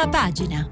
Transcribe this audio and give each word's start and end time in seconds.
Prima 0.00 0.08
pagina. 0.08 0.66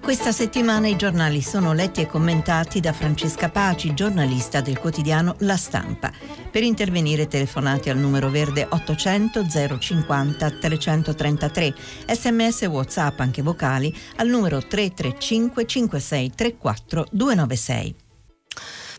Questa 0.00 0.32
settimana 0.32 0.88
i 0.88 0.96
giornali 0.96 1.42
sono 1.42 1.72
letti 1.74 2.00
e 2.00 2.06
commentati 2.06 2.80
da 2.80 2.92
Francesca 2.92 3.50
Paci, 3.50 3.94
giornalista 3.94 4.60
del 4.60 4.80
quotidiano 4.80 5.36
La 5.40 5.56
Stampa. 5.56 6.10
Per 6.50 6.64
intervenire 6.64 7.28
telefonate 7.28 7.90
al 7.90 7.98
numero 7.98 8.28
verde 8.28 8.66
800 8.68 9.46
050 9.78 10.50
333, 10.50 11.74
sms 12.08 12.62
whatsapp 12.62 13.20
anche 13.20 13.42
vocali 13.42 13.96
al 14.16 14.26
numero 14.26 14.58
335 14.58 15.66
56 15.66 16.32
34 16.34 17.06
296. 17.12 18.03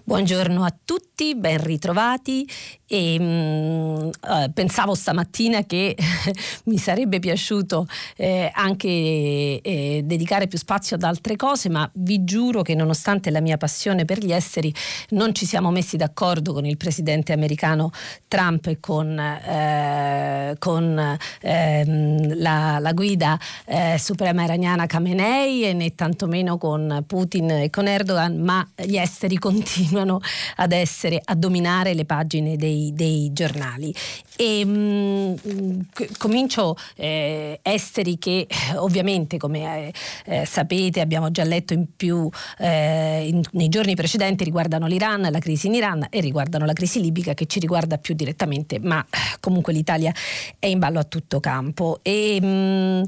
Buongiorno 0.08 0.64
a 0.64 0.72
tutti, 0.86 1.34
ben 1.34 1.64
ritrovati. 1.64 2.48
E 2.88 3.20
mh, 3.20 3.24
mm, 3.24 4.10
eh, 4.10 4.52
pensavo 4.54 4.94
stamattina 4.94 5.64
che 5.64 5.98
mi 6.66 6.78
sarebbe 6.78 7.18
piaciuto 7.18 7.88
eh, 8.16 8.52
anche 8.54 8.88
eh, 8.88 10.02
dedicare 10.04 10.46
più 10.46 10.60
spazio 10.60 10.96
ad 10.96 11.02
altre 11.02 11.36
cose, 11.36 11.70
ma 11.70 11.90
vi 11.96 12.24
giuro 12.24 12.62
che 12.62 12.76
nonostante 12.76 13.32
la 13.32 13.42
mia 13.42 13.58
passione 13.58 14.06
per 14.06 14.24
gli 14.24 14.32
esteri 14.32 14.72
non 15.10 15.34
ci 15.34 15.48
siamo 15.48 15.72
messi 15.72 15.98
d'accordo 15.98 16.54
con 16.54 16.68
il 16.68 16.78
presidente 16.78 17.34
americano 17.34 17.90
Trump 18.28 18.68
e 18.68 18.80
con, 18.80 19.18
eh, 19.18 20.56
con 20.60 21.18
ehm, 21.42 22.40
la, 22.40 22.78
la, 22.78 22.94
guida 22.94 23.40
eh, 23.66 23.98
suprema 23.98 24.44
iraniana 24.44 24.86
Khamenei 24.86 25.74
né 25.74 25.96
tantomeno 25.96 26.60
con 26.60 27.04
Putin 27.08 27.50
e 27.50 27.70
con 27.72 27.88
Erdogan, 27.88 28.38
ma 28.38 28.68
gli 28.76 28.98
esteri 28.98 29.40
continuano 29.40 29.95
ad 30.00 30.72
essere 30.72 31.22
a 31.24 31.36
dominare 31.36 31.94
le 31.94 32.06
pagine 32.06 32.56
dei 32.56 32.92
dei, 32.94 33.30
giornali. 33.32 33.94
E, 34.36 34.66
mh, 34.66 35.36
mm, 35.48 35.80
comincio 36.18 36.76
eh, 36.96 37.60
esteri 37.62 38.18
che 38.18 38.48
ovviamente 38.76 39.38
come 39.38 39.88
eh, 39.88 39.94
eh, 40.26 40.46
sapete 40.46 41.00
abbiamo 41.00 41.32
già 41.32 41.44
letto 41.44 41.74
in 41.74 41.86
più 41.96 42.30
eh, 42.58 43.28
in, 43.28 43.42
nei 43.52 43.70
giorni 43.70 43.96
precedenti 43.96 44.44
riguardano 44.44 44.88
l'Iran, 44.88 45.28
la 45.30 45.40
crisi 45.40 45.68
in 45.68 45.76
Iran 45.76 46.08
e 46.10 46.20
riguardano 46.20 46.66
la 46.66 46.74
crisi 46.74 47.00
libica 47.00 47.34
che 47.34 47.46
ci 47.46 47.60
riguarda 47.60 47.98
più 47.98 48.14
direttamente, 48.16 48.80
ma 48.80 49.04
eh, 49.04 49.38
comunque 49.40 49.74
l'Italia 49.74 50.14
è 50.60 50.68
in 50.68 50.80
ballo 50.80 51.00
a 51.00 51.04
tutto 51.04 51.40
campo. 51.40 52.00
E, 52.02 52.40
mh, 52.42 52.46
mm, 52.46 53.04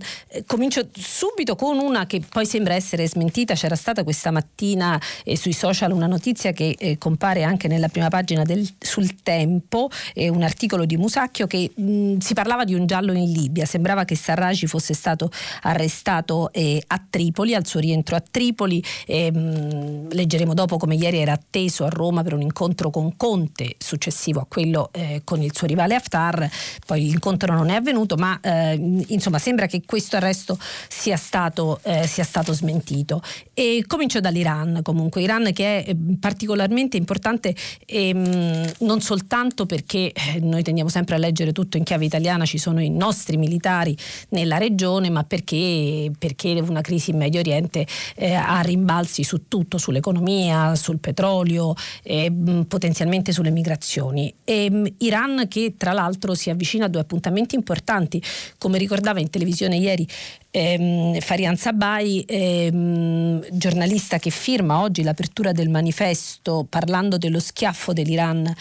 comincio 0.45 0.87
subito 0.93 1.55
con 1.55 1.77
una 1.79 2.05
che 2.05 2.21
poi 2.27 2.45
sembra 2.45 2.73
essere 2.73 3.07
smentita, 3.07 3.53
c'era 3.53 3.75
stata 3.75 4.03
questa 4.03 4.31
mattina 4.31 4.99
eh, 5.23 5.35
sui 5.35 5.53
social 5.53 5.91
una 5.91 6.07
notizia 6.07 6.51
che 6.51 6.75
compare 6.97 7.43
anche 7.43 7.67
nella 7.67 7.87
prima 7.87 8.09
pagina 8.09 8.43
del, 8.43 8.67
sul 8.79 9.21
tempo 9.21 9.89
eh, 10.13 10.29
un 10.29 10.43
articolo 10.43 10.85
di 10.85 10.97
Musacchio 10.97 11.47
che 11.47 11.71
mh, 11.73 12.17
si 12.17 12.33
parlava 12.33 12.63
di 12.63 12.73
un 12.73 12.85
giallo 12.85 13.13
in 13.13 13.31
Libia, 13.31 13.65
sembrava 13.65 14.05
che 14.05 14.15
Sarraci 14.15 14.67
fosse 14.67 14.93
stato 14.93 15.29
arrestato 15.63 16.51
eh, 16.51 16.81
a 16.87 17.03
Tripoli, 17.09 17.55
al 17.55 17.65
suo 17.65 17.79
rientro 17.79 18.15
a 18.15 18.23
Tripoli, 18.29 18.83
eh, 19.05 19.31
mh, 19.31 20.13
leggeremo 20.13 20.53
dopo 20.53 20.77
come 20.77 20.95
ieri 20.95 21.17
era 21.17 21.33
atteso 21.33 21.85
a 21.85 21.89
Roma 21.89 22.23
per 22.23 22.33
un 22.33 22.41
incontro 22.41 22.89
con 22.89 23.15
Conte 23.15 23.75
successivo 23.77 24.39
a 24.39 24.45
quello 24.47 24.89
eh, 24.93 25.21
con 25.23 25.41
il 25.41 25.55
suo 25.55 25.67
rivale 25.67 25.95
Haftar, 25.95 26.49
poi 26.85 27.01
l'incontro 27.01 27.53
non 27.53 27.69
è 27.69 27.75
avvenuto, 27.75 28.15
ma 28.15 28.39
eh, 28.41 29.03
insomma 29.07 29.39
sembra 29.39 29.65
che 29.65 29.81
questo 29.85 30.17
arresto 30.17 30.57
sia 30.87 31.17
stato, 31.17 31.79
eh, 31.83 32.05
sia 32.07 32.23
stato 32.23 32.53
smentito. 32.53 33.21
E 33.53 33.83
comincio 33.87 34.19
dall'Iran. 34.19 34.81
Comunque, 34.83 35.21
Iran 35.21 35.51
che 35.53 35.83
è 35.83 35.95
particolarmente 36.19 36.66
importante 36.97 37.55
ehm, 37.85 38.71
non 38.79 39.01
soltanto 39.01 39.35
tanto 39.37 39.65
perché 39.65 40.11
eh, 40.11 40.39
noi 40.39 40.63
tendiamo 40.63 40.89
sempre 40.89 41.15
a 41.15 41.17
leggere 41.17 41.51
tutto 41.51 41.77
in 41.77 41.83
chiave 41.83 42.05
italiana, 42.05 42.45
ci 42.45 42.57
sono 42.57 42.81
i 42.81 42.89
nostri 42.89 43.37
militari 43.37 43.95
nella 44.29 44.57
regione, 44.57 45.09
ma 45.09 45.23
perché, 45.23 46.11
perché 46.17 46.59
una 46.67 46.81
crisi 46.81 47.11
in 47.11 47.17
Medio 47.17 47.39
Oriente 47.39 47.85
eh, 48.15 48.33
ha 48.33 48.59
rimbalzi 48.61 49.23
su 49.23 49.47
tutto, 49.47 49.77
sull'economia, 49.77 50.75
sul 50.75 50.97
petrolio, 50.97 51.75
eh, 52.03 52.31
potenzialmente 52.67 53.31
sulle 53.31 53.51
migrazioni. 53.51 54.33
E, 54.43 54.69
mm, 54.71 54.85
Iran 54.99 55.45
che 55.47 55.75
tra 55.77 55.93
l'altro 55.93 56.33
si 56.33 56.49
avvicina 56.49 56.85
a 56.85 56.89
due 56.89 57.01
appuntamenti 57.01 57.55
importanti, 57.55 58.21
come 58.57 58.77
ricordava 58.77 59.19
in 59.19 59.29
televisione 59.29 59.77
ieri 59.77 60.07
ehm, 60.51 61.19
Farian 61.19 61.57
Sabai, 61.57 62.23
ehm, 62.27 63.45
giornalista 63.51 64.19
che 64.19 64.29
firma 64.29 64.81
oggi 64.81 65.03
l'apertura 65.03 65.51
del 65.51 65.69
manifesto 65.69 66.65
parlando 66.69 67.17
dello 67.17 67.39
schiaffo 67.39 67.93
dell'Iran 67.93 68.53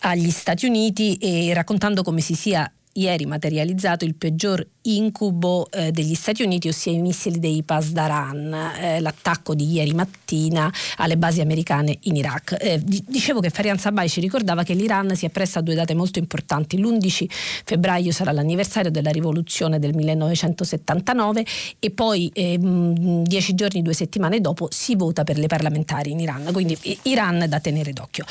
agli 0.00 0.30
Stati 0.30 0.66
Uniti 0.66 1.16
e 1.16 1.52
raccontando 1.54 2.02
come 2.02 2.20
si 2.20 2.34
sia 2.34 2.70
ieri 2.96 3.26
materializzato 3.26 4.04
il 4.04 4.14
peggior 4.14 4.66
incubo 4.82 5.68
eh, 5.70 5.90
degli 5.90 6.14
Stati 6.14 6.42
Uniti, 6.42 6.68
ossia 6.68 6.92
i 6.92 7.00
missili 7.00 7.38
dei 7.38 7.62
Pasdaran, 7.62 8.52
eh, 8.52 9.00
l'attacco 9.00 9.54
di 9.54 9.72
ieri 9.72 9.92
mattina 9.92 10.72
alle 10.96 11.16
basi 11.16 11.40
americane 11.40 11.98
in 12.02 12.16
Iraq. 12.16 12.56
Eh, 12.58 12.80
dicevo 12.82 13.40
che 13.40 13.50
Farian 13.50 13.78
Sabai 13.78 14.08
ci 14.08 14.20
ricordava 14.20 14.62
che 14.62 14.74
l'Iran 14.74 15.14
si 15.14 15.24
appresta 15.24 15.58
a 15.58 15.62
due 15.62 15.74
date 15.74 15.94
molto 15.94 16.18
importanti. 16.18 16.78
L'11 16.78 17.26
febbraio 17.64 18.12
sarà 18.12 18.32
l'anniversario 18.32 18.90
della 18.90 19.10
rivoluzione 19.10 19.78
del 19.78 19.94
1979 19.94 21.44
e 21.78 21.90
poi 21.90 22.30
ehm, 22.32 23.22
dieci 23.24 23.54
giorni, 23.54 23.82
due 23.82 23.94
settimane 23.94 24.40
dopo 24.40 24.68
si 24.70 24.94
vota 24.96 25.24
per 25.24 25.38
le 25.38 25.46
parlamentari 25.46 26.12
in 26.12 26.20
Iran. 26.20 26.50
Quindi 26.52 26.76
Iran 27.02 27.46
da 27.48 27.60
tenere 27.60 27.92
d'occhio. 27.92 28.24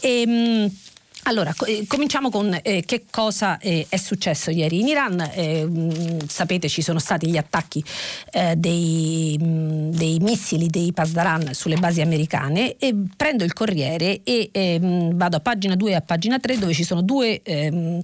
E, 0.00 0.20
ehm, 0.20 0.70
allora, 1.24 1.54
eh, 1.66 1.84
cominciamo 1.86 2.30
con 2.30 2.58
eh, 2.62 2.82
che 2.84 3.04
cosa 3.08 3.56
eh, 3.58 3.86
è 3.88 3.96
successo 3.96 4.50
ieri 4.50 4.80
in 4.80 4.88
Iran. 4.88 5.20
Eh, 5.32 5.64
mh, 5.64 6.26
sapete 6.26 6.68
ci 6.68 6.82
sono 6.82 6.98
stati 6.98 7.28
gli 7.28 7.36
attacchi 7.36 7.82
eh, 8.32 8.56
dei, 8.56 9.38
mh, 9.38 9.90
dei, 9.90 10.18
missili 10.18 10.66
dei 10.66 10.92
Pasdaran 10.92 11.54
sulle 11.54 11.76
basi 11.76 12.00
americane 12.00 12.76
e 12.76 12.92
prendo 13.16 13.44
il 13.44 13.52
Corriere 13.52 14.22
e 14.24 14.48
eh, 14.50 14.80
mh, 14.80 15.16
vado 15.16 15.36
a 15.36 15.40
pagina 15.40 15.76
2 15.76 15.90
e 15.92 15.94
a 15.94 16.00
pagina 16.00 16.40
3 16.40 16.58
dove 16.58 16.74
ci 16.74 16.82
sono 16.82 17.02
due 17.02 17.40
ehm, 17.42 18.00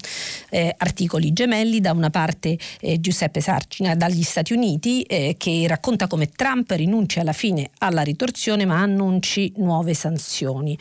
articoli 0.77 1.33
gemelli. 1.33 1.81
Da 1.81 1.93
una 1.93 2.11
parte 2.11 2.57
Giuseppe 2.99 3.41
Sarcina 3.41 3.95
dagli 3.95 4.23
Stati 4.23 4.53
Uniti 4.53 5.05
che 5.05 5.65
racconta 5.67 6.07
come 6.07 6.29
Trump 6.31 6.71
rinuncia 6.71 7.21
alla 7.21 7.33
fine 7.33 7.71
alla 7.79 8.03
ritorsione 8.03 8.65
ma 8.65 8.81
annunci 8.81 9.53
nuove 9.57 9.95
sanzioni 9.95 10.77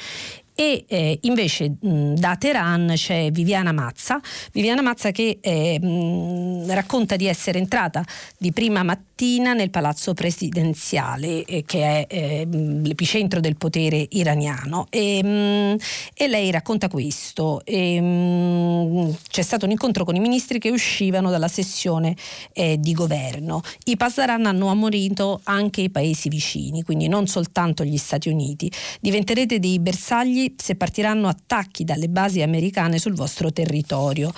e 0.59 0.85
eh, 0.88 1.19
invece 1.22 1.75
mh, 1.79 2.16
da 2.16 2.35
Teheran 2.35 2.94
c'è 2.95 3.29
Viviana 3.29 3.72
Mazza, 3.72 4.19
Viviana 4.51 4.81
Mazza 4.81 5.12
che 5.12 5.38
eh, 5.40 5.79
mh, 5.79 6.73
racconta 6.73 7.16
di 7.16 7.28
essere 7.28 7.59
entrata 7.59 8.03
di 8.40 8.51
prima 8.51 8.81
mattina 8.81 9.53
nel 9.53 9.69
palazzo 9.69 10.16
presidenziale 10.16 11.46
eh, 11.46 11.63
che 11.63 11.84
è 11.84 12.07
eh, 12.09 12.47
l'epicentro 12.50 13.40
del 13.40 13.56
potere 13.56 14.07
iraniano 14.09 14.88
e, 14.90 15.23
mh, 15.23 15.78
e 16.16 16.28
lei 16.28 16.50
racconta 16.50 16.88
questo. 16.90 17.63
E, 17.63 19.13
c'è 19.29 19.41
stato 19.44 19.66
un 19.66 19.72
incontro 19.72 20.06
con 20.06 20.16
i 20.16 20.19
ministri 20.19 20.57
che 20.57 20.72
uscivano 20.72 21.29
dalla 21.29 21.47
sessione 21.47 22.16
eh, 22.53 22.79
di 22.79 22.94
governo. 22.94 23.62
I 23.85 23.96
Pasdaran 23.96 24.47
hanno 24.47 24.69
ammonito 24.69 25.40
anche 25.44 25.81
i 25.81 25.91
paesi 25.91 26.29
vicini, 26.29 26.81
quindi 26.81 27.07
non 27.07 27.28
soltanto 27.28 27.84
gli 27.84 27.97
Stati 27.97 28.29
Uniti. 28.29 28.72
Diventerete 29.00 29.59
dei 29.59 29.78
bersagli 29.78 30.46
se 30.56 30.75
partiranno 30.75 31.28
attacchi 31.28 31.84
dalle 31.84 32.09
basi 32.09 32.41
americane 32.41 33.00
sul 33.00 33.13
vostro 33.13 33.52
territorio 33.52 34.31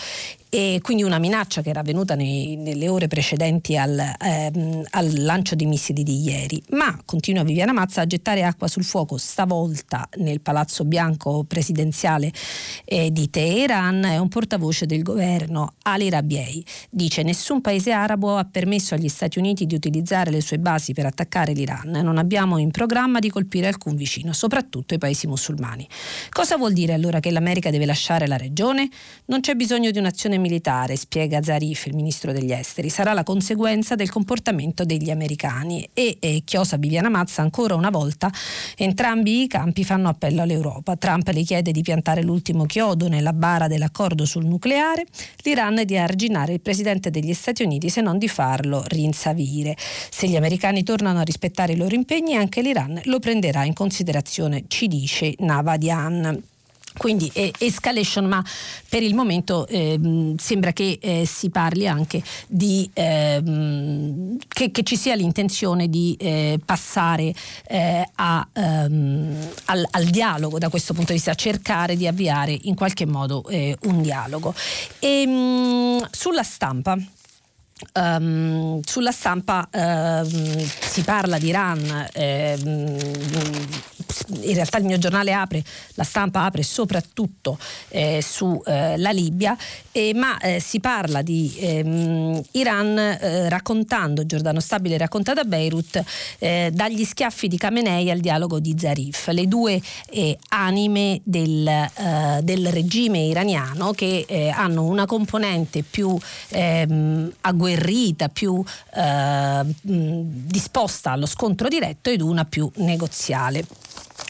e 0.49 0.79
quindi 0.81 1.03
una 1.03 1.19
minaccia 1.19 1.61
che 1.61 1.69
era 1.69 1.81
avvenuta 1.81 2.15
nei, 2.15 2.55
nelle 2.55 2.89
ore 2.89 3.07
precedenti 3.07 3.77
al, 3.77 3.99
ehm, 4.19 4.83
al, 4.89 5.13
lancio 5.21 5.53
dei 5.53 5.67
missili 5.67 6.01
di 6.01 6.23
ieri. 6.23 6.61
Ma 6.69 6.99
continua 7.05 7.43
Viviana 7.43 7.71
Mazza 7.71 8.01
a 8.01 8.07
gettare 8.07 8.43
acqua 8.43 8.67
sul 8.67 8.83
fuoco, 8.83 9.17
stavolta 9.17 10.09
nel 10.17 10.41
Palazzo 10.41 10.85
Bianco 10.85 11.43
presidenziale 11.47 12.31
eh, 12.85 13.11
di 13.11 13.29
Teheran, 13.29 14.03
è 14.05 14.17
un 14.17 14.27
portavoce 14.27 14.87
del 14.87 15.03
governo, 15.03 15.73
Ali 15.83 16.09
Rabiei. 16.09 16.65
Dice 16.89 17.21
nessun 17.21 17.61
paese 17.61 17.91
arabo 17.91 18.35
ha 18.35 18.45
permesso 18.45 18.95
agli 18.95 19.07
Stati 19.07 19.37
Uniti 19.37 19.67
di 19.67 19.75
utilizzare 19.75 20.31
le 20.31 20.41
sue 20.41 20.57
basi 20.57 20.93
per 20.93 21.05
attaccare 21.05 21.53
l'Iran. 21.53 21.91
Non 21.91 22.17
abbiamo 22.17 22.57
in 22.57 22.71
programma 22.71 23.19
di 23.19 23.29
colpire 23.29 23.67
alcun 23.67 23.95
vicino, 23.95 24.33
soprattutto 24.33 24.95
i 24.95 24.97
paesi 24.97 25.27
musulmani. 25.27 25.87
Cosa 26.31 26.57
vuol 26.57 26.73
dire 26.73 26.93
allora 26.93 27.19
che 27.19 27.29
l'America 27.29 27.69
deve 27.69 27.85
lasciare 27.85 28.25
la 28.25 28.37
regione? 28.37 28.89
Non 29.25 29.41
c'è 29.41 29.53
bisogno 29.53 29.91
di 29.91 29.99
un'azione 29.99 30.37
militare, 30.39 30.95
spiega 30.95 31.41
Zarif, 31.43 31.85
il 31.85 31.95
ministro 31.95 32.31
degli 32.31 32.51
esteri, 32.51 32.89
sarà 32.89 33.13
la 33.13 33.23
conseguenza 33.23 33.95
del 33.95 34.09
comportamento 34.09 34.83
degli 34.83 35.11
americani 35.11 35.87
e, 35.93 36.17
e 36.19 36.41
chiosa 36.43 36.77
Viviana 36.77 37.09
Mazza 37.09 37.41
ancora 37.41 37.75
una 37.75 37.89
volta 37.89 38.31
entrambi 38.75 39.43
i 39.43 39.47
campi 39.47 39.83
fanno 39.83 40.09
appello 40.09 40.41
all'Europa. 40.41 40.95
Trump 40.95 41.27
le 41.29 41.43
chiede 41.43 41.71
di 41.71 41.81
piantare 41.81 42.23
l'ultimo 42.23 42.65
chiodo 42.65 43.07
nella 43.07 43.33
bara 43.33 43.67
dell'accordo 43.67 44.25
sul 44.25 44.45
nucleare, 44.45 45.05
l'Iran 45.43 45.83
di 45.85 45.97
arginare 45.97 46.53
il 46.53 46.61
presidente 46.61 47.09
degli 47.09 47.33
Stati 47.33 47.63
Uniti 47.63 47.89
se 47.89 48.01
non 48.01 48.17
di 48.17 48.27
farlo 48.27 48.83
rinsavire. 48.87 49.75
Se 49.77 50.27
gli 50.27 50.35
americani 50.35 50.83
tornano 50.83 51.19
a 51.19 51.23
rispettare 51.23 51.73
i 51.73 51.77
loro 51.77 51.95
impegni 51.95 52.35
anche 52.35 52.61
l'Iran 52.61 53.01
lo 53.05 53.19
prenderà 53.19 53.63
in 53.65 53.73
considerazione, 53.73 54.65
ci 54.67 54.87
dice 54.87 55.33
Navadian. 55.39 56.41
Quindi 56.99 57.31
eh, 57.33 57.53
escalation, 57.57 58.25
ma 58.25 58.43
per 58.89 59.03
il 59.03 59.15
momento 59.15 59.65
eh, 59.67 60.35
sembra 60.37 60.73
che 60.73 60.99
eh, 61.01 61.25
si 61.25 61.49
parli 61.49 61.87
anche 61.87 62.21
di 62.45 62.89
ehm, 62.91 64.37
che, 64.49 64.69
che, 64.71 64.83
ci 64.83 64.97
sia 64.97 65.15
l'intenzione 65.15 65.87
di 65.87 66.17
eh, 66.19 66.59
passare 66.63 67.33
eh, 67.67 68.05
a, 68.15 68.45
ehm, 68.51 69.47
al, 69.65 69.87
al, 69.91 70.05
dialogo 70.07 70.57
da 70.57 70.67
questo 70.67 70.93
punto 70.93 71.13
di 71.13 71.17
vista, 71.17 71.33
cercare 71.35 71.95
di 71.95 72.05
avviare 72.05 72.57
in 72.63 72.75
qualche 72.75 73.05
modo 73.05 73.47
eh, 73.47 73.77
un 73.83 74.01
dialogo. 74.01 74.53
E, 74.99 75.21
ehm, 75.21 75.99
mh, 76.01 76.07
sulla 76.11 76.43
stampa. 76.43 76.97
Um, 77.93 78.81
sulla 78.83 79.11
stampa 79.11 79.65
um, 79.71 80.69
si 80.81 81.01
parla 81.01 81.37
di 81.37 81.47
Iran, 81.47 82.09
um, 82.13 82.97
in 84.41 84.53
realtà 84.53 84.77
il 84.77 84.85
mio 84.85 84.97
giornale 84.97 85.33
apre, 85.33 85.63
la 85.93 86.03
stampa 86.03 86.43
apre 86.43 86.63
soprattutto 86.63 87.57
eh, 87.89 88.21
sulla 88.21 89.09
eh, 89.09 89.13
Libia, 89.13 89.57
eh, 89.91 90.13
ma 90.13 90.37
eh, 90.39 90.59
si 90.59 90.79
parla 90.79 91.21
di 91.21 91.55
ehm, 91.59 92.41
Iran 92.51 92.97
eh, 92.97 93.49
raccontando, 93.49 94.25
Giordano 94.25 94.59
Stabile 94.59 94.97
racconta 94.97 95.33
da 95.33 95.43
Beirut, 95.43 96.03
eh, 96.39 96.71
dagli 96.73 97.03
schiaffi 97.03 97.47
di 97.47 97.57
Khamenei 97.57 98.09
al 98.11 98.19
dialogo 98.19 98.59
di 98.59 98.75
Zarif, 98.77 99.27
le 99.29 99.47
due 99.47 99.81
anime 100.49 101.21
del, 101.23 101.87
del, 102.41 102.67
regime 102.71 103.19
iraniano 103.19 103.91
che 103.91 104.51
hanno 104.53 104.85
una 104.85 105.05
componente 105.05 105.83
più 105.83 106.17
ehm, 106.49 107.31
agguerrita, 107.69 108.29
più 108.29 108.63
disposta 109.83 111.11
allo 111.11 111.25
scontro 111.25 111.67
diretto 111.67 112.09
ed 112.09 112.21
una 112.21 112.45
più 112.45 112.69
negoziale. 112.75 113.65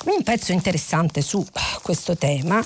Un 0.06 0.24
pezzo 0.24 0.52
interessante 0.52 1.22
su 1.22 1.46
questo 1.82 2.16
tema 2.16 2.64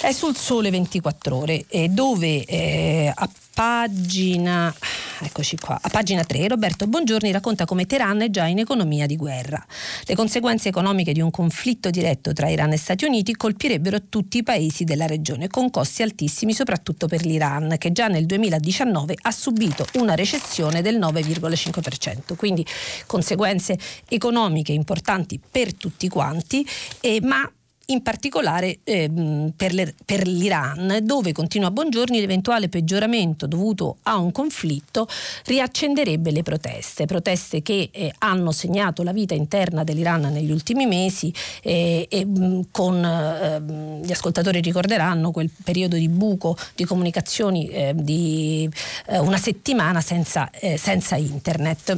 è 0.00 0.12
sul 0.12 0.36
Sole 0.36 0.70
24 0.70 1.36
Ore, 1.36 1.64
dove 1.90 2.44
eh, 2.44 3.12
a 3.14 3.28
pagina 3.54 4.72
eccoci 5.20 5.56
qua, 5.56 5.78
a 5.80 5.88
pagina 5.88 6.22
3 6.24 6.48
Roberto 6.48 6.86
Bongiorni 6.86 7.32
racconta 7.32 7.64
come 7.64 7.86
Teheran 7.86 8.22
è 8.22 8.30
già 8.30 8.46
in 8.46 8.58
economia 8.58 9.06
di 9.06 9.16
guerra. 9.16 9.64
Le 10.04 10.14
conseguenze 10.14 10.68
economiche 10.68 11.12
di 11.12 11.20
un 11.20 11.30
conflitto 11.30 11.90
diretto 11.90 12.32
tra 12.32 12.48
Iran 12.48 12.72
e 12.72 12.76
Stati 12.76 13.04
Uniti 13.04 13.34
colpirebbero 13.34 14.04
tutti 14.08 14.38
i 14.38 14.42
paesi 14.42 14.84
della 14.84 15.06
regione 15.06 15.48
con 15.48 15.70
costi 15.70 16.02
altissimi 16.02 16.52
soprattutto 16.52 17.06
per 17.06 17.24
l'Iran 17.24 17.76
che 17.78 17.92
già 17.92 18.06
nel 18.08 18.26
2019 18.26 19.16
ha 19.22 19.30
subito 19.30 19.86
una 19.94 20.14
recessione 20.14 20.82
del 20.82 20.98
9,5%, 20.98 22.36
quindi 22.36 22.64
conseguenze 23.06 23.76
economiche 24.08 24.72
importanti 24.72 25.40
per 25.50 25.74
tutti 25.74 26.08
quanti, 26.08 26.66
eh, 27.00 27.20
ma 27.22 27.50
in 27.90 28.02
particolare 28.02 28.80
ehm, 28.84 29.52
per, 29.56 29.72
le, 29.72 29.94
per, 30.04 30.26
l'Iran, 30.26 30.98
dove 31.02 31.32
continua 31.32 31.70
Buongiorni 31.70 32.20
l'eventuale 32.20 32.68
peggioramento 32.68 33.46
dovuto 33.46 33.98
a 34.02 34.16
un 34.18 34.30
conflitto 34.30 35.08
riaccenderebbe 35.44 36.30
le 36.30 36.42
proteste, 36.42 37.06
proteste 37.06 37.62
che 37.62 37.88
eh, 37.90 38.12
hanno 38.18 38.52
segnato 38.52 39.02
la 39.02 39.12
vita 39.12 39.34
interna 39.34 39.84
dell'Iran 39.84 40.22
negli 40.32 40.50
ultimi 40.50 40.86
mesi 40.86 41.32
eh, 41.62 42.06
e 42.10 42.24
mh, 42.24 42.66
con 42.70 43.02
eh, 43.02 44.02
gli 44.04 44.12
ascoltatori 44.12 44.60
ricorderanno 44.60 45.30
quel 45.30 45.50
periodo 45.64 45.96
di 45.96 46.08
buco 46.08 46.56
di 46.74 46.84
comunicazioni 46.84 47.68
eh, 47.68 47.92
di 47.94 48.68
eh, 49.06 49.18
una 49.18 49.38
settimana 49.38 50.00
senza, 50.00 50.50
eh, 50.50 50.76
senza 50.76 51.16
internet. 51.16 51.96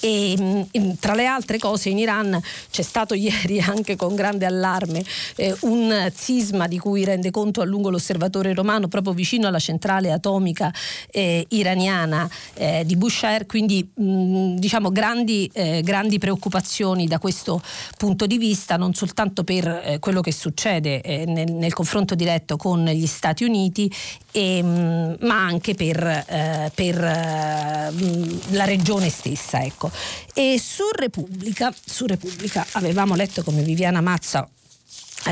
E, 0.00 0.36
mm, 0.38 0.92
tra 1.00 1.14
le 1.14 1.26
altre 1.26 1.58
cose 1.58 1.88
in 1.88 1.98
Iran 1.98 2.40
c'è 2.70 2.82
stato 2.82 3.14
ieri 3.14 3.60
anche 3.60 3.96
con 3.96 4.14
grande 4.14 4.46
allarme 4.46 5.02
eh, 5.36 5.54
un 5.60 6.10
sisma 6.14 6.66
di 6.66 6.78
cui 6.78 7.04
rende 7.04 7.30
conto 7.30 7.60
a 7.60 7.64
lungo 7.64 7.90
l'osservatore 7.90 8.52
romano 8.54 8.88
proprio 8.88 9.12
vicino 9.12 9.46
alla 9.46 9.58
centrale 9.58 10.12
atomica 10.12 10.72
eh, 11.10 11.44
iraniana 11.50 12.28
eh, 12.54 12.82
di 12.84 12.96
Bushehr, 12.96 13.46
quindi 13.46 13.88
mh, 13.94 14.04
mm, 14.04 14.56
diciamo 14.56 14.90
grandi, 14.90 15.50
eh, 15.52 15.82
grandi, 15.82 16.18
preoccupazioni 16.18 17.06
da 17.06 17.18
questo 17.18 17.60
punto 17.96 18.26
di 18.26 18.38
vista, 18.38 18.76
non 18.76 18.94
soltanto 18.94 19.44
per 19.44 19.66
eh, 19.66 19.98
quello 19.98 20.20
che 20.20 20.32
succede 20.32 21.00
eh, 21.00 21.24
nel, 21.26 21.52
nel, 21.52 21.72
confronto 21.72 22.14
diretto 22.14 22.56
con 22.56 22.84
gli 22.84 23.06
Stati 23.06 23.44
Uniti, 23.44 23.90
e, 24.36 24.62
mh, 24.62 24.66
mm, 24.66 25.14
ma 25.20 25.46
anche 25.46 25.74
per, 25.74 26.72
per 26.74 26.96
la 26.96 28.64
regione 28.64 29.08
stessa. 29.08 29.62
Ecco. 29.62 29.90
E 30.34 30.58
su 30.58 30.84
Repubblica, 30.92 31.72
su 31.84 32.06
Repubblica 32.06 32.66
avevamo 32.72 33.14
letto 33.14 33.44
come 33.44 33.62
Viviana 33.62 34.00
Mazza 34.00 34.48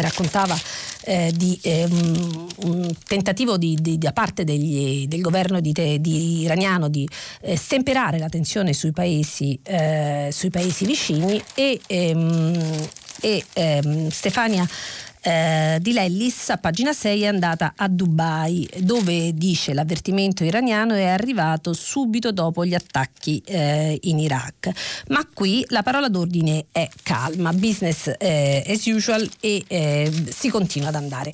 raccontava 0.00 0.58
eh, 1.04 1.32
di 1.34 1.58
eh, 1.62 1.86
un 1.90 2.94
tentativo 3.06 3.58
di, 3.58 3.76
di, 3.80 3.98
da 3.98 4.12
parte 4.12 4.44
degli, 4.44 5.06
del 5.06 5.20
governo 5.20 5.60
di, 5.60 5.72
di 5.72 6.40
iraniano 6.40 6.88
di 6.88 7.06
eh, 7.42 7.56
stemperare 7.56 8.18
la 8.18 8.28
tensione 8.28 8.72
sui 8.72 8.92
paesi, 8.92 9.58
eh, 9.62 10.30
sui 10.32 10.50
paesi 10.50 10.86
vicini 10.86 11.42
e, 11.54 11.80
ehm, 11.86 12.88
e 13.20 13.44
ehm, 13.52 14.08
Stefania 14.08 14.66
eh, 15.22 15.78
di 15.80 15.92
Lellis 15.92 16.50
a 16.50 16.58
pagina 16.58 16.92
6 16.92 17.22
è 17.22 17.26
andata 17.26 17.74
a 17.76 17.88
Dubai 17.88 18.68
dove 18.78 19.32
dice 19.34 19.72
l'avvertimento 19.72 20.44
iraniano 20.44 20.94
è 20.94 21.06
arrivato 21.06 21.72
subito 21.72 22.32
dopo 22.32 22.64
gli 22.64 22.74
attacchi 22.74 23.40
eh, 23.46 23.98
in 24.02 24.18
Iraq. 24.18 24.70
Ma 25.08 25.26
qui 25.32 25.64
la 25.68 25.82
parola 25.82 26.08
d'ordine 26.08 26.66
è 26.72 26.88
calma, 27.02 27.52
business 27.52 28.12
eh, 28.18 28.64
as 28.66 28.84
usual 28.86 29.28
e 29.40 29.62
eh, 29.66 30.12
si 30.28 30.48
continua 30.48 30.88
ad 30.88 30.96
andare. 30.96 31.32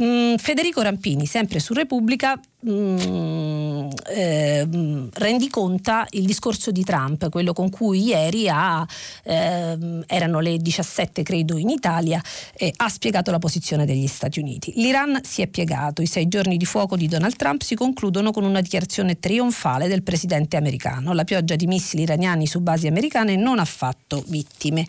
Mm, 0.00 0.36
Federico 0.36 0.80
Rampini, 0.80 1.26
sempre 1.26 1.58
su 1.58 1.74
Repubblica, 1.74 2.40
mm, 2.64 3.88
eh, 4.14 4.68
rendiconta 5.12 6.06
il 6.10 6.24
discorso 6.24 6.70
di 6.70 6.84
Trump, 6.84 7.28
quello 7.30 7.52
con 7.52 7.68
cui 7.68 8.04
ieri 8.04 8.48
ha, 8.48 8.86
eh, 9.24 9.76
erano 10.06 10.38
le 10.38 10.56
17 10.58 11.24
credo 11.24 11.56
in 11.56 11.68
Italia, 11.68 12.22
eh, 12.54 12.72
ha 12.76 12.88
spiegato 12.88 13.32
la 13.32 13.40
posizione 13.40 13.86
degli 13.86 14.06
Stati 14.06 14.38
Uniti. 14.38 14.72
L'Iran 14.76 15.18
si 15.24 15.42
è 15.42 15.48
piegato, 15.48 16.00
i 16.00 16.06
sei 16.06 16.28
giorni 16.28 16.58
di 16.58 16.64
fuoco 16.64 16.96
di 16.96 17.08
Donald 17.08 17.34
Trump 17.34 17.62
si 17.62 17.74
concludono 17.74 18.30
con 18.30 18.44
una 18.44 18.60
dichiarazione 18.60 19.18
trionfale 19.18 19.88
del 19.88 20.04
presidente 20.04 20.56
americano. 20.56 21.12
La 21.12 21.24
pioggia 21.24 21.56
di 21.56 21.66
missili 21.66 22.02
iraniani 22.02 22.46
su 22.46 22.60
basi 22.60 22.86
americane 22.86 23.34
non 23.34 23.58
ha 23.58 23.64
fatto 23.64 24.22
vittime. 24.28 24.86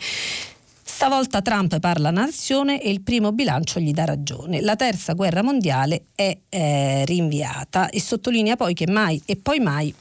Stavolta 1.00 1.40
Trump 1.40 1.80
parla 1.80 2.10
nazione 2.10 2.78
e 2.82 2.90
il 2.90 3.00
primo 3.00 3.32
bilancio 3.32 3.80
gli 3.80 3.92
dà 3.92 4.04
ragione. 4.04 4.60
La 4.60 4.76
terza 4.76 5.14
guerra 5.14 5.42
mondiale 5.42 6.08
è 6.14 6.36
eh, 6.46 7.04
rinviata 7.06 7.88
e 7.88 7.98
sottolinea 7.98 8.54
poi 8.54 8.74
che 8.74 8.86
mai 8.86 9.18
e 9.24 9.36
poi 9.36 9.60
mai 9.60 9.94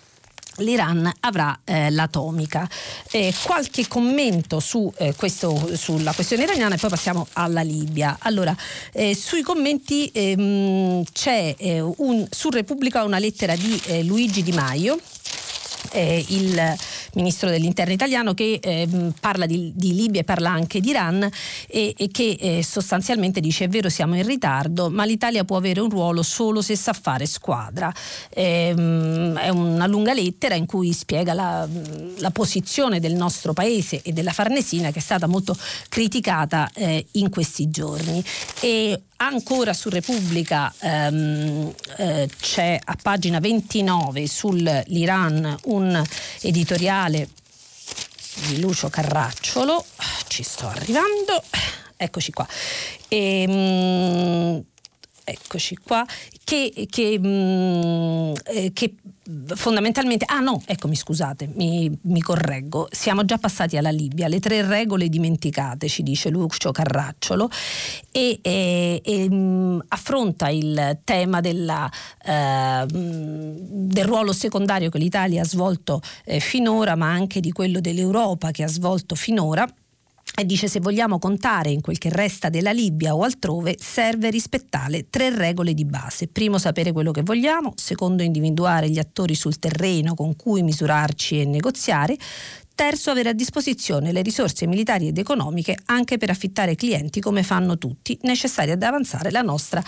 l'Iran 0.57 1.09
avrà 1.21 1.57
eh, 1.63 1.89
l'atomica. 1.89 2.69
Eh, 3.11 3.33
qualche 3.45 3.87
commento 3.87 4.59
su, 4.59 4.91
eh, 4.97 5.15
questo, 5.15 5.73
sulla 5.77 6.11
questione 6.11 6.43
iraniana 6.43 6.75
e 6.75 6.77
poi 6.77 6.89
passiamo 6.89 7.27
alla 7.31 7.61
Libia. 7.61 8.17
Allora, 8.19 8.53
eh, 8.91 9.15
sui 9.15 9.41
commenti 9.41 10.11
ehm, 10.13 11.03
c'è 11.13 11.55
eh, 11.57 11.79
un, 11.79 12.27
su 12.29 12.49
Repubblica 12.49 13.05
una 13.05 13.19
lettera 13.19 13.55
di 13.55 13.81
eh, 13.85 14.03
Luigi 14.03 14.43
Di 14.43 14.51
Maio 14.51 14.99
eh, 15.91 16.23
il 16.29 16.75
ministro 17.13 17.49
dell'interno 17.49 17.93
italiano 17.93 18.33
che 18.33 18.59
eh, 18.61 18.87
parla 19.19 19.45
di, 19.45 19.71
di, 19.75 19.93
Libia 19.93 20.21
e 20.21 20.23
parla 20.23 20.51
anche 20.51 20.79
di 20.79 20.89
Iran 20.89 21.27
e, 21.67 21.93
e 21.97 22.07
che 22.09 22.37
eh, 22.39 22.63
sostanzialmente 22.63 23.39
dice 23.39 23.65
è 23.65 23.67
vero 23.67 23.89
siamo 23.89 24.15
in 24.15 24.25
ritardo 24.25 24.89
ma 24.89 25.05
l'Italia 25.05 25.43
può 25.43 25.57
avere 25.57 25.79
un 25.79 25.89
ruolo 25.89 26.23
solo 26.23 26.61
se 26.61 26.75
sa 26.75 26.93
fare 26.93 27.25
squadra. 27.25 27.91
Ehm, 28.29 29.37
è 29.37 29.49
una 29.49 29.87
lunga 29.87 30.13
lettera 30.13 30.55
in 30.55 30.65
cui 30.65 30.93
spiega 30.93 31.33
la, 31.33 31.67
la, 32.17 32.31
posizione 32.31 32.99
del 32.99 33.13
nostro 33.13 33.53
paese 33.53 34.01
e 34.01 34.11
della 34.11 34.31
Farnesina 34.31 34.91
che 34.91 34.99
è 34.99 35.01
stata 35.01 35.27
molto 35.27 35.55
criticata 35.89 36.69
eh, 36.73 37.05
in 37.13 37.29
questi 37.29 37.69
giorni. 37.69 38.23
E 38.61 39.01
Ancora 39.21 39.73
su 39.73 39.89
Repubblica 39.89 40.73
ehm, 40.79 41.73
eh, 41.97 42.29
c'è 42.39 42.79
a 42.81 42.95
pagina 43.01 43.41
29 43.41 44.25
sull'Iran 44.25 45.57
un 45.65 46.01
editoriale 46.39 47.27
di 48.47 48.61
Lucio 48.61 48.87
Carracciolo, 48.87 49.83
ci 50.27 50.41
sto 50.41 50.67
arrivando, 50.67 51.43
eccoci 51.97 52.31
qua. 52.31 52.47
E, 53.09 53.41
ehm, 53.41 54.63
eccoci 55.25 55.75
qua, 55.75 56.05
che, 56.45 56.87
che, 56.89 57.19
mh, 57.19 57.27
mm, 57.27 58.33
eh, 58.45 58.71
che, 58.71 58.93
fondamentalmente, 59.55 60.25
ah 60.27 60.39
no, 60.39 60.61
eccomi 60.65 60.95
scusate, 60.95 61.49
mi, 61.55 61.91
mi, 62.03 62.21
correggo, 62.21 62.87
siamo 62.91 63.25
già 63.25 63.37
passati 63.37 63.77
alla 63.77 63.91
Libia, 63.91 64.27
le 64.27 64.39
tre 64.39 64.65
regole 64.65 65.07
dimenticate, 65.07 65.87
ci 65.87 66.03
dice 66.03 66.29
Lucio 66.29 66.71
Carracciolo, 66.71 67.49
e, 68.11 68.39
e, 68.41 69.01
e 69.03 69.29
mm, 69.29 69.79
affronta 69.89 70.49
il 70.49 70.99
tema 71.03 71.41
della, 71.41 71.89
eh, 72.23 72.85
del 72.87 74.05
ruolo 74.05 74.33
secondario 74.33 74.89
che 74.89 74.97
l'Italia 74.97 75.41
ha 75.41 75.45
svolto 75.45 76.01
eh, 76.25 76.39
finora, 76.39 76.95
ma 76.95 77.09
anche 77.09 77.39
di 77.39 77.51
quello 77.51 77.79
dell'Europa 77.79 78.51
che 78.51 78.63
ha 78.63 78.67
svolto 78.67 79.15
finora 79.15 79.67
e 80.39 80.45
dice 80.45 80.69
se 80.69 80.79
vogliamo 80.79 81.19
contare 81.19 81.69
in 81.69 81.81
quel 81.81 81.97
che 81.97 82.07
resta 82.09 82.47
della 82.47 82.71
Libia 82.71 83.13
o 83.13 83.23
altrove 83.23 83.75
serve 83.77 84.29
rispettare 84.29 85.09
tre 85.09 85.35
regole 85.35 85.73
di 85.73 85.83
base. 85.83 86.29
Primo 86.29 86.57
sapere 86.57 86.93
quello 86.93 87.11
che 87.11 87.23
vogliamo, 87.23 87.73
secondo 87.75 88.23
individuare 88.23 88.89
gli 88.89 88.99
attori 88.99 89.35
sul 89.35 89.59
terreno 89.59 90.13
con 90.13 90.37
cui 90.37 90.63
misurarci 90.63 91.41
e 91.41 91.45
negoziare, 91.45 92.17
Terzo, 92.79 93.11
avere 93.11 93.27
a 93.27 93.33
disposizione 93.33 94.13
le 94.13 94.21
risorse 94.21 94.65
militari 94.65 95.09
ed 95.09 95.17
economiche 95.17 95.77
anche 95.87 96.17
per 96.17 96.29
affittare 96.29 96.75
clienti 96.75 97.19
come 97.19 97.43
fanno 97.43 97.77
tutti, 97.77 98.17
necessarie 98.21 98.71
ad 98.71 98.83
avanzare 98.83 99.31
la 99.31 99.41
nostra 99.41 99.83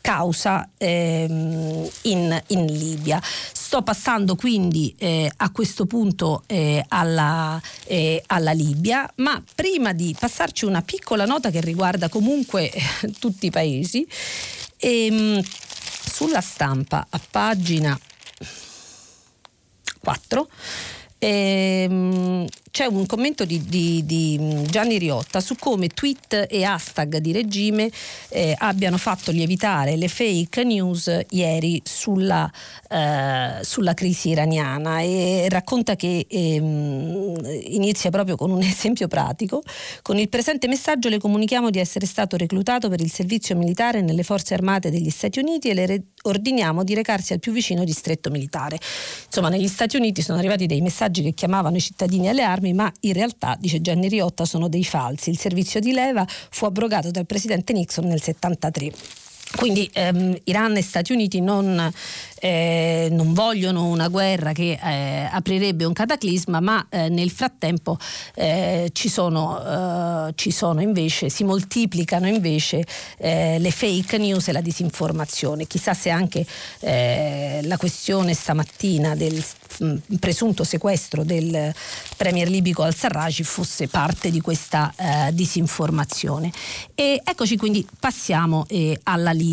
causa 0.00 0.68
ehm, 0.78 1.88
in, 2.02 2.42
in, 2.46 2.64
Libia. 2.66 3.20
Sto 3.20 3.82
passando 3.82 4.36
quindi 4.36 4.94
eh, 4.96 5.28
a 5.38 5.50
questo 5.50 5.86
punto 5.86 6.44
eh, 6.46 6.84
alla, 6.86 7.60
eh, 7.82 8.22
alla, 8.26 8.52
Libia, 8.52 9.12
ma 9.16 9.42
prima 9.56 9.92
di 9.92 10.14
passarci 10.16 10.66
una 10.66 10.82
piccola 10.82 11.24
nota 11.24 11.50
che 11.50 11.60
riguarda 11.60 12.08
comunque 12.08 12.70
tutti 13.18 13.46
i 13.46 13.50
paesi, 13.50 14.06
ehm, 14.76 15.42
sulla 15.42 16.40
stampa 16.40 17.08
a 17.10 17.20
pagina 17.28 17.98
4 19.98 20.48
Ehm, 21.26 22.46
c'è 22.76 22.84
un 22.84 23.06
commento 23.06 23.46
di, 23.46 23.64
di, 23.64 24.04
di, 24.04 24.38
Gianni 24.68 24.98
Riotta 24.98 25.40
su 25.40 25.56
come 25.58 25.88
tweet 25.88 26.44
e 26.46 26.62
hashtag 26.62 27.16
di 27.16 27.32
regime 27.32 27.90
eh, 28.28 28.54
abbiano 28.58 28.98
fatto 28.98 29.30
lievitare 29.30 29.96
le 29.96 30.08
fake 30.08 30.62
news 30.62 31.10
ieri 31.30 31.80
sulla, 31.82 32.52
eh, 32.90 33.60
sulla 33.62 33.94
crisi 33.94 34.28
iraniana 34.28 35.00
e 35.00 35.46
racconta 35.48 35.96
che 35.96 36.26
ehm, 36.28 37.40
inizia 37.68 38.10
proprio 38.10 38.36
con 38.36 38.50
un 38.50 38.60
esempio 38.62 39.08
pratico. 39.08 39.62
Con 40.02 40.18
il 40.18 40.28
presente 40.28 40.68
messaggio 40.68 41.08
le 41.08 41.16
comunichiamo 41.16 41.70
di 41.70 41.78
essere 41.78 42.04
stato 42.04 42.36
reclutato 42.36 42.90
per 42.90 43.00
il 43.00 43.10
servizio 43.10 43.56
militare 43.56 44.02
nelle 44.02 44.22
forze 44.22 44.52
armate 44.52 44.90
degli 44.90 45.08
Stati 45.08 45.38
Uniti 45.38 45.70
e 45.70 45.74
le 45.74 45.86
re- 45.86 46.02
ordiniamo 46.24 46.84
di 46.84 46.94
recarsi 46.94 47.32
al 47.32 47.38
più 47.38 47.52
vicino 47.52 47.84
distretto 47.84 48.28
militare. 48.28 48.78
Insomma, 49.24 49.48
negli 49.48 49.68
Stati 49.68 49.96
Uniti 49.96 50.20
sono 50.20 50.36
arrivati 50.36 50.66
dei 50.66 50.82
messaggi 50.82 51.22
che 51.22 51.32
chiamavano 51.32 51.76
i 51.76 51.80
cittadini 51.80 52.28
alle 52.28 52.42
armi, 52.42 52.65
ma 52.72 52.92
in 53.00 53.12
realtà, 53.12 53.56
dice 53.58 53.80
Gianni 53.80 54.08
Riotta, 54.08 54.44
sono 54.44 54.68
dei 54.68 54.84
falsi. 54.84 55.30
Il 55.30 55.38
servizio 55.38 55.80
di 55.80 55.92
leva 55.92 56.26
fu 56.26 56.64
abrogato 56.64 57.10
dal 57.10 57.26
presidente 57.26 57.72
Nixon 57.72 58.04
nel 58.04 58.20
1973. 58.22 59.25
Quindi 59.56 59.88
ehm, 59.92 60.36
Iran 60.44 60.76
e 60.76 60.82
Stati 60.82 61.12
Uniti 61.12 61.40
non, 61.40 61.92
eh, 62.40 63.08
non, 63.10 63.32
vogliono 63.32 63.86
una 63.86 64.08
guerra 64.08 64.52
che 64.52 64.78
eh, 64.80 65.28
aprirebbe 65.30 65.84
un 65.84 65.92
cataclisma, 65.92 66.60
ma 66.60 66.86
eh, 66.88 67.08
nel 67.08 67.30
frattempo 67.30 67.98
eh, 68.34 68.90
ci 68.92 69.08
sono, 69.08 70.28
eh, 70.28 70.32
ci, 70.34 70.50
sono, 70.50 70.80
invece, 70.80 71.30
si 71.30 71.44
moltiplicano 71.44 72.28
invece 72.28 72.84
eh, 73.18 73.58
le 73.58 73.70
fake 73.70 74.18
news 74.18 74.48
e 74.48 74.52
la 74.52 74.60
disinformazione. 74.60 75.66
Chissà 75.66 75.94
se 75.94 76.10
anche 76.10 76.44
la 76.80 77.76
questione 77.76 78.34
stamattina 78.34 79.14
del 79.14 79.42
mh, 79.78 79.94
presunto 80.20 80.64
sequestro 80.64 81.24
del 81.24 81.72
premier 82.16 82.48
libico 82.48 82.82
al-Sarraj 82.82 83.42
fosse 83.42 83.88
parte 83.88 84.30
di 84.30 84.40
questa 84.40 84.92
disinformazione. 85.32 86.52
E 86.94 87.20
eccoci 87.24 87.56
quindi 87.56 87.86
passiamo 87.98 88.66
alla 89.04 89.30
Libia, 89.32 89.45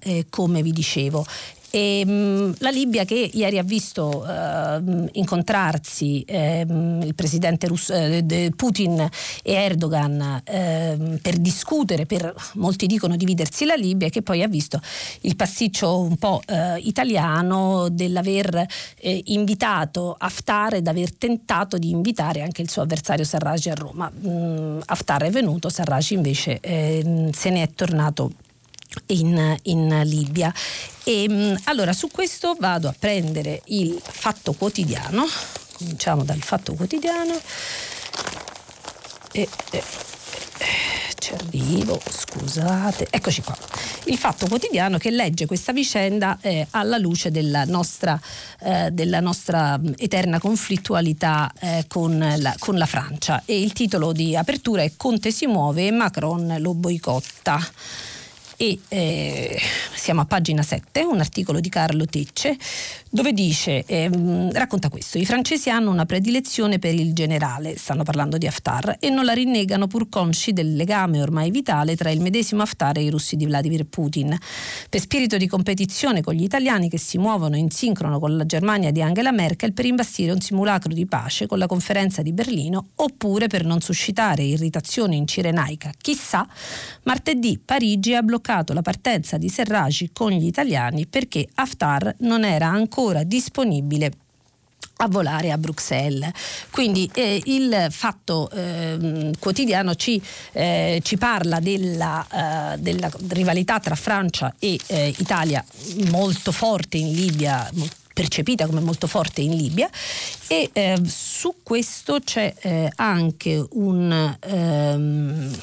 eh, 0.00 0.26
come 0.28 0.62
vi 0.62 0.72
dicevo. 0.72 1.24
E, 1.70 2.00
ehm, 2.00 2.10
mh, 2.10 2.54
la 2.58 2.70
Libia 2.70 3.04
che 3.04 3.30
ieri 3.32 3.58
ha 3.58 3.62
visto 3.62 4.24
uh, 4.26 5.08
incontrarsi 5.12 6.22
eh, 6.22 6.66
il 6.68 7.14
presidente 7.14 7.66
Rus- 7.68 7.90
eh, 7.90 8.52
Putin 8.54 9.08
e 9.42 9.52
Erdogan 9.52 10.42
eh, 10.44 11.18
per 11.22 11.36
discutere, 11.38 12.06
per 12.06 12.34
molti 12.54 12.86
dicono 12.86 13.16
dividersi 13.16 13.64
la 13.64 13.74
Libia, 13.74 14.08
che 14.08 14.22
poi 14.22 14.42
ha 14.42 14.48
visto 14.48 14.80
il 15.22 15.36
pasticcio 15.36 16.00
un 16.00 16.16
po' 16.16 16.42
eh, 16.46 16.78
italiano 16.78 17.88
dell'aver 17.88 18.66
eh, 18.98 19.22
invitato 19.26 20.16
Haftar 20.18 20.74
ed 20.74 20.88
aver 20.88 21.14
tentato 21.14 21.78
di 21.78 21.90
invitare 21.90 22.42
anche 22.42 22.62
il 22.62 22.70
suo 22.70 22.82
avversario 22.82 23.24
Sarraj 23.24 23.66
a 23.66 23.74
Roma. 23.74 24.10
Mh, 24.10 24.80
Haftar 24.86 25.22
è 25.22 25.30
venuto, 25.30 25.68
Sarraj 25.68 26.10
invece 26.10 26.58
se 26.60 27.50
ne 27.50 27.62
è 27.62 27.70
tornato 27.74 28.32
in, 29.06 29.56
in 29.62 30.00
Libia. 30.04 30.52
E, 31.04 31.26
mm, 31.28 31.54
allora 31.64 31.92
su 31.92 32.08
questo 32.08 32.56
vado 32.58 32.88
a 32.88 32.94
prendere 32.98 33.62
il 33.66 34.00
fatto 34.02 34.52
quotidiano, 34.52 35.26
cominciamo 35.76 36.24
dal 36.24 36.40
fatto 36.40 36.74
quotidiano. 36.74 37.38
E, 39.32 39.48
e 39.70 39.82
ci 41.20 41.34
arrivo, 41.34 42.00
scusate, 42.08 43.06
eccoci 43.10 43.42
qua. 43.42 43.56
Il 44.04 44.16
Fatto 44.16 44.46
Quotidiano 44.48 44.96
che 44.96 45.10
legge 45.10 45.46
questa 45.46 45.72
vicenda 45.72 46.38
eh, 46.40 46.66
alla 46.70 46.96
luce 46.96 47.30
della 47.30 47.64
nostra, 47.64 48.18
eh, 48.60 48.90
della 48.90 49.20
nostra 49.20 49.78
mm, 49.78 49.92
eterna 49.98 50.38
conflittualità 50.38 51.52
eh, 51.60 51.84
con, 51.86 52.18
la, 52.38 52.54
con, 52.58 52.76
la, 52.76 52.86
Francia. 52.86 53.42
E 53.44 53.60
il 53.60 53.72
titolo 53.72 54.12
di 54.12 54.34
apertura 54.34 54.82
è 54.82 54.92
Conte 54.96 55.30
si 55.30 55.46
muove 55.46 55.86
e 55.86 55.90
Macron 55.90 56.56
lo 56.58 56.74
boicotta 56.74 57.60
e 58.62 58.78
eh, 58.88 59.58
siamo 59.94 60.20
a 60.20 60.26
pagina 60.26 60.60
7, 60.60 61.02
un 61.04 61.18
articolo 61.18 61.60
di 61.60 61.70
Carlo 61.70 62.04
Tecce 62.04 62.58
dove 63.12 63.32
dice, 63.32 63.84
ehm, 63.86 64.52
racconta 64.52 64.88
questo, 64.88 65.18
i 65.18 65.26
francesi 65.26 65.68
hanno 65.68 65.90
una 65.90 66.06
predilezione 66.06 66.78
per 66.78 66.94
il 66.94 67.12
generale, 67.12 67.76
stanno 67.76 68.04
parlando 68.04 68.38
di 68.38 68.46
Haftar, 68.46 68.98
e 69.00 69.10
non 69.10 69.24
la 69.24 69.32
rinnegano 69.32 69.88
pur 69.88 70.08
consci 70.08 70.52
del 70.52 70.76
legame 70.76 71.20
ormai 71.20 71.50
vitale 71.50 71.96
tra 71.96 72.10
il 72.10 72.20
medesimo 72.20 72.62
Haftar 72.62 72.98
e 72.98 73.02
i 73.02 73.10
russi 73.10 73.34
di 73.34 73.46
Vladimir 73.46 73.84
Putin. 73.86 74.38
Per 74.88 75.00
spirito 75.00 75.36
di 75.36 75.48
competizione 75.48 76.22
con 76.22 76.34
gli 76.34 76.44
italiani 76.44 76.88
che 76.88 76.98
si 76.98 77.18
muovono 77.18 77.56
in 77.56 77.70
sincrono 77.70 78.20
con 78.20 78.36
la 78.36 78.46
Germania 78.46 78.92
di 78.92 79.02
Angela 79.02 79.32
Merkel 79.32 79.72
per 79.72 79.86
imbastire 79.86 80.30
un 80.30 80.40
simulacro 80.40 80.94
di 80.94 81.06
pace 81.06 81.48
con 81.48 81.58
la 81.58 81.66
conferenza 81.66 82.22
di 82.22 82.32
Berlino, 82.32 82.90
oppure 82.94 83.48
per 83.48 83.64
non 83.64 83.80
suscitare 83.80 84.44
irritazione 84.44 85.16
in 85.16 85.26
Cirenaica. 85.26 85.90
Chissà, 86.00 86.46
martedì 87.02 87.58
Parigi 87.58 88.14
ha 88.14 88.22
bloccato 88.22 88.72
la 88.72 88.82
partenza 88.82 89.36
di 89.36 89.48
Serragi 89.48 90.10
con 90.12 90.30
gli 90.30 90.46
italiani 90.46 91.08
perché 91.08 91.48
Haftar 91.54 92.14
non 92.20 92.44
era 92.44 92.68
ancora 92.68 92.98
ancora 93.00 93.22
disponibile 93.22 94.12
a 94.98 95.08
volare 95.08 95.50
a 95.50 95.56
Bruxelles. 95.56 96.30
Quindi 96.70 97.10
eh, 97.14 97.40
il 97.46 97.86
fatto 97.88 98.50
eh, 98.50 99.32
quotidiano 99.38 99.94
ci, 99.94 100.20
eh, 100.52 101.00
ci 101.02 101.16
parla 101.16 101.58
della, 101.60 102.74
eh, 102.74 102.78
della, 102.78 103.10
rivalità 103.28 103.80
tra 103.80 103.94
Francia 103.94 104.54
e 104.58 104.78
eh, 104.88 105.14
Italia 105.16 105.64
molto 106.10 106.52
forte 106.52 106.98
in 106.98 107.14
Libia, 107.14 107.70
percepita 108.12 108.66
come 108.66 108.80
molto 108.80 109.06
forte 109.06 109.40
in 109.40 109.56
Libia 109.56 109.88
e 110.46 110.68
eh, 110.70 111.00
su 111.06 111.54
questo 111.62 112.18
c'è 112.22 112.90
anche 112.96 113.64
un... 113.70 114.36
Ehm, 114.40 115.58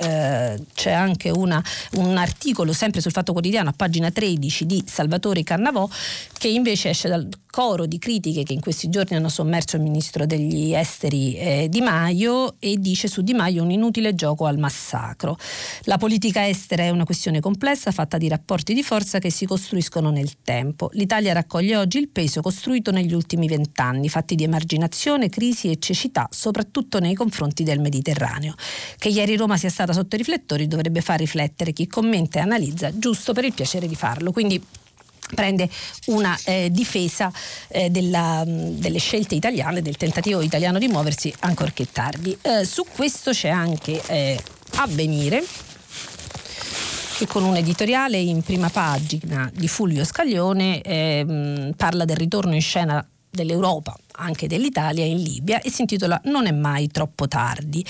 eh, 0.00 0.58
c'è 0.74 0.92
anche 0.92 1.28
una, 1.28 1.62
un 1.96 2.16
articolo 2.16 2.72
sempre 2.72 3.02
sul 3.02 3.12
Fatto 3.12 3.32
Quotidiano 3.32 3.68
a 3.68 3.74
pagina 3.76 4.10
13 4.10 4.64
di 4.64 4.82
Salvatore 4.86 5.42
Cannavò 5.42 5.86
che 6.40 6.48
invece 6.48 6.88
esce 6.88 7.06
dal 7.06 7.28
coro 7.50 7.84
di 7.84 7.98
critiche 7.98 8.44
che 8.44 8.54
in 8.54 8.60
questi 8.60 8.88
giorni 8.88 9.14
hanno 9.14 9.28
sommerso 9.28 9.76
il 9.76 9.82
ministro 9.82 10.24
degli 10.24 10.72
esteri 10.72 11.36
eh, 11.36 11.66
Di 11.68 11.82
Maio 11.82 12.54
e 12.58 12.76
dice 12.78 13.08
su 13.08 13.20
Di 13.20 13.34
Maio 13.34 13.62
un 13.62 13.70
inutile 13.70 14.14
gioco 14.14 14.46
al 14.46 14.56
massacro. 14.56 15.36
La 15.82 15.98
politica 15.98 16.48
estera 16.48 16.84
è 16.84 16.88
una 16.88 17.04
questione 17.04 17.40
complessa 17.40 17.90
fatta 17.90 18.16
di 18.16 18.26
rapporti 18.26 18.72
di 18.72 18.82
forza 18.82 19.18
che 19.18 19.30
si 19.30 19.44
costruiscono 19.44 20.08
nel 20.08 20.40
tempo. 20.42 20.88
L'Italia 20.92 21.34
raccoglie 21.34 21.76
oggi 21.76 21.98
il 21.98 22.08
peso 22.08 22.40
costruito 22.40 22.90
negli 22.90 23.12
ultimi 23.12 23.46
vent'anni, 23.46 24.08
fatti 24.08 24.34
di 24.34 24.44
emarginazione, 24.44 25.28
crisi 25.28 25.70
e 25.70 25.78
cecità, 25.78 26.26
soprattutto 26.30 27.00
nei 27.00 27.12
confronti 27.12 27.64
del 27.64 27.80
Mediterraneo. 27.80 28.54
Che 28.96 29.10
ieri 29.10 29.36
Roma 29.36 29.58
sia 29.58 29.68
stata 29.68 29.92
sotto 29.92 30.14
i 30.14 30.18
riflettori 30.18 30.66
dovrebbe 30.66 31.02
far 31.02 31.18
riflettere 31.18 31.74
chi 31.74 31.86
commenta 31.86 32.38
e 32.38 32.42
analizza 32.42 32.96
giusto 32.98 33.34
per 33.34 33.44
il 33.44 33.52
piacere 33.52 33.86
di 33.86 33.94
farlo. 33.94 34.32
Quindi 34.32 34.78
prende 35.34 35.68
una 36.06 36.38
eh, 36.44 36.68
difesa 36.70 37.32
eh, 37.68 37.90
della, 37.90 38.42
delle 38.46 38.98
scelte 38.98 39.34
italiane, 39.34 39.82
del 39.82 39.96
tentativo 39.96 40.40
italiano 40.40 40.78
di 40.78 40.88
muoversi 40.88 41.32
ancorché 41.40 41.86
tardi. 41.90 42.36
Eh, 42.40 42.64
su 42.64 42.84
questo 42.94 43.30
c'è 43.32 43.48
anche 43.48 44.00
eh, 44.06 44.38
Avvenire 44.76 45.44
che 47.18 47.26
con 47.26 47.44
un 47.44 47.56
editoriale 47.56 48.16
in 48.16 48.40
prima 48.42 48.70
pagina 48.70 49.50
di 49.52 49.68
Fulvio 49.68 50.04
Scaglione 50.04 50.80
ehm, 50.80 51.74
parla 51.76 52.06
del 52.06 52.16
ritorno 52.16 52.54
in 52.54 52.62
scena 52.62 53.06
dell'Europa 53.28 53.94
anche 54.12 54.46
dell'Italia 54.46 55.04
in 55.04 55.22
Libia 55.22 55.60
e 55.60 55.70
si 55.70 55.82
intitola 55.82 56.20
Non 56.24 56.46
è 56.46 56.52
mai 56.52 56.88
troppo 56.88 57.28
tardi. 57.28 57.84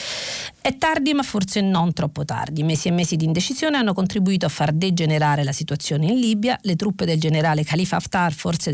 È 0.60 0.76
tardi 0.76 1.14
ma 1.14 1.22
forse 1.22 1.60
non 1.60 1.92
troppo 1.92 2.24
tardi. 2.24 2.62
Mesi 2.62 2.88
e 2.88 2.90
mesi 2.90 3.16
di 3.16 3.24
indecisione 3.24 3.76
hanno 3.76 3.94
contribuito 3.94 4.46
a 4.46 4.48
far 4.48 4.72
degenerare 4.72 5.44
la 5.44 5.52
situazione 5.52 6.06
in 6.06 6.18
Libia. 6.18 6.58
Le 6.62 6.76
truppe 6.76 7.04
del 7.04 7.18
generale 7.18 7.64
Khalifa 7.64 7.96
Haftar, 7.96 8.32
forze 8.32 8.70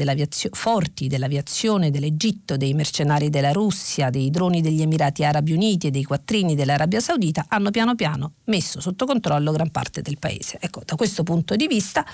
forti 0.53 1.07
dell'aviazione 1.09 1.91
dell'Egitto, 1.91 2.57
dei 2.57 2.75
mercenari 2.75 3.31
della 3.31 3.53
Russia, 3.53 4.11
dei 4.11 4.31
droni 4.31 4.61
degli 4.61 4.83
Emirati 4.83 5.25
Arabi 5.25 5.53
Uniti 5.53 5.89
e 5.89 5.91
dei 5.91 6.05
quattrini 6.05 6.55
dell'Arabia 6.55 7.01
Saudita 7.01 7.47
hanno 7.49 7.71
piano 7.71 7.95
piano 7.95 8.33
messo 8.45 8.81
sotto 8.81 9.07
controllo 9.07 9.53
gran 9.53 9.71
parte 9.71 10.03
del 10.03 10.19
paese. 10.19 10.59
Ecco, 10.61 10.83
da 10.85 10.97
questo 10.97 11.23
punto 11.23 11.57
di 11.57 11.67
vista 11.67 12.05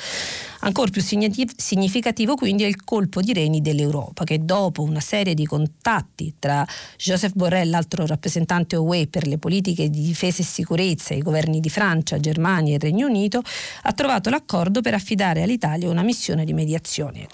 ancora 0.61 0.91
più 0.91 1.03
significativo 1.03 2.35
quindi 2.35 2.65
è 2.65 2.67
il 2.67 2.85
colpo 2.85 3.21
di 3.21 3.33
reni 3.33 3.61
dell'Europa 3.61 4.25
che 4.25 4.45
dopo 4.45 4.83
una 4.83 5.01
serie 5.01 5.22
di 5.31 5.47
contatti 5.47 6.35
tra 6.39 6.67
Joseph 6.99 7.35
Borrell, 7.35 7.71
l'altro 7.71 8.05
rappresentante 8.05 8.77
UE 8.77 9.07
per 9.07 9.27
le 9.27 9.39
politiche 9.39 9.89
di 9.89 10.03
difesa 10.03 10.43
e 10.43 10.45
sicurezza, 10.45 11.15
i 11.15 11.23
governi 11.23 11.61
di 11.61 11.71
Francia, 11.71 12.19
Germania 12.19 12.75
e 12.75 12.79
Regno 12.79 13.07
Unito, 13.07 13.43
ha 13.83 13.93
trovato 13.93 14.29
l'accordo 14.29 14.81
per 14.81 14.95
affidare 14.95 15.43
all'Italia 15.43 15.89
una 15.89 16.03
missione 16.03 16.45
di 16.45 16.53
mediazione. 16.53 17.29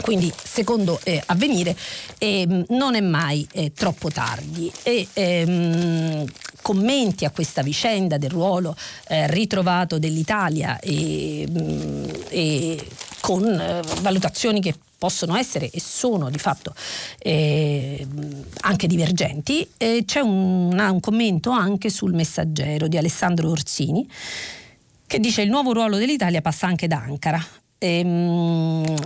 Quindi, 0.00 0.32
secondo 0.36 1.00
eh, 1.04 1.22
avvenire, 1.26 1.74
eh, 2.18 2.64
non 2.68 2.94
è 2.94 3.00
mai 3.00 3.46
eh, 3.52 3.72
troppo 3.72 4.10
tardi. 4.10 4.70
E, 4.82 5.08
ehm, 5.12 6.24
commenti 6.62 7.24
a 7.24 7.30
questa 7.30 7.62
vicenda 7.62 8.18
del 8.18 8.30
ruolo 8.30 8.76
eh, 9.06 9.26
ritrovato 9.28 9.98
dell'Italia 9.98 10.80
e, 10.80 11.46
mm, 11.48 12.04
e 12.28 12.86
con 13.20 13.44
eh, 13.44 13.82
valutazioni 14.00 14.60
che 14.60 14.74
possono 14.98 15.36
essere 15.36 15.70
e 15.70 15.80
sono 15.80 16.30
di 16.30 16.38
fatto 16.38 16.74
eh, 17.18 18.06
anche 18.60 18.86
divergenti. 18.86 19.68
Eh, 19.76 20.04
c'è 20.06 20.20
un, 20.20 20.78
un, 20.78 21.00
commento 21.00 21.50
anche 21.50 21.90
sul 21.90 22.14
messaggero 22.14 22.88
di 22.88 22.96
Alessandro 22.96 23.50
Orsini 23.50 24.08
che 25.06 25.20
dice 25.20 25.42
il 25.42 25.50
nuovo 25.50 25.72
ruolo 25.72 25.96
dell'Italia 25.98 26.40
passa 26.40 26.66
anche 26.66 26.88
da 26.88 26.98
Ankara. 26.98 27.44
E, 27.78 27.98
ehm, 27.98 28.96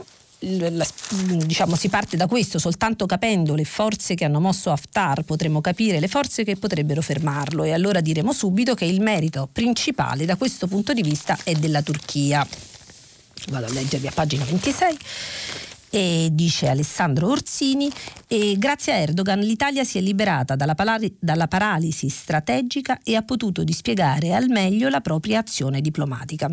diciamo, 0.40 1.76
si 1.76 1.90
parte 1.90 2.16
da 2.16 2.26
questo, 2.26 2.58
soltanto 2.58 3.04
capendo 3.04 3.54
le 3.54 3.64
forze 3.64 4.14
che 4.14 4.24
hanno 4.24 4.40
mosso 4.40 4.70
Haftar 4.70 5.22
potremo 5.22 5.60
capire 5.60 6.00
le 6.00 6.08
forze 6.08 6.44
che 6.44 6.56
potrebbero 6.56 7.02
fermarlo 7.02 7.64
e 7.64 7.72
allora 7.72 8.00
diremo 8.00 8.32
subito 8.32 8.74
che 8.74 8.86
il 8.86 9.02
merito 9.02 9.48
principale 9.52 10.24
da 10.24 10.36
questo 10.36 10.66
punto 10.66 10.94
di 10.94 11.02
vista 11.02 11.36
è 11.44 11.52
della 11.52 11.82
Turchia. 11.82 12.46
Vado 13.48 13.66
a 13.66 13.70
leggervi 13.70 14.06
a 14.06 14.12
pagina 14.12 14.44
26 14.44 14.98
e 15.90 16.28
dice 16.32 16.68
Alessandro 16.68 17.28
Orsini, 17.28 17.90
e 18.26 18.54
grazie 18.56 18.92
a 18.92 18.96
Erdogan 18.96 19.40
l'Italia 19.40 19.84
si 19.84 19.98
è 19.98 20.00
liberata 20.00 20.54
dalla, 20.54 20.74
palari- 20.74 21.14
dalla, 21.18 21.48
paralisi 21.48 22.08
strategica 22.08 23.00
e 23.02 23.16
ha 23.16 23.22
potuto 23.22 23.64
dispiegare 23.64 24.34
al 24.34 24.48
meglio 24.48 24.88
la 24.88 25.00
propria 25.00 25.40
azione 25.40 25.80
diplomatica. 25.80 26.50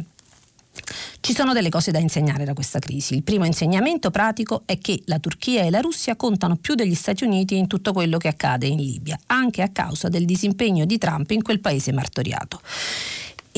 Ci 1.20 1.34
sono 1.34 1.54
delle 1.54 1.70
cose 1.70 1.92
da 1.92 2.00
insegnare 2.00 2.46
da 2.46 2.54
questa 2.54 2.80
crisi. 2.80 3.16
Il 3.16 3.24
primo 3.24 3.46
insegnamento 3.46 4.12
pratico 4.12 4.62
è 4.66 4.78
che 4.78 5.02
la 5.06 5.20
Turchia 5.20 5.64
e 5.64 5.70
la 5.70 5.82
Russia 5.82 6.16
contano 6.16 6.56
più 6.56 6.76
degli 6.76 6.94
Stati 6.96 7.24
Uniti 7.24 7.58
in 7.58 7.68
tutto 7.68 7.94
quello 7.94 8.18
che 8.18 8.28
accade 8.28 8.68
in 8.68 8.78
Libia, 8.78 9.20
anche 9.28 9.62
a 9.62 9.70
causa 9.70 10.08
del 10.08 10.26
disimpegno 10.26 10.86
di 10.86 10.98
Trump 10.98 11.32
in 11.32 11.42
quel 11.42 11.60
paese 11.60 11.92
martoriato 11.92 12.62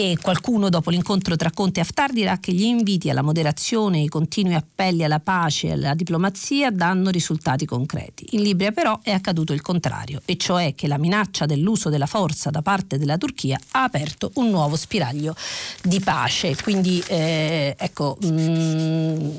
e 0.01 0.18
qualcuno 0.22 0.70
dopo 0.70 0.91
l'incontro 0.91 1.36
tra 1.36 1.51
Conte 1.51 1.82
e 1.82 1.84
Haftar 1.84 2.13
dirà 2.13 2.38
che 2.38 2.53
gli 2.53 2.63
inviti 2.63 3.10
alla 3.10 3.22
moderazione 3.22 4.00
i 4.00 4.08
continui 4.08 4.53
appelli 4.53 5.03
alla 5.03 5.20
pace 5.20 5.68
e 5.68 5.72
alla 5.74 5.94
diplomazia 5.94 6.72
danno 6.72 7.10
risultati 7.10 7.65
concreti. 7.65 8.27
In 8.29 8.44
Libia 8.44 8.72
però 8.72 9.00
è 9.01 9.12
accaduto 9.12 9.51
il 9.51 9.62
contrario, 9.62 10.22
e 10.24 10.38
cioè 10.38 10.74
che 10.74 10.88
la 10.88 10.98
minaccia 10.98 11.46
dell'uso 11.46 11.89
della 11.89 12.06
forza 12.06 12.50
da 12.50 12.62
parte 12.62 12.98
della 12.98 13.18
Turchia 13.18 13.60
ha 13.72 13.84
aperto 13.84 14.32
un 14.36 14.50
nuovo 14.50 14.77
spiraglio 14.77 15.36
di 15.84 16.00
pace. 16.00 16.56
Quindi 16.56 17.03
eh, 17.08 17.75
ecco, 17.77 18.18
mh, 18.22 18.27
mm, 18.29 19.29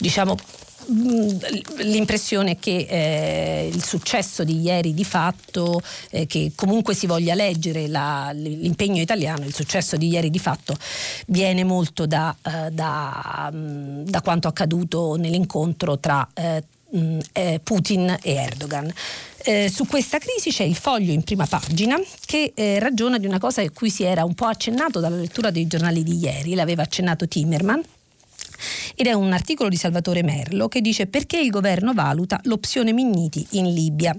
diciamo 0.00 0.36
L'impressione 0.90 2.58
che 2.58 2.86
eh, 2.88 3.70
il 3.70 3.84
successo 3.84 4.42
di 4.42 4.60
ieri 4.60 4.94
di 4.94 5.04
fatto, 5.04 5.82
eh, 6.10 6.26
che 6.26 6.52
comunque 6.54 6.94
si 6.94 7.06
voglia 7.06 7.34
leggere 7.34 7.88
la, 7.88 8.30
l'impegno 8.32 9.00
italiano, 9.00 9.44
il 9.44 9.54
successo 9.54 9.98
di 9.98 10.08
ieri 10.08 10.30
di 10.30 10.38
fatto 10.38 10.76
viene 11.26 11.62
molto 11.64 12.06
da, 12.06 12.34
eh, 12.42 12.70
da, 12.70 13.50
mm, 13.52 14.04
da 14.04 14.22
quanto 14.22 14.48
accaduto 14.48 15.16
nell'incontro 15.16 15.98
tra 15.98 16.26
eh, 16.32 16.64
mm, 16.96 17.18
eh, 17.32 17.60
Putin 17.62 18.16
e 18.22 18.32
Erdogan. 18.32 18.90
Eh, 19.44 19.70
su 19.70 19.86
questa 19.86 20.18
crisi 20.18 20.50
c'è 20.50 20.64
il 20.64 20.74
foglio 20.74 21.12
in 21.12 21.22
prima 21.22 21.46
pagina 21.46 21.96
che 22.24 22.52
eh, 22.54 22.78
ragiona 22.78 23.18
di 23.18 23.26
una 23.26 23.38
cosa 23.38 23.60
a 23.62 23.70
cui 23.70 23.90
si 23.90 24.04
era 24.04 24.24
un 24.24 24.34
po' 24.34 24.46
accennato 24.46 25.00
dalla 25.00 25.16
lettura 25.16 25.50
dei 25.50 25.66
giornali 25.66 26.02
di 26.02 26.16
ieri, 26.16 26.54
l'aveva 26.54 26.82
accennato 26.82 27.28
Timmerman, 27.28 27.82
ed 28.94 29.06
è 29.06 29.12
un 29.12 29.32
articolo 29.32 29.68
di 29.68 29.76
Salvatore 29.76 30.22
Merlo 30.22 30.68
che 30.68 30.80
dice 30.80 31.06
perché 31.06 31.38
il 31.38 31.50
governo 31.50 31.92
valuta 31.92 32.40
l'opzione 32.44 32.92
Minniti 32.92 33.46
in 33.52 33.72
Libia. 33.72 34.16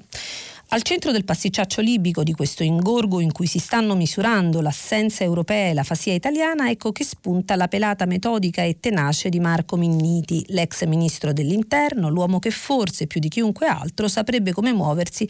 Al 0.71 0.84
centro 0.84 1.12
del 1.12 1.25
pasticciaccio 1.25 1.82
libico 1.82 2.21
di 2.21 2.32
questo 2.34 2.62
ingorgo 2.62 3.21
in 3.21 3.32
cui 3.32 3.47
si 3.47 3.58
stanno 3.58 3.95
misurando 3.95 4.62
l'assenza 4.62 5.23
europea 5.23 5.71
e 5.71 5.73
la 5.73 5.82
fasia 5.82 6.13
italiana, 6.13 6.69
ecco 6.69 6.91
che 6.91 7.03
spunta 7.03 7.55
la 7.55 7.67
pelata 7.67 8.05
metodica 8.05 8.62
e 8.62 8.79
tenace 8.79 9.29
di 9.29 9.39
Marco 9.39 9.77
Minniti, 9.77 10.45
l'ex 10.49 10.86
ministro 10.86 11.34
dell'interno, 11.34 12.10
l'uomo 12.10 12.38
che 12.38 12.51
forse 12.51 13.08
più 13.08 13.19
di 13.19 13.29
chiunque 13.29 13.65
altro 13.65 14.08
saprebbe 14.08 14.51
come 14.51 14.71
muoversi 14.71 15.27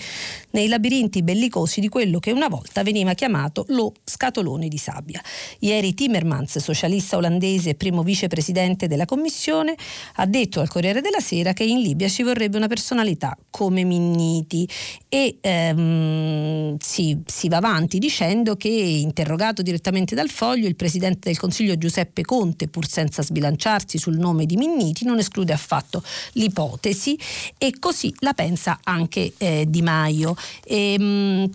nei 0.50 0.68
labirinti 0.68 1.24
bellicosi 1.24 1.80
di 1.80 1.88
quello 1.88 2.20
che 2.20 2.34
una 2.34 2.50
volta 2.50 2.84
veniva 2.84 3.14
chiamato 3.14 3.64
lo 3.70 3.94
scatolone 4.04 4.68
di 4.68 4.78
sabbia. 4.78 5.22
Ieri 5.60 5.94
Timmermans, 5.94 6.58
socialista 6.58 7.16
olandese 7.16 7.70
e 7.70 7.76
primo 7.76 8.04
vicepresidente 8.04 8.88
della 8.88 9.06
Commissione, 9.06 9.74
ha 10.16 10.26
detto 10.26 10.60
al 10.60 10.68
Corriere 10.68 11.00
della 11.00 11.22
Sera 11.22 11.54
che 11.54 11.64
in 11.64 11.80
Libia 11.80 12.10
ci 12.10 12.24
vorrebbe 12.24 12.58
una 12.58 12.68
personalità 12.68 13.38
come 13.50 13.86
Minniti 13.86 14.68
e 15.08 15.28
ehm, 15.40 16.78
si, 16.80 17.22
si, 17.26 17.48
va 17.48 17.58
avanti 17.58 18.00
dicendo 18.00 18.56
che, 18.56 18.70
interrogato 18.70 19.62
direttamente 19.62 20.16
dal 20.16 20.30
foglio, 20.30 20.68
il 20.68 20.76
presidente 20.76 21.30
del 21.30 21.38
Consiglio 21.38 21.78
Giuseppe 21.78 22.24
Conte, 22.24 22.68
pur 22.68 22.88
senza 22.88 23.22
sbilanciarsi 23.22 23.98
sul 23.98 24.18
nome 24.18 24.46
di 24.46 24.56
Minniti, 24.56 25.06
non 25.06 25.20
esclude 25.20 25.54
affatto 25.54 26.04
l'ipotesi 26.34 27.18
e 27.58 27.74
così 27.80 28.14
la 28.20 28.34
pensa 28.34 28.80
anche 28.84 29.34
eh, 29.38 29.66
Di 29.68 29.82
Maio. 29.82 30.36
E, 30.64 30.94
ehm, 30.94 31.50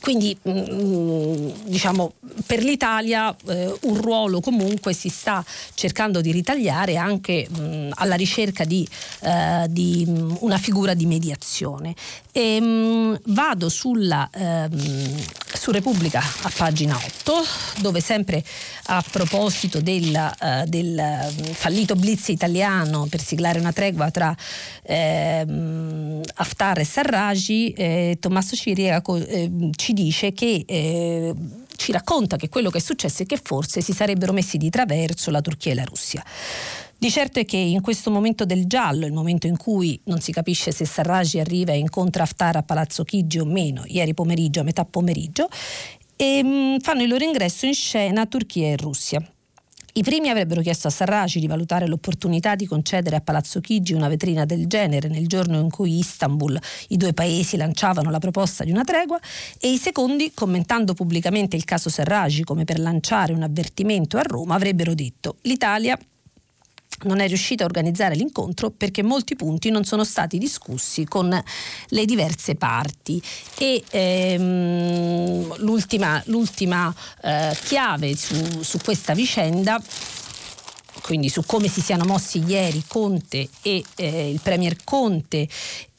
quindi 0.00 0.36
mm, 0.48 0.52
mm, 0.52 1.50
diciamo, 1.64 2.12
per 2.46 2.62
l'Italia 2.62 3.34
eh, 3.46 3.74
un 3.82 4.00
ruolo 4.00 4.40
comunque 4.40 4.92
si 4.92 5.08
sta 5.08 5.44
cercando 5.74 6.20
di 6.20 6.32
ritagliare 6.32 6.96
anche 6.96 7.48
mh, 7.48 7.60
mm, 7.60 7.90
alla 7.94 8.14
ricerca 8.14 8.64
di, 8.64 8.86
eh, 9.20 9.66
di 9.68 10.04
mh, 10.06 10.38
una 10.40 10.58
figura 10.58 10.94
di 10.94 11.06
mediazione. 11.06 11.94
E, 12.32 12.60
mh, 12.60 13.20
vado 13.26 13.68
sulla, 13.68 14.28
ehm, 14.32 15.24
su 15.52 15.70
Repubblica 15.70 16.20
a 16.42 16.52
pagina 16.54 16.96
8 16.96 17.34
dove 17.80 18.00
sempre 18.00 18.44
a 18.90 19.04
proposito 19.10 19.80
del, 19.80 20.14
uh, 20.40 20.66
del 20.66 21.30
fallito 21.52 21.94
blitz 21.94 22.28
italiano 22.28 23.06
per 23.08 23.20
siglare 23.20 23.58
una 23.58 23.72
tregua 23.72 24.10
tra 24.10 24.34
ehm, 24.82 26.20
Haftar 26.34 26.78
e 26.78 26.84
Sarraj, 26.84 27.48
eh, 27.50 28.16
Tommaso 28.20 28.56
Ciriaco 28.56 29.16
eh, 29.16 29.50
ci 29.88 29.94
dice 29.94 30.32
che 30.32 30.64
eh, 30.66 31.34
ci 31.76 31.92
racconta 31.92 32.36
che 32.36 32.50
quello 32.50 32.68
che 32.68 32.76
è 32.76 32.80
successo 32.80 33.22
è 33.22 33.26
che 33.26 33.40
forse 33.42 33.80
si 33.80 33.94
sarebbero 33.94 34.34
messi 34.34 34.58
di 34.58 34.68
traverso 34.68 35.30
la 35.30 35.40
Turchia 35.40 35.72
e 35.72 35.74
la 35.74 35.84
Russia. 35.84 36.22
Di 36.98 37.10
certo 37.10 37.38
è 37.38 37.46
che 37.46 37.56
in 37.56 37.80
questo 37.80 38.10
momento 38.10 38.44
del 38.44 38.66
giallo, 38.66 39.06
il 39.06 39.12
momento 39.14 39.46
in 39.46 39.56
cui 39.56 39.98
non 40.04 40.20
si 40.20 40.30
capisce 40.30 40.72
se 40.72 40.84
Sarraj 40.84 41.36
arriva 41.36 41.72
e 41.72 41.78
incontra 41.78 42.24
Haftar 42.24 42.56
a 42.56 42.62
Palazzo 42.62 43.02
Chigi 43.04 43.38
o 43.38 43.46
meno, 43.46 43.84
ieri 43.86 44.12
pomeriggio, 44.12 44.60
a 44.60 44.64
metà 44.64 44.84
pomeriggio, 44.84 45.48
e, 46.16 46.42
mh, 46.42 46.80
fanno 46.80 47.02
il 47.02 47.08
loro 47.08 47.24
ingresso 47.24 47.64
in 47.64 47.74
scena 47.74 48.26
Turchia 48.26 48.66
e 48.66 48.76
Russia. 48.76 49.37
I 49.98 50.02
primi 50.04 50.28
avrebbero 50.28 50.60
chiesto 50.60 50.86
a 50.86 50.92
Sarraci 50.92 51.40
di 51.40 51.48
valutare 51.48 51.88
l'opportunità 51.88 52.54
di 52.54 52.66
concedere 52.66 53.16
a 53.16 53.20
Palazzo 53.20 53.58
Chigi 53.58 53.94
una 53.94 54.06
vetrina 54.06 54.44
del 54.44 54.68
genere 54.68 55.08
nel 55.08 55.26
giorno 55.26 55.58
in 55.58 55.70
cui 55.70 55.98
Istanbul, 55.98 56.56
i 56.90 56.96
due 56.96 57.12
paesi 57.12 57.56
lanciavano 57.56 58.08
la 58.08 58.20
proposta 58.20 58.62
di 58.62 58.70
una 58.70 58.84
tregua 58.84 59.18
e 59.58 59.72
i 59.72 59.76
secondi, 59.76 60.30
commentando 60.32 60.94
pubblicamente 60.94 61.56
il 61.56 61.64
caso 61.64 61.90
Sarraci 61.90 62.44
come 62.44 62.62
per 62.62 62.78
lanciare 62.78 63.32
un 63.32 63.42
avvertimento 63.42 64.18
a 64.18 64.22
Roma, 64.22 64.54
avrebbero 64.54 64.94
detto 64.94 65.38
l'Italia 65.42 65.98
non 67.02 67.20
è 67.20 67.26
riuscita 67.26 67.62
a 67.62 67.66
organizzare 67.66 68.14
l'incontro 68.14 68.70
perché 68.70 69.02
molti 69.02 69.36
punti 69.36 69.70
non 69.70 69.84
sono 69.84 70.04
stati 70.04 70.38
discussi 70.38 71.04
con 71.04 71.42
le 71.88 72.04
diverse 72.04 72.54
parti. 72.54 73.22
E 73.56 73.82
ehm, 73.90 75.58
l'ultima, 75.58 76.22
l'ultima 76.26 76.94
eh, 77.22 77.56
chiave 77.64 78.16
su, 78.16 78.62
su 78.62 78.78
questa 78.82 79.14
vicenda 79.14 79.80
quindi 81.00 81.28
su 81.28 81.42
come 81.46 81.68
si 81.68 81.80
siano 81.80 82.04
mossi 82.04 82.42
ieri 82.44 82.84
Conte 82.86 83.48
e 83.62 83.82
eh, 83.96 84.30
il 84.30 84.40
Premier 84.42 84.76
Conte 84.84 85.48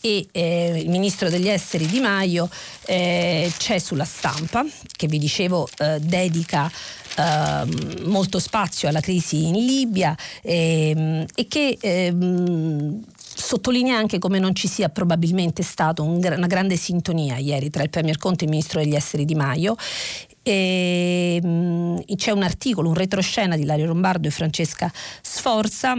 e 0.01 0.27
eh, 0.31 0.79
il 0.79 0.89
ministro 0.89 1.29
degli 1.29 1.49
esteri 1.49 1.87
Di 1.87 1.99
Maio 1.99 2.49
eh, 2.85 3.51
c'è 3.57 3.79
sulla 3.79 4.05
stampa 4.05 4.63
che 4.95 5.07
vi 5.07 5.17
dicevo 5.17 5.67
eh, 5.77 5.99
dedica 5.99 6.71
ehm, 7.19 8.09
molto 8.09 8.39
spazio 8.39 8.87
alla 8.87 9.01
crisi 9.01 9.47
in 9.47 9.53
Libia 9.53 10.15
ehm, 10.41 11.25
e 11.35 11.47
che 11.47 11.77
ehm, 11.79 13.03
sottolinea 13.15 13.97
anche 13.97 14.19
come 14.19 14.39
non 14.39 14.53
ci 14.53 14.67
sia 14.67 14.89
probabilmente 14.89 15.63
stata 15.63 16.01
un, 16.01 16.15
una 16.15 16.47
grande 16.47 16.75
sintonia 16.75 17.37
ieri 17.37 17.69
tra 17.69 17.83
il 17.83 17.89
Premier 17.89 18.17
Conte 18.17 18.43
e 18.43 18.47
il 18.47 18.51
Ministro 18.51 18.79
degli 18.79 18.95
Esteri 18.95 19.25
Di 19.25 19.35
Maio. 19.35 19.75
E, 20.41 21.39
mh, 21.41 22.15
c'è 22.15 22.31
un 22.31 22.43
articolo, 22.43 22.87
un 22.87 22.95
retroscena 22.95 23.55
di 23.55 23.65
Lario 23.65 23.85
Lombardo 23.85 24.27
e 24.27 24.31
Francesca 24.31 24.91
Sforza 25.21 25.97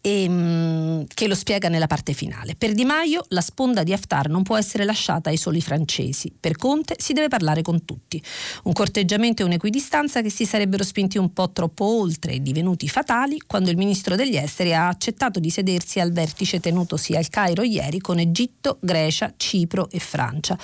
e, 0.00 0.22
ehm, 0.22 1.06
che 1.12 1.26
lo 1.26 1.34
spiega 1.34 1.68
nella 1.68 1.86
parte 1.86 2.12
finale. 2.12 2.54
Per 2.56 2.72
Di 2.72 2.84
Maio 2.84 3.24
la 3.28 3.40
sponda 3.40 3.82
di 3.82 3.92
Haftar 3.92 4.28
non 4.28 4.42
può 4.42 4.56
essere 4.56 4.84
lasciata 4.84 5.30
ai 5.30 5.36
soli 5.36 5.60
francesi. 5.60 6.32
Per 6.38 6.56
Conte 6.56 6.96
si 6.98 7.12
deve 7.12 7.28
parlare 7.28 7.62
con 7.62 7.84
tutti. 7.84 8.22
Un 8.64 8.72
corteggiamento 8.72 9.42
e 9.42 9.44
un'equidistanza 9.44 10.22
che 10.22 10.30
si 10.30 10.44
sarebbero 10.44 10.84
spinti 10.84 11.18
un 11.18 11.32
po' 11.32 11.50
troppo 11.50 11.84
oltre 11.84 12.32
e 12.32 12.42
divenuti 12.42 12.88
fatali 12.88 13.38
quando 13.46 13.70
il 13.70 13.76
ministro 13.76 14.16
degli 14.16 14.36
esteri 14.36 14.74
ha 14.74 14.88
accettato 14.88 15.40
di 15.40 15.50
sedersi 15.50 16.00
al 16.00 16.12
vertice 16.12 16.60
tenutosi 16.60 17.14
al 17.14 17.28
Cairo 17.28 17.62
ieri 17.62 18.00
con 18.00 18.18
Egitto, 18.18 18.78
Grecia, 18.80 19.34
Cipro 19.36 19.88
e 19.90 19.98
Francia. 19.98 20.58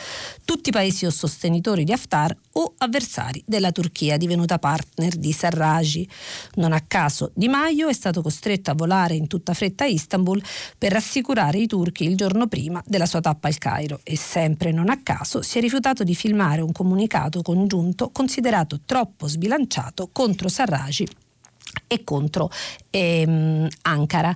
Tutti 0.45 0.71
paesi 0.71 1.07
o 1.07 1.11
sostenitori 1.11 1.85
di 1.85 1.93
Haftar 1.93 2.37
o 2.53 2.75
avversari 2.79 3.43
della 3.47 3.73
Turchia 3.73 4.17
divenuta 4.17 4.59
partner 4.59 5.17
di 5.17 5.33
Sarraj. 5.33 6.03
Non 6.55 6.73
a 6.73 6.81
caso 6.81 7.31
Di 7.35 7.49
Maio 7.49 7.89
è 7.89 7.93
stato 7.93 8.23
costretto 8.23 8.71
a 8.71 8.75
volare 8.75 9.12
in 9.15 9.27
tutta 9.27 9.55
fretta 9.55 9.85
a 9.85 9.87
Istanbul 9.87 10.43
per 10.77 10.93
rassicurare 10.93 11.59
i 11.59 11.67
turchi 11.67 12.05
il 12.05 12.17
giorno 12.17 12.47
prima 12.47 12.83
della 12.87 13.07
sua 13.07 13.21
tappa 13.21 13.49
al 13.49 13.59
Cairo 13.59 14.01
e 14.03 14.17
sempre 14.17 14.73
non 14.73 14.89
a 14.89 15.01
caso 15.03 15.43
si 15.43 15.59
è 15.59 15.61
rifiutato 15.61 16.05
di 16.05 16.15
filmare 16.15 16.61
un 16.61 16.73
comunicato 16.73 17.43
congiunto 17.43 18.11
considerato 18.11 18.81
troppo 18.85 19.29
sbilanciato 19.29 20.09
contro 20.13 20.49
Sarraj 20.49 21.05
e 21.87 22.05
contro 22.05 22.51
ehm, 22.91 23.69
Ankara. 23.83 24.35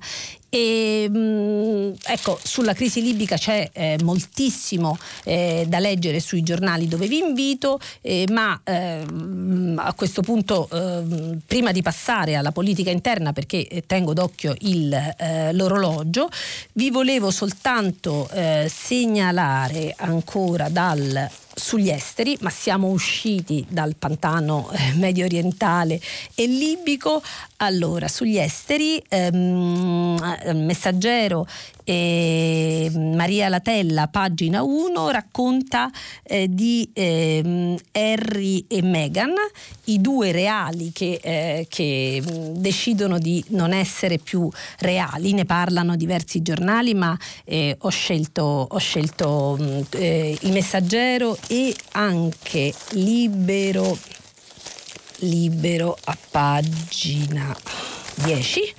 E, 0.49 1.09
mh, 1.09 1.19
mm, 1.19 1.93
ecco, 2.05 2.39
sulla 2.43 2.73
crisi 2.73 3.03
libica 3.03 3.37
c'è 3.37 3.69
eh, 3.73 3.99
moltissimo 4.03 4.97
eh, 5.25 5.65
da 5.69 5.79
leggere 5.79 6.21
sui 6.21 6.43
giornali 6.43 6.89
dove 6.89 7.07
vi 7.09 7.19
invito, 7.19 7.79
eh, 8.01 8.27
ma 8.31 8.59
ehm, 8.63 9.81
a 9.83 9.93
questo 9.95 10.23
punto, 10.23 10.69
ehm, 10.71 11.41
prima 11.47 11.73
di 11.73 11.83
passare 11.83 12.37
alla 12.37 12.53
politica 12.53 12.91
interna, 12.91 13.33
perché 13.33 13.67
eh, 13.67 13.85
tengo 13.87 14.13
d'occhio 14.13 14.55
il, 14.61 14.93
eh, 14.93 15.53
l'orologio, 15.53 16.29
vi 16.73 16.91
volevo 16.91 17.31
soltanto 17.31 18.29
eh, 18.31 18.71
segnalare 18.73 19.95
ancora 19.97 20.69
dal 20.69 21.29
sugli 21.59 21.89
esteri, 21.89 22.37
ma 22.43 22.51
siamo 22.51 22.89
usciti 22.89 23.65
dal 23.69 23.97
pantano 23.97 24.71
medio 24.97 25.25
orientale 25.25 25.99
e 26.35 26.47
libico. 26.47 27.23
Allora, 27.57 28.09
sugli 28.09 28.37
esteri, 28.37 29.03
ehm, 29.09 30.36
messaggero 30.55 31.47
e 31.89 32.91
Maria 32.93 33.49
Latella, 33.49 34.09
pagina 34.09 34.65
1, 34.65 35.11
racconta 35.11 35.89
eh, 36.25 36.49
di 36.51 36.91
eh, 36.93 37.77
Harry 37.93 38.65
e 38.67 38.83
Meghan, 38.83 39.33
i 39.85 40.01
due 40.01 40.33
reali 40.33 40.91
che, 40.93 41.21
eh, 41.23 41.67
che, 41.69 42.21
decidono 42.57 43.21
di 43.21 43.45
non 43.51 43.73
essere 43.73 44.19
più 44.19 44.51
reali. 44.81 45.33
Ne 45.33 45.45
parlano 45.45 45.95
diversi 45.95 46.43
giornali, 46.43 46.93
ma 46.93 47.17
eh, 47.45 47.77
ho 47.79 47.89
scelto, 47.89 48.67
ho 48.69 48.79
scelto 48.79 49.57
eh, 49.91 50.37
il 50.41 50.51
messaggero 50.51 51.39
e 51.47 51.73
anche 51.93 52.75
libero, 52.95 53.97
libero 55.19 55.97
a 56.03 56.19
pagina 56.31 57.57
10. 58.25 58.75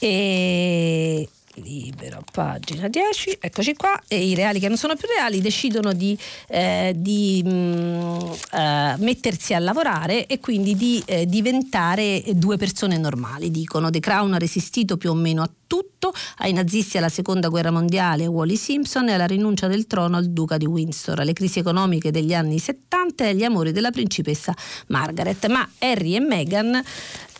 E 0.00 1.28
libero, 1.56 2.24
pagina 2.32 2.88
10, 2.88 3.38
eccoci 3.40 3.74
qua, 3.74 4.00
e 4.08 4.26
i 4.26 4.34
reali 4.34 4.58
che 4.58 4.68
non 4.68 4.76
sono 4.76 4.96
più 4.96 5.06
reali 5.08 5.40
decidono 5.40 5.92
di, 5.92 6.16
eh, 6.48 6.92
di 6.96 7.42
mh, 7.44 7.48
mm, 7.48 8.32
eh, 8.52 8.94
mettersi 8.98 9.54
a 9.54 9.58
lavorare 9.58 10.26
e 10.26 10.40
quindi 10.40 10.74
di 10.74 11.02
eh, 11.06 11.26
diventare 11.26 12.22
due 12.32 12.56
persone 12.56 12.96
normali, 12.96 13.50
dicono. 13.50 13.90
The 13.90 14.00
Crown 14.00 14.34
ha 14.34 14.38
resistito 14.38 14.96
più 14.96 15.10
o 15.10 15.14
meno 15.14 15.42
a 15.42 15.50
tutto, 15.74 16.12
ai 16.38 16.52
nazisti 16.52 16.98
alla 16.98 17.08
seconda 17.08 17.48
guerra 17.48 17.72
mondiale, 17.72 18.28
Wally 18.28 18.54
Simpson 18.54 19.08
e 19.08 19.14
alla 19.14 19.26
rinuncia 19.26 19.66
del 19.66 19.88
trono 19.88 20.16
al 20.16 20.30
duca 20.30 20.56
di 20.56 20.66
Windsor, 20.66 21.18
alle 21.18 21.32
crisi 21.32 21.58
economiche 21.58 22.12
degli 22.12 22.32
anni 22.32 22.60
70 22.60 23.24
e 23.24 23.28
agli 23.30 23.42
amori 23.42 23.72
della 23.72 23.90
principessa 23.90 24.54
Margaret. 24.86 25.44
Ma 25.48 25.68
Harry 25.80 26.14
e 26.14 26.20
Meghan 26.20 26.76
eh, 26.76 26.82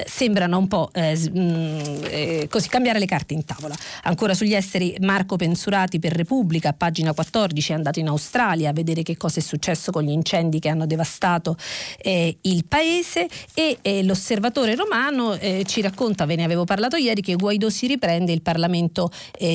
sembrano 0.08 0.58
un 0.58 0.66
po' 0.66 0.90
eh, 0.92 1.16
mm, 1.16 1.80
eh, 2.02 2.46
così 2.50 2.68
cambiare 2.68 2.98
le 2.98 3.06
carte 3.06 3.34
in 3.34 3.44
tavola. 3.44 3.76
Ancora 4.02 4.34
sugli 4.34 4.54
esteri, 4.54 4.96
Marco 5.00 5.36
Pensurati 5.36 6.00
per 6.00 6.12
Repubblica, 6.12 6.72
pagina 6.72 7.12
14, 7.12 7.70
è 7.70 7.74
andato 7.76 8.00
in 8.00 8.08
Australia 8.08 8.70
a 8.70 8.72
vedere 8.72 9.02
che 9.02 9.16
cosa 9.16 9.38
è 9.38 9.42
successo 9.42 9.92
con 9.92 10.02
gli 10.02 10.10
incendi 10.10 10.58
che 10.58 10.68
hanno 10.68 10.86
devastato 10.86 11.56
eh, 11.98 12.36
il 12.40 12.64
paese 12.66 13.28
e 13.54 13.78
eh, 13.80 14.02
l'osservatore 14.02 14.74
romano 14.74 15.34
eh, 15.34 15.62
ci 15.64 15.80
racconta, 15.80 16.26
ve 16.26 16.34
ne 16.34 16.42
avevo 16.42 16.64
parlato 16.64 16.96
ieri, 16.96 17.20
che 17.20 17.36
Guaidó 17.36 17.70
si 17.70 17.86
riprende 17.86 18.23
il 18.32 18.42
Parlamento 18.42 19.10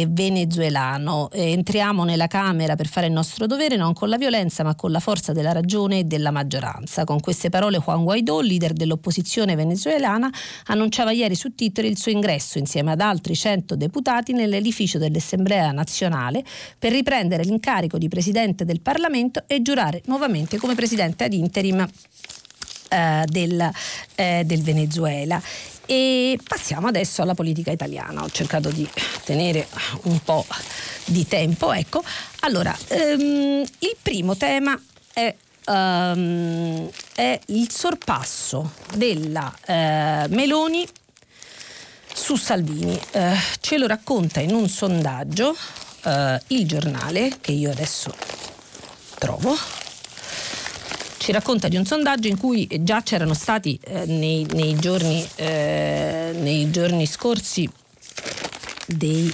venezuelano. 0.08 1.30
entriamo 1.32 2.04
nella 2.04 2.28
Camera 2.28 2.76
per 2.76 2.88
fare 2.88 3.08
il 3.08 3.14
nostro 3.14 3.46
dovere 3.48 3.76
non 3.76 3.94
con 3.94 4.10
la 4.10 4.18
violenza 4.18 4.64
ma 4.64 4.76
con 4.76 4.92
la 4.92 5.00
forza 5.00 5.34
della 5.34 5.52
ragione 5.52 6.00
e 6.00 6.04
della 6.04 6.32
maggioranza. 6.32 7.04
Con 7.04 7.20
queste 7.20 7.50
parole 7.50 7.80
Juan 7.80 8.04
Guaidó, 8.04 8.42
leader 8.42 8.74
dell'opposizione 8.74 9.56
venezuelana, 9.56 10.30
annunciava 10.66 11.12
ieri 11.12 11.36
su 11.36 11.56
Twitter 11.56 11.86
il 11.86 11.98
suo 11.98 12.12
ingresso 12.12 12.58
insieme 12.58 12.92
ad 12.92 13.02
altri 13.02 13.36
100 13.36 13.76
deputati 13.76 14.34
nell'edificio 14.34 14.98
dell'Assemblea 14.98 15.72
nazionale 15.72 16.44
per 16.78 16.92
riprendere 16.92 17.44
l'incarico 17.44 17.98
di 17.98 18.08
Presidente 18.08 18.66
del 18.66 18.82
Parlamento 18.82 19.44
e 19.48 19.62
giurare 19.62 20.02
nuovamente 20.06 20.58
come 20.58 20.76
Presidente 20.76 21.24
ad 21.24 21.34
interim 21.34 21.88
eh, 22.90 23.24
del, 23.26 23.72
eh, 24.16 24.44
del 24.46 24.62
Venezuela. 24.62 25.42
E 25.92 26.38
passiamo 26.48 26.86
adesso 26.86 27.24
alla 27.24 27.34
politica 27.34 27.72
italiana. 27.72 28.22
Ho 28.22 28.30
cercato 28.30 28.70
di 28.70 28.88
tenere 29.24 29.68
un 30.04 30.20
po' 30.20 30.46
di 31.06 31.28
tempo. 31.28 31.74
Ecco, 31.74 32.04
allora, 32.42 32.78
ehm, 32.90 33.66
il 33.80 33.96
primo 34.00 34.38
tema 34.38 34.80
è 35.12 35.34
um, 35.66 36.88
è 37.16 37.40
il 37.48 37.72
sorpasso 37.72 38.74
della 38.94 39.52
eh, 39.66 40.28
Meloni 40.30 40.88
su 42.14 42.36
Salvini. 42.36 43.00
Eh, 43.10 43.36
ce 43.60 43.80
lo 43.80 43.88
racconta 43.88 44.42
in 44.42 44.54
un 44.54 44.70
sondaggio 44.70 45.56
eh, 46.06 46.40
il 46.50 46.68
giornale 46.68 47.38
che 47.42 47.52
io 47.52 47.72
adesso 47.72 48.14
trovo. 49.18 49.58
Ci 51.30 51.36
racconta 51.36 51.68
di 51.68 51.78
un 51.78 51.86
sondaggio 51.86 52.28
in 52.28 52.40
cui 52.40 52.68
già 52.82 53.04
c'erano 53.04 53.36
stati 53.36 53.80
eh, 53.84 54.08
nei, 54.08 54.48
nei, 54.54 54.76
giorni, 54.80 55.24
eh, 55.36 56.32
nei 56.34 56.72
giorni 56.72 57.06
scorsi 57.06 57.70
dei 58.88 59.32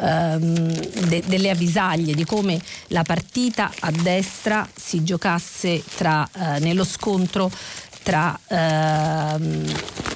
ehm, 0.00 1.06
de- 1.06 1.22
delle 1.24 1.50
avvisaglie 1.50 2.14
di 2.14 2.24
come 2.24 2.60
la 2.88 3.04
partita 3.04 3.70
a 3.78 3.92
destra 3.92 4.68
si 4.74 5.04
giocasse 5.04 5.80
tra, 5.96 6.28
eh, 6.32 6.58
nello 6.58 6.82
scontro 6.82 7.48
tra... 8.02 8.36
Ehm, 8.48 10.11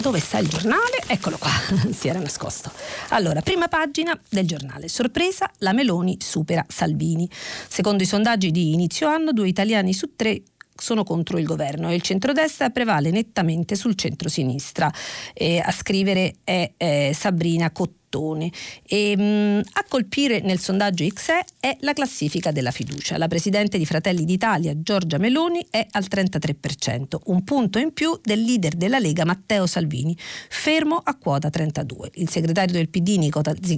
dove 0.00 0.20
sta 0.20 0.38
il 0.38 0.48
giornale? 0.48 1.02
Eccolo 1.06 1.36
qua, 1.38 1.50
si 1.92 2.08
era 2.08 2.18
nascosto. 2.18 2.70
Allora, 3.08 3.40
prima 3.40 3.68
pagina 3.68 4.18
del 4.28 4.46
giornale. 4.46 4.88
Sorpresa, 4.88 5.50
la 5.58 5.72
Meloni 5.72 6.18
supera 6.20 6.64
Salvini. 6.68 7.28
Secondo 7.68 8.02
i 8.02 8.06
sondaggi 8.06 8.50
di 8.50 8.72
inizio 8.72 9.08
anno, 9.08 9.32
due 9.32 9.48
italiani 9.48 9.92
su 9.92 10.14
tre 10.14 10.42
sono 10.80 11.02
contro 11.02 11.38
il 11.38 11.44
governo 11.44 11.90
e 11.90 11.96
il 11.96 12.02
centrodestra 12.02 12.70
prevale 12.70 13.10
nettamente 13.10 13.74
sul 13.74 13.96
centrosinistra. 13.96 14.92
E 15.34 15.58
a 15.58 15.72
scrivere 15.72 16.36
è 16.44 16.72
eh, 16.76 17.12
Sabrina 17.14 17.70
Cottoni 17.70 17.97
mattone. 18.08 18.50
E, 18.86 19.16
mh, 19.16 19.22
mm, 19.22 19.60
a 19.72 19.84
colpire 19.88 20.40
nel 20.40 20.58
sondaggio 20.58 21.06
XE 21.06 21.44
è 21.60 21.76
la 21.80 21.92
classifica 21.92 22.50
della 22.50 22.70
fiducia. 22.70 23.18
La 23.18 23.28
presidente 23.28 23.78
di 23.78 23.86
Fratelli 23.86 24.24
d'Italia, 24.24 24.72
Giorgia 24.80 25.18
Meloni, 25.18 25.64
è 25.70 25.86
al 25.90 26.06
33%, 26.08 27.18
un 27.26 27.44
punto 27.44 27.78
in 27.78 27.92
più 27.92 28.18
del 28.22 28.40
leader 28.42 28.74
della 28.74 28.98
Lega 28.98 29.24
Matteo 29.24 29.66
Salvini, 29.66 30.16
fermo 30.48 30.96
a 30.96 31.16
quota 31.16 31.50
32. 31.50 32.10
Il 32.14 32.28
segretario 32.28 32.74
del 32.74 32.88
PD 32.88 33.18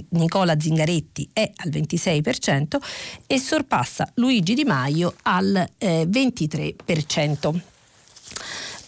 Nicola 0.09 0.59
Zingaretti 0.59 1.29
è 1.33 1.51
al 1.55 1.69
26% 1.69 2.77
e 3.27 3.39
sorpassa 3.39 4.09
Luigi 4.15 4.53
Di 4.53 4.63
Maio 4.63 5.15
al 5.23 5.67
eh, 5.77 6.03
23%. 6.03 7.70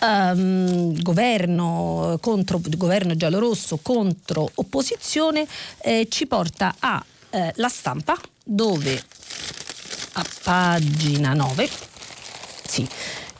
Um, 0.03 1.01
governo, 1.01 2.17
contro, 2.21 2.61
governo 2.77 3.15
giallorosso 3.15 3.79
contro 3.81 4.49
opposizione 4.55 5.47
eh, 5.81 6.07
ci 6.09 6.27
porta 6.27 6.75
alla 6.79 7.03
eh, 7.29 7.69
stampa 7.69 8.17
dove 8.43 9.01
a 10.13 10.25
pagina 10.43 11.33
9 11.33 11.69
sì, 12.65 12.87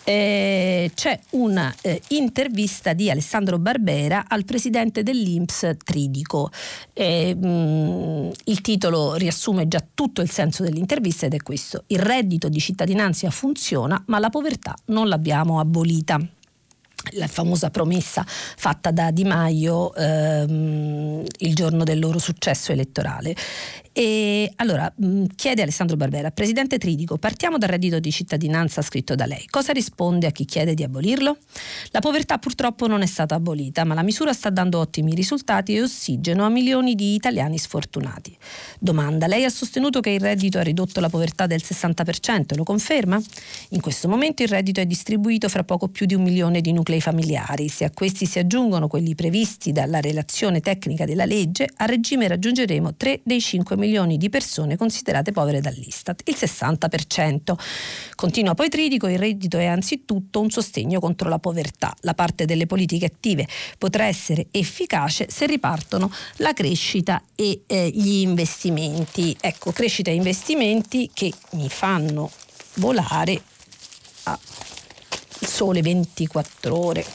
eh, 0.04 0.92
c'è 0.94 1.20
un'intervista 1.32 2.92
eh, 2.92 2.96
di 2.96 3.10
Alessandro 3.10 3.58
Barbera 3.58 4.26
al 4.28 4.46
presidente 4.46 5.02
dell'Inps 5.02 5.78
Tridico. 5.84 6.52
Eh, 6.94 7.34
mh, 7.34 7.48
mm, 7.48 8.30
il 8.46 8.62
titolo 8.62 9.16
riassume 9.16 9.68
già 9.68 9.84
tutto 9.94 10.22
il 10.22 10.30
senso 10.30 10.62
dell'intervista 10.62 11.26
ed 11.26 11.34
è 11.34 11.42
questo. 11.42 11.86
Il 11.88 12.00
reddito 12.00 12.50
di 12.50 12.60
cittadinanza 12.60 13.32
funziona, 13.32 14.04
ma 14.08 14.20
la 14.20 14.30
povertà 14.30 14.76
non 14.88 15.08
l'abbiamo 15.08 15.60
abolita 15.60 16.20
la 17.12 17.28
famosa 17.28 17.70
promessa 17.70 18.26
fatta 18.26 18.92
da 18.92 19.12
Di 19.12 19.24
Maio 19.24 19.94
ehm, 19.94 21.24
il 21.40 21.54
giorno 21.54 21.84
del 21.84 22.00
loro 22.00 22.20
successo 22.20 22.72
elettorale. 22.72 23.36
E 23.96 24.52
allora 24.56 24.92
mm, 25.06 25.26
chiede 25.36 25.62
Alessandro 25.62 25.96
Barbera, 25.96 26.32
Presidente 26.32 26.80
Tridico, 26.80 27.20
partiamo 27.20 27.60
dal 27.60 27.70
reddito 27.70 28.00
di 28.00 28.12
cittadinanza 28.12 28.82
scritto 28.82 29.14
da 29.14 29.28
lei. 29.28 29.46
Cosa 29.52 29.72
risponde 29.72 30.26
a 30.26 30.32
chi 30.32 30.46
chiede 30.46 30.74
di 30.74 30.82
abolirlo? 30.82 31.38
La 31.92 32.00
povertà 32.00 32.40
purtroppo 32.40 32.88
non 32.88 33.04
è 33.04 33.06
stata 33.06 33.36
abolita, 33.36 33.84
ma 33.84 33.94
la 33.94 34.02
misura 34.02 34.34
sta 34.34 34.50
dando 34.50 34.80
ottimi 34.80 35.14
risultati 35.14 35.76
e 35.76 35.84
ossigeno 35.84 36.44
a 36.44 36.50
milioni 36.50 36.96
di 36.96 37.14
italiani 37.14 37.60
sfortunati. 37.60 38.36
Domanda, 38.80 39.28
lei 39.28 39.46
ha 39.46 39.50
sostenuto 39.50 40.00
che 40.00 40.10
il 40.10 40.20
reddito 40.20 40.58
ha 40.58 40.64
ridotto 40.64 41.00
la 41.00 41.10
povertà 41.10 41.46
del 41.46 41.62
60%, 41.64 42.56
lo 42.56 42.64
conferma? 42.64 43.22
In 43.70 43.80
questo 43.80 44.08
momento 44.08 44.42
il 44.42 44.50
reddito 44.50 44.80
è 44.80 44.88
distribuito 44.88 45.50
fra 45.50 45.64
poco 45.64 45.88
più 45.88 46.08
di 46.08 46.16
un 46.16 46.24
milione 46.24 46.62
di 46.62 46.74
nuclei 46.74 47.00
familiari. 47.00 47.70
Se 47.70 47.84
a 47.84 47.92
questi 47.92 48.26
si 48.26 48.40
aggiungono 48.40 48.88
quelli 48.88 49.14
previsti 49.14 49.72
dalla 49.72 50.02
relazione 50.02 50.62
tecnica 50.62 51.06
della 51.06 51.26
legge, 51.26 51.70
a 51.76 51.86
regime 51.86 52.28
raggiungeremo 52.28 52.96
3 52.96 53.22
dei 53.24 53.40
5 53.40 53.76
milioni 53.76 53.82
milioni 53.84 54.18
di 54.18 54.30
persone 54.30 54.78
considerate 54.78 55.32
povere 55.32 55.60
dall'Istat, 55.60 56.22
il 56.26 56.36
60%. 56.40 57.54
Continua 58.16 58.54
poi 58.54 58.70
Tridico, 58.70 59.08
il 59.08 59.20
reddito 59.20 59.58
è 59.58 59.66
anzitutto 59.66 60.40
un 60.40 60.50
sostegno 60.50 61.00
contro 61.00 61.28
la 61.28 61.40
povertà. 61.40 61.94
La 62.02 62.14
parte 62.14 62.46
delle 62.46 62.66
politiche 62.66 63.06
attive 63.06 63.48
potrà 63.78 64.06
essere 64.06 64.48
efficace 64.52 65.28
se 65.30 65.46
ripartono 65.46 66.12
la 66.38 66.54
crescita 66.54 67.22
e 67.36 67.64
eh, 67.68 67.90
gli 67.90 68.22
investimenti. 68.22 69.36
Ecco, 69.40 69.72
crescita 69.72 70.10
e 70.10 70.16
investimenti 70.16 71.10
che 71.14 71.32
mi 71.52 71.68
fanno 71.68 72.32
volare 72.76 73.42
a 74.24 74.40
sole 75.42 75.82
24 75.82 76.78
ore. 76.78 77.06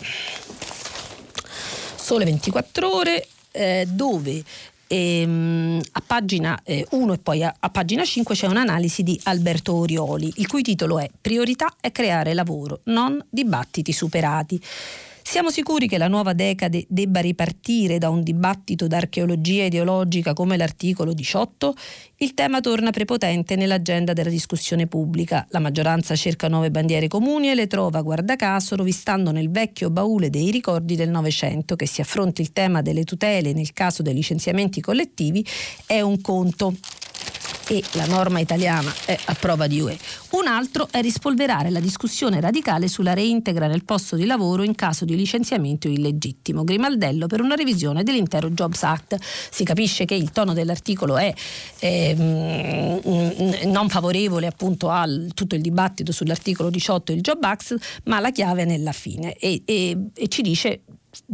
Sole 1.97 2.25
24 2.25 2.95
ore 2.95 3.27
eh, 3.53 3.87
dove 3.89 4.45
Ehm, 4.90 5.81
a 5.92 6.03
pagina 6.05 6.59
1 6.64 7.12
eh, 7.12 7.14
e 7.14 7.18
poi 7.18 7.44
a, 7.44 7.55
a, 7.61 7.68
pagina 7.68 8.05
5 8.05 8.35
c'è 8.35 8.46
un'analisi 8.46 9.03
di 9.03 9.20
Alberto 9.24 9.74
Orioli, 9.74 10.33
il 10.37 10.46
cui 10.46 10.62
titolo 10.62 10.98
è 10.98 11.09
Priorità 11.20 11.77
è 11.79 11.92
creare 11.92 12.33
lavoro, 12.33 12.81
non 12.85 13.22
dibattiti 13.29 13.92
superati. 13.92 14.61
Siamo 15.31 15.51
sicuri 15.51 15.88
che 15.88 15.99
la 15.99 16.09
nuova 16.09 16.33
decade 16.33 16.87
debba 16.88 17.21
ripartire 17.21 17.99
da 17.99 18.09
un 18.09 18.23
dibattito 18.23 18.87
d'archeologia 18.87 19.64
ideologica 19.64 20.33
come 20.33 20.57
l'articolo 20.57 21.12
18? 21.12 21.75
Il 22.17 22.33
tema 22.33 22.61
torna 22.61 22.91
prepotente 22.93 23.55
nell'agenda 23.55 24.14
della 24.14 24.31
discussione 24.31 24.87
pubblica. 24.87 25.47
La 25.51 25.59
maggioranza 25.59 26.17
cerca 26.17 26.49
nuove 26.49 26.71
bandiere 26.71 27.09
comuni 27.09 27.51
e 27.51 27.55
le 27.55 27.67
trova, 27.67 28.01
guarda 28.01 28.37
caso, 28.37 28.75
rovistando 28.75 29.31
nel 29.31 29.51
vecchio 29.51 29.91
baule 29.91 30.31
dei 30.31 30.51
ricordi 30.51 30.97
del 30.97 31.11
Novecento 31.11 31.77
che 31.77 31.87
si 31.87 32.01
affronti 32.01 32.41
il 32.41 32.53
tema 32.53 32.81
delle 32.81 33.05
tutele 33.05 33.53
nel 33.53 33.75
caso 33.75 34.03
dei 34.03 34.14
licenziamenti 34.14 34.81
collettivi 34.81 35.45
è 35.85 36.01
un 36.01 36.23
conto 36.23 36.73
e 37.69 37.85
la 37.93 38.07
norma 38.07 38.41
italiana 38.41 38.93
è 39.05 39.17
a 39.27 39.35
prova 39.35 39.67
di 39.67 39.81
UE. 39.81 39.97
Un 40.31 40.47
altro 40.47 40.89
è 40.91 41.03
rispolverare 41.03 41.71
la 41.71 41.81
discussione 41.81 42.41
radicale 42.41 42.89
sulla 42.89 43.13
reintegra 43.13 43.67
nel 43.67 43.85
posto 43.85 44.17
di 44.17 44.25
lavoro 44.25 44.63
in 44.63 44.75
caso 44.75 45.05
di 45.05 45.15
licenziamento 45.15 45.87
illegittimo. 45.87 46.65
Grimaldello 46.65 47.27
per 47.27 47.43
una 47.43 47.55
revisione 47.55 48.03
dell'intero 48.03 48.49
Jobs 48.51 48.83
Act. 48.83 49.17
Si 49.21 49.65
capisce 49.65 50.07
che 50.07 50.15
il 50.15 50.31
tono 50.33 50.55
dell'articolo 50.55 51.19
è 51.19 51.33
eh, 51.79 52.15
non 53.67 53.89
favorevole 53.89 54.47
appunto 54.47 54.89
a 54.89 55.07
tutto 55.35 55.55
il 55.55 55.61
dibattito 55.61 56.11
sull'articolo 56.11 56.71
18 56.71 57.13
del 57.13 57.21
Job 57.21 57.43
Act, 57.45 57.77
ma 58.05 58.19
la 58.19 58.31
chiave 58.31 58.63
è 58.63 58.65
nella 58.65 58.93
fine 58.93 59.35
e, 59.35 59.63
e, 59.67 59.97
e 60.15 60.29
ci 60.29 60.41
dice 60.41 60.81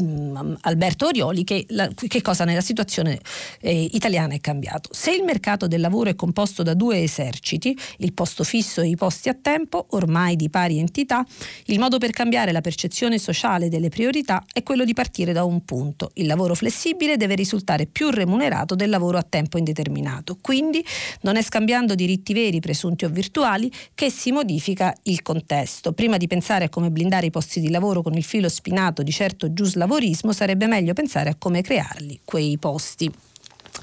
Mm, 0.03 0.55
Alberto 0.63 1.07
Orioli 1.07 1.45
che, 1.45 1.67
la, 1.69 1.89
che, 1.89 2.21
cosa 2.23 2.45
nella 2.45 2.61
situazione 2.61 3.21
eh, 3.61 3.91
italiana 3.93 4.35
è 4.35 4.41
cambiato. 4.41 4.89
Se 4.93 5.13
il 5.13 5.23
mercato 5.23 5.69
del 5.69 5.81
lavoro 5.81 6.11
è 6.11 6.15
composto 6.15 6.63
da 6.63 6.75
due 6.75 7.03
eserciti, 7.03 7.77
il 7.99 8.13
posto 8.13 8.45
fisso 8.45 8.81
e 8.81 8.89
i 8.89 8.97
posti 8.97 9.29
a 9.29 9.37
tempo, 9.41 9.87
ormai 9.91 10.37
di 10.37 10.51
pari 10.51 10.79
entità, 10.79 11.25
il 11.67 11.79
modo 11.79 11.99
per 11.99 12.11
cambiare 12.11 12.51
la 12.51 12.61
percezione 12.61 13.19
sociale 13.19 13.69
delle 13.69 13.89
priorità 13.89 14.43
è 14.53 14.63
quello 14.63 14.85
di 14.85 14.95
partire 14.95 15.33
da 15.33 15.45
un 15.45 15.65
punto. 15.65 16.11
Il 16.15 16.27
lavoro 16.27 16.55
flessibile 16.55 17.17
deve 17.17 17.35
risultare 17.35 17.87
più 17.87 18.11
remunerato 18.11 18.75
del 18.75 18.91
lavoro 18.91 19.19
a 19.19 19.23
tempo 19.23 19.59
indeterminato. 19.59 20.39
Quindi 20.41 20.85
non 21.21 21.37
è 21.37 21.43
scambiando 21.43 21.95
diritti 21.95 22.33
veri, 22.33 22.59
presunti 22.59 23.05
o 23.05 23.09
virtuali, 23.09 23.71
che 23.95 24.11
si 24.11 24.33
modifica 24.33 24.95
il 25.05 25.23
contesto. 25.23 25.93
Prima 25.93 26.17
di 26.17 26.27
pensare 26.27 26.65
a 26.65 26.69
come 26.69 26.91
blindare 26.91 27.27
i 27.27 27.31
posti 27.31 27.61
di 27.61 27.71
lavoro 27.71 28.03
con 28.03 28.15
il 28.15 28.25
filo 28.25 28.49
spinato 28.49 29.03
di 29.03 29.13
certo 29.13 29.53
giusto 29.53 29.73
giuslavorismo, 29.75 30.33
sarebbe 30.33 30.67
meglio 30.67 30.95
pensare 30.95 31.31
a 31.31 31.35
come 31.37 31.61
crearli 31.61 32.21
quei 32.25 32.57
posti. 32.59 33.11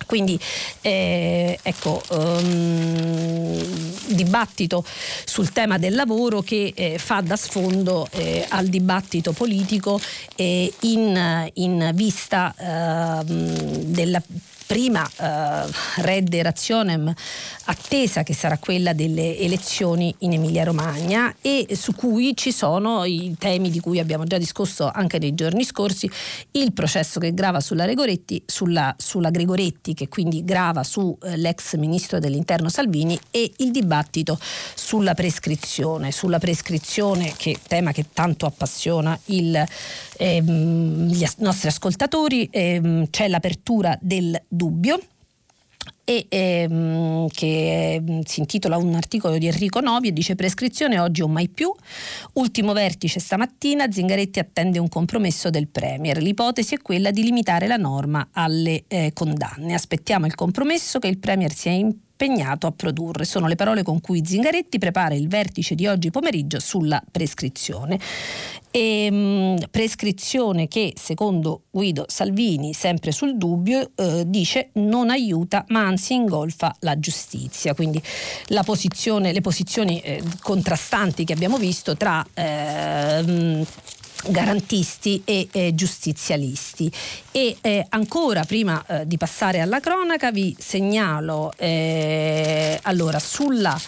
Quindi 0.05 0.39
eh, 0.81 1.59
ecco, 1.61 2.01
um, 2.09 3.61
dibattito 4.07 4.83
sul 5.25 5.51
tema 5.51 5.77
del 5.77 5.95
lavoro 5.95 6.41
che 6.41 6.71
eh, 6.75 6.97
fa 6.97 7.21
da 7.21 7.35
sfondo 7.35 8.07
eh, 8.11 8.45
al 8.49 8.67
dibattito 8.67 9.31
politico 9.33 9.99
in, 10.37 11.49
in, 11.53 11.91
vista 11.93 12.53
ehm, 12.57 13.83
della 13.83 14.21
prima 14.71 15.05
eh, 15.05 15.69
redde 15.97 16.41
razionem 16.41 17.13
attesa 17.65 18.23
che 18.23 18.33
sarà 18.33 18.57
quella 18.57 18.93
delle 18.93 19.37
elezioni 19.37 20.15
in 20.19 20.31
Emilia 20.31 20.63
Romagna 20.63 21.35
e 21.41 21.67
su 21.75 21.93
cui 21.93 22.37
ci 22.37 22.53
sono 22.53 23.03
i 23.03 23.35
temi 23.37 23.69
di 23.69 23.81
cui 23.81 23.99
abbiamo 23.99 24.23
già 24.23 24.37
discusso 24.37 24.89
anche 24.89 25.19
nei 25.19 25.35
giorni 25.35 25.65
scorsi, 25.65 26.09
il 26.51 26.71
processo 26.71 27.19
che 27.19 27.33
grava 27.33 27.59
sulla, 27.59 27.85
sulla, 28.45 28.95
sulla 28.97 29.29
Gregoretti 29.29 29.93
che 29.93 30.07
quindi 30.07 30.45
grava 30.45 30.83
sull'ex 30.83 31.73
eh, 31.73 31.77
ministro 31.77 32.19
dell'interno 32.19 32.69
Salvini 32.69 33.19
e 33.29 33.51
il 33.57 33.71
dibattito 33.71 34.39
sulla 34.73 35.13
prescrizione, 35.13 36.13
sulla 36.13 36.39
prescrizione 36.39 37.33
che 37.35 37.57
tema 37.67 37.91
che 37.91 38.05
tanto 38.13 38.45
appassiona 38.45 39.19
il, 39.25 39.61
ehm, 40.17 41.07
gli 41.07 41.25
nostri 41.39 41.67
ascoltatori, 41.67 42.47
ehm, 42.49 43.09
c'è 43.09 43.27
l'apertura 43.27 43.97
del 43.99 44.41
dubbio 44.61 44.99
e 46.03 46.27
ehm, 46.29 47.27
che 47.29 47.93
ehm, 47.95 48.21
si 48.21 48.41
intitola 48.41 48.77
un 48.77 48.93
articolo 48.93 49.39
di 49.39 49.47
Enrico 49.47 49.79
Novi 49.79 50.09
e 50.09 50.13
dice 50.13 50.35
prescrizione 50.35 50.99
oggi 50.99 51.23
o 51.23 51.27
mai 51.27 51.49
più. 51.49 51.73
Ultimo 52.33 52.73
vertice 52.73 53.19
stamattina, 53.19 53.91
Zingaretti 53.91 54.37
attende 54.37 54.77
un 54.77 54.87
compromesso 54.87 55.49
del 55.49 55.67
Premier. 55.67 56.21
L'ipotesi 56.21 56.75
è 56.75 56.77
quella 56.79 57.09
di 57.09 57.23
limitare 57.23 57.65
la 57.65 57.77
norma 57.77 58.27
alle 58.33 58.83
eh, 58.87 59.11
condanne. 59.13 59.73
Aspettiamo 59.73 60.27
il 60.27 60.35
compromesso 60.35 60.99
che 60.99 61.07
il 61.07 61.17
Premier 61.17 61.51
sia 61.51 61.71
impegnato 61.71 62.09
a 62.67 62.71
produrre. 62.71 63.25
Sono 63.25 63.47
le 63.47 63.55
parole 63.55 63.83
con 63.83 63.99
cui 63.99 64.23
Zingaretti 64.25 64.77
prepara 64.77 65.15
il 65.15 65.27
vertice 65.27 65.75
di 65.75 65.87
oggi 65.87 66.11
pomeriggio 66.11 66.59
sulla 66.59 67.01
prescrizione. 67.09 67.99
E, 68.69 69.05
ehm, 69.05 69.15
mh, 69.15 69.67
prescrizione 69.71 70.67
che 70.67 70.93
secondo 70.95 71.63
Guido 71.71 72.05
Salvini, 72.07 72.73
sempre 72.73 73.11
sul 73.11 73.37
dubbio, 73.37 73.91
eh, 73.95 74.23
dice 74.27 74.69
non 74.73 75.09
aiuta 75.09 75.65
ma 75.69 75.85
anzi 75.85 76.13
ingolfa 76.13 76.75
la 76.79 76.99
giustizia. 76.99 77.73
Quindi 77.73 78.01
posizione, 78.63 79.33
le 79.33 79.41
posizioni 79.41 79.99
eh, 80.01 80.21
contrastanti 80.41 81.23
che 81.23 81.33
abbiamo 81.33 81.57
visto 81.57 81.97
tra 81.97 82.25
eh, 82.33 83.65
garantisti 84.27 85.21
e 85.25 85.47
eh, 85.51 85.75
giustizialisti. 85.75 86.91
E 87.31 87.57
eh, 87.61 87.85
ancora 87.89 88.43
prima 88.43 88.83
eh, 88.85 89.07
di 89.07 89.17
passare 89.17 89.59
alla 89.59 89.79
cronaca 89.79 90.31
vi 90.31 90.55
segnalo 90.57 91.53
eh, 91.57 92.79
allora 92.83 93.19
sulla 93.19 93.79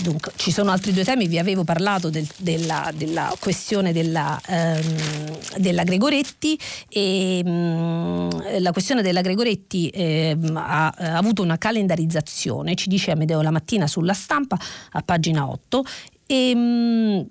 Dunque, 0.00 0.32
ci 0.36 0.52
sono 0.52 0.70
altri 0.70 0.92
due 0.92 1.02
temi, 1.02 1.26
vi 1.26 1.38
avevo 1.40 1.64
parlato 1.64 2.08
del, 2.08 2.26
della, 2.36 2.92
della, 2.94 3.34
questione 3.40 3.92
della, 3.92 4.40
ehm, 4.46 5.38
della 5.56 5.82
Gregoretti 5.82 6.56
e 6.88 7.42
mh, 7.44 7.50
mm, 7.50 8.30
la 8.60 8.70
questione 8.70 9.02
della 9.02 9.22
Gregoretti 9.22 9.88
ehm, 9.88 10.56
ha, 10.56 10.86
ha, 10.86 11.16
avuto 11.16 11.42
una 11.42 11.58
calendarizzazione, 11.58 12.76
ci 12.76 12.88
dice 12.88 13.10
Amedeo 13.10 13.42
la 13.42 13.50
mattina 13.50 13.88
sulla 13.88 14.14
stampa 14.14 14.56
a 14.92 15.02
pagina 15.02 15.48
8 15.48 15.84
e 16.26 16.54
mh, 16.54 17.26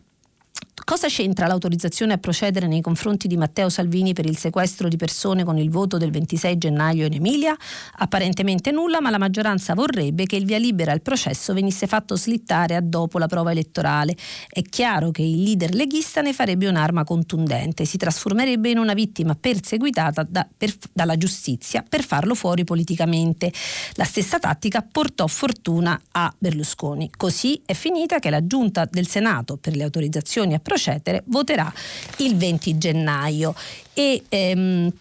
Cosa 0.88 1.10
c'entra 1.10 1.47
l'autorizzazione 1.47 2.13
a 2.13 2.17
procedere 2.17 2.65
nei 2.65 2.80
confronti 2.80 3.28
di 3.28 3.36
Matteo 3.36 3.67
Salvini 3.67 4.13
per 4.13 4.26
il 4.26 4.38
sequestro 4.38 4.88
di 4.88 4.95
persone 4.95 5.43
con 5.43 5.58
il 5.58 5.69
voto 5.69 5.97
del 5.97 6.12
26 6.12 6.58
gennaio 6.58 7.06
in 7.06 7.12
Emilia? 7.15 7.54
Apparentemente 7.97 8.71
nulla, 8.71 9.02
ma 9.02 9.10
la 9.10 9.17
maggioranza 9.17 9.73
vorrebbe 9.73 10.26
che 10.26 10.38
il 10.38 10.45
via 10.45 10.58
libera 10.58 10.93
al 10.93 11.02
processo 11.02 11.54
venisse 11.54 11.88
fatto 11.88 12.15
slittare 12.15 12.78
a 12.78 12.80
dopo 12.80 13.17
la 13.19 13.28
prova 13.28 13.52
elettorale. 13.52 14.15
È 14.50 14.62
chiaro 14.62 15.12
che 15.12 15.23
il 15.23 15.43
leader 15.43 15.73
leghista 15.73 16.21
ne 16.21 16.32
farebbe 16.32 16.69
un'arma 16.69 17.04
contundente, 17.04 17.84
si 17.84 17.97
trasformerebbe 17.97 18.69
in 18.69 18.78
una 18.78 18.93
vittima 18.93 19.36
perseguitata 19.36 20.23
da, 20.23 20.47
per, 20.56 20.73
dalla 20.93 21.17
giustizia 21.17 21.84
per 21.84 22.02
farlo 22.02 22.34
fuori 22.34 22.63
politicamente. 22.63 23.52
La 23.95 24.06
stessa 24.06 24.39
tattica 24.39 24.88
portò 24.89 25.28
fortuna 25.28 26.00
a 26.12 26.34
Berlusconi. 26.38 27.12
Così 27.17 27.62
è 27.65 27.73
finita 27.73 28.19
che 28.19 28.30
la 28.30 28.47
giunta 28.47 28.88
del 28.89 29.10
Senato 29.10 29.58
per 29.58 29.76
le 29.76 29.84
autorizzazioni 29.84 30.54
a 30.54 30.60
procedere 30.60 30.76
procedere 30.78 31.24
voterà 31.26 31.72
il 32.18 32.38
20 32.38 32.78
gennaio. 32.78 33.56
E, 33.94 34.24
ehm, 34.30 34.92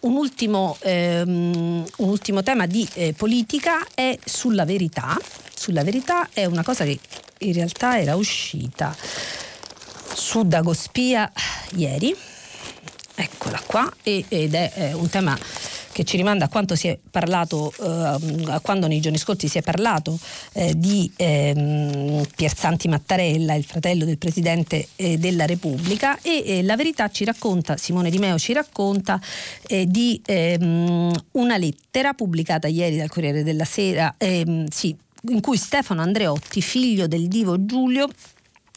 un 0.00 0.14
ultimo, 0.14 0.76
ehm, 0.80 1.84
un 1.96 2.08
ultimo, 2.08 2.42
tema 2.44 2.66
di 2.66 2.88
eh, 2.94 3.12
politica 3.16 3.84
è 3.94 4.16
sulla 4.24 4.64
verità. 4.64 5.18
Sulla 5.54 5.82
verità 5.82 6.28
è 6.32 6.44
una 6.44 6.62
cosa 6.62 6.84
che 6.84 6.98
in 7.38 7.52
realtà 7.52 7.98
era 7.98 8.14
uscita 8.14 8.94
su 10.14 10.44
Dagospia 10.44 11.30
ieri, 11.74 12.14
eccola 13.18 13.60
qua, 13.66 13.92
ed 14.02 14.54
è 14.54 14.92
un 14.94 15.08
tema 15.08 15.36
che 15.98 16.04
ci 16.04 16.16
rimanda 16.16 16.44
a 16.44 16.48
quanto 16.48 16.76
si 16.76 16.86
è 16.86 16.96
parlato, 17.10 17.72
eh, 17.80 18.52
a 18.52 18.60
quando 18.60 18.86
nei 18.86 19.00
giorni 19.00 19.18
scorsi 19.18 19.48
si 19.48 19.58
è 19.58 19.62
parlato 19.62 20.16
eh, 20.52 20.72
di 20.76 21.10
ehm, 21.16 22.24
Pierzanti 22.36 22.86
Mattarella, 22.86 23.54
il 23.54 23.64
fratello 23.64 24.04
del 24.04 24.16
Presidente 24.16 24.90
eh, 24.94 25.18
della 25.18 25.44
Repubblica 25.44 26.16
e 26.22 26.62
la 26.62 26.76
verità 26.76 27.10
ci 27.10 27.24
racconta, 27.24 27.76
Simone 27.76 28.10
Di 28.10 28.18
Meo 28.18 28.38
ci 28.38 28.52
racconta 28.52 29.20
eh, 29.66 29.86
di 29.86 30.22
ehm, 30.24 31.12
una 31.32 31.56
lettera 31.56 32.12
pubblicata 32.14 32.68
ieri 32.68 32.96
dal 32.96 33.10
Corriere 33.10 33.42
della 33.42 33.64
Sera, 33.64 34.14
ehm, 34.18 34.68
sì, 34.68 34.96
in 35.30 35.40
cui 35.40 35.56
Stefano 35.56 36.00
Andreotti, 36.00 36.62
figlio 36.62 37.08
del 37.08 37.26
divo 37.26 37.64
Giulio, 37.64 38.08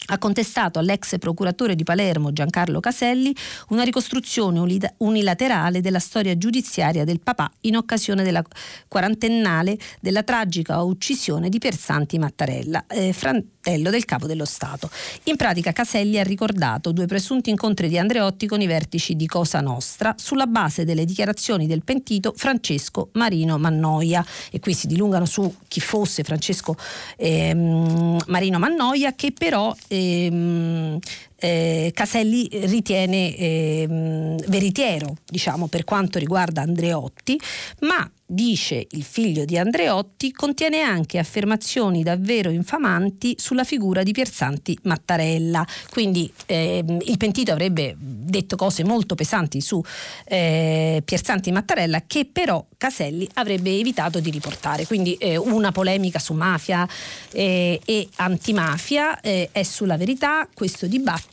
ha 0.07 0.17
contestato 0.17 0.79
all'ex 0.79 1.17
procuratore 1.19 1.75
di 1.75 1.83
Palermo 1.83 2.33
Giancarlo 2.33 2.79
Caselli 2.79 3.35
una 3.69 3.83
ricostruzione 3.83 4.59
unilaterale 4.97 5.81
della 5.81 5.99
storia 5.99 6.37
giudiziaria 6.37 7.03
del 7.03 7.19
papà 7.21 7.51
in 7.61 7.75
occasione 7.75 8.23
della 8.23 8.43
quarantennale 8.87 9.77
della 9.99 10.23
tragica 10.23 10.81
uccisione 10.81 11.49
di 11.49 11.59
Piersanti 11.59 12.17
Mattarella, 12.17 12.85
eh, 12.87 13.13
fratello 13.61 13.91
del 13.91 14.05
capo 14.05 14.25
dello 14.25 14.45
Stato. 14.45 14.89
In 15.25 15.35
pratica 15.35 15.71
Caselli 15.71 16.19
ha 16.19 16.23
ricordato 16.23 16.91
due 16.91 17.05
presunti 17.05 17.51
incontri 17.51 17.87
di 17.87 17.97
Andreotti 17.97 18.47
con 18.47 18.59
i 18.59 18.65
vertici 18.65 19.15
di 19.15 19.27
Cosa 19.27 19.61
Nostra 19.61 20.15
sulla 20.17 20.47
base 20.47 20.83
delle 20.83 21.05
dichiarazioni 21.05 21.67
del 21.67 21.83
pentito 21.83 22.33
Francesco 22.35 23.09
Marino 23.13 23.59
Mannoia 23.59 24.25
e 24.49 24.59
qui 24.59 24.73
si 24.73 24.87
dilungano 24.87 25.25
su 25.25 25.53
chi 25.67 25.79
fosse 25.79 26.23
Francesco 26.23 26.75
ehm, 27.17 28.17
Marino 28.27 28.57
Mannoia 28.57 29.13
che 29.13 29.31
però 29.31 29.75
ehm, 29.87 30.97
eh, 31.41 31.91
Caselli 31.93 32.47
ritiene 32.51 33.35
ehm, 33.35 34.37
veritiero 34.47 35.17
diciamo, 35.27 35.67
per 35.67 35.83
quanto 35.83 36.19
riguarda 36.19 36.61
Andreotti, 36.61 37.39
ma 37.79 38.09
dice 38.25 38.87
il 38.91 39.03
figlio 39.03 39.43
di 39.43 39.57
Andreotti, 39.57 40.31
contiene 40.31 40.79
anche 40.79 41.17
affermazioni 41.17 42.03
davvero 42.03 42.49
infamanti 42.49 43.35
sulla 43.37 43.65
figura 43.65 44.03
di 44.03 44.11
Piersanti 44.11 44.77
Mattarella. 44.83 45.65
Quindi 45.89 46.31
ehm, 46.45 46.99
il 47.05 47.17
pentito 47.17 47.51
avrebbe 47.51 47.95
detto 47.97 48.55
cose 48.55 48.83
molto 48.83 49.15
pesanti 49.15 49.59
su 49.61 49.83
eh, 50.25 51.01
Piersanti 51.03 51.51
Mattarella 51.51 52.03
che 52.05 52.29
però 52.31 52.63
Caselli 52.77 53.27
avrebbe 53.33 53.71
evitato 53.77 54.19
di 54.19 54.29
riportare. 54.29 54.85
Quindi 54.85 55.15
eh, 55.15 55.35
una 55.35 55.71
polemica 55.71 56.19
su 56.19 56.33
mafia 56.33 56.87
eh, 57.31 57.81
e 57.83 58.07
antimafia 58.17 59.19
eh, 59.19 59.49
è 59.51 59.63
sulla 59.63 59.97
verità 59.97 60.47
questo 60.53 60.85
dibattito 60.87 61.30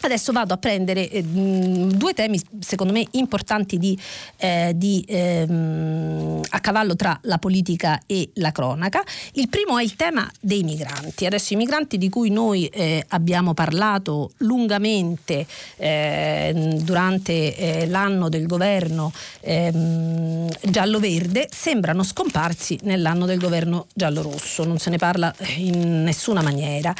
Adesso 0.00 0.30
vado 0.30 0.54
a 0.54 0.58
prendere 0.58 1.08
eh, 1.10 1.22
due 1.22 2.14
temi 2.14 2.40
secondo 2.60 2.92
me 2.92 3.04
importanti 3.12 3.78
di, 3.78 3.98
eh, 4.36 4.72
di, 4.76 5.04
ehm, 5.08 6.40
a 6.50 6.60
cavallo 6.60 6.94
tra 6.94 7.18
la 7.22 7.38
politica 7.38 8.00
e 8.06 8.30
la 8.34 8.52
cronaca. 8.52 9.02
Il 9.32 9.48
primo 9.48 9.76
è 9.76 9.82
il 9.82 9.96
tema 9.96 10.30
dei 10.40 10.62
migranti. 10.62 11.26
Adesso 11.26 11.54
i 11.54 11.56
migranti 11.56 11.98
di 11.98 12.08
cui 12.08 12.30
noi 12.30 12.66
eh, 12.66 13.04
abbiamo 13.08 13.54
parlato 13.54 14.30
lungamente 14.38 15.44
eh, 15.76 16.76
durante 16.80 17.56
eh, 17.56 17.86
l'anno 17.88 18.28
del 18.28 18.46
governo 18.46 19.12
ehm, 19.40 20.48
giallo-verde 20.62 21.48
sembrano 21.50 22.04
scomparsi 22.04 22.78
nell'anno 22.82 23.26
del 23.26 23.38
governo 23.40 23.86
giallo-rosso. 23.92 24.64
Non 24.64 24.78
se 24.78 24.90
ne 24.90 24.96
parla 24.96 25.34
in 25.56 26.04
nessuna 26.04 26.40
maniera. 26.40 26.94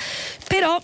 Però 0.49 0.81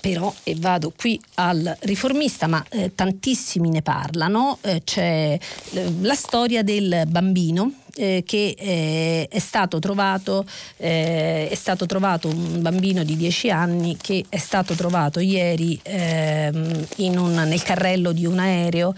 però, 0.00 0.32
e 0.42 0.54
vado 0.58 0.92
qui 0.96 1.20
al 1.34 1.76
riformista, 1.80 2.46
ma 2.46 2.64
eh, 2.70 2.94
tantissimi 2.94 3.68
ne 3.68 3.82
parlano, 3.82 4.58
eh, 4.62 4.82
c'è 4.84 5.38
eh, 5.72 5.92
la 6.00 6.14
storia 6.14 6.62
del 6.62 7.04
bambino 7.06 7.72
eh, 7.96 8.22
che 8.24 8.54
eh, 8.56 9.28
è 9.30 9.38
stato, 9.38 9.78
trovato, 9.78 10.46
eh, 10.78 11.48
è, 11.48 11.54
stato 11.54 11.86
trovato, 11.86 12.28
un 12.28 12.62
bambino 12.62 13.04
di 13.04 13.16
10 13.16 13.50
anni 13.50 13.96
che 14.00 14.24
è 14.28 14.38
stato 14.38 14.74
trovato 14.74 15.20
ieri 15.20 15.78
ehm, 15.82 16.86
un, 16.96 17.34
nel 17.46 17.62
carrello 17.62 18.12
di 18.12 18.26
un 18.26 18.38
aereo 18.38 18.94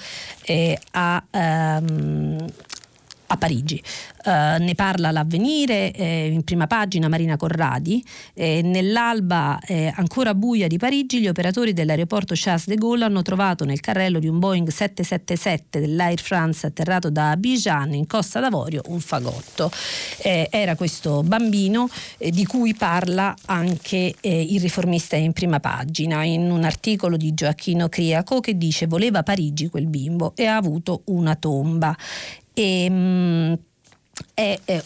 a, 0.93 1.25
ehm, 1.31 2.47
a 3.33 3.37
Parigi. 3.37 3.83
Uh, 4.25 4.63
ne 4.63 4.75
parla 4.77 5.11
l'avvenire 5.11 5.91
eh, 5.91 6.29
in 6.29 6.45
prima 6.45 6.67
pagina 6.67 7.09
Marina 7.09 7.37
Corradi. 7.37 8.05
Eh, 8.35 8.61
nell'alba 8.63 9.59
eh, 9.67 9.93
ancora 9.97 10.35
buia 10.35 10.69
di 10.69 10.77
Parigi, 10.77 11.21
gli 11.21 11.29
operatori 11.29 11.73
dell'aeroporto 11.73 12.35
Charles 12.37 12.67
de 12.67 12.77
Gaulle 12.77 13.05
hanno 13.05 13.23
trovato 13.23 13.65
nel 13.65 13.81
carrello 13.81 14.19
di 14.19 14.29
un 14.29 14.39
Boeing 14.39 14.69
777 14.69 15.81
dell'Air 15.81 16.21
France 16.21 16.67
atterrato 16.67 17.11
da 17.11 17.31
Abidjan 17.31 17.95
in 17.95 18.07
Costa 18.07 18.39
d'Avorio 18.39 18.83
un 18.89 19.01
fagotto. 19.01 19.71
Eh, 20.19 20.49
era 20.51 20.77
questo 20.77 21.23
bambino 21.23 21.89
eh, 22.19 22.31
di 22.31 22.45
cui 22.45 22.75
parla 22.75 23.35
anche 23.47 24.15
il 24.21 24.61
riformista 24.61 25.17
in 25.17 25.33
prima 25.33 25.59
pagina 25.59 26.23
in 26.25 26.51
un 26.51 26.65
articolo 26.65 27.17
di 27.17 27.35
Gioacchino 27.35 27.89
Criaco 27.89 28.41
che 28.41 28.57
dice 28.57 28.87
voleva 28.87 29.23
Parigi 29.23 29.69
quel 29.69 29.87
bimbo 29.87 30.33
e 30.37 30.47
ha 30.47 30.57
avuto 30.57 31.03
una 31.07 31.35
tomba. 31.35 31.97
E, 32.57 32.89
mh, 32.91 32.95
mm, 33.55 33.72
è, 34.35 34.59
è, 34.65 34.83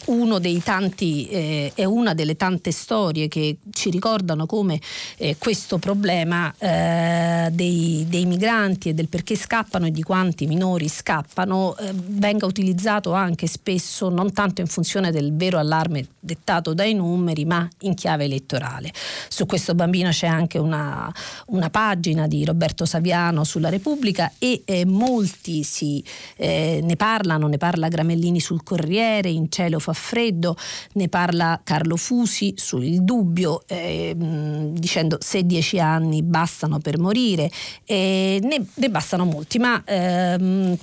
tanti, 0.63 1.27
eh, 1.27 1.71
è, 1.75 1.83
una 1.83 2.13
delle 2.13 2.37
tante 2.37 2.71
storie 2.71 3.27
che 3.27 3.57
ci 3.71 3.89
ricordano 3.89 4.45
come 4.45 4.79
eh, 5.17 5.35
questo 5.37 5.77
problema 5.77 6.53
eh, 6.57 7.49
dei, 7.51 8.05
dei, 8.07 8.25
migranti 8.25 8.89
e 8.89 8.93
del 8.93 9.09
perché 9.09 9.35
scappano 9.35 9.87
e 9.87 9.91
di 9.91 10.01
quanti 10.01 10.47
minori 10.47 10.87
scappano 10.87 11.75
eh, 11.77 11.91
venga 11.93 12.45
utilizzato 12.45 13.13
anche 13.13 13.47
spesso 13.47 14.09
non 14.09 14.31
tanto 14.31 14.61
in 14.61 14.67
funzione 14.67 15.11
del 15.11 15.35
vero 15.35 15.59
allarme 15.59 16.07
dettato 16.19 16.73
dai 16.73 16.93
numeri 16.93 17.43
ma 17.43 17.67
in 17.81 17.95
chiave 17.95 18.25
elettorale. 18.25 18.91
Su 19.27 19.45
questo 19.45 19.75
bambino 19.75 20.09
c'è 20.09 20.27
anche 20.27 20.57
una, 20.57 21.11
una 21.47 21.69
pagina 21.69 22.27
di 22.27 22.45
Roberto 22.45 22.85
Saviano 22.85 23.43
sulla 23.43 23.69
Repubblica 23.69 24.31
e 24.37 24.61
eh, 24.65 24.85
molti 24.85 25.63
si, 25.63 26.03
eh, 26.37 26.79
ne 26.81 26.95
parlano, 26.95 27.47
ne 27.47 27.57
parla 27.57 27.89
Gramellini 27.89 28.39
sul 28.39 28.63
Corriere 28.63 29.16
Corriere, 29.17 29.29
In 29.29 29.49
cielo 29.49 29.79
fa 29.79 29.93
freddo, 29.93 30.55
ne 30.93 31.07
parla 31.09 31.59
Carlo 31.63 31.95
Fusi 31.95 32.53
su 32.55 32.77
Il 32.79 33.03
dubbio, 33.03 33.63
eh, 33.67 34.13
dicendo 34.15 35.17
se 35.19 35.45
dieci 35.45 35.79
anni 35.79 36.21
bastano 36.23 36.79
per 36.79 36.99
morire, 36.99 37.49
eh, 37.85 38.39
ne, 38.41 38.65
ne, 38.73 38.89
bastano 38.89 39.25
molti, 39.25 39.59
ma 39.59 39.81
ehm, 39.85 40.77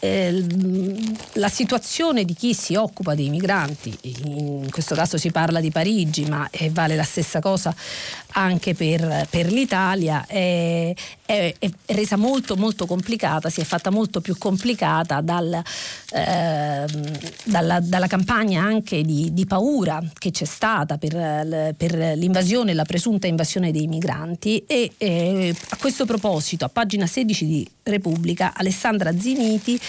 eh, 0.00 0.44
la 1.34 1.48
situazione 1.48 2.24
di 2.24 2.34
chi 2.34 2.52
si 2.52 2.74
occupa 2.74 3.14
dei 3.14 3.30
migranti, 3.30 3.96
in 4.02 4.70
questo 4.70 4.94
caso 4.94 5.16
si 5.16 5.30
parla 5.30 5.60
di 5.60 5.70
Parigi, 5.70 6.24
ma 6.26 6.48
eh, 6.50 6.70
vale 6.70 6.96
la 6.96 7.02
stessa 7.02 7.40
cosa 7.40 7.74
anche 8.32 8.74
per, 8.74 9.26
per 9.30 9.50
l'Italia, 9.50 10.26
è, 10.26 10.94
è, 11.24 11.54
è, 11.58 11.70
resa 11.86 12.16
molto 12.16 12.56
molto 12.56 12.86
complicata, 12.86 13.48
si 13.48 13.60
è 13.60 13.64
fatta 13.64 13.90
molto 13.90 14.20
più 14.20 14.36
complicata 14.36 15.22
dal, 15.22 15.62
eh, 16.12 16.84
dalla, 17.44 17.80
dalla, 17.80 18.06
campagna 18.06 18.62
anche 18.62 19.02
di, 19.02 19.32
di, 19.32 19.46
paura 19.46 20.02
che 20.18 20.30
c'è 20.30 20.44
stata 20.44 20.98
per, 20.98 21.74
per, 21.74 21.94
l'invasione, 22.16 22.74
la 22.74 22.84
presunta 22.84 23.26
invasione 23.26 23.72
dei 23.72 23.86
migranti 23.86 24.64
e 24.66 24.92
eh, 24.98 25.54
a 25.70 25.76
questo 25.76 26.04
proposito 26.04 26.66
a 26.66 26.68
pagina 26.68 27.06
16 27.06 27.46
di 27.46 27.68
Repubblica 27.84 28.52
Alessandra 28.54 29.16
Ziniti 29.18 29.80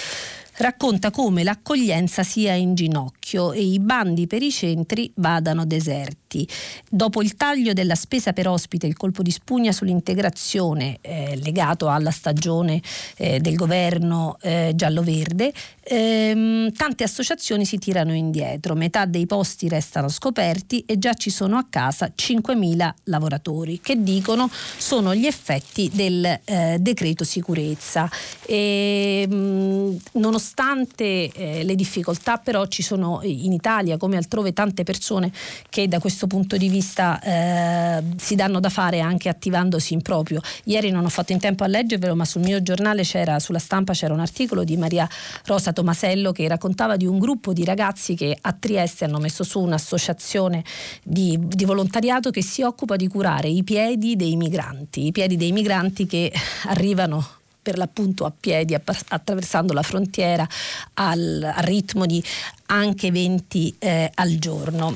racconta 0.57 1.11
come 1.11 1.43
l'accoglienza 1.43 2.23
sia 2.23 2.53
in 2.53 2.73
ginocchio 2.73 3.51
e 3.51 3.61
i 3.61 3.79
bandi 3.79 4.27
per 4.27 4.41
i 4.41 4.51
centri 4.51 5.11
vadano 5.15 5.65
deserti 5.65 6.26
effetti. 6.27 6.47
Dopo 6.89 7.21
il 7.21 7.35
taglio 7.35 7.73
della 7.73 7.95
spesa 7.95 8.33
per 8.33 8.47
ospite, 8.47 8.85
il 8.85 8.97
colpo 8.97 9.21
di 9.21 9.31
spugna 9.31 9.71
sull'integrazione 9.71 10.97
eh, 11.01 11.39
legato 11.41 11.89
alla 11.89 12.11
stagione 12.11 12.81
eh, 13.15 13.39
del 13.39 13.55
governo 13.55 14.37
eh, 14.41 14.73
giallo-verde, 14.75 15.53
ehm, 15.83 16.71
tante 16.73 17.03
associazioni 17.03 17.65
si 17.65 17.77
tirano 17.77 18.13
indietro, 18.13 18.75
metà 18.75 19.05
dei 19.05 19.25
posti 19.25 19.69
restano 19.69 20.09
scoperti 20.09 20.83
e 20.85 20.99
già 20.99 21.13
ci 21.13 21.29
sono 21.29 21.57
a 21.57 21.65
casa 21.69 22.11
5.000 22.15 22.91
lavoratori 23.05 23.79
che 23.81 24.01
dicono 24.01 24.49
sono 24.77 25.15
gli 25.15 25.25
effetti 25.25 25.89
del 25.93 26.39
eh, 26.43 26.77
decreto 26.79 27.23
sicurezza. 27.23 28.09
E, 28.45 29.25
mh, 29.27 29.35
mm, 29.37 29.95
nonostante 30.13 31.31
eh, 31.31 31.63
le 31.63 31.75
difficoltà 31.75 32.37
però 32.37 32.65
ci 32.65 32.81
sono 32.81 33.19
in 33.23 33.53
Italia 33.53 33.97
come 33.97 34.17
altrove 34.17 34.53
tante 34.53 34.83
persone 34.83 35.31
che 35.69 35.87
da 35.87 35.99
questo 35.99 36.16
punto 36.25 36.57
di 36.57 36.69
vista 36.69 37.19
eh, 37.21 38.03
si 38.17 38.33
danno 38.33 38.59
da 38.59 38.69
fare 38.69 38.99
anche 38.99 39.29
attivandosi 39.29 39.93
in 39.93 40.01
proprio. 40.01 40.41
Ieri 40.63 40.89
non 40.89 41.05
ho 41.05 41.09
fatto 41.09 41.33
in 41.33 41.39
tempo 41.39 41.63
a 41.63 41.67
leggervelo 41.67 42.15
ma 42.15 42.25
sul 42.25 42.41
mio 42.41 42.63
giornale 42.63 43.03
c'era, 43.03 43.37
sulla 43.39 43.59
stampa 43.59 43.93
c'era 43.93 44.13
un 44.13 44.21
articolo 44.21 44.63
di 44.63 44.77
Maria 44.77 45.07
Rosa 45.45 45.73
Tomasello 45.73 46.31
che 46.31 46.47
raccontava 46.47 46.95
di 46.97 47.05
un 47.05 47.19
gruppo 47.19 47.53
di 47.53 47.63
ragazzi 47.63 48.15
che 48.15 48.35
a 48.39 48.53
Trieste 48.53 49.05
hanno 49.05 49.19
messo 49.19 49.43
su 49.43 49.59
un'associazione 49.59 50.63
di, 51.03 51.37
di 51.39 51.65
volontariato 51.65 52.31
che 52.31 52.41
si 52.41 52.63
occupa 52.63 52.95
di 52.95 53.07
curare 53.07 53.49
i 53.49 53.63
piedi 53.63 54.15
dei 54.15 54.35
migranti, 54.35 55.05
i 55.05 55.11
piedi 55.11 55.35
dei 55.35 55.51
migranti 55.51 56.07
che 56.07 56.31
arrivano 56.65 57.35
per 57.67 57.77
l'appunto 57.77 58.23
a 58.23 58.31
piedi 58.31 58.73
attraversando 58.73 59.73
la 59.73 59.81
frontiera 59.81 60.47
al, 60.93 61.51
al 61.53 61.63
ritmo 61.65 62.05
di 62.05 62.23
anche 62.67 63.11
20 63.11 63.75
eh, 63.77 64.09
al 64.13 64.37
giorno. 64.37 64.95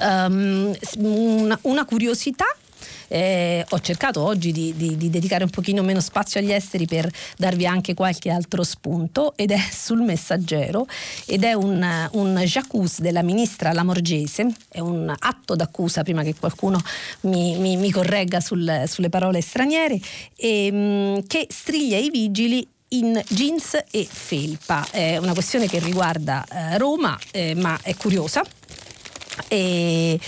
Um, 0.00 0.76
una, 0.98 1.58
una 1.62 1.84
curiosità 1.84 2.44
eh, 3.08 3.64
ho 3.68 3.80
cercato 3.80 4.22
oggi 4.22 4.52
di, 4.52 4.74
di, 4.76 4.96
di, 4.96 5.10
dedicare 5.10 5.44
un 5.44 5.50
pochino 5.50 5.82
meno 5.82 6.00
spazio 6.00 6.40
agli 6.40 6.52
esteri 6.52 6.86
per 6.86 7.10
darvi 7.36 7.66
anche 7.66 7.94
qualche 7.94 8.30
altro 8.30 8.62
spunto 8.62 9.34
ed 9.36 9.50
è 9.50 9.60
sul 9.72 10.00
messaggero 10.00 10.86
ed 11.26 11.44
è 11.44 11.52
un, 11.52 12.08
un 12.12 12.36
jacuzzi 12.44 13.02
della 13.02 13.22
ministra 13.22 13.72
Lamorgese, 13.72 14.46
è 14.68 14.80
un 14.80 15.12
atto 15.16 15.54
d'accusa 15.54 16.02
prima 16.02 16.22
che 16.22 16.34
qualcuno 16.34 16.80
mi, 17.22 17.56
mi, 17.58 17.76
mi 17.76 17.90
corregga 17.90 18.40
sul, 18.40 18.84
sulle 18.86 19.08
parole 19.08 19.40
straniere, 19.40 19.98
e, 20.36 20.66
ehm, 20.66 20.76
mh, 20.76 21.26
che 21.26 21.46
striglia 21.48 21.98
i 21.98 22.10
vigili 22.10 22.66
in 22.88 23.20
jeans 23.28 23.78
e 23.90 24.06
felpa. 24.08 24.86
È 24.90 25.16
una 25.16 25.32
questione 25.32 25.66
che 25.66 25.78
riguarda 25.78 26.44
eh, 26.50 26.78
Roma, 26.78 27.18
eh, 27.32 27.54
ma 27.54 27.78
è 27.82 27.94
curiosa 27.96 28.42
e 29.48 30.18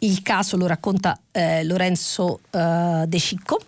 il 0.00 0.22
caso 0.22 0.56
lo 0.56 0.66
racconta 0.66 1.18
eh, 1.32 1.64
Lorenzo 1.64 2.40
eh, 2.50 3.04
De 3.06 3.18
Cicco 3.18 3.60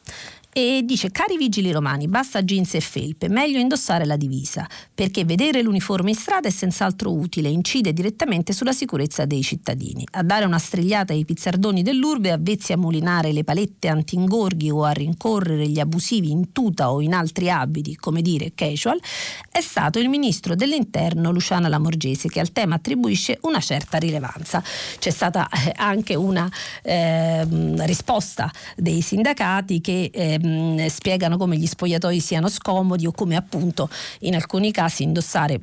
e 0.52 0.82
dice 0.84 1.10
cari 1.10 1.36
vigili 1.36 1.70
romani 1.70 2.08
basta 2.08 2.42
jeans 2.42 2.74
e 2.74 2.80
felpe 2.80 3.28
meglio 3.28 3.58
indossare 3.58 4.04
la 4.04 4.16
divisa 4.16 4.68
perché 4.92 5.24
vedere 5.24 5.62
l'uniforme 5.62 6.10
in 6.10 6.16
strada 6.16 6.48
è 6.48 6.50
senz'altro 6.50 7.12
utile 7.12 7.48
incide 7.48 7.92
direttamente 7.92 8.52
sulla 8.52 8.72
sicurezza 8.72 9.24
dei 9.24 9.42
cittadini. 9.42 10.04
A 10.12 10.22
dare 10.22 10.44
una 10.44 10.58
strigliata 10.58 11.12
ai 11.12 11.24
pizzardoni 11.24 11.82
dell'urbe 11.82 12.32
avvezzi 12.32 12.72
a 12.72 12.76
mulinare 12.76 13.32
le 13.32 13.44
palette 13.44 13.88
antingorghi 13.88 14.70
o 14.70 14.84
a 14.84 14.90
rincorrere 14.90 15.68
gli 15.68 15.78
abusivi 15.78 16.30
in 16.30 16.52
tuta 16.52 16.92
o 16.92 17.00
in 17.00 17.14
altri 17.14 17.50
abiti 17.50 17.96
come 17.96 18.20
dire 18.20 18.52
casual 18.54 19.00
è 19.50 19.60
stato 19.60 19.98
il 19.98 20.08
ministro 20.08 20.54
dell'interno 20.54 21.30
Luciana 21.30 21.68
Lamorgese 21.68 22.28
che 22.28 22.40
al 22.40 22.52
tema 22.52 22.76
attribuisce 22.76 23.38
una 23.42 23.60
certa 23.60 23.98
rilevanza. 23.98 24.62
C'è 24.98 25.10
stata 25.10 25.48
eh, 25.48 25.72
anche 25.76 26.14
una 26.14 26.50
eh, 26.82 27.46
risposta 27.84 28.50
dei 28.76 29.00
sindacati 29.00 29.80
che 29.80 30.10
eh, 30.12 30.38
ehm, 30.42 30.86
spiegano 30.88 31.36
come 31.36 31.56
gli 31.56 31.66
spogliatoi 31.66 32.20
siano 32.20 32.48
scomodi 32.48 33.06
o 33.06 33.12
come 33.12 33.36
appunto 33.36 33.88
in 34.20 34.34
alcuni 34.34 34.72
casi 34.72 35.02
indossare 35.02 35.60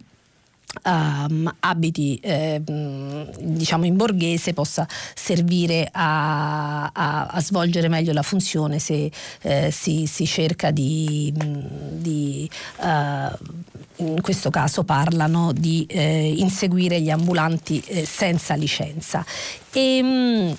Um, 0.84 1.52
abiti 1.62 2.20
eh, 2.22 2.62
diciamo 2.62 3.86
in 3.86 3.96
borghese 3.96 4.54
possa 4.54 4.86
servire 5.16 5.88
a, 5.92 6.84
a, 6.94 7.26
a, 7.28 7.42
svolgere 7.42 7.88
meglio 7.88 8.12
la 8.12 8.22
funzione 8.22 8.78
se 8.78 9.10
eh, 9.42 9.72
si, 9.72 10.06
si, 10.06 10.28
cerca 10.28 10.70
di, 10.70 11.34
di 11.34 12.48
uh, 12.80 14.06
in 14.06 14.22
questo 14.22 14.50
caso 14.50 14.84
parlano 14.84 15.52
di 15.52 15.86
eh, 15.88 16.34
inseguire 16.38 17.00
gli 17.02 17.10
ambulanti 17.10 17.82
eh, 17.88 18.06
senza 18.06 18.54
licenza. 18.56 19.26
E, 19.72 20.02
mh, 20.04 20.58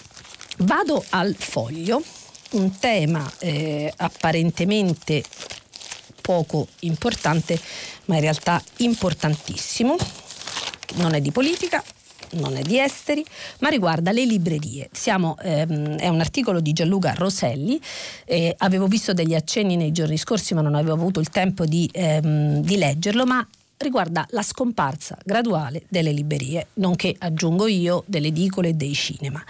vado 0.58 1.04
al 1.10 1.34
foglio 1.36 2.02
un 2.50 2.78
tema 2.78 3.30
eh, 3.38 3.92
apparentemente 3.96 5.22
poco 6.20 6.68
importante, 6.80 7.58
ma 8.06 8.16
in 8.16 8.20
realtà 8.20 8.62
importantissimo. 8.78 9.96
Non 10.96 11.14
è 11.14 11.20
di 11.20 11.30
politica, 11.30 11.82
non 12.32 12.56
è 12.56 12.62
di 12.62 12.78
esteri, 12.78 13.24
ma 13.60 13.68
riguarda 13.68 14.12
le 14.12 14.24
librerie. 14.24 14.88
Siamo, 14.92 15.36
ehm, 15.40 15.96
è 15.96 16.08
un 16.08 16.20
articolo 16.20 16.60
di 16.60 16.72
Gianluca 16.72 17.14
Roselli, 17.14 17.80
eh, 18.24 18.54
avevo 18.58 18.86
visto 18.86 19.12
degli 19.12 19.34
accenni 19.34 19.76
nei 19.76 19.92
giorni 19.92 20.16
scorsi, 20.16 20.54
ma 20.54 20.60
non 20.60 20.74
avevo 20.74 20.94
avuto 20.94 21.20
il 21.20 21.30
tempo 21.30 21.64
di, 21.64 21.88
ehm, 21.92 22.60
di 22.60 22.76
leggerlo, 22.76 23.24
ma 23.24 23.46
riguarda 23.78 24.26
la 24.30 24.42
scomparsa 24.42 25.16
graduale 25.24 25.84
delle 25.88 26.12
librerie, 26.12 26.68
nonché, 26.74 27.14
aggiungo 27.16 27.66
io, 27.66 28.02
delle 28.06 28.28
edicole 28.28 28.70
e 28.70 28.74
dei 28.74 28.94
cinema 28.94 29.42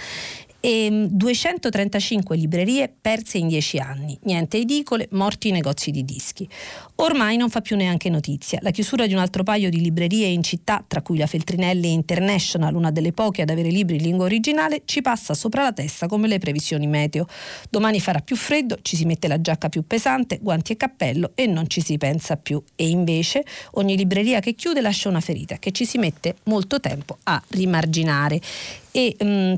e 0.61 1.06
235 1.09 2.36
librerie 2.36 2.92
perse 3.00 3.38
in 3.38 3.48
10 3.48 3.78
anni, 3.78 4.18
niente 4.22 4.59
edicole, 4.59 5.06
morti 5.12 5.48
i 5.48 5.52
negozi 5.52 5.90
di 5.90 6.04
dischi. 6.04 6.48
Ormai 6.96 7.36
non 7.36 7.48
fa 7.48 7.61
più 7.61 7.76
neanche 7.76 8.11
notizia. 8.11 8.59
La 8.62 8.72
chiusura 8.72 9.06
di 9.06 9.12
un 9.12 9.20
altro 9.20 9.44
paio 9.44 9.70
di 9.70 9.80
librerie 9.80 10.26
in 10.26 10.42
città, 10.42 10.84
tra 10.86 11.00
cui 11.00 11.16
la 11.16 11.26
Feltrinelli 11.26 11.92
International, 11.92 12.74
una 12.74 12.90
delle 12.90 13.12
poche 13.12 13.42
ad 13.42 13.50
avere 13.50 13.68
libri 13.68 13.96
in 13.96 14.02
lingua 14.02 14.24
originale, 14.24 14.82
ci 14.84 15.00
passa 15.00 15.34
sopra 15.34 15.62
la 15.62 15.72
testa 15.72 16.09
come 16.09 16.26
le 16.26 16.38
previsioni 16.38 16.88
meteo. 16.88 17.26
Domani 17.70 18.00
farà 18.00 18.18
più 18.18 18.34
freddo, 18.34 18.78
ci 18.82 18.96
si 18.96 19.04
mette 19.04 19.28
la 19.28 19.40
giacca 19.40 19.68
più 19.68 19.86
pesante, 19.86 20.38
guanti 20.42 20.72
e 20.72 20.76
cappello 20.76 21.30
e 21.36 21.46
non 21.46 21.68
ci 21.68 21.80
si 21.80 21.96
pensa 21.98 22.36
più. 22.36 22.61
E 22.74 22.88
invece 22.88 23.44
ogni 23.72 23.96
libreria 23.96 24.40
che 24.40 24.54
chiude 24.54 24.80
lascia 24.80 25.09
una 25.09 25.20
ferita 25.20 25.56
che 25.59 25.70
ci 25.70 25.84
si 25.84 25.98
mette 25.98 26.36
molto 26.44 26.80
tempo 26.80 27.18
a 27.24 27.40
rimarginare. 27.50 28.40
E, 28.90 29.14
mh, 29.20 29.24
mm, 29.24 29.54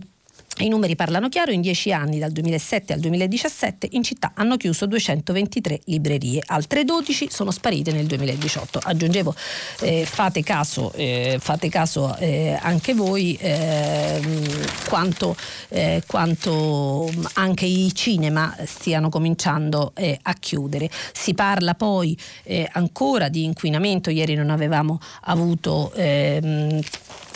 i 0.61 0.69
numeri 0.69 0.97
parlano 0.97 1.29
chiaro, 1.29 1.53
in 1.53 1.61
dieci 1.61 1.93
anni, 1.93 2.19
dal 2.19 2.33
2007 2.33 2.93
al 2.93 3.01
2017, 3.01 3.89
in 3.93 4.03
città 4.03 4.33
hanno 4.35 4.57
chiuso 4.57 4.87
223 4.87 5.81
librerie, 5.85 6.43
altre 6.47 6.85
12 6.85 7.29
sono 7.31 7.51
sparite 7.51 7.93
nel 7.93 8.07
2018. 8.07 8.79
Aggiungevo, 8.83 9.35
eh, 9.81 10.05
fate 10.05 10.43
caso, 10.43 10.93
eh, 10.95 11.39
fate 11.41 11.69
caso 11.69 12.17
eh, 12.17 12.59
anche 12.61 12.95
voi 12.95 13.37
ehm, 13.41 14.49
quanto, 14.89 15.37
eh, 15.69 16.03
quanto, 16.07 17.11
anche 17.35 17.67
i 17.67 17.95
cinema 17.95 18.55
stiano 18.65 19.09
cominciando 19.09 19.93
eh, 19.95 20.19
a 20.23 20.35
chiudere. 20.35 20.91
Si 21.13 21.35
parla 21.35 21.75
poi 21.75 22.17
eh, 22.45 22.69
ancora 22.73 23.29
di 23.29 23.45
inquinamento, 23.45 24.11
ieri 24.11 24.35
non 24.35 24.51
avevamo 24.51 24.99
avuto 25.23 25.93
ehm, 25.95 26.81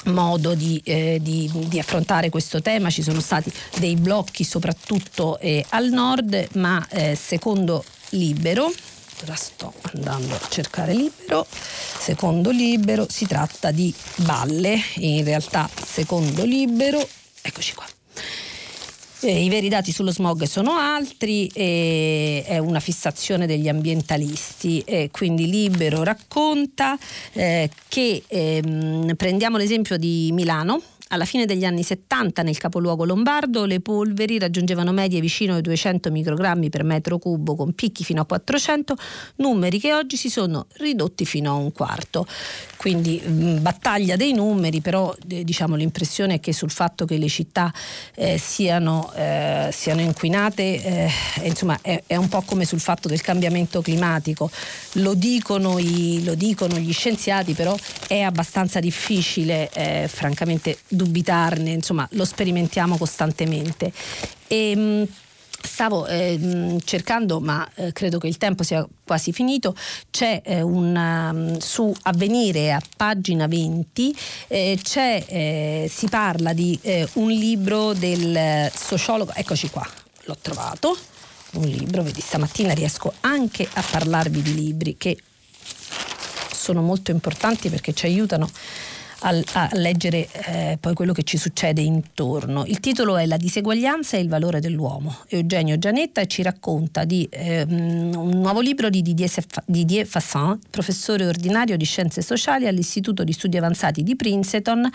modo 0.04 0.54
di, 0.54 0.80
eh, 0.84 1.18
di, 1.20 1.50
di, 1.66 1.78
affrontare 1.78 2.30
questo 2.30 2.60
tema, 2.60 2.90
ci 2.90 3.02
sono 3.02 3.20
stati 3.20 3.52
dei 3.78 3.96
blocchi 3.96 4.44
soprattutto 4.44 5.38
eh, 5.38 5.64
al 5.70 5.88
nord, 5.88 6.48
ma 6.54 6.86
eh, 6.90 7.14
secondo 7.14 7.84
Libero, 8.10 8.72
la 9.26 9.34
sto 9.34 9.72
andando 9.94 10.34
a 10.34 10.40
cercare 10.48 10.92
Libero, 10.92 11.46
secondo 11.48 12.50
Libero 12.50 13.06
si 13.08 13.26
tratta 13.26 13.70
di 13.70 13.94
balle, 14.16 14.78
in 14.96 15.24
realtà 15.24 15.68
secondo 15.84 16.44
Libero, 16.44 17.06
eccoci 17.42 17.74
qua. 17.74 17.86
Eh, 19.26 19.42
I 19.42 19.48
veri 19.48 19.70
dati 19.70 19.90
sullo 19.90 20.12
smog 20.12 20.42
sono 20.42 20.72
altri, 20.72 21.46
eh, 21.54 22.44
è 22.44 22.58
una 22.58 22.78
fissazione 22.78 23.46
degli 23.46 23.70
ambientalisti, 23.70 24.82
eh, 24.84 25.08
quindi 25.10 25.48
Libero 25.48 26.02
racconta 26.02 26.98
eh, 27.32 27.70
che 27.88 28.22
ehm, 28.26 29.14
prendiamo 29.16 29.56
l'esempio 29.56 29.96
di 29.96 30.28
Milano 30.30 30.82
alla 31.14 31.24
fine 31.24 31.46
degli 31.46 31.64
anni 31.64 31.82
70 31.82 32.42
nel 32.42 32.58
capoluogo 32.58 33.04
lombardo 33.04 33.64
le 33.64 33.80
polveri 33.80 34.38
raggiungevano 34.38 34.92
medie 34.92 35.20
vicino 35.20 35.54
ai 35.54 35.62
200 35.62 36.10
microgrammi 36.10 36.68
per 36.68 36.84
metro 36.84 37.18
cubo 37.18 37.54
con 37.54 37.72
picchi 37.72 38.04
fino 38.04 38.20
a 38.20 38.26
400, 38.26 38.94
numeri 39.36 39.78
che 39.78 39.94
oggi 39.94 40.16
si 40.16 40.28
sono 40.28 40.66
ridotti 40.74 41.24
fino 41.24 41.52
a 41.52 41.54
un 41.54 41.72
quarto. 41.72 42.26
Quindi 42.76 43.18
mh, 43.18 43.62
battaglia 43.62 44.16
dei 44.16 44.32
numeri, 44.32 44.80
però 44.80 45.14
eh, 45.28 45.44
diciamo, 45.44 45.74
l'impressione 45.74 46.34
è 46.34 46.40
che 46.40 46.52
sul 46.52 46.70
fatto 46.70 47.06
che 47.06 47.16
le 47.16 47.28
città 47.28 47.72
eh, 48.14 48.36
siano, 48.36 49.10
eh, 49.14 49.70
siano, 49.72 50.00
inquinate 50.00 50.62
eh, 50.84 51.10
insomma, 51.44 51.78
è, 51.80 52.02
è, 52.06 52.16
un 52.16 52.28
po' 52.28 52.42
come 52.42 52.64
sul 52.64 52.80
fatto 52.80 53.08
del 53.08 53.22
cambiamento 53.22 53.80
climatico. 53.80 54.50
Lo 54.94 55.14
dicono, 55.14 55.78
i, 55.78 56.22
lo 56.24 56.34
dicono 56.34 56.76
gli 56.76 56.92
scienziati, 56.92 57.54
però 57.54 57.74
è 58.06 58.20
abbastanza 58.20 58.80
difficile, 58.80 59.70
eh, 59.72 60.08
francamente, 60.08 60.78
dubitarne, 61.04 61.70
insomma 61.70 62.06
lo 62.12 62.24
sperimentiamo 62.24 62.96
costantemente. 62.96 63.92
E, 64.46 64.70
ehm, 64.70 65.08
Stavo 65.64 66.06
eh, 66.06 66.78
cercando, 66.84 67.40
ma 67.40 67.66
eh, 67.74 67.90
credo 67.92 68.18
che 68.18 68.26
il 68.26 68.36
tempo 68.36 68.62
sia 68.62 68.86
quasi 69.02 69.32
finito, 69.32 69.74
c'è 70.10 70.42
eh, 70.44 70.60
un, 70.60 70.94
um, 70.94 71.58
su 71.58 71.92
Avvenire 72.02 72.70
a 72.70 72.80
pagina 72.96 73.46
20, 73.46 74.14
eh, 74.48 74.78
eh, 74.92 75.90
si 75.90 76.08
parla 76.08 76.52
di 76.52 76.78
eh, 76.82 77.08
un 77.14 77.30
libro 77.30 77.94
del 77.94 78.70
sociologo, 78.74 79.32
eccoci 79.34 79.70
qua, 79.70 79.88
l'ho 80.24 80.36
trovato, 80.40 80.96
un 81.52 81.66
libro, 81.66 82.02
vedi 82.02 82.20
stamattina 82.20 82.74
riesco 82.74 83.14
anche 83.20 83.66
a 83.72 83.82
parlarvi 83.90 84.42
di 84.42 84.54
libri 84.54 84.96
che 84.98 85.16
sono 86.52 86.82
molto 86.82 87.10
importanti 87.10 87.70
perché 87.70 87.94
ci 87.94 88.04
aiutano 88.04 88.50
a, 89.24 89.42
a 89.52 89.68
leggere 89.72 90.28
eh, 90.46 90.78
poi 90.78 90.94
quello 90.94 91.12
che 91.12 91.22
ci 91.22 91.38
succede 91.38 91.80
intorno. 91.80 92.64
Il 92.66 92.80
titolo 92.80 93.16
è 93.16 93.26
La 93.26 93.36
diseguaglianza 93.36 94.16
e 94.16 94.20
il 94.20 94.28
valore 94.28 94.60
dell'uomo. 94.60 95.16
Eugenio 95.28 95.78
Gianetta 95.78 96.24
ci 96.26 96.42
racconta 96.42 97.04
di 97.04 97.26
ehm, 97.30 98.14
un 98.14 98.40
nuovo 98.40 98.60
libro 98.60 98.90
di 98.90 99.02
Didier, 99.02 99.30
Didier 99.64 100.06
Fassin, 100.06 100.58
professore 100.70 101.26
ordinario 101.26 101.76
di 101.76 101.84
scienze 101.84 102.22
sociali 102.22 102.66
all'Istituto 102.66 103.24
di 103.24 103.32
Studi 103.32 103.56
Avanzati 103.56 104.02
di 104.02 104.14
Princeton 104.14 104.90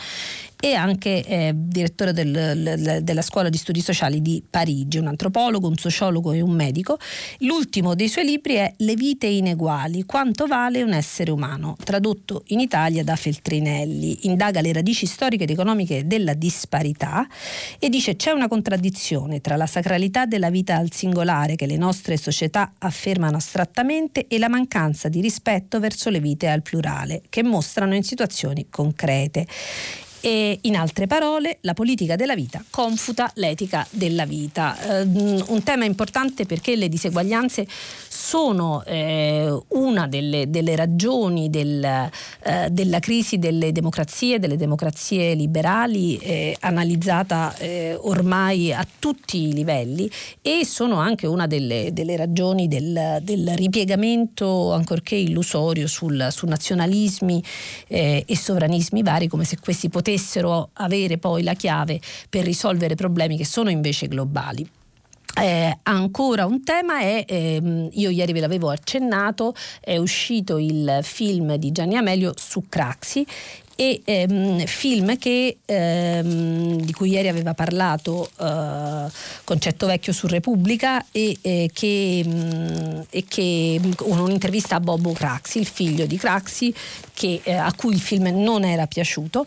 e 0.61 0.73
anche 0.73 1.23
eh, 1.23 1.53
direttore 1.55 2.11
del, 2.11 2.99
della 3.01 3.21
scuola 3.21 3.47
di 3.47 3.57
studi 3.57 3.79
sociali 3.79 4.21
di 4.21 4.43
Parigi, 4.47 4.97
un 4.97 5.07
antropologo, 5.07 5.67
un 5.67 5.77
sociologo 5.77 6.33
e 6.33 6.41
un 6.41 6.51
medico. 6.51 6.97
L'ultimo 7.39 7.95
dei 7.95 8.09
suoi 8.09 8.25
libri 8.25 8.55
è 8.55 8.73
Le 8.77 8.93
vite 8.95 9.27
ineguali, 9.27 10.03
quanto 10.03 10.47
vale 10.47 10.83
un 10.83 10.91
essere 10.91 11.31
umano, 11.31 11.77
tradotto 11.81 12.43
in 12.47 12.59
Italia 12.59 13.03
da 13.05 13.15
Feltrinelli. 13.15 14.18
Indaga 14.21 14.61
le 14.61 14.73
radici 14.73 15.05
storiche 15.05 15.43
ed 15.43 15.49
economiche 15.49 16.05
della 16.07 16.33
disparità 16.33 17.27
e 17.77 17.89
dice 17.89 18.15
c'è 18.15 18.31
una 18.31 18.47
contraddizione 18.47 19.41
tra 19.41 19.55
la 19.55 19.65
sacralità 19.65 20.25
della 20.25 20.49
vita 20.49 20.75
al 20.75 20.91
singolare 20.91 21.55
che 21.55 21.65
le 21.65 21.77
nostre 21.77 22.17
società 22.17 22.73
affermano 22.77 23.37
astrattamente 23.37 24.27
e 24.27 24.37
la 24.37 24.49
mancanza 24.49 25.09
di 25.09 25.21
rispetto 25.21 25.79
verso 25.79 26.09
le 26.09 26.19
vite 26.19 26.47
al 26.47 26.61
plurale, 26.61 27.21
che 27.29 27.43
mostrano 27.43 27.95
in 27.95 28.03
situazioni 28.03 28.67
concrete. 28.69 29.47
E 30.21 30.59
in 30.63 30.75
altre 30.75 31.07
parole, 31.07 31.59
la 31.61 31.73
politica 31.73 32.15
della 32.15 32.35
vita 32.35 32.61
confuta 32.69 33.31
l'etica 33.35 33.87
della 33.89 34.25
vita. 34.25 35.01
Eh, 35.01 35.01
un 35.03 35.61
tema 35.63 35.85
importante 35.85 36.45
perché 36.45 36.75
le 36.75 36.89
diseguaglianze 36.89 37.65
sono 38.07 38.83
eh, 38.83 39.49
una 39.69 40.07
delle, 40.07 40.49
delle 40.49 40.75
ragioni 40.75 41.49
del, 41.49 41.83
eh, 41.83 42.67
della 42.69 42.99
crisi 42.99 43.39
delle 43.39 43.71
democrazie, 43.71 44.39
delle 44.39 44.57
democrazie 44.57 45.33
liberali, 45.33 46.17
eh, 46.17 46.55
analizzata 46.59 47.55
eh, 47.57 47.97
ormai 47.99 48.73
a 48.73 48.85
tutti 48.99 49.47
i 49.47 49.53
livelli 49.53 50.09
e 50.41 50.65
sono 50.65 50.97
anche 50.97 51.27
una 51.27 51.47
delle, 51.47 51.89
delle 51.93 52.17
ragioni 52.17 52.67
del, 52.67 53.19
del, 53.21 53.53
ripiegamento, 53.55 54.73
ancorché 54.73 55.15
illusorio, 55.15 55.87
sul, 55.87 56.27
su 56.29 56.45
nazionalismi 56.45 57.43
eh, 57.87 58.23
e 58.27 58.37
sovranismi 58.37 59.01
vari, 59.01 59.27
come 59.27 59.43
se 59.43 59.57
questi 59.59 59.87
potessero 59.89 60.08
potessero 60.09 60.69
avere 60.73 61.19
poi 61.19 61.43
la 61.43 61.53
chiave 61.53 61.99
per 62.29 62.43
risolvere 62.43 62.95
problemi 62.95 63.37
che 63.37 63.45
sono 63.45 63.69
invece 63.69 64.07
globali. 64.07 64.67
Eh, 65.39 65.77
ancora 65.83 66.45
un 66.45 66.63
tema 66.63 66.99
è, 66.99 67.23
ehm, 67.25 67.89
io 67.93 68.09
ieri 68.09 68.33
ve 68.33 68.39
l'avevo 68.39 68.71
accennato, 68.71 69.53
è 69.79 69.97
uscito 69.97 70.57
il 70.57 70.99
film 71.03 71.55
di 71.55 71.71
Gianni 71.71 71.95
Amelio 71.95 72.33
su 72.35 72.63
Craxi 72.67 73.25
e 73.75 74.01
ehm, 74.03 74.65
film 74.65 75.17
che, 75.17 75.59
ehm, 75.63 76.81
di 76.81 76.91
cui 76.91 77.11
ieri 77.11 77.29
aveva 77.29 77.53
parlato 77.53 78.29
eh, 78.37 79.09
Concetto 79.45 79.85
Vecchio 79.85 80.11
su 80.11 80.27
Repubblica 80.27 81.05
e, 81.11 81.37
eh, 81.39 81.69
che, 81.71 82.23
mh, 82.25 82.31
mm, 82.31 83.01
e 83.09 83.23
che 83.25 83.79
un'intervista 84.01 84.75
a 84.75 84.79
Bobo 84.81 85.13
Craxi, 85.13 85.59
il 85.59 85.65
figlio 85.65 86.05
di 86.05 86.17
Craxi, 86.17 86.73
che, 87.19 87.41
eh, 87.43 87.53
a 87.53 87.73
cui 87.75 87.93
il 87.93 87.99
film 87.99 88.27
non 88.27 88.63
era 88.63 88.87
piaciuto. 88.87 89.45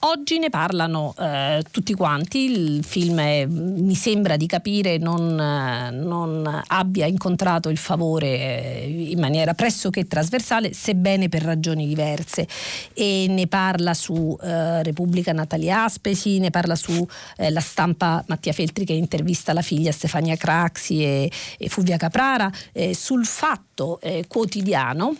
oggi 0.00 0.38
ne 0.38 0.50
parlano 0.50 1.12
eh, 1.18 1.64
tutti 1.68 1.94
quanti, 1.94 2.38
il 2.38 2.84
film 2.84 3.18
è, 3.18 3.44
mi 3.44 3.96
sembra 3.96 4.36
di 4.36 4.46
capire 4.46 4.98
non, 4.98 5.34
non 5.34 6.62
abbia 6.68 7.06
incontrato 7.06 7.70
il 7.70 7.76
favore 7.76 8.28
eh, 8.28 9.08
in 9.10 9.18
maniera 9.18 9.54
pressoché 9.54 10.06
trasversale, 10.06 10.72
sebbene 10.72 11.28
per 11.28 11.42
ragioni 11.42 11.88
diverse. 11.88 12.46
E 12.94 13.26
ne 13.28 13.48
parla 13.48 13.94
su 13.94 14.38
eh, 14.40 14.84
Repubblica 14.84 15.32
Natalia 15.32 15.82
Aspesi, 15.82 16.38
ne 16.38 16.50
parla 16.50 16.76
su 16.76 17.04
eh, 17.36 17.50
La 17.50 17.60
Stampa 17.60 18.22
Mattia 18.28 18.52
Feltri 18.52 18.84
che 18.84 18.92
intervista 18.92 19.52
la 19.52 19.62
figlia 19.62 19.90
Stefania 19.90 20.36
Craxi 20.36 21.02
e, 21.02 21.30
e 21.58 21.68
Fulvia 21.68 21.96
Caprara, 21.96 22.48
eh, 22.70 22.94
sul 22.94 23.26
fatto 23.26 23.98
eh, 24.00 24.26
quotidiano 24.28 25.16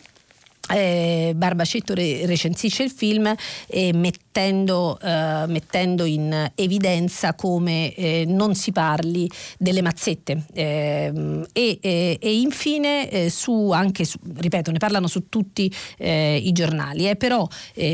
eh, 0.71 1.33
Barbacetto 1.35 1.95
re- 1.95 2.27
recensisce 2.27 2.85
il 2.85 2.91
film 2.91 3.35
eh, 3.67 3.93
mettendo, 4.33 4.99
eh, 4.99 5.45
mettendo, 5.47 6.05
in 6.07 6.51
evidenza 6.55 7.35
come 7.35 7.93
eh, 7.95 8.25
non 8.27 8.55
si 8.55 8.73
parli 8.73 9.31
delle 9.59 9.83
mazzette. 9.83 10.45
Ehm, 10.55 11.47
e, 11.53 11.79
e, 11.83 12.19
infine 12.41 13.11
eh, 13.11 13.31
su 13.31 13.71
anche 13.73 14.05
su, 14.05 14.19
ripeto 14.37 14.71
ne 14.71 14.79
parlano 14.79 15.07
su 15.07 15.29
tutti 15.29 15.73
eh, 15.99 16.41
i 16.43 16.53
giornali 16.53 17.15
però 17.17 17.47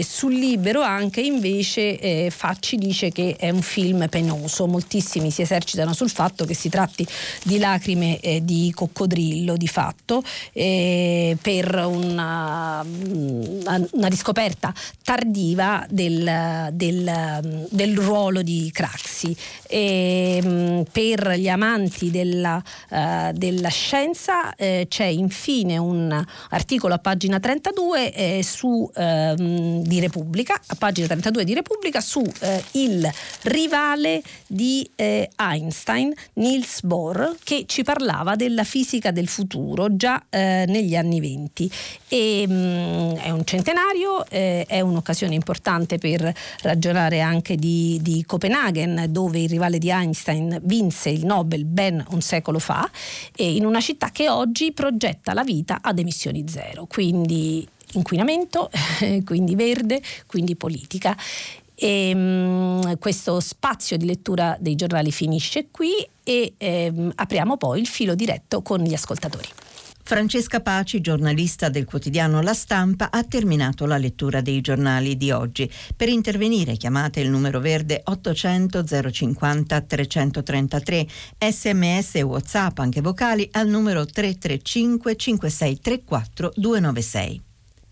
sul 0.02 0.34
libero 0.34 0.82
anche 0.82 1.20
invece 1.20 2.30
Facci 2.30 2.76
dice 2.76 3.10
che 3.10 3.36
è 3.38 3.50
un 3.50 3.62
film 3.62 4.08
penoso. 4.08 4.66
Moltissimi 4.66 5.30
si 5.30 5.42
esercitano 5.42 5.92
sul 5.92 6.10
fatto 6.10 6.44
che 6.44 6.54
si 6.54 6.68
tratti 6.68 7.06
di 7.44 7.58
lacrime 7.58 8.20
di 8.42 8.70
coccodrillo 8.74 9.56
di 9.56 9.66
fatto 9.66 10.22
per 10.52 11.84
una, 11.86 12.84
una 12.84 14.08
riscoperta 14.08 14.72
tardiva 15.02 15.86
del, 15.88 16.27
del, 16.72 17.66
del, 17.70 17.96
ruolo 17.96 18.42
di 18.42 18.70
Craxi. 18.72 19.36
E, 19.66 20.40
mm, 20.42 20.80
per 20.90 21.32
gli 21.32 21.48
amanti 21.48 22.10
della, 22.10 22.62
uh, 22.90 23.32
della 23.32 23.68
scienza 23.68 24.54
eh, 24.54 24.86
c'è 24.88 25.04
infine 25.04 25.76
un 25.78 26.24
articolo 26.50 26.94
a 26.94 26.98
pagina 26.98 27.38
32 27.38 28.12
eh, 28.12 28.42
su, 28.42 28.90
eh, 28.94 29.34
di 29.36 30.00
Repubblica, 30.00 30.60
a 30.66 30.74
pagina 30.76 31.06
32 31.06 31.44
di 31.44 31.54
Repubblica 31.54 32.00
su 32.00 32.22
eh, 32.40 32.62
il 32.72 33.08
rivale 33.42 34.22
di 34.46 34.88
eh, 34.96 35.30
Einstein, 35.36 36.12
Niels 36.34 36.82
Bohr, 36.82 37.36
che 37.42 37.64
ci 37.66 37.82
parlava 37.82 38.36
della 38.36 38.64
fisica 38.64 39.10
del 39.10 39.28
futuro 39.28 39.96
già 39.96 40.22
negli 40.30 40.94
anni 40.94 41.20
20. 41.20 41.70
E, 42.08 42.46
Mm, 42.48 43.14
è 43.16 43.30
un 43.30 43.44
centenario, 43.44 44.26
è 44.26 44.80
un'occasione 44.80 45.34
importante 45.34 45.98
per 45.98 46.17
ragionare 46.62 47.20
anche 47.20 47.56
di, 47.56 47.98
di, 48.02 48.24
Copenaghen, 48.26 49.06
dove 49.10 49.40
il 49.40 49.48
rivale 49.48 49.78
di 49.78 49.90
Einstein 49.90 50.60
vinse 50.62 51.10
il 51.10 51.24
Nobel 51.24 51.64
ben 51.64 52.04
un 52.10 52.20
secolo 52.20 52.58
fa, 52.58 52.88
e 53.34 53.54
in 53.54 53.64
una 53.64 53.80
città 53.80 54.10
che 54.10 54.28
oggi 54.28 54.72
progetta 54.72 55.32
la 55.32 55.44
vita 55.44 55.78
ad 55.80 55.98
emissioni 55.98 56.44
zero, 56.48 56.86
quindi 56.86 57.66
inquinamento, 57.92 58.70
quindi 59.24 59.54
verde, 59.54 60.00
quindi 60.26 60.56
politica. 60.56 61.16
E, 61.74 62.10
um, 62.12 62.98
questo 62.98 63.38
spazio 63.38 63.96
di 63.96 64.04
lettura 64.04 64.56
dei 64.58 64.74
giornali 64.74 65.12
finisce 65.12 65.68
qui 65.70 65.92
e 66.24 66.54
um, 66.58 67.12
apriamo 67.14 67.56
poi 67.56 67.80
il 67.80 67.86
filo 67.86 68.14
diretto 68.14 68.62
con 68.62 68.80
gli 68.80 68.94
ascoltatori. 68.94 69.48
Francesca 70.08 70.60
Paci, 70.60 71.02
giornalista 71.02 71.68
del 71.68 71.84
quotidiano 71.84 72.40
La 72.40 72.54
Stampa, 72.54 73.10
ha 73.10 73.24
terminato 73.24 73.84
la 73.84 73.98
lettura 73.98 74.40
dei 74.40 74.62
giornali 74.62 75.18
di 75.18 75.30
oggi. 75.30 75.70
Per 75.94 76.08
intervenire 76.08 76.78
chiamate 76.78 77.20
il 77.20 77.28
numero 77.28 77.60
verde 77.60 78.00
800 78.02 78.84
050 79.10 79.80
333, 79.82 81.06
sms 81.46 82.14
e 82.14 82.22
whatsapp 82.22 82.78
anche 82.78 83.02
vocali 83.02 83.46
al 83.52 83.68
numero 83.68 84.06
335 84.06 85.14
5634 85.14 86.52
296. 86.56 87.47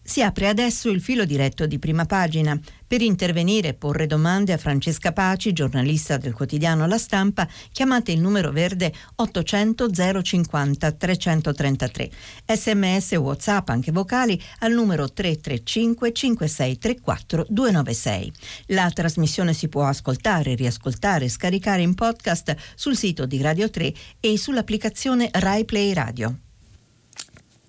Si 0.06 0.22
apre 0.22 0.46
adesso 0.46 0.88
il 0.88 1.00
filo 1.00 1.24
diretto 1.24 1.66
di 1.66 1.80
prima 1.80 2.04
pagina. 2.06 2.58
Per 2.86 3.02
intervenire 3.02 3.70
e 3.70 3.74
porre 3.74 4.06
domande 4.06 4.52
a 4.52 4.56
Francesca 4.56 5.12
Paci, 5.12 5.52
giornalista 5.52 6.16
del 6.16 6.32
quotidiano 6.32 6.86
La 6.86 6.96
Stampa, 6.96 7.48
chiamate 7.72 8.12
il 8.12 8.20
numero 8.20 8.52
verde 8.52 8.92
800 9.16 9.90
050 10.22 10.92
333. 10.92 12.10
Sms 12.46 13.12
e 13.12 13.16
WhatsApp 13.16 13.68
anche 13.68 13.90
vocali 13.90 14.40
al 14.60 14.72
numero 14.72 15.12
335 15.12 16.12
5634 16.12 17.46
296. 17.48 18.32
La 18.66 18.88
trasmissione 18.90 19.54
si 19.54 19.68
può 19.68 19.86
ascoltare, 19.86 20.54
riascoltare 20.54 21.24
e 21.24 21.30
scaricare 21.30 21.82
in 21.82 21.94
podcast 21.94 22.54
sul 22.76 22.96
sito 22.96 23.26
di 23.26 23.42
Radio 23.42 23.68
3 23.68 23.92
e 24.20 24.38
sull'applicazione 24.38 25.30
Rai 25.32 25.64
Play 25.64 25.92
Radio. 25.92 26.45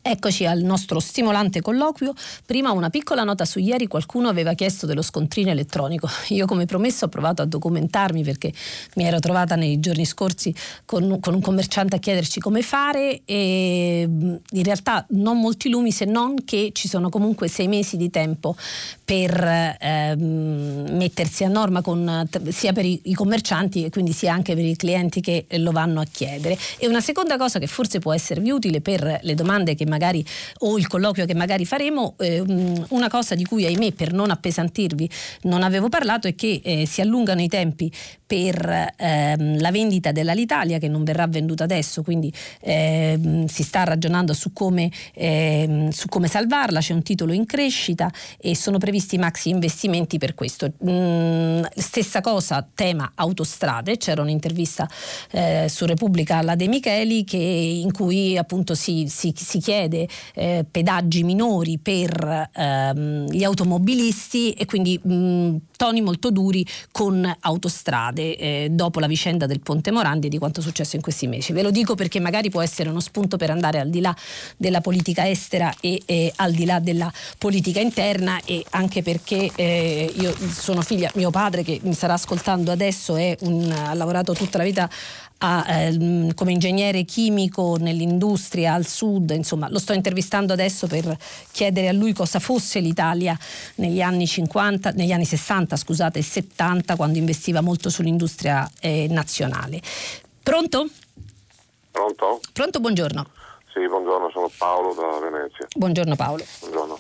Eccoci 0.10 0.46
al 0.46 0.62
nostro 0.62 1.02
stimolante 1.02 1.60
colloquio. 1.60 2.14
Prima 2.46 2.72
una 2.72 2.90
piccola 2.90 3.26
nota 3.26 3.44
su 3.44 3.60
ieri, 3.60 3.88
qualcuno 3.88 4.30
aveva 4.30 4.54
chiesto 4.54 4.86
dello 4.86 5.02
scontrino 5.02 5.52
elettronico. 5.52 6.08
Io 6.30 6.46
come 6.46 6.66
promesso 6.66 7.06
ho 7.06 7.08
provato 7.10 7.42
a 7.42 7.46
documentarmi 7.46 8.24
perché 8.24 8.54
mi 8.96 9.04
ero 9.04 9.20
trovata 9.20 9.56
nei 9.56 9.82
giorni 9.82 10.06
scorsi 10.06 10.56
con, 10.86 11.20
con 11.20 11.34
un 11.34 11.42
commerciante 11.42 11.98
a 11.98 12.00
chiederci 12.00 12.40
come 12.40 12.62
fare 12.62 13.24
e 13.26 14.00
in 14.04 14.64
realtà 14.64 15.06
non 15.10 15.42
molti 15.42 15.68
lumi 15.70 15.92
se 15.92 16.06
non 16.06 16.36
che 16.46 16.70
ci 16.72 16.88
sono 16.88 17.10
comunque 17.10 17.50
sei 17.50 17.68
mesi 17.68 17.98
di 17.98 18.10
tempo 18.10 18.56
per 19.04 19.78
ehm, 19.78 20.86
mettersi 20.92 21.44
a 21.44 21.50
norma 21.50 21.82
con, 21.82 22.30
sia 22.48 22.72
per 22.72 22.86
i, 22.86 23.02
i 23.06 23.14
commercianti 23.14 23.84
e 23.84 23.90
quindi 23.90 24.14
sia 24.14 24.32
anche 24.32 24.56
per 24.56 24.64
i 24.64 24.78
clienti 24.78 25.20
che 25.20 25.48
lo 25.58 25.72
vanno 25.72 26.00
a 26.00 26.06
chiedere. 26.10 26.58
E 26.78 26.88
una 26.88 27.02
seconda 27.02 27.36
cosa 27.36 27.60
che 27.60 27.68
forse 27.68 28.00
può 28.00 28.14
esservi 28.14 28.52
utile 28.52 28.80
per 28.80 29.20
le 29.22 29.36
domande 29.36 29.76
che 29.76 29.84
magari 29.86 29.96
magari, 29.98 30.24
o 30.60 30.78
il 30.78 30.88
colloquio 30.88 31.26
che 31.26 31.34
magari 31.34 31.66
faremo, 31.66 32.14
eh, 32.20 32.40
una 32.90 33.10
cosa 33.10 33.34
di 33.34 33.44
cui 33.44 33.66
ahimè 33.66 33.94
per 33.94 34.14
non 34.14 34.30
appesantirvi 34.30 35.10
non 35.44 35.64
avevo 35.64 35.90
parlato 35.90 36.28
è 36.28 36.36
che 36.36 36.62
eh, 36.64 36.86
si 36.86 37.02
allungano 37.02 37.42
i 37.42 37.48
tempi 37.48 37.92
per 38.28 38.94
ehm, 38.98 39.60
la 39.60 39.72
vendita 39.72 40.12
dell'Alitalia 40.12 40.78
che 40.80 40.90
non 40.90 41.06
verrà 41.06 41.26
venduta 41.28 41.64
adesso, 41.64 42.04
quindi 42.04 42.32
ehm, 42.60 43.46
si 43.46 43.64
sta 43.64 43.86
ragionando 43.86 44.34
su 44.34 44.52
come, 44.52 44.92
ehm, 45.14 45.90
su 45.90 46.10
come, 46.10 46.28
salvarla, 46.28 46.82
c'è 46.82 46.94
un 46.94 47.04
titolo 47.04 47.32
in 47.32 47.46
crescita 47.46 48.12
e 48.38 48.54
sono 48.54 48.78
previsti 48.78 49.18
maxi 49.18 49.50
investimenti 49.50 50.18
per 50.18 50.34
questo. 50.34 50.74
Mm, 50.88 51.64
stessa 51.74 52.20
cosa, 52.20 52.68
tema 52.76 53.14
autostrade, 53.16 53.96
c'era 53.96 54.22
un'intervista 54.22 54.90
eh, 55.32 55.68
su 55.70 55.86
Repubblica 55.86 56.38
alla 56.38 56.56
De 56.56 56.68
Micheli 56.68 57.24
che, 57.24 57.38
in 57.38 57.94
cui 57.94 58.38
appunto 58.38 58.76
si, 58.76 59.06
si, 59.08 59.34
si 59.36 59.60
chiede 59.60 60.06
eh, 60.34 60.66
pedaggi 60.70 61.24
minori 61.24 61.78
per 61.78 62.50
ehm, 62.54 63.30
gli 63.30 63.44
automobilisti 63.46 64.52
e 64.52 64.66
quindi 64.66 65.00
mh, 65.02 65.14
mm, 65.14 65.56
toni 65.78 66.02
molto 66.02 66.30
duri 66.30 66.66
con 66.92 67.34
autostrade 67.40 68.17
eh, 68.22 68.68
dopo 68.72 69.00
la 69.00 69.08
vicenda 69.08 69.46
del 69.46 69.60
Ponte 69.60 69.92
Morandi 69.92 70.28
e 70.28 70.30
di 70.30 70.38
quanto 70.38 70.60
è 70.60 70.64
successo 70.64 70.96
in 70.96 71.02
questi 71.02 71.28
mesi. 71.28 71.54
Ve 71.54 71.62
lo 71.62 71.72
dico 71.72 71.96
perché 71.96 72.20
magari 72.20 72.50
può 72.50 72.62
essere 72.62 72.90
uno 72.90 73.00
spunto 73.00 73.38
per 73.38 73.50
andare 73.50 73.80
al 73.80 73.90
di 73.90 74.02
là 74.02 74.16
della 74.56 74.82
politica 74.82 75.28
estera 75.28 75.74
e, 75.80 76.02
e 76.06 76.32
al 76.38 76.52
di 76.52 76.66
là 76.66 76.80
della 76.80 77.12
politica 77.38 77.80
interna 77.80 78.40
e 78.46 78.64
anche 78.72 79.02
perché 79.02 79.50
eh, 79.56 80.12
io 80.16 80.36
sono 80.50 80.82
figlia, 80.82 81.12
mio 81.16 81.30
padre 81.30 81.64
che 81.64 81.80
mi 81.84 81.94
starà 81.94 82.14
ascoltando 82.14 82.72
adesso 82.72 83.14
un, 83.14 83.72
ha 83.72 83.94
lavorato 83.94 84.34
tutta 84.34 84.58
la 84.58 84.64
vita 84.64 84.90
a, 85.40 85.66
ehm, 85.68 86.34
come 86.34 86.52
ingegnere 86.52 87.04
chimico 87.04 87.78
nell'industria 87.78 88.74
al 88.74 88.86
sud, 88.86 89.30
insomma 89.32 89.70
lo 89.70 89.80
sto 89.80 89.94
intervistando 89.94 90.54
adesso 90.54 90.88
per 90.88 91.16
chiedere 91.52 91.90
a 91.90 91.94
lui 91.94 92.14
cosa 92.14 92.40
fosse 92.40 92.80
l'Italia 92.80 93.38
negli 93.76 94.02
anni 94.02 94.26
50, 94.26 94.92
negli 94.92 95.12
anni 95.12 95.26
60 95.26 95.76
scusate, 95.76 96.20
e 96.20 96.24
70 96.24 96.96
quando 96.96 97.18
investiva 97.18 97.62
molto 97.62 97.90
sull'industria 97.90 98.70
eh, 98.80 99.08
nazionale. 99.10 99.82
Pronto? 100.42 100.88
Pronto? 101.92 102.40
Pronto, 102.54 102.80
buongiorno. 102.80 103.26
Sì, 103.74 103.88
buongiorno, 103.88 104.30
sono 104.32 104.50
Paolo 104.58 104.94
da 104.94 105.20
Venezia. 105.20 105.68
Buongiorno 105.76 106.16
Paolo. 106.16 106.44
Buongiorno. 106.60 107.00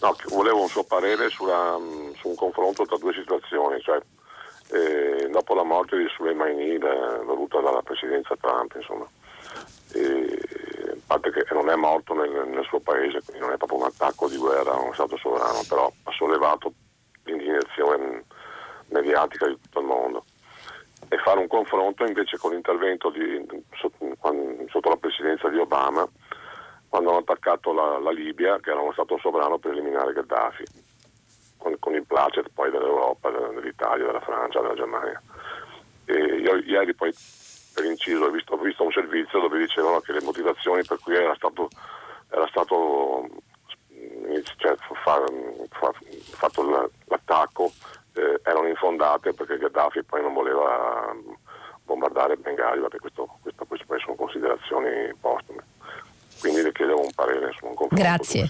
No, 0.00 0.16
volevo 0.28 0.62
un 0.62 0.68
suo 0.68 0.84
parere 0.84 1.28
sulla, 1.28 1.76
su 2.20 2.28
un 2.28 2.34
confronto 2.36 2.84
tra 2.84 2.96
due 2.98 3.12
situazioni, 3.14 3.80
cioè 3.80 4.00
eh, 4.70 5.28
dopo 5.30 5.54
la 5.54 5.62
morte 5.62 5.96
di 5.96 6.06
Soleimani 6.14 6.78
voluta 7.24 7.60
dalla 7.60 7.82
presidenza 7.82 8.36
Trump, 8.36 8.74
insomma. 8.74 9.06
E, 9.94 10.40
a 10.90 11.00
parte 11.06 11.30
che 11.30 11.54
non 11.54 11.70
è 11.70 11.74
morto 11.74 12.12
nel, 12.12 12.30
nel, 12.48 12.64
suo 12.64 12.80
paese, 12.80 13.22
quindi 13.24 13.40
non 13.40 13.52
è 13.52 13.56
proprio 13.56 13.78
un 13.78 13.86
attacco 13.86 14.28
di 14.28 14.36
guerra 14.36 14.72
a 14.72 14.80
uno 14.80 14.92
Stato 14.92 15.16
sovrano, 15.16 15.62
però 15.66 15.90
ha 16.04 16.12
sollevato 16.12 16.72
l'indignazione 17.24 18.24
mediatica 18.88 19.46
di 19.46 19.58
tutto 19.62 19.80
il 19.80 19.86
mondo. 19.86 20.24
E 21.08 21.16
fare 21.18 21.38
un 21.38 21.46
confronto 21.46 22.04
invece 22.04 22.36
con 22.36 22.50
l'intervento 22.50 23.08
di, 23.10 23.46
sotto 23.72 24.88
la 24.88 24.96
presidenza 24.96 25.48
di 25.48 25.56
Obama, 25.56 26.06
quando 26.88 27.10
hanno 27.10 27.20
attaccato 27.20 27.72
la, 27.72 27.98
la 27.98 28.10
Libia, 28.10 28.58
che 28.60 28.70
era 28.70 28.80
uno 28.80 28.92
Stato 28.92 29.16
sovrano 29.18 29.58
per 29.58 29.72
eliminare 29.72 30.12
Gheddafi 30.12 30.87
con, 31.58 31.76
con 31.78 31.94
il 31.94 32.06
placet 32.06 32.48
poi 32.54 32.70
dell'Europa, 32.70 33.30
dell'Italia, 33.30 34.06
della 34.06 34.20
Francia, 34.20 34.60
della 34.60 34.74
Germania. 34.74 35.20
E 36.06 36.14
io 36.14 36.56
ieri 36.56 36.94
poi 36.94 37.12
per 37.74 37.84
inciso 37.84 38.24
ho 38.24 38.30
visto, 38.30 38.54
ho 38.54 38.58
visto, 38.58 38.82
un 38.82 38.92
servizio 38.92 39.40
dove 39.40 39.58
dicevano 39.58 40.00
che 40.00 40.12
le 40.12 40.22
motivazioni 40.22 40.82
per 40.84 40.98
cui 41.00 41.14
era 41.14 41.34
stato, 41.34 41.68
era 42.30 42.46
stato 42.48 43.28
cioè, 44.56 44.74
fa, 44.76 45.22
fa, 45.70 45.92
fatto 46.30 46.90
l'attacco 47.04 47.72
eh, 48.14 48.40
erano 48.42 48.68
infondate 48.68 49.32
perché 49.32 49.58
Gheddafi 49.58 50.02
poi 50.02 50.22
non 50.22 50.32
voleva 50.32 51.14
bombardare 51.84 52.36
Benghazi, 52.36 52.80
perché 52.80 52.98
questo, 52.98 53.38
questo, 53.40 53.64
questo 53.64 53.86
poi 53.86 54.00
sono 54.00 54.14
considerazioni 54.14 55.14
postume. 55.20 55.64
Quindi 56.40 56.62
le 56.62 56.72
chiedevo 56.72 57.00
un 57.00 57.12
parere 57.14 57.50
su 57.56 57.66
un 57.66 57.74
confronto 57.74 58.04
Grazie. 58.04 58.46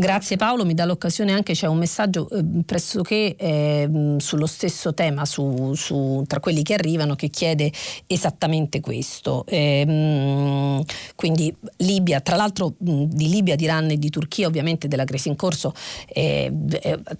Grazie 0.00 0.38
Paolo, 0.38 0.64
mi 0.64 0.72
dà 0.72 0.86
l'occasione 0.86 1.30
anche, 1.30 1.52
c'è 1.52 1.66
un 1.66 1.76
messaggio 1.76 2.26
eh, 2.30 2.42
pressoché 2.64 3.36
eh, 3.36 4.14
sullo 4.16 4.46
stesso 4.46 4.94
tema 4.94 5.26
su, 5.26 5.74
su, 5.74 6.24
tra 6.26 6.40
quelli 6.40 6.62
che 6.62 6.72
arrivano 6.72 7.14
che 7.14 7.28
chiede 7.28 7.70
esattamente 8.06 8.80
questo. 8.80 9.44
Eh, 9.46 10.82
quindi 11.14 11.54
Libia, 11.76 12.20
tra 12.22 12.36
l'altro 12.36 12.76
mh, 12.78 13.04
di 13.08 13.28
Libia, 13.28 13.56
di 13.56 13.64
Iran 13.64 13.90
e 13.90 13.98
di 13.98 14.08
Turchia 14.08 14.46
ovviamente 14.46 14.88
della 14.88 15.04
crisi 15.04 15.28
in 15.28 15.36
corso 15.36 15.74
è 16.06 16.50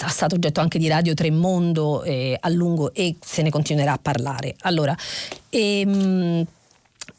stato 0.09 0.37
oggetto 0.37 0.61
anche 0.61 0.79
di 0.79 0.89
Radio 0.89 1.13
Tremondo 1.13 2.03
eh, 2.03 2.35
a 2.41 2.49
lungo 2.49 2.95
e 2.95 3.17
se 3.21 3.43
ne 3.43 3.51
continuerà 3.51 3.93
a 3.93 3.99
parlare. 4.01 4.55
Allora, 4.61 4.97
ehm, 5.51 6.47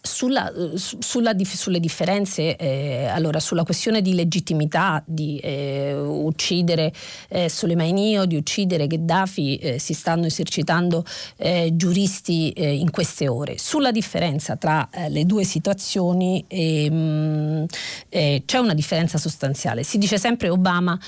sulla, 0.02 0.52
sulla, 0.76 1.36
sulle 1.44 1.80
differenze, 1.80 2.56
eh, 2.56 3.06
allora 3.06 3.40
sulla 3.40 3.64
questione 3.64 4.02
di 4.02 4.16
legittimità 4.16 5.04
di 5.06 5.38
eh, 5.38 5.94
uccidere 5.94 6.92
eh, 7.30 7.48
Soleimani 7.50 8.18
o 8.18 8.26
di 8.26 8.36
uccidere 8.36 8.88
Gheddafi 8.88 9.58
eh, 9.58 9.80
si 9.80 9.94
stanno 9.94 10.26
esercitando 10.26 11.06
eh, 11.38 11.72
giuristi 11.74 12.52
eh, 12.52 12.74
in 12.74 12.90
queste 12.90 13.28
ore. 13.28 13.58
Sulla 13.58 13.92
differenza 13.92 14.56
tra 14.56 14.90
le 15.08 15.26
due 15.26 15.44
situazioni 15.44 16.44
ehm, 16.48 17.66
c'è 18.10 18.58
una 18.58 18.74
differenza 18.74 19.18
sostanziale. 19.18 19.84
Si 19.84 19.98
dice 19.98 20.18
sempre 20.18 20.50
Obama 20.50 21.00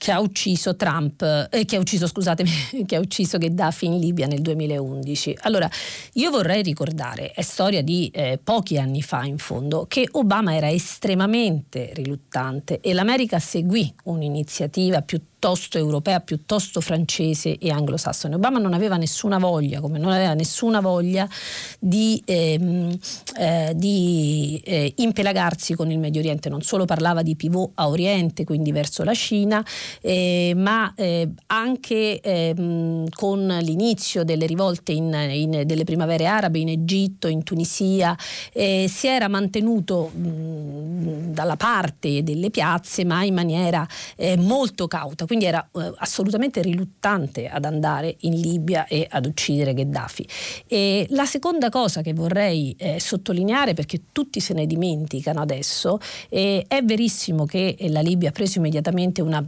che 0.00 0.12
ha 0.12 0.20
ucciso 0.20 0.76
Trump, 0.76 1.48
eh, 1.50 1.66
che 1.66 1.76
ha 1.76 1.78
ucciso, 1.78 2.06
scusatemi, 2.06 2.50
che 2.88 2.96
ha 2.96 3.00
ucciso 3.00 3.36
Gheddafi 3.36 3.84
in 3.84 3.98
Libia 3.98 4.26
nel 4.26 4.40
2011. 4.40 5.36
Allora, 5.42 5.68
io 6.14 6.30
vorrei 6.30 6.62
ricordare, 6.62 7.32
è 7.32 7.42
storia 7.42 7.82
di 7.82 8.08
eh, 8.08 8.40
pochi 8.42 8.78
anni 8.78 9.02
fa 9.02 9.24
in 9.24 9.36
fondo, 9.36 9.84
che 9.86 10.08
Obama 10.12 10.54
era 10.56 10.70
estremamente 10.70 11.90
riluttante 11.92 12.80
e 12.80 12.94
l'America 12.94 13.38
seguì 13.38 13.94
un'iniziativa 14.04 15.02
più 15.02 15.20
piuttosto 15.40 15.78
europea, 15.78 16.20
piuttosto 16.20 16.82
francese 16.82 17.56
e 17.56 17.70
anglosassone. 17.70 18.34
Obama 18.34 18.58
non 18.58 18.74
aveva 18.74 18.98
nessuna 18.98 19.38
voglia, 19.38 19.80
come 19.80 19.98
non 19.98 20.12
aveva 20.12 20.34
nessuna 20.34 20.80
voglia 20.80 21.26
di, 21.78 22.22
ehm, 22.26 22.94
eh, 23.38 23.72
di 23.74 24.60
eh, 24.62 24.92
impelagarsi 24.96 25.74
con 25.74 25.90
il 25.90 25.98
Medio 25.98 26.20
Oriente, 26.20 26.50
non 26.50 26.60
solo 26.60 26.84
parlava 26.84 27.22
di 27.22 27.36
pivot 27.36 27.70
a 27.76 27.88
Oriente, 27.88 28.44
quindi 28.44 28.70
verso 28.70 29.02
la 29.02 29.14
Cina, 29.14 29.64
eh, 30.02 30.52
ma 30.54 30.92
eh, 30.94 31.30
anche 31.46 32.20
ehm, 32.20 33.08
con 33.08 33.46
l'inizio 33.62 34.24
delle 34.24 34.44
rivolte 34.44 34.92
in, 34.92 35.10
in, 35.30 35.62
delle 35.64 35.84
primavere 35.84 36.26
arabe 36.26 36.58
in 36.58 36.68
Egitto, 36.68 37.28
in 37.28 37.42
Tunisia, 37.44 38.14
eh, 38.52 38.90
si 38.90 39.06
era 39.06 39.28
mantenuto 39.28 40.08
mh, 40.08 41.32
dalla 41.32 41.56
parte 41.56 42.22
delle 42.22 42.50
piazze, 42.50 43.06
ma 43.06 43.24
in 43.24 43.32
maniera 43.32 43.88
eh, 44.16 44.36
molto 44.36 44.86
cauta 44.86 45.28
quindi 45.30 45.46
era 45.46 45.64
eh, 45.76 45.92
assolutamente 45.98 46.60
riluttante 46.60 47.46
ad 47.46 47.64
andare 47.64 48.16
in 48.22 48.32
Libia 48.32 48.88
e 48.88 49.06
ad 49.08 49.26
uccidere 49.26 49.74
Gheddafi. 49.74 50.26
E 50.66 51.06
la 51.10 51.24
seconda 51.24 51.68
cosa 51.68 52.02
che 52.02 52.12
vorrei 52.12 52.74
eh, 52.76 52.98
sottolineare, 52.98 53.72
perché 53.72 54.00
tutti 54.10 54.40
se 54.40 54.54
ne 54.54 54.66
dimenticano 54.66 55.40
adesso, 55.40 56.00
eh, 56.30 56.64
è 56.66 56.82
verissimo 56.82 57.44
che 57.44 57.76
la 57.90 58.00
Libia 58.00 58.30
ha 58.30 58.32
preso 58.32 58.58
immediatamente 58.58 59.22
una 59.22 59.40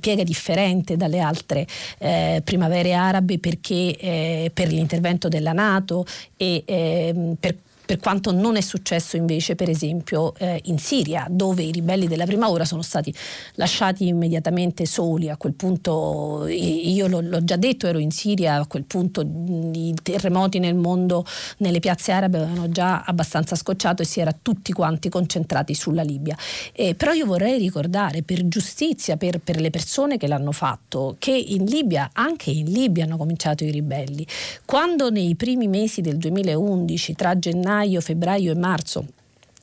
piega 0.00 0.22
differente 0.22 0.96
dalle 0.96 1.18
altre 1.18 1.66
eh, 1.98 2.40
primavere 2.42 2.94
arabe 2.94 3.38
perché 3.38 3.94
eh, 3.98 4.50
per 4.54 4.68
l'intervento 4.68 5.28
della 5.28 5.52
Nato 5.52 6.06
e 6.38 6.62
ehm, 6.64 7.36
per 7.38 7.56
per 7.86 7.98
quanto 7.98 8.32
non 8.32 8.56
è 8.56 8.60
successo 8.60 9.16
invece 9.16 9.54
per 9.54 9.70
esempio 9.70 10.34
eh, 10.36 10.60
in 10.64 10.78
Siria 10.78 11.26
dove 11.30 11.62
i 11.62 11.70
ribelli 11.70 12.06
della 12.06 12.26
prima 12.26 12.50
ora 12.50 12.64
sono 12.64 12.82
stati 12.82 13.14
lasciati 13.54 14.06
immediatamente 14.06 14.84
soli. 14.84 15.30
A 15.30 15.36
quel 15.36 15.54
punto, 15.54 16.46
io 16.48 17.06
l'ho, 17.06 17.20
l'ho 17.20 17.44
già 17.44 17.56
detto, 17.56 17.86
ero 17.86 17.98
in 17.98 18.10
Siria, 18.10 18.56
a 18.56 18.66
quel 18.66 18.84
punto 18.84 19.20
i 19.22 19.94
terremoti 20.02 20.58
nel 20.58 20.74
mondo, 20.74 21.24
nelle 21.58 21.78
piazze 21.78 22.12
arabe 22.12 22.38
avevano 22.38 22.68
già 22.68 23.02
abbastanza 23.02 23.54
scocciato 23.54 24.02
e 24.02 24.04
si 24.04 24.20
era 24.20 24.36
tutti 24.40 24.72
quanti 24.72 25.08
concentrati 25.08 25.74
sulla 25.74 26.02
Libia. 26.02 26.36
Eh, 26.72 26.94
però 26.94 27.12
io 27.12 27.26
vorrei 27.26 27.58
ricordare 27.58 28.22
per 28.22 28.48
giustizia, 28.48 29.16
per, 29.16 29.38
per 29.38 29.60
le 29.60 29.70
persone 29.70 30.16
che 30.16 30.26
l'hanno 30.26 30.52
fatto, 30.52 31.16
che 31.18 31.32
in 31.32 31.64
Libia, 31.64 32.10
anche 32.12 32.50
in 32.50 32.70
Libia 32.70 33.04
hanno 33.04 33.16
cominciato 33.16 33.64
i 33.64 33.70
ribelli. 33.70 34.26
Quando 34.64 35.10
nei 35.10 35.36
primi 35.36 35.68
mesi 35.68 36.00
del 36.00 36.16
2011, 36.16 37.14
tra 37.14 37.38
gennaio, 37.38 37.75
febbraio 38.00 38.52
e 38.52 38.54
marzo, 38.54 39.06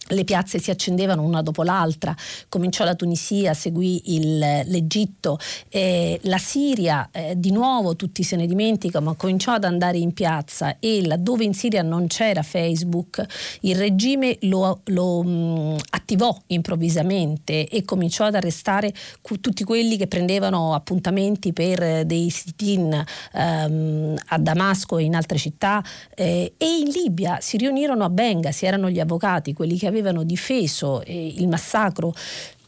le 0.08 0.24
piazze 0.26 0.60
si 0.60 0.70
accendevano 0.70 1.22
una 1.24 1.41
dopo 1.41 1.64
l'altra, 1.64 2.16
cominciò 2.49 2.84
la 2.84 2.95
Tunisia, 2.95 3.54
seguì 3.54 4.16
il, 4.16 4.38
l'Egitto, 4.38 5.38
eh, 5.70 6.20
la 6.24 6.38
Siria 6.38 7.10
eh, 7.12 7.34
di 7.38 7.51
nuovo 7.51 7.95
tutti 7.95 8.24
se 8.24 8.36
ne 8.36 8.45
dimenticano, 8.45 9.06
ma 9.06 9.14
cominciò 9.16 9.54
ad 9.54 9.64
andare 9.64 9.97
in 9.97 10.14
piazza. 10.14 10.78
E 10.80 11.06
laddove 11.06 11.45
in 11.45 11.54
Siria 11.54 11.82
non 11.82 12.08
c'era 12.08 12.43
Facebook, 12.43 13.26
il 13.62 13.76
regime 13.76 14.38
lo, 14.41 14.82
lo 14.86 15.24
mh, 15.24 15.30
mm, 15.30 15.76
attivò 15.91 16.38
improvvisamente 16.47 17.68
e 17.68 17.86
cominciò 17.86 18.26
ad 18.26 18.36
arrestare 18.36 18.93
cu- 19.22 19.39
tutti 19.39 19.64
quelli 19.64 19.95
che 19.97 20.08
prendevano 20.08 20.74
appuntamenti 20.74 21.54
per 21.54 22.06
dei 22.06 22.30
sit-in 22.30 23.04
ehm, 23.34 24.16
a 24.28 24.38
Damasco 24.38 24.97
e 24.97 25.04
in 25.04 25.16
altre 25.16 25.38
città 25.38 25.84
eh, 26.16 26.54
e 26.58 26.66
in 26.66 26.89
Libia 26.89 27.38
si 27.39 27.58
riunirono 27.58 28.04
a 28.04 28.10
Bengasi, 28.10 28.66
erano 28.66 28.89
gli 28.89 28.99
avvocati, 28.99 29.54
quelli 29.54 29.78
che 29.78 29.88
avevano 29.93 30.23
difeso 30.23 31.03
eh, 31.03 31.33
il 31.37 31.47
massacro 31.47 32.13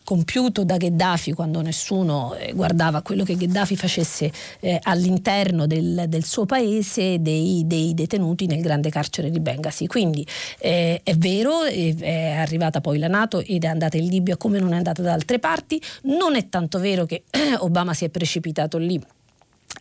compiuto 0.05 0.63
da 0.63 0.77
Gheddafi 0.77 1.33
quando 1.33 1.59
nessuno 1.61 2.35
eh, 2.35 2.53
guardava 2.53 3.01
quello 3.01 3.23
che 3.25 3.35
Gheddafi 3.35 3.75
facesse 3.75 4.31
eh, 4.61 4.79
all'interno 4.83 5.65
del, 5.65 6.05
del, 6.07 6.23
suo 6.23 6.45
paese 6.45 7.21
dei, 7.21 7.63
dei, 7.65 7.93
detenuti 7.93 8.45
nel 8.45 8.61
grande 8.61 8.89
carcere 8.89 9.29
di 9.31 9.39
Bengasi. 9.41 9.87
Quindi 9.87 10.25
eh, 10.59 11.01
è 11.03 11.15
vero, 11.15 11.63
è 11.63 12.35
arrivata 12.37 12.79
poi 12.79 12.99
la 12.99 13.07
Nato 13.07 13.39
ed 13.39 13.63
è 13.63 13.67
andata 13.67 13.97
in 13.97 14.07
Libia 14.07 14.37
come 14.37 14.59
non 14.59 14.73
è 14.73 14.77
andata 14.77 15.01
da 15.01 15.11
altre 15.11 15.39
parti, 15.39 15.81
non 16.03 16.35
è 16.35 16.47
tanto 16.47 16.79
vero 16.79 17.05
che 17.05 17.23
Obama 17.59 17.93
si 17.93 18.05
è 18.05 18.09
precipitato 18.09 18.77
lì 18.77 19.01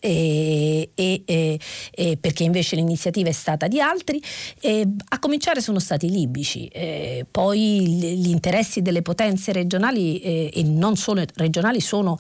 e, 0.01 0.91
e, 0.95 1.23
e, 1.25 2.19
perché 2.21 2.45
invece 2.45 2.77
l'iniziativa 2.77 3.29
è 3.29 3.33
stata 3.33 3.69
di 3.69 3.81
altri. 3.81 4.23
a 5.09 5.19
cominciare 5.19 5.61
sono 5.61 5.79
stati 5.79 6.07
i 6.07 6.11
libici, 6.11 6.71
poi 7.31 7.87
gli 7.87 8.29
interessi 8.29 8.83
delle 8.83 9.03
potenze 9.03 9.53
regionali 9.53 10.19
e 10.21 10.63
non 10.65 10.97
solo 10.97 11.23
regionali 11.35 11.81
sono 11.81 12.19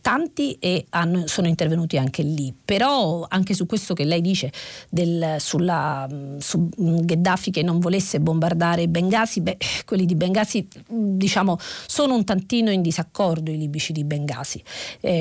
tanti 0.00 0.56
e 0.60 0.86
hanno, 0.90 1.26
sono 1.26 1.46
intervenuti 1.48 1.96
anche 1.98 2.22
lì. 2.22 2.54
Però 2.64 3.26
anche 3.28 3.54
su 3.54 3.66
questo 3.66 3.94
che 3.94 4.04
lei 4.04 4.20
dice 4.20 4.52
del, 4.88 5.36
sulla, 5.38 6.08
su 6.38 6.68
Gheddafi 6.76 7.50
che 7.50 7.62
non 7.62 7.78
volesse 7.78 8.20
bombardare 8.20 8.88
Bengasi, 8.88 9.40
beh, 9.40 9.56
quelli 9.84 10.06
di 10.06 10.14
Bengasi 10.14 10.66
diciamo 10.88 11.58
sono 11.86 12.14
un 12.14 12.24
tantino 12.24 12.70
in 12.70 12.82
disaccordo 12.82 13.50
i 13.50 13.58
libici 13.58 13.92
di 13.92 14.04
Bengasi. 14.04 14.62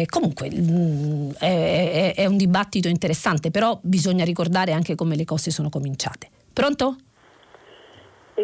Comunque 0.08 0.50
mh, 0.50 1.34
è, 1.38 1.85
è, 1.92 2.16
è 2.16 2.26
un 2.26 2.38
dibattito 2.38 2.88
interessante, 2.88 3.52
però 3.52 3.80
bisogna 3.82 4.24
ricordare 4.24 4.72
anche 4.72 4.96
come 4.96 5.16
le 5.16 5.26
cose 5.26 5.52
sono 5.52 5.70
cominciate. 5.70 6.30
Pronto? 6.54 6.98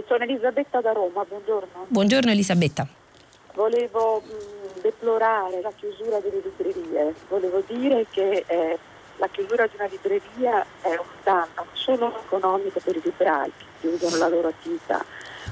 sono 0.08 0.24
Elisabetta 0.24 0.82
da 0.82 0.94
Roma, 0.94 1.24
buongiorno. 1.24 1.86
Buongiorno 1.88 2.32
Elisabetta. 2.32 2.88
Volevo 3.54 4.22
mh, 4.22 4.82
deplorare 4.82 5.62
la 5.62 5.72
chiusura 5.76 6.20
delle 6.20 6.42
librerie, 6.42 7.14
volevo 7.28 7.62
dire 7.68 8.06
che 8.10 8.46
eh, 8.48 8.80
la 9.18 9.28
chiusura 9.28 9.68
di 9.68 9.76
una 9.76 9.88
libreria 9.88 10.66
è 10.82 10.90
un 10.92 11.06
danno 11.24 11.50
non 11.56 11.68
solo 11.74 12.18
economico 12.24 12.80
per 12.82 12.96
i 12.96 13.02
librai 13.04 13.52
che 13.58 13.66
chiudono 13.82 14.18
la 14.18 14.30
loro 14.30 14.48
attività, 14.48 15.04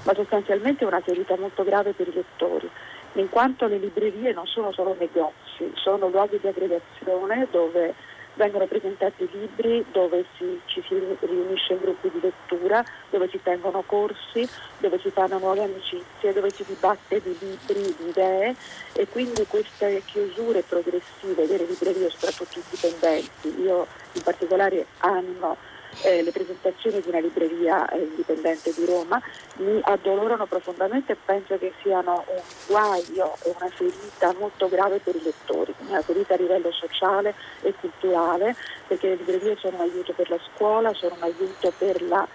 ma 0.04 0.14
sostanzialmente 0.14 0.86
una 0.86 1.02
ferita 1.02 1.38
molto 1.38 1.64
grave 1.64 1.92
per 1.92 2.08
i 2.08 2.14
lettori 2.14 2.70
in 3.14 3.30
quanto 3.30 3.68
le 3.68 3.78
librerie 3.78 4.34
non 4.34 4.46
sono 4.46 4.72
solo 4.72 4.96
negozi, 5.00 5.49
sono 5.76 6.10
luoghi 6.10 6.40
di 6.40 6.48
aggregazione 6.48 7.48
dove 7.52 7.94
vengono 8.40 8.66
presentati 8.68 9.28
libri, 9.32 9.84
dove 9.92 10.26
si, 10.38 10.62
ci 10.66 10.82
si 10.88 10.96
riunisce 11.20 11.74
in 11.74 11.80
gruppi 11.80 12.10
di 12.10 12.22
lettura, 12.22 12.84
dove 13.10 13.28
si 13.28 13.40
tengono 13.44 13.84
corsi, 13.86 14.48
dove 14.78 14.98
si 15.00 15.10
fanno 15.10 15.40
nuove 15.40 15.64
amicizie, 15.64 16.32
dove 16.32 16.50
si 16.50 16.64
dibatte 16.66 17.22
di 17.22 17.36
libri, 17.38 17.96
di 17.98 18.08
idee. 18.08 18.56
E 18.94 19.08
quindi 19.10 19.46
queste 19.46 20.02
chiusure 20.06 20.62
progressive 20.62 21.48
delle 21.48 21.66
librerie, 21.66 22.10
soprattutto 22.10 22.60
indipendenti, 22.60 23.62
io 23.62 23.88
in 24.14 24.22
particolare 24.24 24.86
anno 25.00 25.58
eh, 26.04 26.24
le 26.24 26.32
presentazioni 26.32 27.02
di 27.02 27.10
una 27.10 27.20
libreria 27.20 27.88
eh, 27.90 28.00
indipendente 28.00 28.74
di 28.74 28.86
Roma 28.86 29.22
mi 29.58 29.80
addolorano 29.84 30.46
profondamente 30.46 31.14
e 31.14 31.18
penso 31.24 31.58
che 31.58 31.74
siano 31.82 32.24
un 32.28 32.42
guaio 32.68 33.36
e 33.44 33.54
una 33.58 33.70
ferita 33.70 34.34
molto 34.38 34.70
grave 34.70 35.00
per 35.00 35.16
i 35.16 35.22
lettori, 35.22 35.74
una 35.88 36.02
ferita 36.02 36.36
a 36.36 36.38
livello 36.38 36.72
sociale 36.72 37.34
e 37.62 37.74
culturale, 37.74 38.56
perché 38.88 39.10
le 39.10 39.16
librerie 39.16 39.58
sono 39.58 39.76
un 39.78 39.82
aiuto 39.82 40.14
per 40.14 40.30
la 40.30 40.40
scuola, 40.54 40.94
sono 40.94 41.16
un 41.16 41.24
aiuto 41.24 41.74
per 41.78 42.02
la 42.04 42.28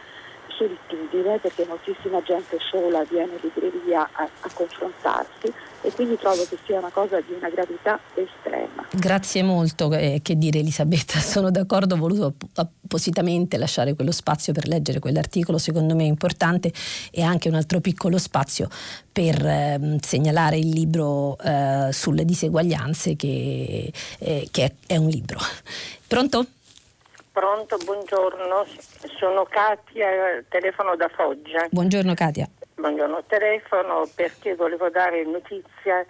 solitudine 0.57 1.39
perché 1.39 1.65
moltissima 1.67 2.23
gente 2.23 2.59
sola 2.71 3.05
viene 3.05 3.33
in 3.33 3.39
libreria 3.43 4.09
a, 4.13 4.29
a, 4.41 4.51
confrontarsi 4.53 5.53
e 5.83 5.93
quindi 5.93 6.17
trovo 6.17 6.47
che 6.49 6.59
sia 6.65 6.79
una 6.79 6.91
cosa 6.91 7.21
di 7.21 7.33
una 7.33 7.49
gravità 7.49 8.01
estrema. 8.15 8.87
Grazie 8.91 9.43
molto, 9.43 9.93
eh, 9.93 10.21
che 10.23 10.37
dire 10.37 10.61
Elisabetta, 10.61 11.19
sono 11.21 11.51
d'accordo, 11.51 11.95
ho 11.95 11.99
voluto 11.99 12.35
appositamente 12.55 13.59
lasciare 13.59 13.95
quello 13.95 14.13
spazio 14.13 14.53
per 14.53 14.67
leggere 14.67 14.99
quell'articolo 14.99 15.59
secondo 15.59 15.95
me 15.95 16.05
importante 16.05 16.73
e 17.11 17.23
anche 17.23 17.49
un 17.49 17.55
altro 17.55 17.81
piccolo 17.81 18.19
spazio 18.19 18.69
per 19.13 19.45
eh, 19.45 19.99
segnalare 20.01 20.59
il 20.59 20.69
libro 20.69 21.37
eh, 21.39 21.89
sulle 21.93 22.25
diseguaglianze 22.25 23.17
che, 23.17 23.93
eh, 24.19 24.49
che 24.51 24.65
è, 24.65 24.73
è 24.87 24.97
un 24.97 25.09
libro. 25.09 25.39
Pronto? 26.07 26.47
Pronto, 27.35 27.77
buongiorno, 27.79 28.65
sono 29.19 29.45
Katia, 29.47 30.41
telefono 30.49 30.95
da 30.95 31.09
Foggia. 31.09 31.67
Buongiorno 31.69 32.15
Katia. 32.15 32.49
Buongiorno, 32.77 33.25
telefono 33.27 34.09
perché 34.15 34.55
volevo 34.55 34.89
dare 34.89 35.25
notizia 35.25 36.07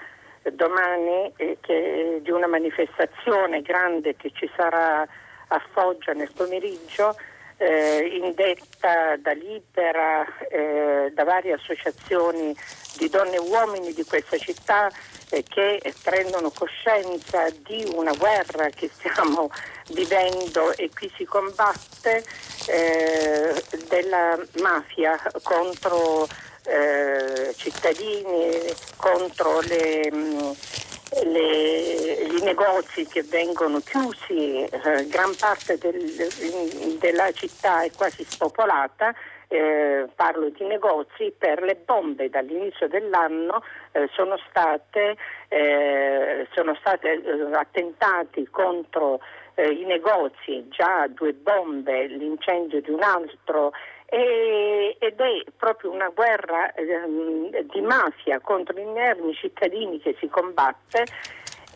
domani 0.52 1.32
eh, 1.36 1.56
che, 1.62 2.20
di 2.22 2.30
una 2.30 2.46
manifestazione 2.46 3.62
grande 3.62 4.16
che 4.16 4.32
ci 4.34 4.50
sarà 4.54 5.00
a 5.00 5.62
Foggia 5.72 6.12
nel 6.12 6.30
pomeriggio, 6.34 7.16
eh, 7.56 8.20
indetta 8.22 9.16
da 9.16 9.32
Libera, 9.32 10.26
eh, 10.50 11.10
da 11.14 11.24
varie 11.24 11.54
associazioni 11.54 12.54
di 12.98 13.08
donne 13.08 13.36
e 13.36 13.38
uomini 13.38 13.94
di 13.94 14.04
questa 14.04 14.36
città 14.36 14.90
eh, 15.30 15.42
che 15.42 15.80
prendono 16.02 16.50
coscienza 16.50 17.48
di 17.66 17.90
una 17.96 18.12
guerra 18.12 18.68
che 18.68 18.88
stiamo 18.88 19.48
vivendo 19.90 20.72
e 20.76 20.90
qui 20.94 21.10
si 21.16 21.24
combatte 21.24 22.24
eh, 22.68 23.62
della 23.88 24.38
mafia 24.60 25.20
contro 25.42 26.26
eh, 26.66 27.52
cittadini, 27.54 28.72
contro 28.96 29.60
le, 29.60 30.10
mm, 30.12 30.50
le, 31.24 31.70
i 32.24 32.40
negozi 32.42 33.06
che 33.06 33.22
vengono 33.22 33.80
chiusi, 33.80 34.64
eh, 34.64 35.06
gran 35.08 35.34
parte 35.36 35.76
del, 35.78 36.98
della 36.98 37.30
città 37.32 37.82
è 37.82 37.90
quasi 37.90 38.24
spopolata 38.26 39.14
eh, 39.48 40.08
parlo 40.14 40.48
di 40.50 40.64
negozi, 40.64 41.32
per 41.36 41.62
le 41.62 41.76
bombe 41.76 42.28
dall'inizio 42.28 42.88
dell'anno 42.88 43.62
eh, 43.92 44.08
sono 44.12 44.36
state, 44.48 45.16
eh, 45.48 46.48
sono 46.52 46.74
state 46.74 47.22
eh, 47.22 47.48
attentati 47.52 48.48
contro 48.50 49.20
eh, 49.54 49.70
i 49.70 49.84
negozi, 49.84 50.68
già 50.68 51.06
due 51.08 51.32
bombe, 51.32 52.06
l'incendio 52.06 52.80
di 52.80 52.90
un 52.90 53.02
altro 53.02 53.72
e, 54.06 54.96
ed 54.98 55.20
è 55.20 55.42
proprio 55.56 55.90
una 55.90 56.08
guerra 56.08 56.72
ehm, 56.74 57.50
di 57.62 57.80
mafia 57.80 58.40
contro 58.40 58.76
gli 58.76 58.80
inermi 58.86 59.34
cittadini 59.34 60.00
che 60.00 60.14
si 60.18 60.28
combatte 60.28 61.04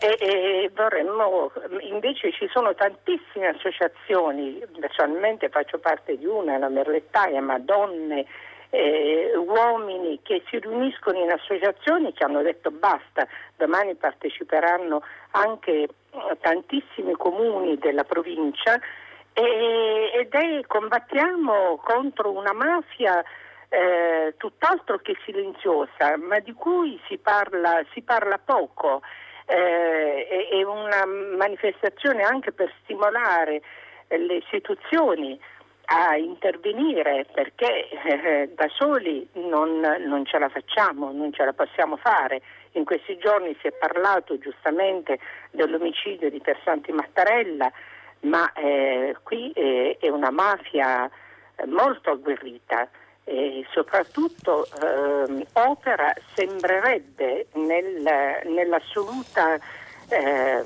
e, 0.01 0.17
e, 0.21 0.71
vorremmo, 0.75 1.51
invece 1.81 2.31
ci 2.33 2.49
sono 2.53 2.75
tantissime 2.75 3.49
associazioni, 3.49 4.63
personalmente 4.79 5.49
faccio 5.49 5.79
parte 5.79 6.17
di 6.17 6.27
una, 6.27 6.57
la 6.59 6.69
Merlettaia, 6.69 7.43
ma 7.43 7.59
donne, 7.59 8.27
eh, 8.71 9.33
uomini 9.37 10.21
che 10.23 10.43
si 10.49 10.59
riuniscono 10.59 11.19
in 11.19 11.31
associazioni 11.31 12.13
che 12.13 12.25
hanno 12.25 12.43
detto 12.43 12.71
basta, 12.71 13.27
domani 13.57 13.95
parteciperanno 13.95 15.03
anche 15.33 15.73
eh, 15.73 15.89
tantissimi 16.41 17.13
comuni 17.13 17.79
della 17.79 18.05
provincia 18.05 18.79
e, 19.33 20.11
ed 20.15 20.33
è 20.33 20.67
combattiamo 20.67 21.81
contro 21.83 22.33
una 22.33 22.53
mafia 22.53 23.23
eh, 23.69 24.35
tutt'altro 24.37 24.99
che 24.99 25.17
silenziosa, 25.25 26.17
ma 26.17 26.39
di 26.39 26.53
cui 26.53 27.01
si 27.07 27.19
parla, 27.19 27.85
si 27.93 28.03
parla 28.03 28.39
poco. 28.39 29.03
Eh, 29.51 30.49
è 30.51 30.63
una 30.63 31.07
manifestazione 31.07 32.23
anche 32.23 32.53
per 32.53 32.71
stimolare 32.83 33.63
le 34.09 34.35
istituzioni 34.37 35.39
a 35.91 36.17
intervenire 36.17 37.27
perché 37.33 37.89
eh, 37.89 38.53
da 38.55 38.69
soli 38.69 39.27
non, 39.35 39.81
non, 39.81 40.27
ce 40.27 40.39
la 40.39 40.49
facciamo, 40.49 41.13
non 41.13 41.33
ce 41.33 41.45
la 41.45 41.53
possiamo 41.53 41.97
fare. 41.97 42.43
In 42.73 42.85
questi 42.85 43.17
giorni 43.17 43.57
si 43.61 43.69
è 43.69 43.73
parlato 43.73 44.39
giustamente 44.39 45.19
dell'omicidio 45.51 46.29
di 46.29 46.41
Persanti 46.41 46.93
Mattarella, 46.93 47.73
ma 48.21 48.53
eh, 48.53 49.17
qui 49.23 49.51
eh, 49.53 49.97
è 49.99 50.09
una 50.09 50.31
mafia 50.31 51.11
molto 51.67 52.11
agguerrita 52.11 52.89
e 53.25 53.67
soprattutto 53.71 54.67
eh, 54.67 55.47
opera 55.55 56.13
sembrerebbe 56.35 57.47
nel, 57.55 58.03
nell'assoluta, 58.45 59.55
eh, 60.09 60.65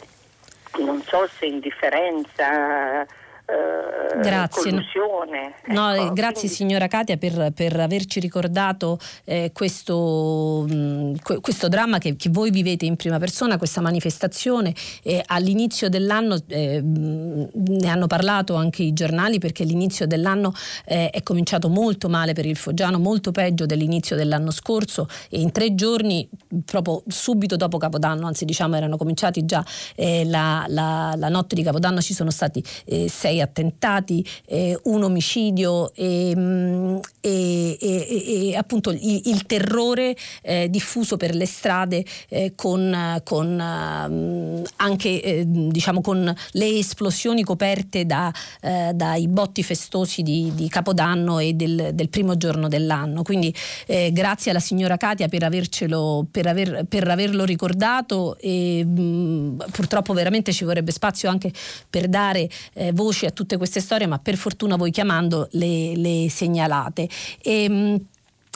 non 0.79 1.01
so 1.03 1.27
se 1.29 1.47
indifferenza, 1.47 3.07
eh, 3.45 4.21
grazie. 4.21 4.71
collusione. 4.71 5.55
No, 5.67 5.93
ecco, 5.93 6.13
grazie 6.13 6.49
quindi... 6.49 6.57
signora 6.57 6.87
Katia 6.87 7.17
per, 7.17 7.53
per 7.53 7.79
averci 7.79 8.21
ricordato 8.21 8.99
eh, 9.25 9.51
questo, 9.53 10.65
mh, 10.69 10.75
mm, 10.75 11.15
questo, 11.41 11.69
dramma 11.69 11.99
che, 11.99 12.17
che, 12.17 12.31
voi 12.31 12.51
vivete 12.51 12.85
in 12.85 12.97
prima 12.97 13.19
persona, 13.19 13.59
questa 13.59 13.81
manifestazione. 13.81 14.75
Eh, 15.03 15.23
all'inizio 15.27 15.89
dell'anno 15.89 16.39
eh, 16.47 16.81
ne 16.83 17.89
hanno 17.89 18.07
parlato 18.07 18.55
anche 18.55 18.83
i 18.83 18.93
giornali 18.93 19.39
perché 19.39 19.65
l'inizio 19.65 20.07
dell'anno 20.07 20.53
eh, 20.85 21.11
è 21.11 21.23
cominciato 21.23 21.69
molto 21.69 22.09
male 22.09 22.33
per 22.33 22.47
il 22.47 22.57
Foggiano, 22.57 22.99
molto 22.99 23.33
peggio 23.33 23.67
dell'inizio 23.67 24.17
dell'anno 24.17 24.51
scorso 24.51 25.09
e 25.29 25.41
in 25.41 25.51
tre 25.53 25.75
giorni, 25.75 26.29
proprio 26.65 27.03
subito 27.09 27.57
dopo 27.57 27.79
Capodanno, 27.79 28.27
anzi 28.27 28.45
diciamo 28.45 28.77
erano 28.77 28.97
cominciati 28.97 29.45
già 29.45 29.65
eh, 29.97 30.25
la, 30.25 30.65
la, 30.69 31.15
la, 31.17 31.29
notte 31.29 31.55
di 31.55 31.63
Capodanno, 31.63 32.01
ci 32.01 32.15
sono 32.15 32.31
stati 32.31 32.63
sei 33.07 33.32
attentati, 33.41 34.25
eh, 34.47 34.79
un 34.85 35.03
omicidio 35.03 35.93
e, 35.95 36.33
mm, 36.37 36.97
e, 37.21 37.79
e, 37.81 38.49
e 38.51 38.57
appunto 38.57 38.91
il, 38.91 39.23
il 39.25 39.47
terrore 39.47 40.17
eh, 40.43 40.69
diffuso 40.69 41.17
per 41.17 41.35
le 41.35 41.47
strade 41.47 42.05
eh, 42.29 42.53
con, 42.57 43.21
con 43.25 43.47
um, 43.49 44.63
anche 44.77 45.23
eh, 45.23 45.45
diciamo 45.47 46.01
con 46.01 46.35
le 46.53 46.79
esplosioni 46.79 47.43
coperte 47.43 48.05
da, 48.07 48.33
eh, 48.61 48.91
dai 48.95 49.29
botti 49.29 49.63
festosi 49.63 50.23
di, 50.23 50.53
di 50.55 50.69
Capodanno 50.69 51.39
e 51.39 51.55
del, 51.55 51.91
del, 51.95 52.09
primo 52.09 52.37
giorno 52.37 52.69
dell'anno. 52.69 53.23
Quindi 53.23 53.55
eh, 53.87 54.11
grazie 54.13 54.51
alla 54.51 54.61
signora 54.61 54.97
Katia 54.97 55.29
per, 55.29 55.45
avercelo, 55.45 56.27
per, 56.31 56.47
aver, 56.47 56.85
per 56.89 57.09
averlo 57.09 57.45
ricordato 57.45 58.37
e 58.39 58.85
mh, 58.85 59.01
mm, 59.01 59.61
purtroppo 59.71 60.13
veramente 60.13 60.53
ci 60.53 60.65
vorrebbe 60.65 60.91
spazio 60.93 61.31
anche 61.31 61.53
per 61.89 62.09
dare 62.09 62.49
voce 62.93 63.22
a 63.27 63.31
tutte 63.31 63.57
queste 63.57 63.81
storie, 63.81 64.07
ma 64.07 64.19
per 64.19 64.37
fortuna 64.37 64.77
voi 64.77 64.91
chiamando 64.91 65.49
le, 65.53 65.97
le 65.97 66.27
segnalate. 66.29 67.09
E, 67.41 67.65
ehm, 67.65 68.07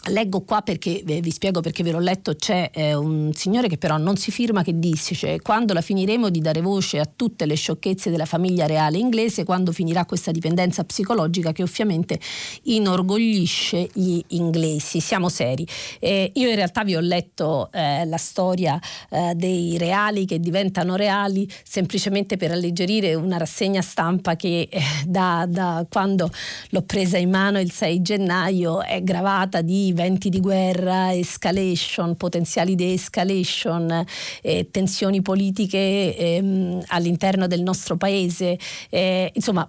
Leggo 0.08 0.42
qua 0.42 0.62
perché 0.62 1.02
vi 1.04 1.30
spiego 1.30 1.60
perché 1.60 1.82
ve 1.82 1.90
l'ho 1.90 1.98
letto, 1.98 2.36
c'è 2.36 2.70
eh, 2.72 2.94
un 2.94 3.32
signore 3.32 3.66
che 3.66 3.76
però 3.76 3.96
non 3.96 4.16
si 4.16 4.30
firma 4.30 4.62
che 4.62 4.78
dice 4.78 5.40
quando 5.40 5.72
la 5.72 5.80
finiremo 5.80 6.30
di 6.30 6.40
dare 6.40 6.60
voce 6.60 7.00
a 7.00 7.08
tutte 7.14 7.44
le 7.44 7.56
sciocchezze 7.56 8.10
della 8.10 8.24
famiglia 8.24 8.66
reale 8.66 8.98
inglese, 8.98 9.44
quando 9.44 9.72
finirà 9.72 10.04
questa 10.04 10.30
dipendenza 10.30 10.84
psicologica 10.84 11.52
che 11.52 11.62
ovviamente 11.62 12.20
inorgoglisce 12.64 13.88
gli 13.94 14.20
inglesi. 14.28 15.00
Siamo 15.00 15.28
seri. 15.28 15.66
Eh, 15.98 16.30
io 16.34 16.48
in 16.48 16.54
realtà 16.54 16.84
vi 16.84 16.94
ho 16.94 17.00
letto 17.00 17.70
eh, 17.72 18.04
la 18.04 18.18
storia 18.18 18.78
eh, 19.10 19.32
dei 19.34 19.76
reali 19.76 20.24
che 20.24 20.38
diventano 20.38 20.94
reali 20.94 21.48
semplicemente 21.64 22.36
per 22.36 22.52
alleggerire 22.52 23.14
una 23.14 23.38
rassegna 23.38 23.82
stampa 23.82 24.36
che 24.36 24.68
eh, 24.70 24.80
da, 25.04 25.46
da 25.48 25.84
quando 25.88 26.30
l'ho 26.70 26.82
presa 26.82 27.18
in 27.18 27.30
mano 27.30 27.58
il 27.58 27.72
6 27.72 28.02
gennaio 28.02 28.82
è 28.82 29.02
gravata 29.02 29.62
di 29.62 29.94
venti 29.96 30.28
di 30.28 30.38
guerra, 30.38 31.12
escalation, 31.12 32.16
potenziali 32.16 32.76
di 32.76 32.92
escalation, 32.92 34.04
eh, 34.42 34.68
tensioni 34.70 35.22
politiche 35.22 36.16
ehm, 36.16 36.84
all'interno 36.88 37.48
del 37.48 37.62
nostro 37.62 37.96
paese, 37.96 38.56
eh, 38.90 39.32
insomma 39.34 39.68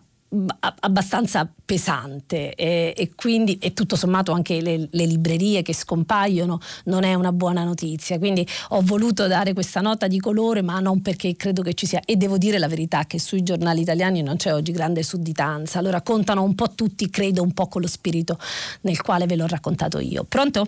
abbastanza 0.59 1.49
pesante 1.65 2.53
e, 2.53 2.93
e, 2.95 3.11
quindi 3.15 3.57
e 3.59 3.73
tutto 3.73 3.95
sommato 3.95 4.34
anche 4.34 4.59
le, 4.59 4.89
le, 4.91 5.05
librerie 5.05 5.61
che 5.61 5.73
scompaiono 5.73 6.59
non 6.86 7.03
è 7.03 7.13
una 7.13 7.32
buona 7.32 7.63
notizia. 7.63 8.17
Quindi 8.17 8.45
ho 8.69 8.82
voluto 8.82 9.28
dare 9.28 9.53
questa 9.53 9.80
nota 9.80 10.07
di 10.07 10.19
colore 10.19 10.61
ma 10.61 10.80
non 10.80 11.01
perché 11.01 11.36
credo 11.38 11.61
che 11.61 11.73
ci 11.73 11.86
sia 11.86 12.01
e 12.03 12.17
devo 12.17 12.38
dire 12.38 12.57
la 12.57 12.67
verità 12.67 13.05
che 13.05 13.19
sui 13.19 13.41
giornali 13.41 13.82
italiani 13.82 14.21
non 14.21 14.36
c'è 14.36 14.53
oggi 14.53 14.71
grande 14.73 15.01
sudditanza. 15.01 15.80
Allora 15.80 16.01
contano 16.01 16.43
un 16.43 16.55
po' 16.55 16.71
tutti 16.75 17.09
credo 17.09 17.41
un 17.41 17.53
po' 17.53 17.67
con 17.67 17.82
lo 17.82 17.88
spirito 17.88 18.38
nel 18.82 19.01
quale 19.01 19.25
ve 19.28 19.38
l'ho 19.38 19.47
raccontato 19.47 19.99
io. 19.99 20.25
Pronto? 20.25 20.67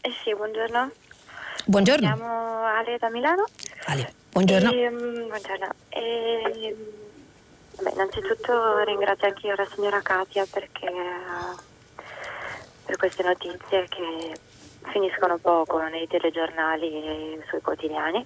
Eh 0.00 0.10
sì 0.24 0.34
buongiorno. 0.34 0.90
Buongiorno. 1.66 2.08
Mi 2.08 2.14
chiamo 2.14 2.64
Ale 2.64 2.96
da 2.98 3.10
Milano. 3.10 3.44
Ale 3.86 4.12
buongiorno. 4.32 4.72
E, 4.72 4.88
um, 4.88 5.28
buongiorno. 5.28 5.68
E, 5.90 7.02
Beh, 7.80 7.90
innanzitutto 7.90 8.78
ringrazio 8.84 9.26
anche 9.26 9.46
io 9.48 9.54
la 9.56 9.66
signora 9.66 10.00
Katia 10.00 10.46
perché 10.50 10.90
per 12.84 12.96
queste 12.96 13.24
notizie 13.24 13.86
che 13.88 14.32
finiscono 14.90 15.38
poco 15.38 15.80
nei 15.82 16.06
telegiornali 16.06 17.04
e 17.04 17.44
sui 17.48 17.60
quotidiani 17.60 18.24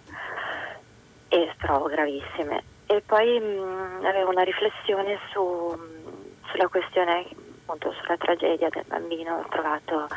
e 1.28 1.54
trovo 1.58 1.86
gravissime. 1.86 2.62
E 2.86 3.00
poi 3.00 3.40
mh, 3.40 4.04
avevo 4.04 4.30
una 4.30 4.42
riflessione 4.42 5.18
su, 5.32 5.74
sulla 6.50 6.68
questione, 6.68 7.26
appunto 7.62 7.92
sulla 8.02 8.18
tragedia 8.18 8.68
del 8.68 8.84
bambino 8.86 9.46
trovato 9.48 10.08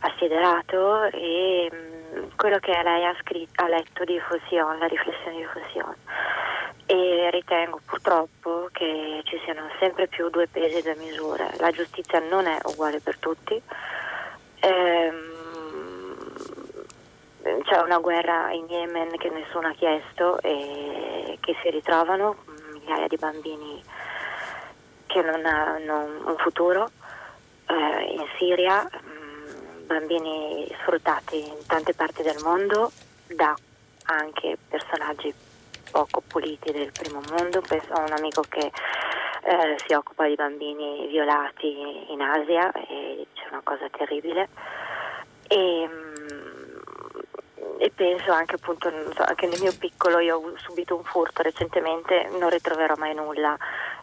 assiderato 0.00 1.04
e 1.04 1.68
mh, 1.72 2.36
quello 2.36 2.58
che 2.58 2.80
lei 2.82 3.04
ha, 3.04 3.16
scritto, 3.20 3.64
ha 3.64 3.68
letto 3.68 4.04
di 4.04 4.20
Fusion, 4.20 4.78
la 4.78 4.86
riflessione 4.86 5.36
di 5.38 5.44
Fusion 5.46 5.94
e 6.90 7.30
ritengo 7.30 7.80
purtroppo 7.84 8.68
che 8.72 9.20
ci 9.22 9.40
siano 9.44 9.70
sempre 9.78 10.08
più 10.08 10.28
due 10.28 10.48
pesi 10.48 10.78
e 10.78 10.82
due 10.82 10.96
misure. 10.96 11.48
La 11.58 11.70
giustizia 11.70 12.18
non 12.18 12.46
è 12.46 12.58
uguale 12.64 12.98
per 12.98 13.16
tutti. 13.18 13.62
Ehm, 14.58 15.28
c'è 17.62 17.78
una 17.78 17.98
guerra 17.98 18.50
in 18.50 18.66
Yemen 18.68 19.16
che 19.18 19.30
nessuno 19.30 19.68
ha 19.68 19.72
chiesto 19.72 20.40
e 20.40 21.38
che 21.40 21.54
si 21.62 21.70
ritrovano 21.70 22.38
migliaia 22.72 23.06
di 23.06 23.16
bambini 23.16 23.80
che 25.06 25.22
non 25.22 25.46
hanno 25.46 26.04
un 26.24 26.36
futuro 26.38 26.90
eh, 27.66 28.14
in 28.14 28.26
Siria, 28.36 28.82
mh, 28.82 29.86
bambini 29.86 30.66
sfruttati 30.80 31.38
in 31.38 31.66
tante 31.68 31.94
parti 31.94 32.24
del 32.24 32.40
mondo 32.42 32.90
da 33.28 33.54
anche 34.06 34.58
personaggi 34.68 35.32
poco 35.90 36.22
puliti 36.26 36.72
del 36.72 36.92
primo 36.92 37.20
mondo, 37.30 37.60
penso 37.60 37.92
a 37.92 38.00
un 38.00 38.12
amico 38.12 38.42
che 38.48 38.70
eh, 39.42 39.76
si 39.86 39.94
occupa 39.94 40.26
di 40.26 40.34
bambini 40.34 41.06
violati 41.08 42.12
in 42.12 42.20
Asia 42.20 42.70
e 42.72 43.26
c'è 43.34 43.46
una 43.50 43.60
cosa 43.62 43.88
terribile. 43.90 44.48
E, 45.48 45.88
mm, 45.88 46.78
e 47.78 47.90
penso 47.94 48.32
anche 48.32 48.56
appunto 48.56 48.92
anche 49.16 49.46
nel 49.46 49.60
mio 49.60 49.72
piccolo 49.78 50.18
io 50.18 50.36
ho 50.36 50.52
subito 50.58 50.94
un 50.94 51.02
furto 51.02 51.42
recentemente 51.42 52.28
non 52.38 52.50
ritroverò 52.50 52.94
mai 52.96 53.14
nulla. 53.14 53.56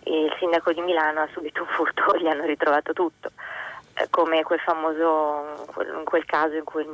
Il 0.03 0.33
sindaco 0.39 0.71
di 0.73 0.81
Milano 0.81 1.21
ha 1.21 1.29
subito 1.31 1.61
un 1.61 1.67
furto 1.67 2.15
gli 2.17 2.27
hanno 2.27 2.45
ritrovato 2.45 2.93
tutto 2.93 3.31
come 4.09 4.43
quel 4.43 4.59
famoso, 4.59 5.65
in 5.97 6.03
quel 6.03 6.25
caso 6.25 6.55
in 6.55 6.63
cui 6.63 6.85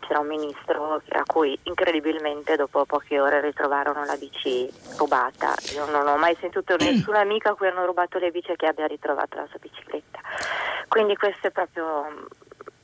c'era 0.00 0.20
un 0.20 0.28
ministro 0.28 1.02
a 1.08 1.22
cui 1.26 1.58
incredibilmente 1.64 2.56
dopo 2.56 2.84
poche 2.84 3.20
ore 3.20 3.40
ritrovarono 3.40 4.04
la 4.04 4.16
bici 4.16 4.70
rubata. 4.96 5.54
Io 5.74 5.86
non 5.86 6.06
ho 6.06 6.16
mai 6.16 6.36
sentito 6.40 6.76
nessuna 6.78 7.20
amica 7.20 7.50
a 7.50 7.54
cui 7.54 7.66
hanno 7.66 7.84
rubato 7.84 8.18
le 8.18 8.30
bici 8.30 8.54
che 8.56 8.66
abbia 8.66 8.86
ritrovato 8.86 9.36
la 9.36 9.46
sua 9.48 9.58
bicicletta. 9.60 10.20
Quindi 10.88 11.16
questo 11.16 11.48
è 11.48 11.50
proprio, 11.50 12.28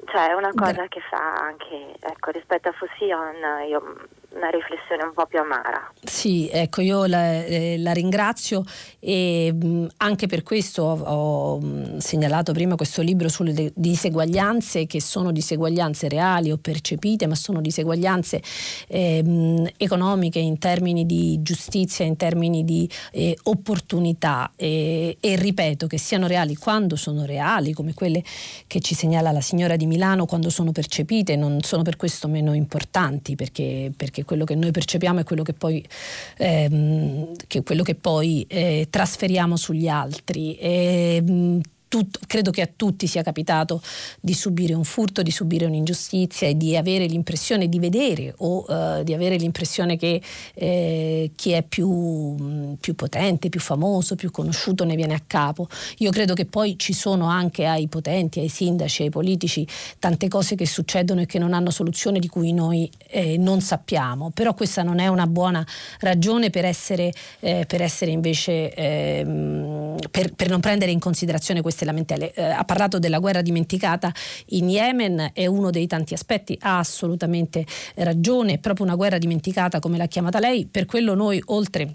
cioè 0.06 0.30
è 0.30 0.32
una 0.32 0.52
cosa 0.54 0.86
che 0.88 1.00
fa 1.08 1.34
anche, 1.34 1.94
ecco, 2.00 2.30
rispetto 2.30 2.68
a 2.68 2.72
Fusion 2.72 3.68
io 3.68 3.96
una 4.32 4.48
riflessione 4.50 5.04
un 5.04 5.12
po' 5.12 5.26
più 5.26 5.40
amara. 5.40 5.92
Sì, 6.02 6.48
ecco, 6.50 6.80
io 6.80 7.06
la, 7.06 7.44
eh, 7.44 7.76
la 7.78 7.92
ringrazio 7.92 8.62
e 8.98 9.54
anche 9.96 10.26
per 10.26 10.42
questo 10.42 10.82
ho, 10.82 11.56
ho 11.56 11.60
segnalato 11.98 12.52
prima 12.52 12.76
questo 12.76 13.02
libro 13.02 13.28
sulle 13.28 13.72
diseguaglianze 13.74 14.86
che 14.86 15.00
sono 15.00 15.32
diseguaglianze 15.32 16.08
reali 16.08 16.50
o 16.50 16.58
percepite, 16.58 17.26
ma 17.26 17.34
sono 17.34 17.60
diseguaglianze 17.60 18.42
eh, 18.88 19.72
economiche 19.76 20.38
in 20.38 20.58
termini 20.58 21.06
di 21.06 21.40
giustizia, 21.42 22.04
in 22.04 22.16
termini 22.16 22.64
di 22.64 22.88
eh, 23.12 23.36
opportunità 23.44 24.52
e, 24.56 25.16
e 25.20 25.36
ripeto 25.36 25.86
che 25.86 25.98
siano 25.98 26.26
reali 26.26 26.54
quando 26.54 26.96
sono 26.96 27.24
reali, 27.24 27.72
come 27.72 27.94
quelle 27.94 28.22
che 28.66 28.80
ci 28.80 28.94
segnala 28.94 29.32
la 29.32 29.40
signora 29.40 29.76
di 29.76 29.86
Milano, 29.86 30.26
quando 30.26 30.50
sono 30.50 30.72
percepite, 30.72 31.36
non 31.36 31.60
sono 31.62 31.82
per 31.82 31.96
questo 31.96 32.28
meno 32.28 32.54
importanti 32.54 33.34
perché, 33.34 33.92
perché 33.96 34.19
quello 34.24 34.44
che 34.44 34.54
noi 34.54 34.70
percepiamo 34.70 35.20
è 35.20 35.24
quello 35.24 35.42
che 35.42 35.52
poi, 35.52 35.84
ehm, 36.36 37.34
che 37.46 37.62
quello 37.62 37.82
che 37.82 37.94
poi 37.94 38.44
eh, 38.48 38.86
trasferiamo 38.90 39.56
sugli 39.56 39.88
altri. 39.88 40.56
E, 40.56 41.22
ehm, 41.26 41.60
Tut, 41.90 42.20
credo 42.28 42.52
che 42.52 42.62
a 42.62 42.68
tutti 42.72 43.08
sia 43.08 43.24
capitato 43.24 43.82
di 44.20 44.32
subire 44.32 44.74
un 44.74 44.84
furto, 44.84 45.22
di 45.22 45.32
subire 45.32 45.66
un'ingiustizia 45.66 46.46
e 46.46 46.56
di 46.56 46.76
avere 46.76 47.06
l'impressione 47.06 47.68
di 47.68 47.80
vedere 47.80 48.32
o 48.36 48.64
uh, 48.64 49.02
di 49.02 49.12
avere 49.12 49.34
l'impressione 49.34 49.96
che 49.96 50.22
eh, 50.54 51.32
chi 51.34 51.50
è 51.50 51.64
più, 51.64 52.76
più, 52.78 52.94
potente, 52.94 53.48
più 53.48 53.58
famoso, 53.58 54.14
più 54.14 54.30
conosciuto 54.30 54.84
ne 54.84 54.94
viene 54.94 55.14
a 55.14 55.22
capo. 55.26 55.66
Io 55.98 56.12
credo 56.12 56.34
che 56.34 56.46
poi 56.46 56.78
ci 56.78 56.92
sono 56.92 57.26
anche 57.26 57.66
ai 57.66 57.88
potenti, 57.88 58.38
ai 58.38 58.48
sindaci, 58.48 59.02
ai 59.02 59.10
politici 59.10 59.66
tante 59.98 60.28
cose 60.28 60.54
che 60.54 60.68
succedono 60.68 61.22
e 61.22 61.26
che 61.26 61.40
non 61.40 61.52
hanno 61.52 61.72
soluzione 61.72 62.20
di 62.20 62.28
cui 62.28 62.52
noi 62.52 62.88
eh, 63.08 63.36
non 63.36 63.60
sappiamo, 63.60 64.30
però 64.30 64.54
questa 64.54 64.84
non 64.84 65.00
è 65.00 65.08
una 65.08 65.26
buona 65.26 65.66
ragione 65.98 66.50
per 66.50 66.66
essere, 66.66 67.12
eh, 67.40 67.64
per 67.66 67.82
essere 67.82 68.12
invece, 68.12 68.72
ehm, 68.72 69.96
per, 70.08 70.34
per 70.34 70.48
non 70.48 70.60
prendere 70.60 70.92
in 70.92 71.00
considerazione 71.00 71.62
queste 71.62 71.78
queste 71.80 71.84
lamentele. 71.84 72.32
Eh, 72.34 72.42
ha 72.42 72.64
parlato 72.64 72.98
della 72.98 73.18
guerra 73.18 73.42
dimenticata 73.42 74.12
in 74.48 74.68
Yemen, 74.68 75.30
è 75.32 75.46
uno 75.46 75.70
dei 75.70 75.86
tanti 75.86 76.14
aspetti, 76.14 76.56
ha 76.60 76.78
assolutamente 76.78 77.64
ragione, 77.96 78.54
è 78.54 78.58
proprio 78.58 78.86
una 78.86 78.96
guerra 78.96 79.18
dimenticata 79.18 79.78
come 79.78 79.96
l'ha 79.96 80.06
chiamata 80.06 80.38
lei, 80.38 80.66
per 80.66 80.86
quello 80.86 81.14
noi 81.14 81.40
oltre 81.46 81.94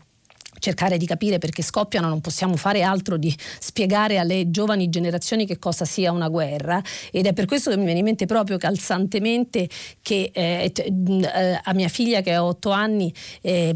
cercare 0.66 0.98
di 0.98 1.06
capire 1.06 1.38
perché 1.38 1.62
scoppiano, 1.62 2.08
non 2.08 2.22
possiamo 2.22 2.56
fare 2.56 2.82
altro 2.82 3.18
di 3.18 3.34
spiegare 3.60 4.18
alle 4.18 4.50
giovani 4.50 4.90
generazioni 4.90 5.46
che 5.46 5.60
cosa 5.60 5.86
sia 5.86 6.12
una 6.12 6.28
guerra. 6.28 6.82
Ed 7.12 7.28
è 7.28 7.34
per 7.34 7.46
questo 7.46 7.70
che 7.70 7.78
mi 7.78 7.84
viene 7.84 8.00
in 8.00 8.06
mente 8.06 8.26
proprio 8.26 8.58
calzantemente 8.58 9.70
che 10.02 10.32
eh, 10.34 10.72
eh, 10.74 11.60
a 11.62 11.74
mia 11.74 11.88
figlia 11.88 12.22
che 12.22 12.34
ha 12.34 12.44
otto 12.44 12.72
anni 12.72 13.14
eh, 13.42 13.72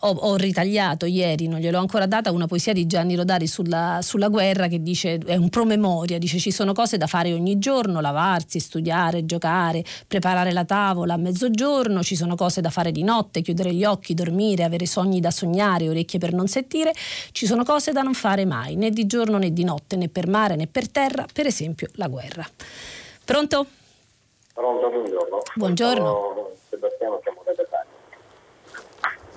ho, 0.00 0.08
ho, 0.08 0.34
ritagliato 0.34 1.06
ieri, 1.06 1.46
non 1.46 1.60
gliel'ho 1.60 1.78
ancora 1.78 2.06
data, 2.06 2.32
una 2.32 2.46
poesia 2.46 2.72
di 2.72 2.86
Gianni 2.86 3.14
Rodari 3.14 3.46
sulla, 3.46 4.00
sulla 4.02 4.28
guerra 4.28 4.66
che 4.66 4.82
dice, 4.82 5.18
è 5.18 5.36
un 5.36 5.48
promemoria, 5.48 6.18
dice 6.18 6.38
ci 6.38 6.50
sono 6.50 6.72
cose 6.72 6.96
da 6.96 7.06
fare 7.06 7.32
ogni 7.32 7.58
giorno, 7.58 8.00
lavarsi, 8.00 8.58
studiare, 8.58 9.24
giocare, 9.24 9.84
preparare 10.08 10.50
la 10.50 10.64
tavola 10.64 11.14
a 11.14 11.18
mezzogiorno, 11.18 12.02
ci 12.02 12.16
sono 12.16 12.34
cose 12.34 12.60
da 12.60 12.70
fare 12.70 12.90
di 12.90 13.04
notte, 13.04 13.42
chiudere 13.42 13.72
gli 13.72 13.84
occhi, 13.84 14.14
dormire, 14.14 14.64
avere 14.64 14.86
sogni 14.86 15.20
da 15.20 15.30
sognare, 15.30 15.88
orecchie 15.88 16.18
per 16.18 16.31
non 16.32 16.48
sentire, 16.48 16.92
ci 17.32 17.46
sono 17.46 17.64
cose 17.64 17.92
da 17.92 18.02
non 18.02 18.14
fare 18.14 18.44
mai, 18.44 18.76
né 18.76 18.90
di 18.90 19.06
giorno 19.06 19.38
né 19.38 19.52
di 19.52 19.64
notte, 19.64 19.96
né 19.96 20.08
per 20.08 20.28
mare 20.28 20.56
né 20.56 20.66
per 20.66 20.88
terra, 20.88 21.26
per 21.32 21.46
esempio 21.46 21.88
la 21.94 22.08
guerra. 22.08 22.48
Pronto? 23.24 23.66
Pronto, 24.52 24.88
buongiorno. 24.90 25.42
Buongiorno. 25.54 26.04
Sono 26.04 26.50
Sebastiano, 26.68 27.20
chiamo 27.20 27.42
da 27.44 27.54
Catania. 27.54 27.90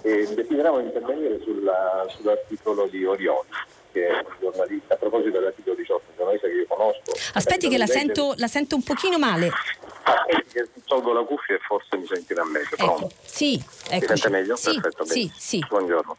E 0.02 0.36
desideravo 0.36 0.80
intervenire 0.80 1.39
sulla, 1.41 2.06
sull'articolo 2.10 2.88
di 2.88 3.06
Orioli, 3.06 3.48
che 3.91 4.08
è 4.08 4.14
un 4.14 4.36
giornalista, 4.39 4.93
a 4.93 4.98
proposito 4.98 5.32
dell'articolo 5.32 5.76
18, 5.76 6.04
un 6.10 6.16
giornalista 6.18 6.48
che 6.48 6.54
io 6.54 6.66
conosco. 6.68 7.12
Aspetti 7.34 7.70
che 7.70 7.78
la 7.78 7.88
sento, 7.88 8.34
la 8.38 8.48
sento 8.48 8.76
un 8.76 8.84
pochino 8.84 9.18
male. 9.18 9.50
Tolgo 10.86 11.14
la 11.14 11.24
cuffia 11.24 11.56
e 11.56 11.60
forse 11.60 11.97
mi 11.97 12.06
sentirà 12.06 12.43
meglio. 12.45 12.76
Ecco, 12.76 13.10
sì, 13.22 13.62
ecco. 13.89 14.12
Mi 14.12 14.18
sente 14.18 14.30
meglio? 14.30 14.56
Sì, 14.56 14.80
Perfetto, 14.80 15.06
sì, 15.06 15.32
sì. 15.36 15.66
Buongiorno. 15.68 16.18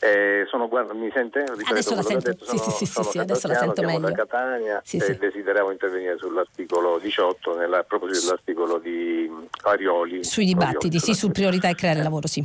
Eh, 0.00 0.46
sono, 0.48 0.68
guarda, 0.68 0.94
mi 0.94 1.10
sente? 1.12 1.40
Ripeto, 1.40 1.70
adesso 1.70 1.94
la 1.94 2.02
sento, 2.02 2.30
detto, 2.30 2.44
sono, 2.44 2.58
sì, 2.58 2.70
sì, 2.70 2.86
sì, 2.86 3.02
sì 3.02 3.18
adesso 3.18 3.48
la 3.48 3.54
sento 3.54 3.82
meglio. 3.82 4.08
da 4.08 4.12
Catania 4.12 4.80
sì, 4.84 4.96
e 4.96 5.00
sì. 5.00 5.18
desideravo 5.18 5.72
intervenire 5.72 6.16
sull'articolo 6.18 6.98
18, 6.98 7.56
nella, 7.56 7.78
a 7.78 7.82
proposito 7.82 8.20
dell'articolo 8.20 8.78
di 8.78 9.30
Arioli. 9.64 10.24
Sui 10.24 10.44
dibattiti, 10.44 10.86
Arioli, 10.86 11.00
sì, 11.00 11.14
su 11.14 11.30
priorità 11.30 11.68
e 11.68 11.74
creare 11.74 12.02
lavoro, 12.02 12.28
sì. 12.28 12.44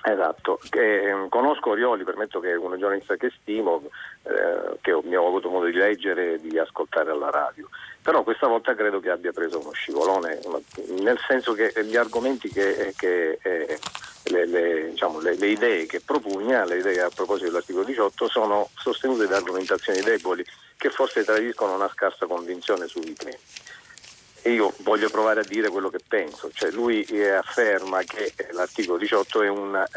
Esatto, 0.00 0.60
eh, 0.70 1.26
conosco 1.28 1.70
Orioli, 1.70 2.04
permetto 2.04 2.38
che 2.38 2.52
è 2.52 2.56
un 2.56 2.78
giornalista 2.78 3.16
che 3.16 3.32
stimo, 3.40 3.82
eh, 4.22 4.78
che 4.80 4.92
ho, 4.92 5.02
ho 5.02 5.26
avuto 5.26 5.50
modo 5.50 5.66
di 5.66 5.72
leggere 5.72 6.34
e 6.34 6.40
di 6.40 6.56
ascoltare 6.58 7.10
alla 7.10 7.30
radio, 7.30 7.68
però 8.08 8.22
questa 8.22 8.46
volta 8.46 8.74
credo 8.74 9.00
che 9.00 9.10
abbia 9.10 9.32
preso 9.32 9.60
uno 9.60 9.72
scivolone, 9.72 10.40
nel 10.98 11.18
senso 11.28 11.52
che 11.52 11.74
gli 11.84 11.94
argomenti 11.94 12.48
che, 12.48 12.94
che 12.96 13.38
eh, 13.42 13.78
le, 14.30 14.46
le, 14.46 14.90
diciamo, 14.92 15.20
le, 15.20 15.36
le, 15.36 15.48
idee 15.48 15.84
che 15.84 16.00
propugna, 16.00 16.64
le 16.64 16.78
idee 16.78 17.02
a 17.02 17.10
proposito 17.14 17.48
dell'articolo 17.48 17.84
18, 17.84 18.28
sono 18.30 18.70
sostenute 18.76 19.26
da 19.26 19.36
argomentazioni 19.36 20.00
deboli 20.00 20.42
che 20.78 20.88
forse 20.88 21.22
tradiscono 21.22 21.74
una 21.74 21.90
scarsa 21.90 22.24
convinzione 22.24 22.86
sui 22.86 23.12
temi. 23.12 23.36
E 24.40 24.52
io 24.52 24.72
voglio 24.78 25.10
provare 25.10 25.40
a 25.40 25.46
dire 25.46 25.68
quello 25.68 25.90
che 25.90 26.00
penso, 26.08 26.48
cioè 26.54 26.70
lui 26.70 27.02
eh, 27.02 27.28
afferma 27.28 28.00
che 28.04 28.32
l'articolo 28.52 28.96
18 28.96 29.42
è 29.42 29.48
un, 29.50 29.76
eh, 29.76 29.88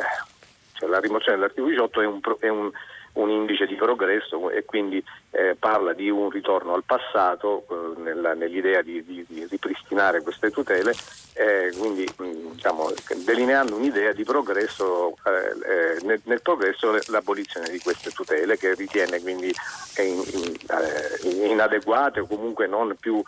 cioè 0.74 0.90
la 0.90 1.00
rimozione 1.00 1.38
dell'articolo 1.38 1.70
18 1.70 2.02
è 2.02 2.06
un, 2.06 2.20
è 2.40 2.48
un 2.50 2.72
un 3.14 3.30
indice 3.30 3.66
di 3.66 3.76
progresso 3.76 4.50
e 4.50 4.64
quindi 4.64 5.04
eh, 5.32 5.56
parla 5.60 5.94
di 5.94 6.10
un 6.10 6.30
ritorno 6.30 6.74
al 6.74 6.84
passato 6.84 7.66
eh, 7.70 8.02
nella, 8.02 8.34
nell'idea 8.34 8.82
di, 8.82 9.04
di, 9.04 9.26
di, 9.28 9.46
ripristinare 9.50 10.22
queste 10.22 10.50
tutele, 10.50 10.94
eh, 11.34 11.74
quindi 11.78 12.08
mh, 12.16 12.52
diciamo, 12.54 12.92
delineando 13.26 13.76
un'idea 13.76 14.14
di 14.14 14.24
progresso, 14.24 15.16
eh, 15.26 15.98
eh, 15.98 16.06
nel, 16.06 16.22
nel, 16.24 16.42
progresso 16.42 16.98
l'abolizione 17.08 17.70
di 17.70 17.80
queste 17.80 18.12
tutele 18.12 18.58
che 18.58 18.74
ritiene 18.76 19.20
quindi 19.22 19.54
in, 19.98 20.24
in, 20.34 20.56
eh, 20.70 21.48
inadeguate 21.48 22.22
o 22.22 22.28
comunque 22.28 22.68
non 22.68 22.96
più 23.00 23.22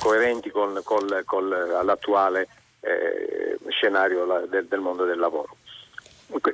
coerenti 0.00 0.50
con, 0.50 0.80
col, 0.82 1.22
col, 1.24 1.52
all'attuale 1.52 2.48
scenario 3.68 4.46
del, 4.48 4.66
del 4.66 4.80
mondo 4.80 5.04
del 5.04 5.16
lavoro 5.16 5.58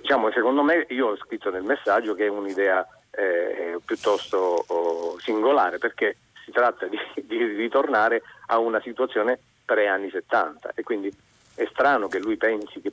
diciamo, 0.00 0.30
secondo 0.30 0.62
me 0.62 0.86
io 0.90 1.08
ho 1.08 1.16
scritto 1.16 1.50
nel 1.50 1.62
messaggio 1.62 2.14
che 2.14 2.26
è 2.26 2.28
un'idea 2.28 2.86
eh, 3.10 3.78
piuttosto 3.84 4.64
oh, 4.66 5.18
singolare 5.18 5.78
perché 5.78 6.16
si 6.44 6.50
tratta 6.50 6.86
di, 6.86 6.98
di, 7.22 7.44
ritornare 7.44 8.22
a 8.46 8.58
una 8.58 8.80
situazione 8.80 9.38
pre-anni 9.64 10.10
70 10.10 10.72
e 10.74 10.82
quindi 10.82 11.12
è 11.54 11.66
strano 11.70 12.08
che 12.08 12.18
lui 12.18 12.36
pensi 12.36 12.80
che 12.80 12.92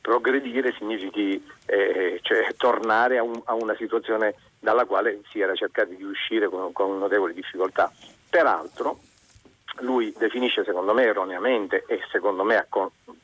progredire 0.00 0.72
significhi 0.76 1.42
eh, 1.66 2.20
cioè, 2.22 2.54
tornare 2.56 3.18
a, 3.18 3.22
un, 3.22 3.40
a, 3.44 3.54
una 3.54 3.74
situazione 3.74 4.34
dalla 4.60 4.84
quale 4.84 5.22
si 5.30 5.40
era 5.40 5.54
cercato 5.54 5.92
di 5.94 6.04
uscire 6.04 6.48
con, 6.48 6.72
con 6.72 6.98
notevoli 6.98 7.32
difficoltà. 7.32 7.90
Peraltro 8.28 8.98
lui 9.80 10.14
definisce 10.16 10.64
secondo 10.64 10.92
me 10.94 11.04
erroneamente 11.04 11.84
e 11.86 12.00
secondo 12.10 12.44
me 12.44 12.66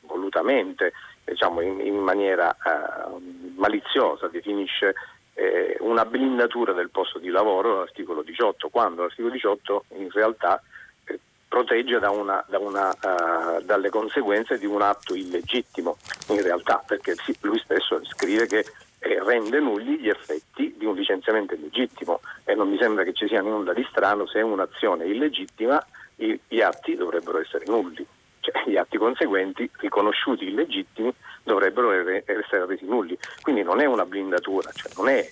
volutamente 0.01 0.93
diciamo, 1.25 1.61
in, 1.61 1.81
in, 1.81 1.97
maniera 1.97 2.55
eh, 2.55 3.53
maliziosa 3.57 4.29
maliziosa 4.29 4.95
eh, 5.35 5.77
una 5.81 6.05
blindatura 6.05 6.73
del 6.73 6.91
posto 6.91 7.19
di 7.19 7.29
lavoro 7.29 7.79
l'articolo 7.79 8.23
18, 8.23 8.69
quando 8.69 9.03
l'articolo 9.03 9.33
18 9.33 9.85
in 9.97 10.11
realtà 10.11 10.63
eh, 11.05 11.19
protegge 11.49 11.99
da 11.99 12.11
una, 12.11 12.45
da 12.49 12.59
una, 12.59 12.89
uh, 12.89 13.63
dalle 13.63 13.89
conseguenze 13.91 14.59
di 14.59 14.67
un 14.67 14.83
atto 14.83 15.15
illegittimo, 15.15 15.97
in 16.29 16.43
realtà, 16.43 16.83
perché 16.87 17.15
lui 17.41 17.59
stesso 17.59 18.05
scrive 18.05 18.47
che 18.47 18.65
eh, 18.99 19.23
rende 19.23 19.59
nulli 19.59 19.99
gli 19.99 20.09
effetti 20.09 20.75
di 20.77 20.85
un 20.85 20.95
licenziamento 20.95 21.55
illegittimo. 21.55 22.21
E 22.45 22.55
non 22.55 22.69
mi 22.69 22.79
sembra 22.79 23.05
che 23.05 23.13
ci 23.13 23.27
sia 23.27 23.41
nulla 23.41 23.73
di 23.73 23.87
strano 23.91 24.27
se 24.27 24.41
è 24.41 24.43
un'azione 24.43 25.07
illegittima 25.07 25.85
gli 26.15 26.61
atti 26.61 26.95
dovrebbero 26.95 27.41
essere 27.41 27.65
nulli 27.67 28.07
cioè 28.43 28.65
gli 28.67 28.77
atti 28.77 28.99
conseguenti 28.99 29.71
riconosciuti 29.79 30.49
illegittimi 30.49 31.15
dovrebbero 31.45 31.93
essere 31.93 32.67
resi 32.67 32.85
nulli. 32.85 33.17
Quindi 33.41 33.63
non 33.63 33.81
è 33.81 33.87
una 33.87 34.05
blindatura, 34.05 34.71
cioè 34.73 34.93
non 34.97 35.09
è 35.09 35.31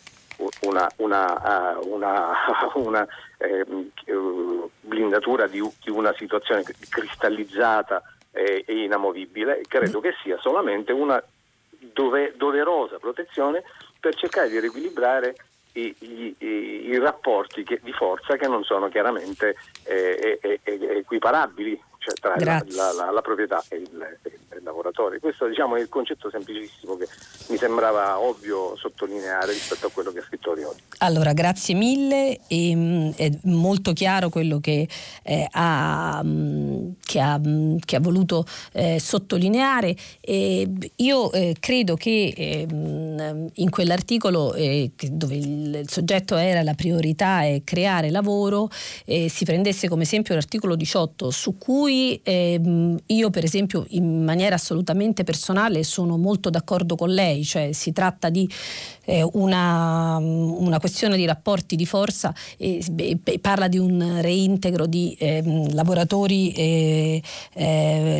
una, 0.63 0.89
una, 0.97 1.79
una, 1.83 2.33
una 2.75 3.07
eh, 3.39 3.67
blindatura 4.81 5.47
di, 5.47 5.61
di, 5.83 5.91
una 5.91 6.15
situazione 6.17 6.63
cristallizzata 6.63 8.03
e, 8.31 8.65
e, 8.67 8.85
inamovibile, 8.85 9.63
credo 9.67 10.01
che 10.01 10.15
sia 10.23 10.39
solamente 10.39 10.93
una 10.93 11.23
dove, 11.93 12.35
doverosa 12.37 12.99
protezione 12.99 13.63
per 13.99 14.15
cercare 14.15 14.49
di 14.49 14.61
riequilibrare 14.61 15.35
i, 15.73 15.95
i, 15.99 16.37
i, 16.39 16.99
rapporti 16.99 17.63
che, 17.63 17.81
di 17.83 17.93
forza 17.93 18.37
che 18.37 18.49
non 18.49 18.65
sono 18.65 18.89
chiaramente 18.89 19.57
eh, 19.85 20.39
eh, 20.41 20.61
equiparabili 20.65 21.81
cioè 22.01 22.15
tra 22.15 22.35
la, 22.39 22.65
la, 22.71 22.93
la, 22.93 23.11
la, 23.11 23.21
proprietà 23.21 23.63
e 23.69 23.77
il, 23.77 24.19
il, 24.25 24.63
lavoratore. 24.63 25.21
Questo 25.21 25.47
diciamo, 25.47 25.77
è 25.77 25.81
il 25.81 25.89
concetto 25.91 26.31
semplicissimo 26.31 26.97
che 26.97 27.07
mi 27.49 27.59
sembrava 27.59 28.19
ovvio 28.19 28.75
sottolineare 28.77 29.53
rispetto 29.53 29.87
a 29.87 29.91
quello 29.91 30.11
che 30.11 30.21
ha 30.21 30.23
scritto 30.23 30.55
Rioli. 30.55 30.79
Allora, 30.99 31.35
grazie 31.35 31.75
mille, 31.75 32.39
e, 32.47 32.71
ehm, 32.71 33.15
è 33.15 33.31
molto 33.45 33.93
chiaro 33.93 34.31
quello 34.31 34.61
che, 34.61 34.89
eh, 35.23 35.47
ha, 35.51 36.23
mm, 36.25 36.91
che, 37.05 37.21
ha, 37.21 37.39
mm, 37.39 37.77
che 37.85 37.97
ha, 37.97 38.01
voluto 38.01 38.47
eh, 38.73 38.99
sottolineare. 38.99 39.95
E 40.23 40.69
io 40.97 41.33
eh, 41.33 41.55
credo 41.61 41.97
che 41.97 42.33
ehm, 42.35 43.51
in 43.55 43.71
quell'articolo 43.71 44.55
eh, 44.55 44.93
dove 45.11 45.35
il, 45.37 45.85
soggetto 45.87 46.37
era 46.37 46.63
la 46.63 46.75
priorità 46.75 47.43
è 47.43 47.61
creare 47.63 48.11
lavoro, 48.11 48.71
eh, 49.05 49.29
si 49.29 49.45
prendesse 49.45 49.87
come 49.87 50.05
esempio 50.05 50.35
l'articolo 50.35 50.77
18 50.77 51.31
su 51.31 51.59
cui 51.59 51.90
cui 51.91 52.21
ehm, 52.23 52.97
io 53.07 53.31
per 53.31 53.43
esempio 53.43 53.85
in 53.89 54.23
maniera 54.23 54.55
assolutamente 54.55 55.25
personale 55.25 55.83
sono 55.83 56.17
molto 56.17 56.49
d'accordo 56.49 56.95
con 56.95 57.11
lei, 57.11 57.45
cioè 57.45 57.73
si 57.73 57.91
tratta 57.91 58.31
di 58.31 58.49
eh, 59.11 59.29
una, 59.33 60.19
una, 60.19 60.79
questione 60.79 61.17
di 61.17 61.27
rapporti 61.27 61.75
di 61.75 61.85
forza 61.85 62.33
e, 62.57 62.83
e 62.97 63.39
parla 63.41 63.67
di 63.67 63.77
un 63.77 64.21
reintegro 64.21 64.87
di 64.87 65.17
eh, 65.19 65.43
lavoratori 65.73 66.53
eh, 66.53 67.21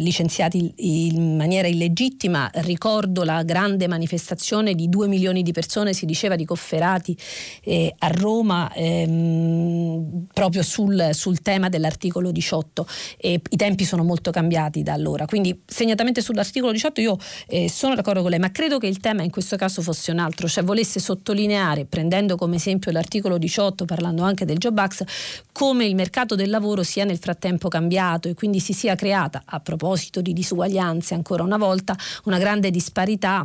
licenziati 0.01 0.73
in 0.77 1.37
maniera 1.37 1.69
illegittima. 1.69 2.51
Ricordo 2.55 3.23
la 3.23 3.43
grande 3.45 3.87
manifestazione 3.87 4.75
di 4.75 4.89
due 4.89 5.07
milioni 5.07 5.43
di 5.43 5.53
persone, 5.53 5.93
si 5.93 6.07
diceva 6.07 6.35
di 6.35 6.45
Cofferati 6.45 7.17
eh, 7.63 7.95
a 7.99 8.09
Roma 8.09 8.73
ehm, 8.75 10.27
proprio 10.33 10.63
sul, 10.63 11.11
sul, 11.13 11.41
tema 11.41 11.69
dell'articolo 11.69 12.33
18. 12.33 12.87
E 13.19 13.41
I 13.49 13.57
tempi 13.57 13.85
sono 13.85 14.03
molto 14.03 14.31
cambiati 14.33 14.83
da 14.83 14.93
allora, 14.93 15.27
quindi 15.27 15.63
segnatamente 15.65 16.21
sull'articolo 16.21 16.73
18 16.73 17.01
io 17.01 17.17
eh, 17.47 17.69
sono 17.69 17.95
d'accordo 17.95 18.23
con 18.23 18.31
lei, 18.31 18.41
ma 18.41 18.51
credo 18.51 18.79
che 18.79 18.89
il 18.89 18.99
tema 18.99 19.23
in 19.23 19.31
questo 19.31 19.57
caso 19.57 19.83
fosse 19.83 20.11
un 20.11 20.19
altro, 20.19 20.49
cioè 20.49 20.65
volesse 20.81 20.99
sottolineare, 20.99 21.85
prendendo 21.85 22.37
come 22.37 22.57
esempio 22.57 22.91
l'articolo 22.91 23.37
18, 23.37 23.85
parlando 23.85 24.23
anche 24.23 24.47
del 24.47 24.57
Job 24.57 24.79
Act, 24.79 25.05
come 25.53 25.85
il 25.85 25.95
mercato 25.95 26.35
del 26.35 26.49
lavoro 26.49 26.83
sia 26.83 27.05
nel 27.05 27.19
frattempo 27.19 27.69
cambiato 27.69 28.29
e 28.29 28.35
quindi 28.35 28.61
si 28.61 28.73
sia 28.73 28.95
creata, 28.95 29.43
a 29.45 29.61
proposito 29.61 30.23
di 30.23 30.33
disuguaglianze 30.33 31.13
ancora 31.13 31.43
una 31.43 31.59
volta, 31.59 31.95
una 32.25 32.39
grande 32.39 32.71
disparità 32.71 33.45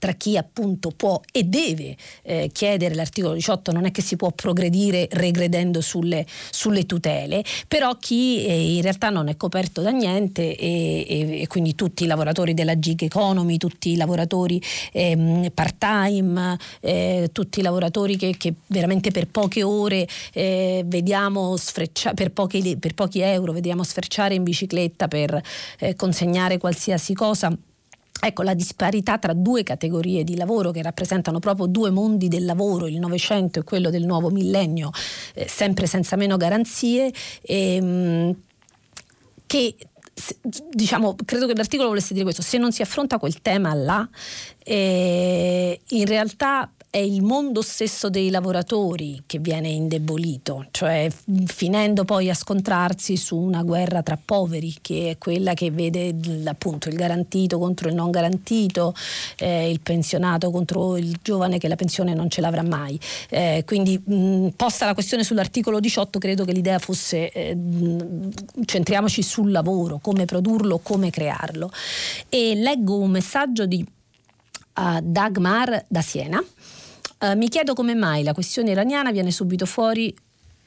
tra 0.00 0.12
chi 0.14 0.36
appunto 0.36 0.90
può 0.90 1.20
e 1.30 1.44
deve 1.44 1.94
eh, 2.22 2.50
chiedere 2.52 2.94
l'articolo 2.96 3.34
18 3.34 3.70
non 3.70 3.84
è 3.84 3.92
che 3.92 4.02
si 4.02 4.16
può 4.16 4.32
progredire 4.32 5.06
regredendo 5.12 5.80
sulle, 5.80 6.26
sulle 6.50 6.86
tutele 6.86 7.44
però 7.68 7.94
chi 7.96 8.44
eh, 8.44 8.76
in 8.76 8.82
realtà 8.82 9.10
non 9.10 9.28
è 9.28 9.36
coperto 9.36 9.82
da 9.82 9.90
niente 9.90 10.56
e, 10.56 11.06
e, 11.06 11.42
e, 11.42 11.46
quindi 11.46 11.74
tutti 11.74 12.04
i 12.04 12.06
lavoratori 12.06 12.54
della 12.54 12.78
gig 12.78 13.02
economy 13.02 13.58
tutti 13.58 13.90
i 13.90 13.96
lavoratori 13.96 14.60
eh, 14.92 15.52
part 15.54 15.76
time 15.78 16.58
tutti 17.32 17.60
i 17.60 17.62
lavoratori 17.62 18.16
che, 18.16 18.34
che, 18.38 18.54
veramente 18.68 19.10
per 19.10 19.28
poche 19.28 19.62
ore 19.62 20.08
eh, 20.32 20.82
vediamo 20.86 21.56
sfrecciare 21.56 22.14
per, 22.14 22.32
per, 22.78 22.94
pochi 22.94 23.20
euro 23.20 23.52
vediamo 23.52 23.84
sfrecciare 23.84 24.34
in 24.34 24.42
bicicletta 24.42 25.08
per 25.08 25.40
eh, 25.78 25.94
consegnare 25.94 26.56
qualsiasi 26.56 27.12
cosa 27.12 27.54
Ecco 28.22 28.42
la 28.42 28.54
disparità 28.54 29.18
tra 29.18 29.32
due 29.32 29.62
categorie 29.62 30.24
di 30.24 30.36
lavoro 30.36 30.70
che 30.70 30.82
rappresentano 30.82 31.38
proprio 31.38 31.66
due 31.66 31.90
mondi 31.90 32.28
del 32.28 32.44
lavoro, 32.44 32.86
il 32.86 32.98
Novecento 32.98 33.60
e 33.60 33.64
quello 33.64 33.90
del 33.90 34.04
nuovo 34.04 34.30
millennio, 34.30 34.90
eh, 35.34 35.48
sempre 35.48 35.86
senza 35.86 36.16
meno 36.16 36.36
garanzie, 36.36 37.12
ehm, 37.42 38.36
che 39.46 39.74
diciamo, 40.68 41.16
credo 41.24 41.46
che 41.46 41.54
l'articolo 41.54 41.88
volesse 41.88 42.12
dire 42.12 42.24
questo, 42.24 42.42
se 42.42 42.58
non 42.58 42.72
si 42.72 42.82
affronta 42.82 43.18
quel 43.18 43.40
tema 43.40 43.72
là, 43.74 44.08
eh, 44.62 45.80
in 45.88 46.04
realtà 46.04 46.70
è 46.90 46.98
il 46.98 47.22
mondo 47.22 47.62
stesso 47.62 48.10
dei 48.10 48.30
lavoratori 48.30 49.22
che 49.24 49.38
viene 49.38 49.68
indebolito, 49.68 50.66
cioè 50.72 51.08
finendo 51.46 52.04
poi 52.04 52.28
a 52.28 52.34
scontrarsi 52.34 53.16
su 53.16 53.36
una 53.36 53.62
guerra 53.62 54.02
tra 54.02 54.18
poveri, 54.22 54.74
che 54.80 55.10
è 55.10 55.18
quella 55.18 55.54
che 55.54 55.70
vede 55.70 56.12
appunto 56.46 56.88
il 56.88 56.96
garantito 56.96 57.60
contro 57.60 57.88
il 57.88 57.94
non 57.94 58.10
garantito, 58.10 58.92
eh, 59.36 59.70
il 59.70 59.80
pensionato 59.80 60.50
contro 60.50 60.96
il 60.96 61.16
giovane 61.22 61.58
che 61.58 61.68
la 61.68 61.76
pensione 61.76 62.12
non 62.12 62.28
ce 62.28 62.40
l'avrà 62.40 62.64
mai. 62.64 62.98
Eh, 63.28 63.62
quindi 63.64 63.96
mh, 64.04 64.48
posta 64.56 64.84
la 64.84 64.94
questione 64.94 65.22
sull'articolo 65.22 65.78
18, 65.78 66.18
credo 66.18 66.44
che 66.44 66.52
l'idea 66.52 66.80
fosse 66.80 67.30
eh, 67.30 67.56
centriamoci 68.64 69.22
sul 69.22 69.52
lavoro, 69.52 70.00
come 70.02 70.24
produrlo, 70.24 70.78
come 70.78 71.10
crearlo. 71.10 71.70
E 72.28 72.56
leggo 72.56 72.98
un 72.98 73.10
messaggio 73.12 73.64
di 73.66 73.86
uh, 74.80 75.00
Dagmar 75.00 75.84
da 75.86 76.02
Siena 76.02 76.42
Uh, 77.22 77.36
mi 77.36 77.48
chiedo 77.48 77.74
come 77.74 77.94
mai 77.94 78.22
la 78.22 78.32
questione 78.32 78.70
iraniana 78.70 79.12
viene 79.12 79.30
subito 79.30 79.66
fuori 79.66 80.14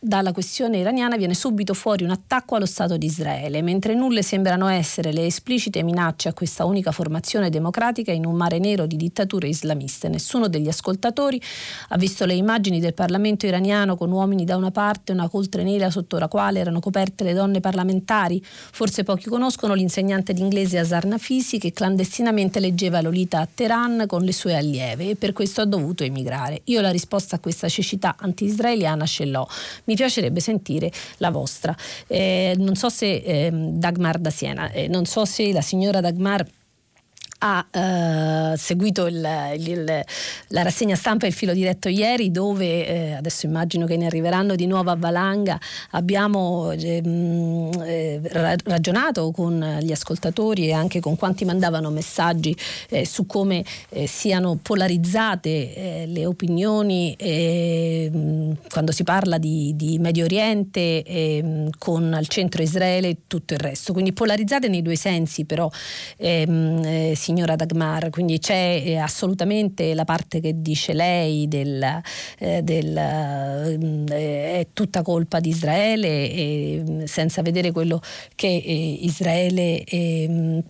dalla 0.04 0.34
questione 0.34 0.80
iraniana 0.80 1.16
viene 1.16 1.34
subito 1.34 1.74
fuori 1.74 2.04
un 2.04 2.10
attacco 2.10 2.56
allo 2.56 2.66
Stato 2.66 2.97
di 2.97 3.06
Israele, 3.06 3.62
mentre 3.62 3.95
nulle 3.95 4.22
sembrano 4.22 4.68
essere 4.68 5.14
le 5.14 5.26
esplicite 5.26 5.82
minacce 5.82 6.28
a 6.28 6.34
questa 6.34 6.66
unica 6.66 6.91
formazione 6.91 7.49
democratica 7.49 8.12
in 8.12 8.26
un 8.26 8.36
mare 8.36 8.60
nero 8.60 8.86
di 8.86 8.97
dittature 8.97 9.47
islamiste. 9.47 10.10
Nessuno 10.10 10.49
degli 10.49 10.68
ascoltatori 10.68 11.41
ha 11.89 11.97
visto 11.97 12.26
le 12.26 12.34
immagini 12.34 12.82
del 12.82 12.93
Parlamento 12.93 13.45
iraniano 13.45 13.95
con 13.95 14.12
uomini 14.12 14.43
da 14.43 14.58
una 14.58 14.72
parte 14.72 15.14
e 15.14 15.16
una 15.16 15.30
coltre 15.30 15.64
nera 15.64 15.89
sotto 15.89 16.20
la 16.20 16.28
quale 16.28 16.60
erano 16.60 16.82
coperte 16.82 17.24
le 17.24 17.34
donne 17.34 17.62
parlamentari. 17.62 18.43
Forse 18.43 19.04
pochi 19.04 19.30
conoscono 19.30 19.74
l'insegnante 19.74 20.34
d'inglese 20.34 20.80
Azar 20.80 21.06
Nafisi 21.06 21.60
che 21.60 21.72
clandestinamente 21.72 22.60
leggeva 22.60 22.99
Lolita 22.99 23.39
a 23.39 23.47
Teheran 23.51 24.04
con 24.06 24.24
le 24.24 24.34
sue 24.34 24.54
allieve 24.56 25.12
e 25.12 25.16
per 25.16 25.32
questo 25.32 25.62
ha 25.62 25.66
dovuto 25.66 26.04
emigrare. 26.04 26.60
Io 26.66 26.82
la 26.82 26.91
risposta 26.91 27.38
a 27.38 27.39
questa 27.39 27.70
cecità 27.70 28.18
anti-israeliana 28.20 29.06
ce 29.06 29.26
l'ho. 29.26 29.47
Mi 29.86 29.92
mi 29.93 29.95
piacerebbe 29.95 30.39
sentire 30.39 30.91
la 31.17 31.29
vostra. 31.29 31.75
Eh, 32.07 32.55
non 32.57 32.75
so 32.75 32.89
se 32.89 33.15
eh, 33.15 33.51
Dagmar 33.53 34.17
da 34.17 34.31
Siena, 34.31 34.71
eh, 34.71 34.87
non 34.87 35.05
so 35.05 35.25
se 35.25 35.53
la 35.53 35.61
signora 35.61 36.01
Dagmar 36.01 36.45
ha 37.45 37.65
eh, 37.69 38.57
seguito 38.57 39.05
il, 39.05 39.27
il, 39.57 40.03
la 40.47 40.61
rassegna 40.61 40.95
stampa 40.95 41.25
e 41.25 41.29
il 41.29 41.33
filo 41.33 41.53
diretto 41.53 41.89
ieri 41.89 42.31
dove 42.31 42.87
eh, 42.87 43.13
adesso 43.13 43.45
immagino 43.45 43.85
che 43.85 43.97
ne 43.97 44.05
arriveranno 44.05 44.55
di 44.55 44.65
nuovo 44.65 44.91
a 44.91 44.95
valanga 44.95 45.59
abbiamo 45.91 46.71
ehm, 46.71 47.69
eh, 47.83 48.21
ragionato 48.63 49.31
con 49.31 49.79
gli 49.81 49.91
ascoltatori 49.91 50.67
e 50.67 50.71
anche 50.71 51.01
con 51.01 51.17
quanti 51.17 51.43
mandavano 51.43 51.89
messaggi 51.89 52.55
eh, 52.89 53.05
su 53.05 53.25
come 53.25 53.65
eh, 53.89 54.07
siano 54.07 54.57
polarizzate 54.61 55.49
eh, 55.49 56.05
le 56.07 56.25
opinioni 56.25 57.13
ehm, 57.17 58.57
quando 58.69 58.93
si 58.93 59.03
parla 59.03 59.37
di, 59.37 59.73
di 59.75 59.99
Medio 59.99 60.23
Oriente 60.23 61.03
ehm, 61.03 61.71
con 61.77 62.13
al 62.13 62.27
centro 62.27 62.61
Israele 62.61 63.09
e 63.09 63.17
tutto 63.27 63.53
il 63.53 63.59
resto. 63.59 63.91
Quindi 63.91 64.13
polarizzate 64.13 64.69
nei 64.69 64.81
due 64.81 64.95
sensi 64.95 65.43
però 65.43 65.69
si 66.15 67.32
signora 67.34 67.55
Dagmar, 67.55 68.11
quindi 68.11 68.38
c'è 68.38 68.84
eh, 68.86 68.97
assolutamente 68.97 69.95
la 69.95 70.05
parte 70.05 70.39
che 70.39 70.61
dice 70.61 70.93
lei 70.93 71.47
del, 71.47 71.84
eh, 72.38 72.61
del 72.61 72.95
eh, 72.95 74.59
è 74.59 74.67
tutta 74.71 75.01
colpa 75.01 75.39
di 75.39 75.49
Israele 75.49 76.07
e, 76.07 76.84
senza 77.05 77.41
vedere 77.41 77.71
quello 77.71 77.99
che 78.36 78.47
Israele 78.47 79.84
ehm, 79.84 80.63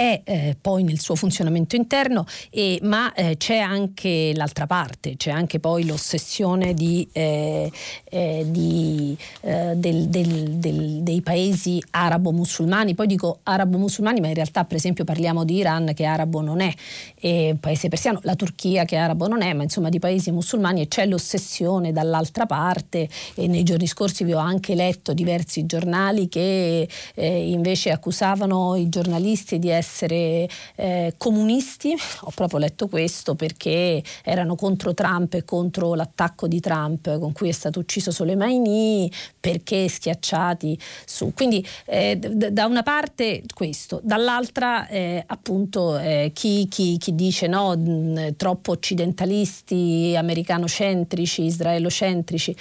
è 0.00 0.22
eh, 0.24 0.56
poi 0.58 0.82
nel 0.82 0.98
suo 0.98 1.14
funzionamento 1.14 1.76
interno, 1.76 2.24
e, 2.48 2.78
ma 2.84 3.12
eh, 3.12 3.36
c'è 3.36 3.58
anche 3.58 4.32
l'altra 4.34 4.66
parte, 4.66 5.16
c'è 5.18 5.30
anche 5.30 5.60
poi 5.60 5.84
l'ossessione 5.84 6.72
di, 6.72 7.06
eh, 7.12 7.70
eh 8.04 8.46
di, 8.48 9.14
eh, 9.42 9.74
del, 9.76 10.08
del, 10.08 10.52
del, 10.52 11.02
dei 11.02 11.20
paesi 11.20 11.82
arabo-musulmani, 11.90 12.94
poi 12.94 13.06
dico 13.08 13.40
arabo-musulmani, 13.42 14.20
ma 14.20 14.28
in 14.28 14.34
realtà 14.34 14.64
per 14.64 14.78
esempio 14.78 15.04
parliamo 15.04 15.44
di 15.44 15.56
Iran 15.56 15.92
che 15.94 16.06
arabo 16.06 16.40
non 16.40 16.62
è, 16.62 16.72
e 17.16 17.56
paese 17.60 17.88
persiano, 17.88 18.20
la 18.22 18.36
Turchia 18.36 18.86
che 18.86 18.96
arabo 18.96 19.28
non 19.28 19.42
è, 19.42 19.52
ma 19.52 19.64
insomma 19.64 19.90
di 19.90 19.98
paesi 19.98 20.30
musulmani 20.30 20.80
e 20.80 20.88
c'è 20.88 21.04
l'ossessione 21.04 21.92
dall'altra 21.92 22.46
parte. 22.46 23.06
E 23.34 23.46
nei 23.48 23.64
giorni 23.64 23.86
scorsi 23.86 24.24
vi 24.24 24.32
ho 24.32 24.38
anche 24.38 24.74
letto 24.74 25.12
diversi 25.12 25.66
giornali 25.66 26.26
che 26.28 26.88
eh, 27.14 27.50
invece 27.50 27.90
accusavano 27.90 28.76
i 28.76 28.88
giornalisti 28.88 29.58
di 29.58 29.68
essere 29.68 29.88
essere 29.90 30.48
eh, 30.76 31.14
comunisti, 31.18 31.92
ho 32.22 32.30
proprio 32.34 32.60
letto 32.60 32.86
questo 32.86 33.34
perché 33.34 34.02
erano 34.22 34.54
contro 34.54 34.94
Trump 34.94 35.34
e 35.34 35.44
contro 35.44 35.94
l'attacco 35.94 36.46
di 36.46 36.60
Trump 36.60 37.18
con 37.18 37.32
cui 37.32 37.48
è 37.48 37.52
stato 37.52 37.80
ucciso 37.80 38.12
Soleimani, 38.12 39.10
perché 39.38 39.88
schiacciati 39.88 40.78
su. 41.04 41.32
Quindi 41.34 41.66
eh, 41.86 42.16
d- 42.16 42.48
da 42.48 42.66
una 42.66 42.82
parte 42.82 43.42
questo, 43.52 44.00
dall'altra 44.02 44.86
eh, 44.86 45.22
appunto 45.26 45.98
eh, 45.98 46.30
chi, 46.32 46.68
chi, 46.68 46.96
chi, 46.96 47.14
dice 47.14 47.48
no, 47.48 47.76
mh, 47.76 48.36
troppo 48.36 48.72
occidentalisti, 48.72 50.14
americanocentrici, 50.16 51.44
israelocentrici. 51.44 52.54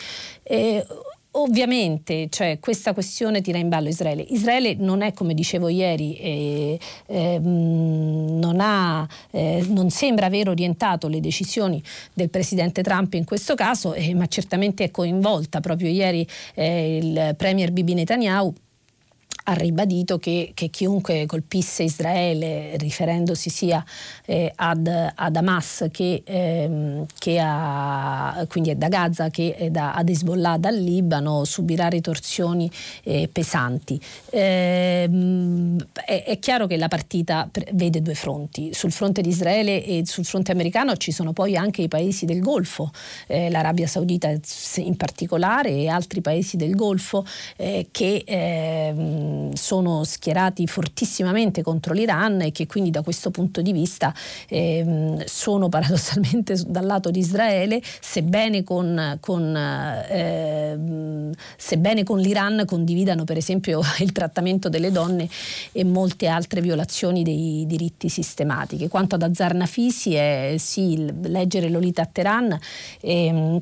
Eh, 0.44 0.86
Ovviamente 1.34 2.28
cioè, 2.30 2.58
questa 2.60 2.94
questione 2.94 3.42
tira 3.42 3.60
in 3.60 3.70
ballo 3.70 3.88
Israele. 3.88 4.24
Israele 4.30 4.74
non 4.74 5.04
è, 5.04 5.14
come 5.14 5.36
dicevo 5.36 5.70
ieri, 5.70 6.18
eh, 6.18 6.80
eh, 7.06 7.40
non, 7.40 8.58
ha, 8.60 9.08
eh, 9.30 9.64
non, 9.70 9.92
sembra 9.92 10.26
aver 10.26 10.50
orientato 10.50 11.08
le 11.08 11.20
decisioni 11.20 11.82
del 12.14 12.32
presidente 12.32 12.82
Trump 12.82 13.14
in 13.14 13.26
questo 13.26 13.54
caso, 13.54 13.94
eh, 13.94 14.16
ma 14.16 14.26
certamente 14.26 14.86
è 14.86 14.92
coinvolta. 14.92 15.60
Proprio 15.60 15.90
ieri 15.90 16.28
eh, 16.56 16.98
il 16.98 17.36
premier 17.38 17.72
Bibi 17.72 17.94
Netanyahu 17.94 18.54
ha 19.50 19.54
ribadito 19.54 20.20
che, 20.20 20.52
che, 20.54 20.70
chiunque 20.70 21.26
colpisse 21.26 21.84
Israele, 21.84 22.78
riferendosi 22.78 23.50
sia 23.50 23.84
eh, 24.26 24.52
ad, 24.56 24.88
ad, 24.88 25.36
Hamas 25.36 25.88
che, 25.92 26.22
ehm, 26.24 27.06
che 27.18 27.40
a, 27.42 28.46
quindi 28.48 28.78
da 28.78 28.88
Gaza 28.88 29.30
che 29.30 29.70
da, 29.72 29.94
ad 29.94 30.08
Hezbollah 30.08 30.58
dal 30.58 30.76
Libano, 30.76 31.46
subirà 31.46 31.88
ritorsioni 31.88 32.70
eh, 33.04 33.28
pesanti. 33.32 34.00
Eh, 34.30 35.10
è, 36.06 36.24
è, 36.26 36.40
chiaro 36.40 36.68
che 36.68 36.78
la 36.78 36.88
partita 36.88 37.50
vede 37.74 38.02
due 38.02 38.16
fronti. 38.16 38.72
Sul 38.74 38.92
fronte 38.92 39.22
di 39.22 39.30
Israele 39.30 39.84
e 39.84 40.04
sul 40.06 40.26
fronte 40.26 40.52
americano 40.52 40.96
ci 40.96 41.12
sono 41.12 41.34
poi 41.34 41.56
anche 41.56 41.82
i 41.82 41.88
paesi 41.88 42.26
del 42.26 42.40
Golfo, 42.40 42.92
eh, 43.26 43.50
l'Arabia 43.50 43.88
Saudita 43.88 44.32
in 44.76 44.96
particolare 44.96 45.72
e 45.72 45.88
altri 45.88 46.22
paesi 46.22 46.56
del 46.56 46.76
Golfo 46.76 47.26
eh, 47.58 47.88
che 47.92 48.24
ehm, 48.26 49.39
sono 49.54 50.04
schierati 50.04 50.68
fortissimamente 50.68 51.62
contro 51.62 51.94
l'Iran 51.94 52.42
e 52.42 52.52
che 52.52 52.68
quindi 52.68 52.90
da 52.90 53.02
questo 53.02 53.32
punto 53.32 53.62
di 53.62 53.72
vista 53.72 54.14
ehm, 54.48 55.24
sono 55.26 55.70
paradossalmente 55.70 56.56
dal 56.68 56.86
lato 56.86 57.12
di 57.12 57.20
Israele, 57.20 57.82
sebbene 58.00 58.64
con, 58.64 59.18
con, 59.20 59.56
ehm, 59.56 61.32
sebbene 61.58 62.04
con 62.04 62.20
l'Iran 62.20 62.64
condividano 62.66 63.24
per 63.24 63.38
esempio 63.38 63.82
il 64.00 64.12
trattamento 64.12 64.70
delle 64.70 64.92
donne 64.92 65.28
e 65.72 65.84
molte 65.84 66.28
altre 66.28 66.62
violazioni 66.62 67.24
dei 67.24 67.66
diritti 67.68 68.10
sistematiche. 68.10 68.88
Quanto 68.88 69.16
ad 69.16 69.24
Azar 69.24 69.54
Nafisi 69.54 70.14
è 70.14 70.56
sì, 70.58 71.12
leggere 71.22 71.70
Lolita 71.70 72.04
a 72.04 72.10
Teheran. 72.12 72.60
Ehm, 73.02 73.62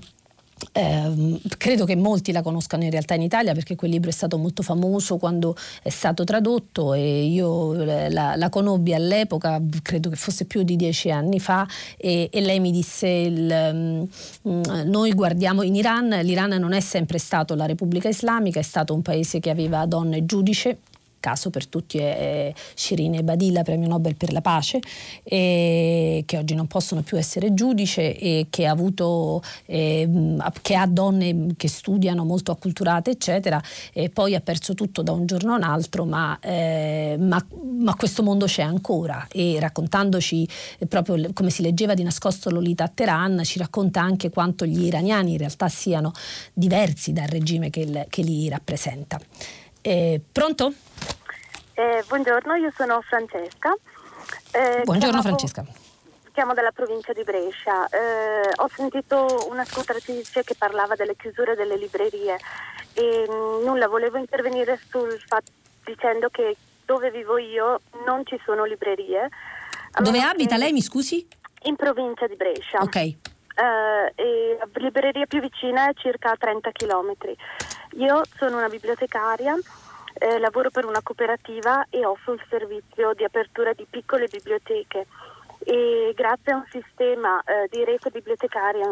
eh, 0.72 1.40
credo 1.58 1.86
che 1.86 1.96
molti 1.96 2.32
la 2.32 2.42
conoscano 2.42 2.84
in 2.84 2.90
realtà 2.90 3.14
in 3.14 3.22
Italia 3.22 3.54
perché 3.54 3.76
quel 3.76 3.92
libro 3.92 4.10
è 4.10 4.14
stato 4.14 4.38
molto 4.38 4.64
famoso 4.64 5.18
quando 5.18 5.56
è 5.84 5.90
stato 5.90 6.24
tradotto 6.24 6.94
e 6.94 7.26
io 7.26 7.74
eh, 7.74 8.10
la, 8.10 8.36
la 8.36 8.50
conobbi 8.50 8.94
all'epoca, 8.94 9.62
credo 9.82 10.10
che 10.10 10.16
fosse 10.16 10.46
più 10.46 10.64
di 10.64 10.76
dieci 10.76 11.12
anni 11.12 11.40
fa 11.40 11.68
e, 11.98 12.30
e 12.32 12.42
lei 12.42 12.60
mi 12.60 12.72
disse 12.72 13.08
il, 13.08 14.08
um, 14.44 14.62
noi 14.86 15.14
guardiamo 15.14 15.62
in 15.62 15.76
Iran, 15.76 16.10
l'Iran 16.24 16.52
non 16.60 16.74
è 16.74 16.80
sempre 16.80 17.20
stato 17.20 17.56
la 17.56 17.66
Repubblica 17.66 18.10
Islamica, 18.10 18.60
è 18.60 18.64
stato 18.64 18.94
un 18.94 19.02
paese 19.02 19.40
che 19.40 19.50
aveva 19.50 19.86
donne 19.86 20.26
giudice 20.26 20.78
caso 21.20 21.50
per 21.50 21.68
tutti 21.68 21.98
è 21.98 22.54
Shirin 22.76 23.20
Badilla, 23.24 23.64
premio 23.64 23.88
Nobel 23.88 24.16
per 24.16 24.32
la 24.32 24.42
pace, 24.42 24.80
che 25.24 26.26
oggi 26.36 26.56
non 26.56 26.68
possono 26.68 27.02
più 27.02 27.18
essere 27.18 27.54
giudice 27.54 28.18
e 28.18 28.48
che 28.50 28.66
ha, 28.66 28.72
avuto, 28.72 29.42
eh, 29.66 30.10
che 30.62 30.76
ha 30.76 30.86
donne 30.86 31.56
che 31.56 31.68
studiano 31.68 32.24
molto 32.24 32.52
acculturate, 32.52 33.12
eccetera, 33.12 33.62
e 33.94 34.10
poi 34.10 34.36
ha 34.36 34.42
perso 34.42 34.74
tutto 34.74 35.02
da 35.02 35.12
un 35.12 35.26
giorno 35.26 35.54
a 35.54 35.58
un 35.58 35.64
altro, 35.64 36.06
ma, 36.06 36.38
eh, 36.40 37.16
ma, 37.20 37.44
ma 37.80 37.96
questo 37.96 38.24
mondo 38.24 38.46
c'è 38.46 38.64
ancora 38.64 39.28
e 39.32 39.58
raccontandoci 39.60 40.48
proprio 40.88 41.32
come 41.34 41.50
si 41.50 41.62
leggeva 41.62 41.94
di 41.94 42.04
nascosto 42.04 42.50
Lolita 42.50 42.86
a 42.86 42.88
Teheran, 42.88 43.42
ci 43.44 43.60
racconta 43.60 44.02
anche 44.02 44.30
quanto 44.30 44.66
gli 44.66 44.86
iraniani 44.86 45.32
in 45.32 45.38
realtà 45.38 45.68
siano 45.68 46.12
diversi 46.54 47.14
dal 47.14 47.28
regime 47.28 47.70
che, 47.70 48.06
che 48.10 48.22
li 48.22 48.50
rappresenta. 48.50 49.20
Eh, 49.88 50.20
pronto? 50.34 50.74
Eh, 51.74 52.04
buongiorno, 52.06 52.56
io 52.56 52.74
sono 52.76 53.00
Francesca. 53.08 53.74
Eh, 54.52 54.82
buongiorno 54.84 55.22
chiamavo, 55.22 55.22
Francesca. 55.22 55.66
Chiamo 56.34 56.54
dalla 56.54 56.72
provincia 56.72 57.14
di 57.14 57.24
Brescia. 57.24 57.88
Eh, 57.88 58.52
ho 58.54 58.70
sentito 58.76 59.48
un'ascoltatrice 59.50 60.44
che 60.44 60.56
parlava 60.58 60.96
delle 60.96 61.16
chiusure 61.16 61.56
delle 61.56 61.78
librerie 61.78 62.36
e 62.92 63.28
mm, 63.30 63.64
nulla, 63.64 63.88
volevo 63.88 64.18
intervenire 64.18 64.78
sul 64.90 65.18
fatto 65.26 65.54
dicendo 65.86 66.28
che 66.28 66.58
dove 66.86 67.10
vivo 67.10 67.38
io 67.38 67.80
non 68.06 68.26
ci 68.26 68.38
sono 68.44 68.66
librerie. 68.66 69.30
Dove 70.02 70.20
abita 70.20 70.58
lei, 70.58 70.74
mi 70.74 70.82
scusi? 70.82 71.26
In 71.62 71.78
provincia 71.78 72.28
di 72.28 72.36
Brescia. 72.36 72.80
Ok. 72.82 73.16
Uh, 73.58 74.12
e 74.14 74.56
la 74.60 74.68
libreria 74.74 75.26
più 75.26 75.40
vicina 75.42 75.90
è 75.90 75.94
circa 75.96 76.36
30 76.38 76.72
km. 76.72 77.14
Io 77.94 78.22
sono 78.36 78.58
una 78.58 78.70
bibliotecaria, 78.70 79.56
eh, 80.14 80.38
lavoro 80.38 80.70
per 80.70 80.86
una 80.86 81.02
cooperativa 81.02 81.88
e 81.90 82.06
offro 82.06 82.34
il 82.34 82.44
servizio 82.50 83.14
di 83.14 83.24
apertura 83.24 83.74
di 83.74 83.88
piccole 83.90 84.28
biblioteche 84.28 85.08
e 85.70 86.14
grazie 86.16 86.54
a 86.54 86.58
un 86.58 86.66
sistema 86.70 87.42
eh, 87.44 87.68
di 87.70 87.84
rete 87.84 88.10
bibliotecaria 88.10 88.90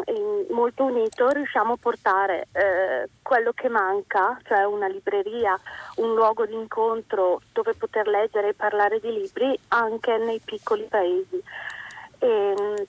molto 0.50 0.84
unito 0.84 1.28
riusciamo 1.30 1.72
a 1.72 1.78
portare 1.80 2.48
eh, 2.52 3.08
quello 3.22 3.52
che 3.52 3.70
manca, 3.70 4.38
cioè 4.46 4.64
una 4.64 4.86
libreria, 4.86 5.58
un 5.96 6.14
luogo 6.14 6.44
di 6.44 6.54
incontro 6.54 7.40
dove 7.52 7.72
poter 7.74 8.06
leggere 8.08 8.48
e 8.48 8.54
parlare 8.54 9.00
di 9.00 9.10
libri 9.10 9.58
anche 9.68 10.18
nei 10.18 10.40
piccoli 10.44 10.82
paesi. 10.82 11.42
E, 12.18 12.86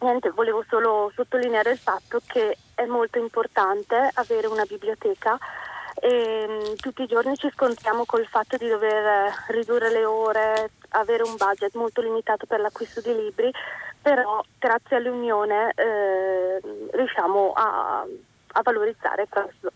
niente, 0.00 0.30
volevo 0.30 0.64
solo 0.68 1.10
sottolineare 1.14 1.72
il 1.72 1.78
fatto 1.78 2.20
che 2.26 2.56
è 2.74 2.84
molto 2.86 3.18
importante 3.18 4.10
avere 4.14 4.46
una 4.46 4.64
biblioteca 4.64 5.38
e 5.94 6.46
mm, 6.48 6.74
tutti 6.76 7.02
i 7.02 7.06
giorni 7.06 7.36
ci 7.36 7.50
scontriamo 7.52 8.04
col 8.04 8.26
fatto 8.26 8.56
di 8.56 8.68
dover 8.68 9.04
eh, 9.04 9.32
ridurre 9.48 9.90
le 9.90 10.04
ore, 10.04 10.70
avere 10.90 11.22
un 11.22 11.36
budget 11.36 11.74
molto 11.74 12.00
limitato 12.00 12.46
per 12.46 12.60
l'acquisto 12.60 13.00
di 13.00 13.14
libri, 13.14 13.50
però 14.00 14.42
grazie 14.58 14.96
all'Unione 14.96 15.72
eh, 15.74 16.60
riusciamo 16.92 17.52
a, 17.52 18.06
a 18.52 18.60
valorizzare 18.62 19.26
questo. 19.28 19.72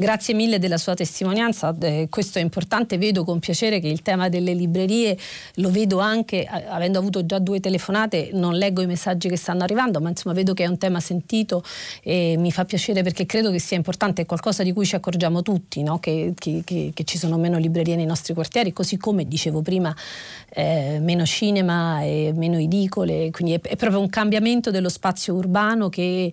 Grazie 0.00 0.32
mille 0.32 0.58
della 0.58 0.78
sua 0.78 0.94
testimonianza, 0.94 1.76
eh, 1.78 2.06
questo 2.08 2.38
è 2.38 2.40
importante, 2.40 2.96
vedo 2.96 3.22
con 3.22 3.38
piacere 3.38 3.80
che 3.80 3.88
il 3.88 4.00
tema 4.00 4.30
delle 4.30 4.54
librerie 4.54 5.14
lo 5.56 5.70
vedo 5.70 5.98
anche, 5.98 6.46
avendo 6.46 6.98
avuto 6.98 7.26
già 7.26 7.38
due 7.38 7.60
telefonate, 7.60 8.30
non 8.32 8.54
leggo 8.54 8.80
i 8.80 8.86
messaggi 8.86 9.28
che 9.28 9.36
stanno 9.36 9.62
arrivando, 9.62 10.00
ma 10.00 10.08
insomma 10.08 10.34
vedo 10.34 10.54
che 10.54 10.64
è 10.64 10.66
un 10.68 10.78
tema 10.78 11.00
sentito 11.00 11.62
e 12.02 12.36
mi 12.38 12.50
fa 12.50 12.64
piacere 12.64 13.02
perché 13.02 13.26
credo 13.26 13.50
che 13.50 13.58
sia 13.58 13.76
importante, 13.76 14.22
è 14.22 14.24
qualcosa 14.24 14.62
di 14.62 14.72
cui 14.72 14.86
ci 14.86 14.94
accorgiamo 14.94 15.42
tutti, 15.42 15.82
no? 15.82 15.98
che, 15.98 16.32
che, 16.34 16.62
che, 16.64 16.92
che, 16.94 17.04
ci 17.04 17.18
sono 17.18 17.36
meno 17.36 17.58
librerie 17.58 17.94
nei 17.94 18.06
nostri 18.06 18.32
quartieri, 18.32 18.72
così 18.72 18.96
come 18.96 19.28
dicevo 19.28 19.60
prima, 19.60 19.94
eh, 20.48 20.96
meno 20.98 21.26
cinema 21.26 22.00
e 22.04 22.32
meno 22.34 22.56
edicole, 22.56 23.30
quindi 23.30 23.52
è, 23.52 23.60
è, 23.60 23.76
proprio 23.76 24.00
un 24.00 24.08
cambiamento 24.08 24.70
dello 24.70 24.88
spazio 24.88 25.34
urbano 25.34 25.90
che, 25.90 26.32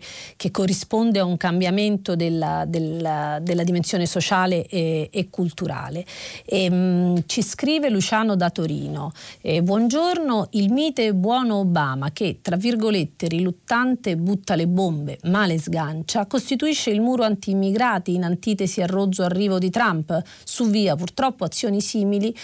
corrisponde 0.52 1.20
a 1.20 1.26
un 1.26 1.36
cambiamento 1.36 2.16
della, 2.16 2.64
della, 2.66 3.40
della 3.42 3.57
della 3.58 3.64
dimensione 3.64 4.06
sociale 4.06 4.68
e, 4.68 5.10
e 5.12 5.30
culturale. 5.30 6.06
E, 6.46 6.64
ehm, 6.64 6.76
mh, 6.76 7.24
ci 7.26 7.42
scrive 7.42 7.90
Luciano 7.90 8.36
da 8.36 8.52
Torino, 8.52 9.12
eh, 9.42 9.64
buongiorno, 9.64 10.50
il 10.52 10.72
mite 10.72 11.14
buono 11.14 11.56
Obama 11.56 12.12
che, 12.12 12.40
tra 12.42 12.56
virgolette, 12.56 13.28
riluttante 13.28 14.16
butta 14.16 14.56
le 14.56 14.68
bombe 14.68 15.18
ma 15.24 15.46
le 15.48 15.60
sgancia, 15.60 16.28
costituisce 16.28 16.92
il 16.92 17.02
muro 17.02 17.24
anti-immigrati 17.24 18.14
in 18.14 18.24
antitesi 18.24 18.82
al 18.82 18.90
rozzo 18.90 19.24
arrivo 19.24 19.58
di 19.58 19.70
Trump, 19.70 20.22
su 20.44 20.70
via 20.70 20.96
purtroppo 20.96 21.44
azioni 21.44 21.82
simili 21.82 22.36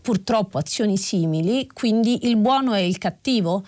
purtroppo 0.00 0.56
azioni 0.56 0.96
simili, 0.96 1.68
quindi 1.72 2.26
il 2.26 2.36
buono 2.36 2.72
è 2.72 2.80
il 2.80 2.96
cattivo? 2.96 3.62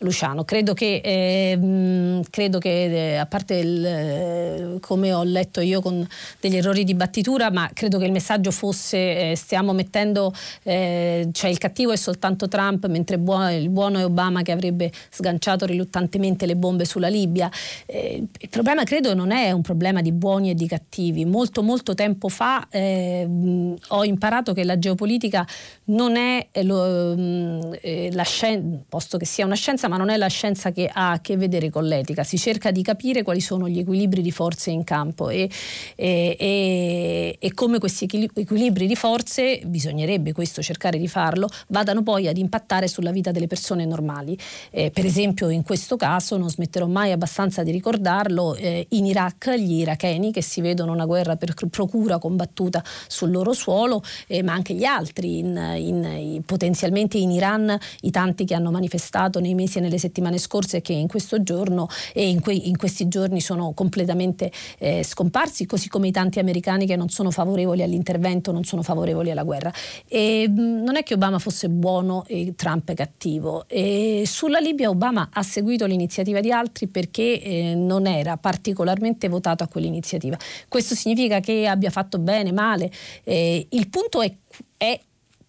Luciano, 0.00 0.44
credo 0.44 0.74
che, 0.74 1.00
eh, 1.02 2.20
credo 2.28 2.58
che 2.58 3.14
eh, 3.14 3.16
a 3.16 3.24
parte 3.24 3.54
il, 3.54 3.84
eh, 3.84 4.76
come 4.80 5.12
ho 5.12 5.22
letto 5.22 5.60
io 5.60 5.80
con 5.80 6.06
degli 6.38 6.56
errori 6.56 6.84
di 6.84 6.94
battitura, 6.94 7.50
ma 7.50 7.70
credo 7.72 7.98
che 7.98 8.04
il 8.04 8.12
messaggio 8.12 8.50
fosse 8.50 9.30
eh, 9.30 9.36
stiamo 9.36 9.72
mettendo, 9.72 10.34
eh, 10.64 11.28
cioè 11.32 11.48
il 11.48 11.56
cattivo 11.56 11.92
è 11.92 11.96
soltanto 11.96 12.46
Trump, 12.46 12.86
mentre 12.88 13.18
buono, 13.18 13.50
il 13.50 13.70
buono 13.70 13.98
è 13.98 14.04
Obama 14.04 14.42
che 14.42 14.52
avrebbe 14.52 14.92
sganciato 15.08 15.64
riluttantemente 15.64 16.44
le 16.44 16.56
bombe 16.56 16.84
sulla 16.84 17.08
Libia. 17.08 17.50
Eh, 17.86 18.22
il 18.38 18.48
problema 18.50 18.84
credo 18.84 19.14
non 19.14 19.30
è 19.30 19.50
un 19.52 19.62
problema 19.62 20.02
di 20.02 20.12
buoni 20.12 20.50
e 20.50 20.54
di 20.54 20.66
cattivi. 20.66 21.24
Molto 21.24 21.62
molto 21.62 21.94
tempo 21.94 22.28
fa 22.28 22.66
ho 22.68 24.04
imparato 24.04 24.52
che 24.52 24.64
la 24.64 24.78
geopolitica 24.78 25.46
non 25.84 26.16
è 26.16 26.48
lo, 26.62 27.14
la 27.14 28.22
scienza, 28.22 28.82
posto 28.88 29.16
che 29.16 29.24
sia 29.24 29.44
una 29.44 29.54
scienza, 29.54 29.85
scienza, 29.86 29.88
ma 29.88 29.96
non 29.96 30.10
è 30.10 30.16
la 30.16 30.26
scienza 30.26 30.72
che 30.72 30.90
ha 30.92 31.12
a 31.12 31.20
che 31.20 31.36
vedere 31.36 31.70
con 31.70 31.84
l'etica. 31.84 32.24
Si 32.24 32.38
cerca 32.38 32.70
di 32.70 32.82
capire 32.82 33.22
quali 33.22 33.40
sono 33.40 33.68
gli 33.68 33.78
equilibri 33.78 34.22
di 34.22 34.30
forze 34.30 34.70
in 34.70 34.84
campo 34.84 35.30
e, 35.30 35.48
e, 35.94 36.36
e, 36.38 37.36
e 37.38 37.54
come 37.54 37.78
questi 37.78 38.08
equilibri 38.34 38.86
di 38.86 38.96
forze, 38.96 39.60
bisognerebbe 39.64 40.32
questo 40.32 40.62
cercare 40.62 40.98
di 40.98 41.08
farlo, 41.08 41.48
vadano 41.68 42.02
poi 42.02 42.28
ad 42.28 42.36
impattare 42.36 42.88
sulla 42.88 43.12
vita 43.12 43.30
delle 43.30 43.46
persone 43.46 43.84
normali. 43.84 44.36
Eh, 44.70 44.90
per 44.90 45.04
esempio 45.04 45.48
in 45.48 45.62
questo 45.62 45.96
caso, 45.96 46.36
non 46.36 46.50
smetterò 46.50 46.86
mai 46.86 47.12
abbastanza 47.12 47.62
di 47.62 47.70
ricordarlo, 47.70 48.54
eh, 48.54 48.86
in 48.90 49.06
Iraq 49.06 49.54
gli 49.56 49.80
iracheni 49.80 50.32
che 50.32 50.42
si 50.42 50.60
vedono 50.60 50.92
una 50.92 51.06
guerra 51.06 51.36
per 51.36 51.54
procura 51.70 52.18
combattuta 52.18 52.82
sul 53.06 53.30
loro 53.30 53.52
suolo, 53.52 54.02
eh, 54.26 54.42
ma 54.42 54.52
anche 54.52 54.74
gli 54.74 54.84
altri, 54.84 55.38
in, 55.38 55.56
in, 55.76 56.42
potenzialmente 56.44 57.18
in 57.18 57.30
Iran 57.30 57.76
i 58.00 58.10
tanti 58.10 58.44
che 58.44 58.54
hanno 58.54 58.70
manifestato 58.70 59.40
nei 59.40 59.54
mesi 59.54 59.75
e 59.78 59.82
nelle 59.82 59.98
settimane 59.98 60.38
scorse 60.38 60.80
che 60.80 60.92
in 60.92 61.08
questo 61.08 61.42
giorno 61.42 61.88
e 62.12 62.28
in, 62.28 62.40
que, 62.40 62.52
in 62.52 62.76
questi 62.76 63.08
giorni 63.08 63.40
sono 63.40 63.72
completamente 63.72 64.50
eh, 64.78 65.02
scomparsi, 65.02 65.66
così 65.66 65.88
come 65.88 66.08
i 66.08 66.12
tanti 66.12 66.38
americani 66.38 66.86
che 66.86 66.96
non 66.96 67.08
sono 67.08 67.30
favorevoli 67.30 67.82
all'intervento, 67.82 68.52
non 68.52 68.64
sono 68.64 68.82
favorevoli 68.82 69.30
alla 69.30 69.44
guerra. 69.44 69.72
E, 70.08 70.48
mh, 70.48 70.82
non 70.82 70.96
è 70.96 71.02
che 71.02 71.14
Obama 71.14 71.38
fosse 71.38 71.68
buono 71.68 72.24
e 72.26 72.54
Trump 72.56 72.92
cattivo. 72.94 73.64
E 73.68 74.24
sulla 74.26 74.58
Libia 74.58 74.88
Obama 74.88 75.28
ha 75.32 75.42
seguito 75.42 75.86
l'iniziativa 75.86 76.40
di 76.40 76.50
altri 76.50 76.86
perché 76.86 77.40
eh, 77.40 77.74
non 77.74 78.06
era 78.06 78.36
particolarmente 78.36 79.28
votato 79.28 79.62
a 79.62 79.68
quell'iniziativa. 79.68 80.36
Questo 80.68 80.94
significa 80.94 81.40
che 81.40 81.66
abbia 81.66 81.90
fatto 81.90 82.18
bene, 82.18 82.52
male. 82.52 82.90
Eh, 83.24 83.66
il 83.70 83.88
punto 83.88 84.22
è, 84.22 84.32
è 84.76 85.00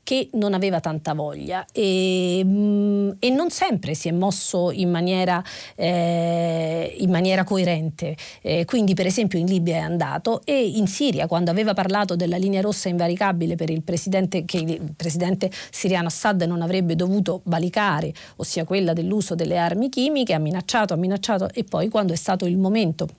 che 0.08 0.30
non 0.36 0.54
aveva 0.54 0.80
tanta 0.80 1.14
voglia 1.14 1.66
e, 1.74 2.42
mm, 2.42 3.10
e, 3.20 3.30
non 3.30 3.50
sempre 3.50 3.94
si 3.94 4.08
è 4.08 4.14
mosso 4.14 4.72
in 4.72 4.90
maniera, 4.90 5.44
eh, 5.76 6.96
in 7.00 7.10
maniera 7.10 7.44
coerente. 7.44 8.16
Eh, 8.42 8.64
quindi 8.64 8.94
per 8.94 9.06
esempio 9.06 9.38
in 9.38 9.48
Libia 9.48 9.76
è 9.76 9.80
andato 9.80 10.44
e 10.46 10.66
in 10.66 10.88
Siria 10.88 11.28
quando 11.28 11.52
aveva 11.52 11.74
parlato 11.74 12.16
della 12.16 12.38
linea 12.38 12.62
rossa 12.62 12.88
invaricabile 12.88 13.56
per 13.56 13.70
il 13.70 13.82
presidente 13.82 14.46
che 14.46 14.60
il 14.60 14.94
presidente 14.96 15.52
siriano 15.72 16.08
Assad 16.08 16.42
non 16.44 16.62
avrebbe 16.62 16.96
dovuto 16.96 17.42
valicare, 17.44 18.14
ossia 18.38 18.64
quella 18.64 18.94
dell'uso 18.94 19.36
delle 19.36 19.58
armi 19.58 19.90
chimiche, 19.90 20.34
ha 20.34 20.40
minacciato, 20.40 20.94
ha 20.94 20.98
minacciato 20.98 21.50
e 21.54 21.66
poi 21.66 21.90
quando 21.90 22.14
è 22.14 22.16
stato 22.16 22.46
il 22.46 22.58
momento 22.58 23.10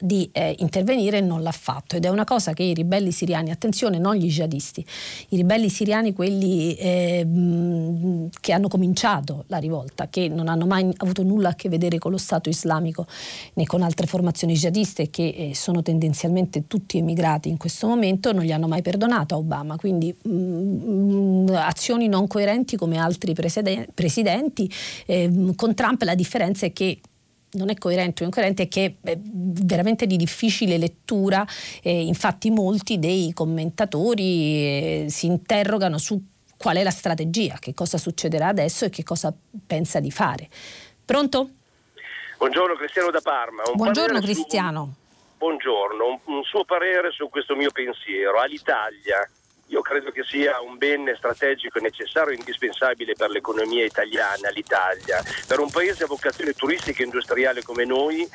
di 0.00 0.28
eh, 0.32 0.54
intervenire 0.58 1.20
non 1.20 1.42
l'ha 1.42 1.52
fatto. 1.52 1.96
Ed 1.96 2.04
è 2.04 2.08
una 2.08 2.24
cosa 2.24 2.52
che 2.52 2.62
i 2.62 2.74
ribelli 2.74 3.12
siriani, 3.12 3.50
attenzione 3.50 3.98
non 3.98 4.14
gli 4.14 4.28
jihadisti, 4.28 4.84
i 5.30 5.36
ribelli 5.36 5.68
siriani 5.68 6.12
quelli 6.12 6.74
eh, 6.74 7.26
che 8.40 8.52
hanno 8.52 8.68
cominciato 8.68 9.44
la 9.48 9.58
rivolta, 9.58 10.08
che 10.08 10.28
non 10.28 10.48
hanno 10.48 10.66
mai 10.66 10.88
avuto 10.98 11.22
nulla 11.22 11.50
a 11.50 11.54
che 11.54 11.68
vedere 11.68 11.98
con 11.98 12.10
lo 12.10 12.18
Stato 12.18 12.48
islamico 12.48 13.06
né 13.54 13.64
con 13.64 13.82
altre 13.82 14.06
formazioni 14.06 14.54
jihadiste 14.54 15.10
che 15.10 15.28
eh, 15.28 15.54
sono 15.54 15.82
tendenzialmente 15.82 16.66
tutti 16.66 16.98
emigrati 16.98 17.48
in 17.48 17.56
questo 17.56 17.86
momento, 17.86 18.32
non 18.32 18.44
gli 18.44 18.52
hanno 18.52 18.68
mai 18.68 18.82
perdonato 18.82 19.34
a 19.34 19.38
Obama, 19.38 19.76
quindi 19.76 20.14
mh, 20.22 21.52
azioni 21.54 22.08
non 22.08 22.26
coerenti 22.26 22.76
come 22.76 22.98
altri 22.98 23.34
presidenti, 23.34 24.70
ehm, 25.06 25.54
con 25.54 25.74
Trump 25.74 26.02
la 26.02 26.14
differenza 26.14 26.66
è 26.66 26.72
che 26.72 27.00
non 27.52 27.70
è 27.70 27.74
coerente 27.74 28.22
o 28.22 28.26
incoerente 28.26 28.64
è 28.64 28.68
che 28.68 28.96
è 29.02 29.16
veramente 29.20 30.06
di 30.06 30.16
difficile 30.16 30.76
lettura, 30.78 31.46
eh, 31.82 32.06
infatti 32.06 32.50
molti 32.50 32.98
dei 32.98 33.32
commentatori 33.32 35.04
eh, 35.04 35.06
si 35.08 35.26
interrogano 35.26 35.98
su 35.98 36.22
qual 36.56 36.76
è 36.76 36.82
la 36.82 36.90
strategia, 36.90 37.56
che 37.60 37.72
cosa 37.72 37.98
succederà 37.98 38.48
adesso 38.48 38.84
e 38.84 38.90
che 38.90 39.04
cosa 39.04 39.32
pensa 39.66 40.00
di 40.00 40.10
fare. 40.10 40.48
Pronto? 41.04 41.50
Buongiorno 42.36 42.74
Cristiano 42.74 43.10
da 43.10 43.20
Parma. 43.20 43.62
Un 43.66 43.76
Buongiorno 43.76 44.20
Cristiano. 44.20 44.94
Su... 44.96 45.06
Buongiorno, 45.38 46.06
un, 46.06 46.18
un 46.24 46.42
suo 46.42 46.64
parere 46.64 47.10
su 47.12 47.28
questo 47.28 47.54
mio 47.54 47.70
pensiero. 47.70 48.40
All'Italia 48.40 49.28
io 49.68 49.80
credo 49.82 50.10
che 50.10 50.24
sia 50.24 50.60
un 50.60 50.76
bene 50.78 51.14
strategico, 51.16 51.78
necessario 51.78 52.32
e 52.32 52.36
indispensabile 52.36 53.14
per 53.14 53.30
l'economia 53.30 53.84
italiana, 53.84 54.48
l'Italia. 54.50 55.22
Per 55.46 55.58
un 55.58 55.70
paese 55.70 56.04
a 56.04 56.06
vocazione 56.06 56.52
turistica 56.52 57.02
e 57.02 57.04
industriale 57.04 57.62
come 57.62 57.84
noi 57.84 58.26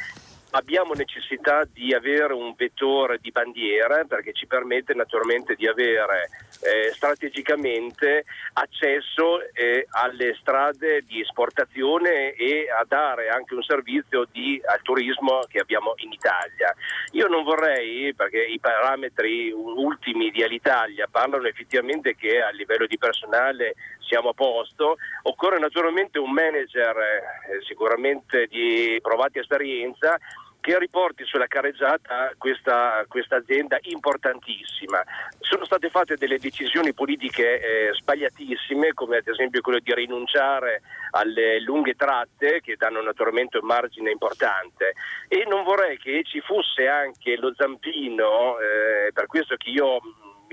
abbiamo 0.56 0.94
necessità 0.94 1.68
di 1.72 1.94
avere 1.94 2.34
un 2.34 2.54
vettore 2.56 3.18
di 3.22 3.32
bandiera 3.32 4.04
perché 4.06 4.34
ci 4.34 4.46
permette 4.46 4.94
naturalmente 4.94 5.56
di 5.56 5.68
avere 5.68 6.30
eh, 6.62 6.92
strategicamente 6.94 8.26
accesso 8.54 9.42
eh, 9.54 9.88
alle 9.90 10.36
strade 10.40 11.02
di 11.02 11.22
esportazione 11.22 12.34
e 12.34 12.68
a 12.70 12.86
dare 12.88 13.30
anche 13.30 13.56
un 13.56 13.64
servizio 13.64 14.28
di, 14.32 14.62
al 14.66 14.82
turismo 14.82 15.42
che 15.48 15.60
abbiamo 15.60 15.94
in 15.98 16.12
Italia. 16.12 16.74
Io 17.12 17.28
non 17.28 17.44
vorrei, 17.44 18.14
perché 18.14 18.44
i 18.44 18.60
parametri 18.60 19.52
ultimi 19.52 20.30
di 20.30 20.44
Alitalia 20.44 21.08
parlano 21.10 21.48
effettivamente 21.48 22.16
che 22.16 22.42
a 22.42 22.52
livello 22.52 22.86
di 22.86 22.98
personale 22.98 23.74
siamo 24.00 24.30
a 24.30 24.34
posto, 24.34 24.98
occorre 25.24 25.58
naturalmente 25.58 26.20
un 26.20 26.32
manager 26.32 26.96
eh, 26.98 27.64
sicuramente 27.66 28.46
di 28.48 29.00
provata 29.02 29.40
esperienza 29.40 30.20
che 30.64 30.80
riporti 30.80 31.26
sulla 31.26 31.48
carreggiata 31.48 32.32
questa, 32.38 33.04
questa, 33.10 33.36
azienda 33.36 33.78
importantissima. 33.82 35.04
Sono 35.42 35.66
state 35.66 35.90
fatte 35.90 36.16
delle 36.16 36.40
decisioni 36.40 36.94
politiche 36.94 37.60
eh, 37.60 37.94
sbagliatissime, 37.94 38.94
come 38.94 39.18
ad 39.18 39.28
esempio 39.28 39.60
quello 39.60 39.80
di 39.80 39.94
rinunciare 39.94 40.82
alle 41.12 41.60
lunghe 41.60 41.96
tratte 41.96 42.62
che 42.62 42.78
danno 42.78 43.02
naturalmente 43.02 43.58
un 43.58 43.66
margine 43.66 44.12
importante 44.12 44.94
e 45.28 45.44
non 45.50 45.64
vorrei 45.64 45.98
che 45.98 46.24
ci 46.24 46.40
fosse 46.40 46.88
anche 46.88 47.36
lo 47.36 47.54
zampino, 47.54 48.58
eh, 48.58 49.12
per 49.12 49.26
questo 49.26 49.58
che 49.58 49.70
io 49.70 50.00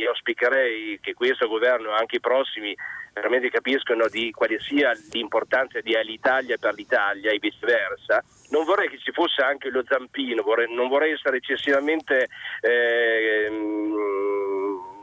mi 0.01 0.07
auspicherei 0.07 0.99
che 1.01 1.13
questo 1.13 1.47
governo 1.47 1.91
e 1.91 1.99
anche 1.99 2.17
i 2.17 2.21
prossimi 2.21 2.75
veramente 3.13 3.51
capiscono 3.51 4.09
di 4.09 4.31
quale 4.31 4.59
sia 4.61 4.93
l'importanza 5.13 5.81
di 5.81 5.95
Alitalia 5.95 6.57
per 6.59 6.75
l'Italia 6.75 7.31
e 7.31 7.39
viceversa. 7.39 8.25
Non 8.51 8.65
vorrei 8.65 8.89
che 8.89 8.99
ci 8.99 9.13
fosse 9.13 9.43
anche 9.43 9.71
lo 9.71 9.85
zampino, 9.87 10.43
vorrei, 10.43 10.73
non 10.73 10.89
vorrei 10.89 11.13
essere 11.13 11.37
eccessivamente 11.37 12.29
eh, 12.63 13.49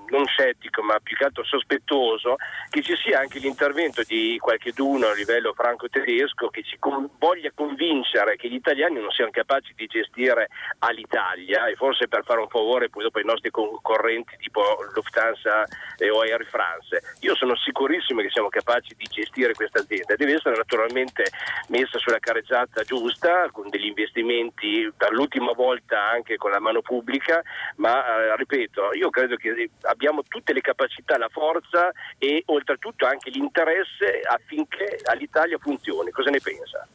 non 0.10 0.26
scettico 0.26 0.82
ma 0.82 1.00
più 1.02 1.16
che 1.16 1.26
altro 1.26 1.44
sospettoso 1.44 2.36
che 2.70 2.82
ci 2.82 2.96
sia 2.96 3.20
anche 3.20 3.40
l'intervento 3.40 4.04
di 4.04 4.38
qualcheduno 4.40 5.08
a 5.08 5.14
livello 5.14 5.54
franco-tedesco 5.54 6.50
che 6.50 6.64
ci 6.64 6.78
con- 6.80 7.10
voglia 7.18 7.52
convincere 7.54 8.36
che 8.36 8.50
gli 8.50 8.56
italiani 8.56 9.00
non 9.00 9.12
siano 9.12 9.32
capaci 9.32 9.74
di 9.76 9.88
gestire 9.88 10.50
all'Italia 10.80 11.68
e 11.68 11.76
forse 11.76 12.08
per 12.08 12.24
fare 12.24 12.40
un 12.40 12.48
favore 12.48 12.90
poi 12.90 13.04
dopo 13.04 13.18
ai 13.18 13.26
nostri 13.26 13.50
concorrenti 13.50 14.36
tipo 14.38 14.62
Lufthansa 14.94 15.64
o 16.12 16.22
Air 16.22 16.46
France. 16.46 17.16
Io 17.22 17.36
sono 17.36 17.56
sicurissimo 17.56 18.22
che 18.22 18.30
siamo 18.30 18.50
capaci 18.50 18.94
di 18.96 19.06
gestire 19.10 19.54
questa 19.54 19.80
azienda, 19.80 20.16
deve 20.16 20.36
essere 20.36 20.56
naturalmente 20.56 21.26
messa 21.70 21.98
sulla 21.98 22.20
careggiata 22.20 22.84
giusta 22.84 23.50
con 23.52 23.70
degli 23.70 23.88
investimenti 23.88 24.92
per 24.96 25.12
l'ultima 25.12 25.52
volta 25.54 26.10
anche 26.10 26.38
con 26.38 26.52
la 26.52 26.60
mano 26.60 26.82
pubblica, 26.82 27.42
ma 27.78 28.04
eh, 28.06 28.36
ripeto, 28.36 28.94
io 28.94 29.10
credo 29.10 29.36
che 29.36 29.70
abbiamo 29.98 30.22
tutte 30.22 30.54
le 30.54 30.62
capacità, 30.62 31.18
la 31.18 31.28
forza 31.30 31.92
e 32.20 32.44
oltretutto 32.46 33.08
anche 33.08 33.32
l'interesse 33.32 34.22
affinché 34.24 35.00
all'Italia 35.06 35.58
funzioni. 35.58 36.12
Cosa 36.12 36.30
ne 36.30 36.40
pensa? 36.40 36.88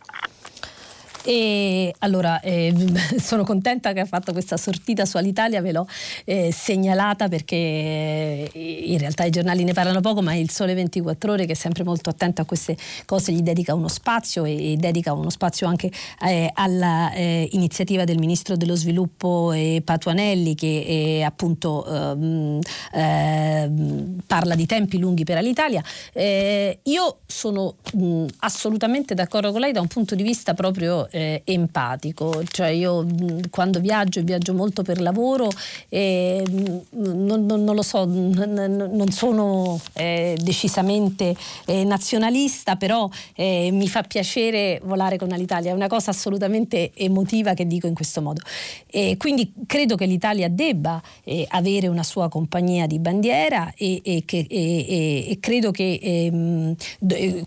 E 1.24 1.94
allora 2.01 2.40
eh, 2.40 2.74
sono 3.19 3.44
contenta 3.44 3.93
che 3.93 4.01
ha 4.01 4.05
fatto 4.05 4.32
questa 4.32 4.57
sortita 4.57 5.05
su 5.05 5.16
Alitalia, 5.16 5.61
ve 5.61 5.73
l'ho 5.73 5.86
eh, 6.24 6.53
segnalata 6.53 7.28
perché 7.28 7.57
eh, 7.57 8.82
in 8.86 8.99
realtà 8.99 9.24
i 9.24 9.31
giornali 9.31 9.62
ne 9.62 9.73
parlano 9.73 10.01
poco, 10.01 10.20
ma 10.20 10.35
il 10.35 10.51
Sole 10.51 10.74
24 10.74 11.32
Ore 11.32 11.47
che 11.47 11.53
è 11.53 11.55
sempre 11.55 11.85
molto 11.85 12.11
attento 12.11 12.43
a 12.43 12.44
queste 12.44 12.77
cose 13.07 13.32
gli 13.32 13.43
dedica 13.43 13.74
uno 13.74 13.89
spazio 13.89 14.44
e, 14.44 14.73
e 14.73 14.77
dedica 14.77 15.12
uno 15.12 15.31
spazio 15.31 15.69
anche 15.69 15.90
eh, 16.27 16.51
all'iniziativa 16.53 18.03
eh, 18.03 18.07
del 18.07 18.19
Ministro 18.19 18.57
dello 18.57 18.74
Sviluppo 18.74 19.55
Patuanelli 19.85 20.55
che 20.55 20.85
eh, 20.86 21.23
appunto 21.23 21.86
ehm, 21.86 22.59
ehm, 22.93 24.19
parla 24.27 24.55
di 24.55 24.66
tempi 24.66 24.99
lunghi 24.99 25.24
per 25.24 25.36
Alitalia. 25.36 25.82
io 26.15 27.19
sono 27.27 27.77
mh, 27.93 28.27
assolutamente 28.40 29.15
d'accordo 29.15 29.53
con 29.53 29.61
lei 29.61 29.73
da 29.73 29.81
un 29.81 29.86
punto 29.86 30.15
di 30.15 30.23
vista 30.23 30.55
proprio 30.55 31.09
eh, 31.12 31.43
empatico, 31.44 32.43
cioè 32.51 32.68
io 32.68 33.06
quando 33.51 33.80
viaggio, 33.80 34.22
viaggio 34.22 34.55
molto 34.55 34.82
per 34.82 35.01
lavoro 35.01 35.48
e 35.89 36.43
non, 36.90 37.47
non, 37.47 37.64
non 37.64 37.74
lo 37.74 37.82
so, 37.82 38.05
non 38.05 39.09
sono 39.10 39.80
eh, 39.93 40.36
decisamente 40.40 41.36
eh, 41.66 41.84
nazionalista, 41.84 42.76
però 42.76 43.09
eh, 43.34 43.70
mi 43.72 43.89
fa 43.89 44.02
piacere 44.02 44.80
volare 44.84 45.18
con 45.18 45.28
l'Italia, 45.28 45.70
è 45.70 45.74
una 45.74 45.89
cosa 45.89 46.10
assolutamente 46.10 46.93
emotiva 46.94 47.55
che 47.55 47.66
dico 47.66 47.86
in 47.86 47.94
questo 47.94 48.20
modo. 48.20 48.40
E 48.86 49.16
quindi 49.18 49.52
credo 49.66 49.97
che 49.97 50.06
l'Italia 50.06 50.48
debba 50.48 51.01
eh, 51.24 51.47
avere 51.51 51.89
una 51.89 52.02
sua 52.02 52.28
compagnia 52.28 52.86
di 52.86 52.98
bandiera 52.98 53.72
e, 53.76 54.01
e, 54.02 54.22
che, 54.24 54.47
e, 54.48 55.39
credo 55.40 55.70
che 55.70 55.98
ehm, 56.02 56.74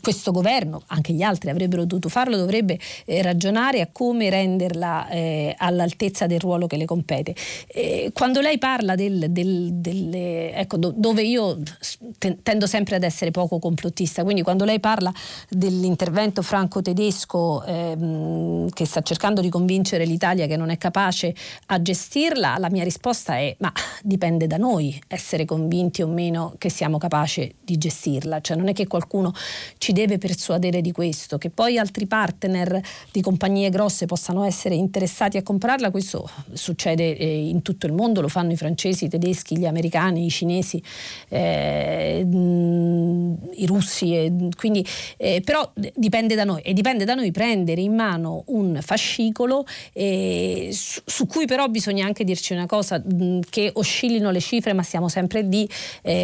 questo 0.01 0.31
governo, 0.31 0.83
anche 0.87 1.13
gli 1.13 1.21
altri 1.21 1.49
avrebbero 1.49 1.85
dovuto 1.85 2.09
farlo, 2.09 2.37
dovrebbe 2.37 2.79
eh, 3.05 3.21
ragionare 3.55 3.81
a 3.81 3.87
come 3.91 4.29
renderla 4.29 5.07
eh, 5.07 5.55
all'altezza 5.57 6.27
del 6.27 6.39
ruolo 6.39 6.67
che 6.67 6.77
le 6.77 6.85
compete. 6.85 7.33
Eh, 7.67 8.11
quando 8.13 8.41
lei 8.41 8.57
parla 8.57 8.95
del, 8.95 9.27
del, 9.29 9.73
delle, 9.73 10.53
ecco, 10.53 10.77
do, 10.77 10.93
dove 10.95 11.23
io 11.23 11.57
tendo 12.43 12.67
sempre 12.67 12.97
ad 12.97 13.03
essere 13.03 13.31
poco 13.31 13.59
complottista, 13.59 14.23
quindi 14.23 14.41
quando 14.41 14.65
lei 14.65 14.79
parla 14.79 15.13
dell'intervento 15.49 16.41
franco-tedesco 16.41 17.63
ehm, 17.63 18.69
che 18.69 18.85
sta 18.85 19.01
cercando 19.01 19.41
di 19.41 19.49
convincere 19.49 20.05
l'Italia 20.05 20.47
che 20.47 20.57
non 20.57 20.69
è 20.69 20.77
capace 20.77 21.33
a 21.67 21.81
gestirla, 21.81 22.57
la 22.57 22.69
mia 22.69 22.83
risposta 22.83 23.37
è 23.37 23.55
ma 23.59 23.71
dipende 24.01 24.47
da 24.47 24.57
noi 24.57 25.01
essere 25.07 25.45
convinti 25.45 26.01
o 26.01 26.07
meno 26.07 26.55
che 26.57 26.69
siamo 26.69 26.97
capaci 26.97 27.53
di 27.61 27.77
gestirla, 27.77 28.41
cioè 28.41 28.57
non 28.57 28.67
è 28.67 28.73
che 28.73 28.87
qualcuno 28.87 29.33
ci 29.77 29.93
deve 29.93 30.17
persuadere 30.17 30.81
di 30.81 30.91
questo, 30.91 31.37
che 31.37 31.49
poi 31.49 31.77
altri 31.77 32.05
partner 32.05 32.81
di 33.11 33.21
compagnie 33.45 33.69
grosse 33.69 34.07
possano 34.07 34.43
essere 34.43 34.73
interessati 34.73 35.37
a 35.37 35.43
comprarla, 35.43 35.91
questo 35.91 36.27
succede 36.53 37.15
eh, 37.15 37.47
in 37.47 37.61
tutto 37.61 37.85
il 37.85 37.93
mondo, 37.93 38.19
lo 38.21 38.27
fanno 38.27 38.51
i 38.51 38.57
francesi, 38.57 39.05
i 39.05 39.09
tedeschi, 39.09 39.55
gli 39.55 39.67
americani, 39.67 40.25
i 40.25 40.29
cinesi, 40.31 40.81
eh, 41.29 42.25
i 42.25 43.65
russi, 43.67 44.15
eh, 44.15 44.33
quindi, 44.57 44.83
però 45.43 45.71
dipende 45.93 46.33
da 46.33 46.43
noi 46.43 46.61
e 46.61 46.73
dipende 46.73 47.05
da 47.05 47.13
noi 47.13 47.31
prendere 47.31 47.81
in 47.81 47.93
mano 47.93 48.43
un 48.47 48.79
fascicolo 48.81 49.65
su, 49.93 51.01
su, 51.05 51.27
cui 51.27 51.45
però 51.45 51.67
bisogna 51.67 52.05
anche 52.05 52.23
dirci 52.23 52.53
una 52.53 52.65
cosa, 52.65 52.97
mh, 52.97 53.41
che 53.49 53.69
oscillino 53.73 54.31
le 54.31 54.39
cifre 54.41 54.73
ma 54.73 54.81
siamo 54.81 55.07
sempre 55.07 55.41
lì, 55.43 55.69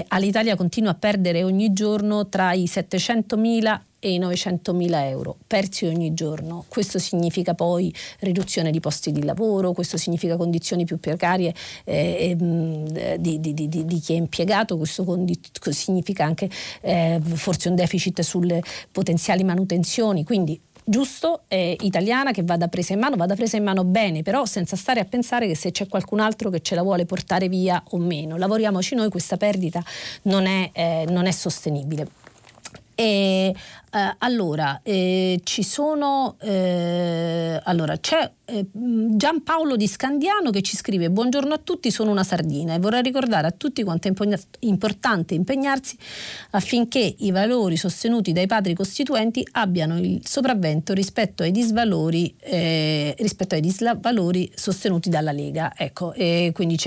all'Italia 0.08 0.56
continua 0.56 0.92
a 0.92 0.96
perdere 0.96 1.44
ogni 1.44 1.72
giorno 1.72 2.28
tra 2.30 2.54
i 2.54 2.64
700.000 2.64 3.80
e 4.04 4.14
i 4.14 4.18
900 4.18 4.74
mila 4.74 5.08
euro 5.08 5.38
persi 5.46 5.86
ogni 5.86 6.14
giorno. 6.16 6.66
Questo 6.68 6.98
significa 6.98 7.54
poi 7.54 7.94
riduzione 8.20 8.72
di 8.72 8.80
posti 8.80 9.12
di 9.12 9.24
lavoro, 9.24 9.74
questo 9.74 9.96
significa 9.98 10.36
condizioni 10.38 10.86
più 10.86 11.00
precarie 11.00 11.54
eh, 11.84 12.36
di, 12.36 13.40
di, 13.40 13.54
di, 13.54 13.86
di, 13.86 14.00
chi 14.00 14.14
è 14.14 14.16
impiegato, 14.18 14.76
questo 14.78 15.04
condi- 15.04 15.40
significa 15.70 16.26
anche 16.26 16.50
eh, 16.82 17.22
forse 17.24 17.70
un 17.70 17.76
deficit 17.76 18.22
sulle 18.22 18.62
potenziali 18.92 19.44
manutenzioni. 19.44 20.24
Quindi 20.24 20.60
giusto, 20.84 21.44
eh, 21.48 21.78
italiana, 21.82 22.32
che 22.32 22.44
vada 22.44 22.68
presa 22.68 22.94
in 22.94 23.00
mano, 23.00 23.16
vada 23.16 23.36
presa 23.36 23.58
in 23.58 23.64
mano 23.64 23.84
bene, 23.84 24.24
però 24.24 24.46
senza 24.46 24.76
stare 24.76 25.00
a 25.00 25.06
pensare 25.06 25.48
che 25.48 25.56
se 25.56 25.72
c'è 25.72 25.88
qualcun 25.88 26.20
altro 26.20 26.50
che 26.50 26.62
ce 26.62 26.76
la 26.76 26.82
vuole 26.82 27.06
portare 27.06 27.48
via 27.48 27.82
o 27.92 27.98
meno. 27.98 28.38
Lavoriamoci 28.38 28.96
noi, 28.96 29.10
questa 29.10 29.38
perdita 29.38 29.84
non 30.24 30.46
è, 30.46 30.70
eh, 30.74 31.06
non 31.08 31.28
è 31.28 31.32
sostenibile. 31.32 32.08
E 32.94 33.56
eh, 33.94 34.16
allora, 34.20 34.80
eh, 34.84 35.42
ci 35.44 35.64
sono, 35.64 36.38
eh, 36.40 37.60
allora, 37.62 37.98
c'è 37.98 38.32
eh, 38.46 38.66
Giampaolo 38.72 39.76
di 39.76 39.88
Scandiano 39.88 40.50
che 40.50 40.62
ci 40.62 40.78
scrive 40.78 41.10
Buongiorno 41.10 41.54
a 41.54 41.58
tutti, 41.58 41.92
sono 41.92 42.10
una 42.12 42.24
sardina 42.24 42.74
e 42.74 42.80
vorrei 42.80 43.02
ricordare 43.02 43.48
a 43.48 43.52
tutti 43.52 43.84
quanto 43.84 44.08
è 44.08 44.14
importante 44.60 45.34
impegnarsi 45.34 45.98
affinché 46.52 47.16
i 47.20 47.32
valori 47.32 47.76
sostenuti 47.76 48.32
dai 48.32 48.48
padri 48.48 48.74
costituenti 48.74 49.46
abbiano 49.52 49.98
il 50.00 50.22
sopravvento 50.24 50.94
rispetto 50.94 51.44
ai 51.44 51.52
disvalori, 51.52 52.34
eh, 52.40 53.14
rispetto 53.20 53.56
ai 53.56 53.62
disvalori 53.62 54.50
sostenuti 54.56 55.10
dalla 55.10 55.32
Lega. 55.32 55.74
Ecco, 55.76 56.14
quindi 56.54 56.78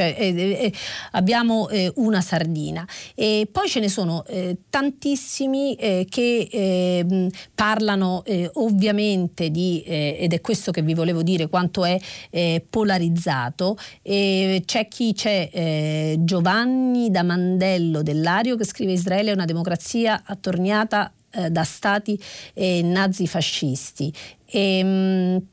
abbiamo 1.12 1.68
una 1.94 2.20
sardina. 2.20 2.86
E 3.14 3.48
poi 3.50 3.68
ce 3.68 3.80
ne 3.80 3.88
sono 3.88 4.24
tantissimi 4.70 5.76
che 6.08 6.93
eh, 6.98 7.30
parlano 7.54 8.22
eh, 8.24 8.50
ovviamente 8.54 9.50
di, 9.50 9.82
eh, 9.86 10.16
ed 10.20 10.32
è 10.32 10.40
questo 10.40 10.70
che 10.70 10.82
vi 10.82 10.94
volevo 10.94 11.22
dire, 11.22 11.48
quanto 11.48 11.84
è 11.84 11.98
eh, 12.30 12.64
polarizzato. 12.68 13.76
c'è 14.02 14.88
chi 14.88 15.12
c'è 15.14 15.48
eh, 15.52 16.16
Giovanni 16.20 17.10
da 17.10 17.22
Mandello 17.22 18.02
dell'Ario 18.02 18.56
che 18.56 18.64
scrive 18.64 18.92
Israele 18.92 19.30
è 19.30 19.34
una 19.34 19.44
democrazia 19.44 20.22
attorniata 20.24 21.12
eh, 21.30 21.50
da 21.50 21.64
stati 21.64 22.18
nazifascisti. 22.54 24.12
E, 24.46 24.78
ehm, 24.78 25.46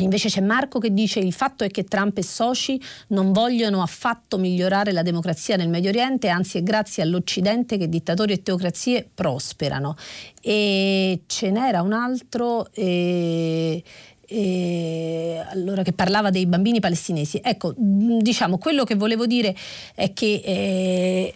Invece 0.00 0.28
c'è 0.28 0.40
Marco 0.40 0.78
che 0.78 0.92
dice 0.92 1.18
il 1.18 1.32
fatto 1.32 1.64
è 1.64 1.68
che 1.68 1.84
Trump 1.84 2.18
e 2.18 2.22
soci 2.22 2.80
non 3.08 3.32
vogliono 3.32 3.82
affatto 3.82 4.38
migliorare 4.38 4.92
la 4.92 5.02
democrazia 5.02 5.56
nel 5.56 5.68
Medio 5.68 5.90
Oriente, 5.90 6.28
anzi 6.28 6.58
è 6.58 6.62
grazie 6.62 7.02
all'Occidente 7.02 7.76
che 7.76 7.88
dittatori 7.88 8.32
e 8.32 8.42
teocrazie 8.42 9.08
prosperano. 9.12 9.96
E 10.40 11.22
ce 11.26 11.50
n'era 11.50 11.82
un 11.82 11.92
altro... 11.92 12.68
Eh, 12.72 13.82
eh, 14.30 15.17
allora, 15.50 15.82
che 15.82 15.92
parlava 15.92 16.30
dei 16.30 16.46
bambini 16.46 16.80
palestinesi. 16.80 17.40
Ecco, 17.42 17.72
diciamo, 17.76 18.58
quello 18.58 18.84
che 18.84 18.94
volevo 18.94 19.26
dire 19.26 19.54
è 19.94 20.12
che 20.12 20.42
eh, 20.44 21.34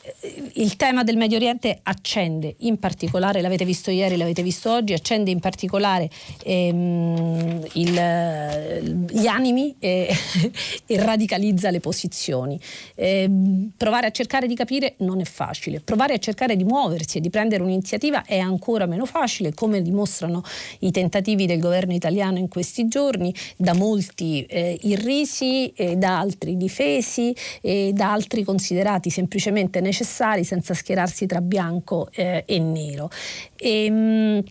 il 0.54 0.76
tema 0.76 1.02
del 1.02 1.16
Medio 1.16 1.36
Oriente 1.36 1.80
accende 1.82 2.54
in 2.58 2.78
particolare, 2.78 3.40
l'avete 3.40 3.64
visto 3.64 3.90
ieri, 3.90 4.16
l'avete 4.16 4.42
visto 4.42 4.70
oggi, 4.70 4.92
accende 4.92 5.30
in 5.30 5.40
particolare 5.40 6.10
ehm, 6.44 7.66
il, 7.72 9.06
gli 9.10 9.26
animi 9.26 9.74
e, 9.78 10.14
e, 10.86 11.02
radicalizza 11.02 11.70
le 11.70 11.80
posizioni. 11.80 12.60
Eh, 12.94 13.30
provare 13.76 14.06
a 14.06 14.10
cercare 14.10 14.46
di 14.46 14.54
capire 14.54 14.94
non 14.98 15.20
è 15.20 15.24
facile, 15.24 15.80
provare 15.80 16.14
a 16.14 16.18
cercare 16.18 16.56
di 16.56 16.64
muoversi 16.64 17.18
e 17.18 17.20
di 17.20 17.30
prendere 17.30 17.62
un'iniziativa 17.62 18.24
è 18.24 18.38
ancora 18.38 18.86
meno 18.86 19.06
facile, 19.06 19.54
come 19.54 19.80
dimostrano 19.82 20.42
i 20.80 20.90
tentativi 20.90 21.46
del 21.46 21.60
governo 21.60 21.94
italiano 21.94 22.38
in 22.38 22.48
questi 22.48 22.88
giorni, 22.88 23.34
da 23.56 23.72
molti 23.74 24.01
eh, 24.10 24.78
irrisi, 24.82 25.72
eh, 25.72 25.96
da 25.96 26.18
altri 26.18 26.56
difesi 26.56 27.34
e 27.60 27.92
da 27.94 28.12
altri 28.12 28.44
considerati 28.44 29.10
semplicemente 29.10 29.80
necessari 29.80 30.44
senza 30.44 30.74
schierarsi 30.74 31.26
tra 31.26 31.40
bianco 31.40 32.08
eh, 32.12 32.44
e 32.46 32.58
nero. 32.58 33.10
E, 33.56 33.84
ehm, 33.84 33.94
mh, 33.94 34.44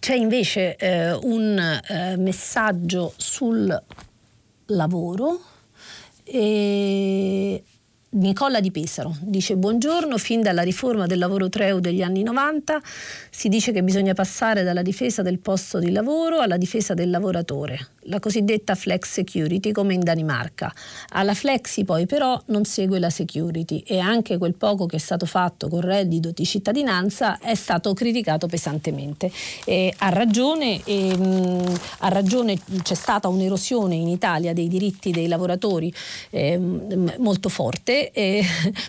c'è 0.00 0.14
invece 0.14 0.76
eh, 0.76 1.12
un 1.12 1.58
eh, 1.58 2.16
messaggio 2.16 3.12
sul 3.16 3.82
lavoro. 4.66 5.40
E 6.24 7.62
Nicola 8.10 8.60
Di 8.60 8.70
Pesaro 8.70 9.14
dice 9.20 9.56
buongiorno, 9.56 10.16
fin 10.16 10.40
dalla 10.40 10.62
riforma 10.62 11.04
del 11.04 11.18
lavoro 11.18 11.50
treu 11.50 11.78
degli 11.78 12.00
anni 12.00 12.22
90 12.22 12.80
si 13.28 13.50
dice 13.50 13.70
che 13.70 13.82
bisogna 13.82 14.14
passare 14.14 14.62
dalla 14.62 14.80
difesa 14.80 15.20
del 15.20 15.38
posto 15.40 15.78
di 15.78 15.90
lavoro 15.90 16.38
alla 16.38 16.56
difesa 16.56 16.94
del 16.94 17.10
lavoratore 17.10 17.88
la 18.08 18.20
cosiddetta 18.20 18.74
flex 18.74 19.10
security 19.10 19.72
come 19.72 19.94
in 19.94 20.00
Danimarca. 20.00 20.72
Alla 21.10 21.34
flexi 21.34 21.84
poi 21.84 22.06
però 22.06 22.40
non 22.46 22.64
segue 22.64 22.98
la 22.98 23.10
security 23.10 23.82
e 23.86 23.98
anche 23.98 24.38
quel 24.38 24.54
poco 24.54 24.86
che 24.86 24.96
è 24.96 24.98
stato 24.98 25.26
fatto 25.26 25.68
con 25.68 25.80
reddito 25.80 26.30
di 26.32 26.44
cittadinanza 26.44 27.38
è 27.38 27.54
stato 27.54 27.94
criticato 27.94 28.46
pesantemente. 28.46 29.30
E 29.64 29.92
ha, 29.98 30.08
ragione, 30.08 30.80
e, 30.84 31.16
mh, 31.16 31.78
ha 31.98 32.08
ragione, 32.08 32.58
c'è 32.82 32.94
stata 32.94 33.28
un'erosione 33.28 33.94
in 33.94 34.08
Italia 34.08 34.52
dei 34.52 34.68
diritti 34.68 35.10
dei 35.10 35.28
lavoratori 35.28 35.92
eh, 36.30 36.58
molto 37.18 37.48
forte. 37.48 37.97
Eh, 38.18 38.42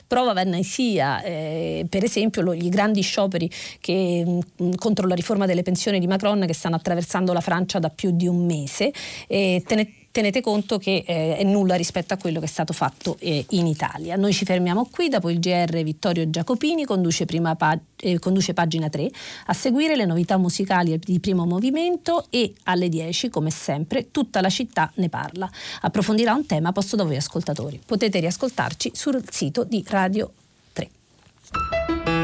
prova 0.07 0.34
ne 0.44 0.64
sia 0.64 1.22
eh, 1.22 1.86
per 1.88 2.03
esempio 2.03 2.41
lo, 2.41 2.53
i 2.53 2.69
grandi 2.69 3.02
scioperi 3.02 3.49
che, 3.80 4.23
mh, 4.26 4.76
contro 4.76 5.07
la 5.07 5.14
riforma 5.14 5.45
delle 5.45 5.61
pensioni 5.61 5.99
di 5.99 6.07
Macron 6.07 6.45
che 6.48 6.53
stanno 6.53 6.76
attraversando 6.76 7.31
la 7.34 7.41
Francia 7.41 7.80
da 7.80 7.90
più 7.90 8.11
di 8.11 8.27
un 8.27 8.45
mese 8.45 8.91
e 9.27 9.64
tenete 9.65 9.99
tenete 10.11 10.41
conto 10.41 10.77
che 10.77 11.03
eh, 11.06 11.38
è 11.38 11.44
nulla 11.44 11.76
rispetto 11.76 12.14
a 12.14 12.18
quello 12.18 12.40
che 12.40 12.45
è 12.45 12.49
stato 12.49 12.73
fatto 12.73 13.18
eh, 13.19 13.45
in 13.49 13.68
Italia. 13.68 14.15
Noi 14.15 14.34
ci 14.34 14.45
fermiamo 14.45 14.88
qui, 14.91 15.10
dopo 15.10 15.30
il 15.30 15.40
GR 15.40 15.84
Vittorio 15.84 16.30
Giacopini 16.30 16.86
conduce, 16.86 17.26
pag- 17.26 17.80
eh, 17.98 18.19
conduce 18.19 18.53
pagina 18.53 18.90
3, 18.90 19.10
a 19.48 19.53
seguire 19.53 19.95
le 19.95 20.06
novità 20.06 20.38
musicali 20.38 20.98
di 20.99 21.19
primo 21.19 21.45
movimento 21.45 22.26
e 22.30 22.53
alle 22.64 22.90
10, 22.90 23.30
come 23.30 23.52
sempre, 23.52 24.11
tutta 24.11 24.41
la 24.41 24.49
città 24.49 24.91
ne 24.95 25.10
parla. 25.10 25.49
Approfondirà 25.81 26.34
un 26.34 26.45
tema 26.45 26.72
posto 26.72 26.95
da 26.95 27.03
voi 27.03 27.18
ascoltatori. 27.18 27.80
Potete 27.86 28.19
riascoltarci 28.19 28.91
sul 28.94 29.23
sito 29.30 29.64
di 29.64 29.84
Radio 29.88 30.31
3. 30.73 32.19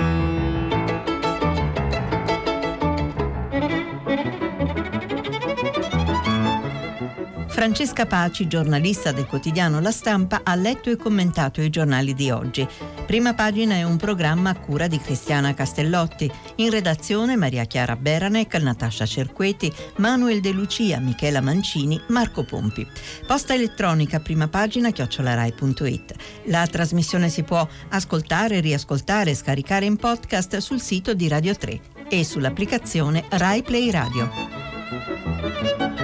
Francesca 7.55 8.05
Paci, 8.05 8.47
giornalista 8.47 9.13
del 9.13 9.27
quotidiano 9.27 9.79
La 9.79 9.91
Stampa, 9.91 10.41
ha 10.43 10.55
letto 10.55 10.89
e 10.89 10.97
commentato 10.97 11.61
i 11.61 11.69
giornali 11.69 12.13
di 12.13 12.29
oggi. 12.29 12.67
Prima 13.05 13.33
pagina 13.33 13.75
è 13.75 13.83
un 13.83 13.95
programma 13.95 14.49
a 14.49 14.59
cura 14.59 14.87
di 14.87 14.99
Cristiana 14.99 15.53
Castellotti. 15.53 16.29
In 16.55 16.69
redazione 16.69 17.37
Maria 17.37 17.63
Chiara 17.63 17.95
Beranec, 17.95 18.55
Natascia 18.55 19.05
Cerqueti, 19.05 19.71
Manuel 19.99 20.41
De 20.41 20.51
Lucia, 20.51 20.99
Michela 20.99 21.39
Mancini, 21.39 21.97
Marco 22.09 22.43
Pompi. 22.43 22.85
Posta 23.25 23.53
elettronica 23.53 24.19
prima 24.19 24.49
pagina 24.49 24.91
chiocciolarai.it. 24.91 26.13
La 26.47 26.67
trasmissione 26.67 27.29
si 27.29 27.43
può 27.43 27.65
ascoltare, 27.87 28.59
riascoltare 28.59 29.31
e 29.31 29.35
scaricare 29.35 29.85
in 29.85 29.95
podcast 29.95 30.57
sul 30.57 30.81
sito 30.81 31.13
di 31.13 31.29
Radio 31.29 31.55
3 31.55 31.79
e 32.09 32.25
sull'applicazione 32.25 33.23
Rai 33.29 33.63
Play 33.63 33.91
Radio. 33.91 35.94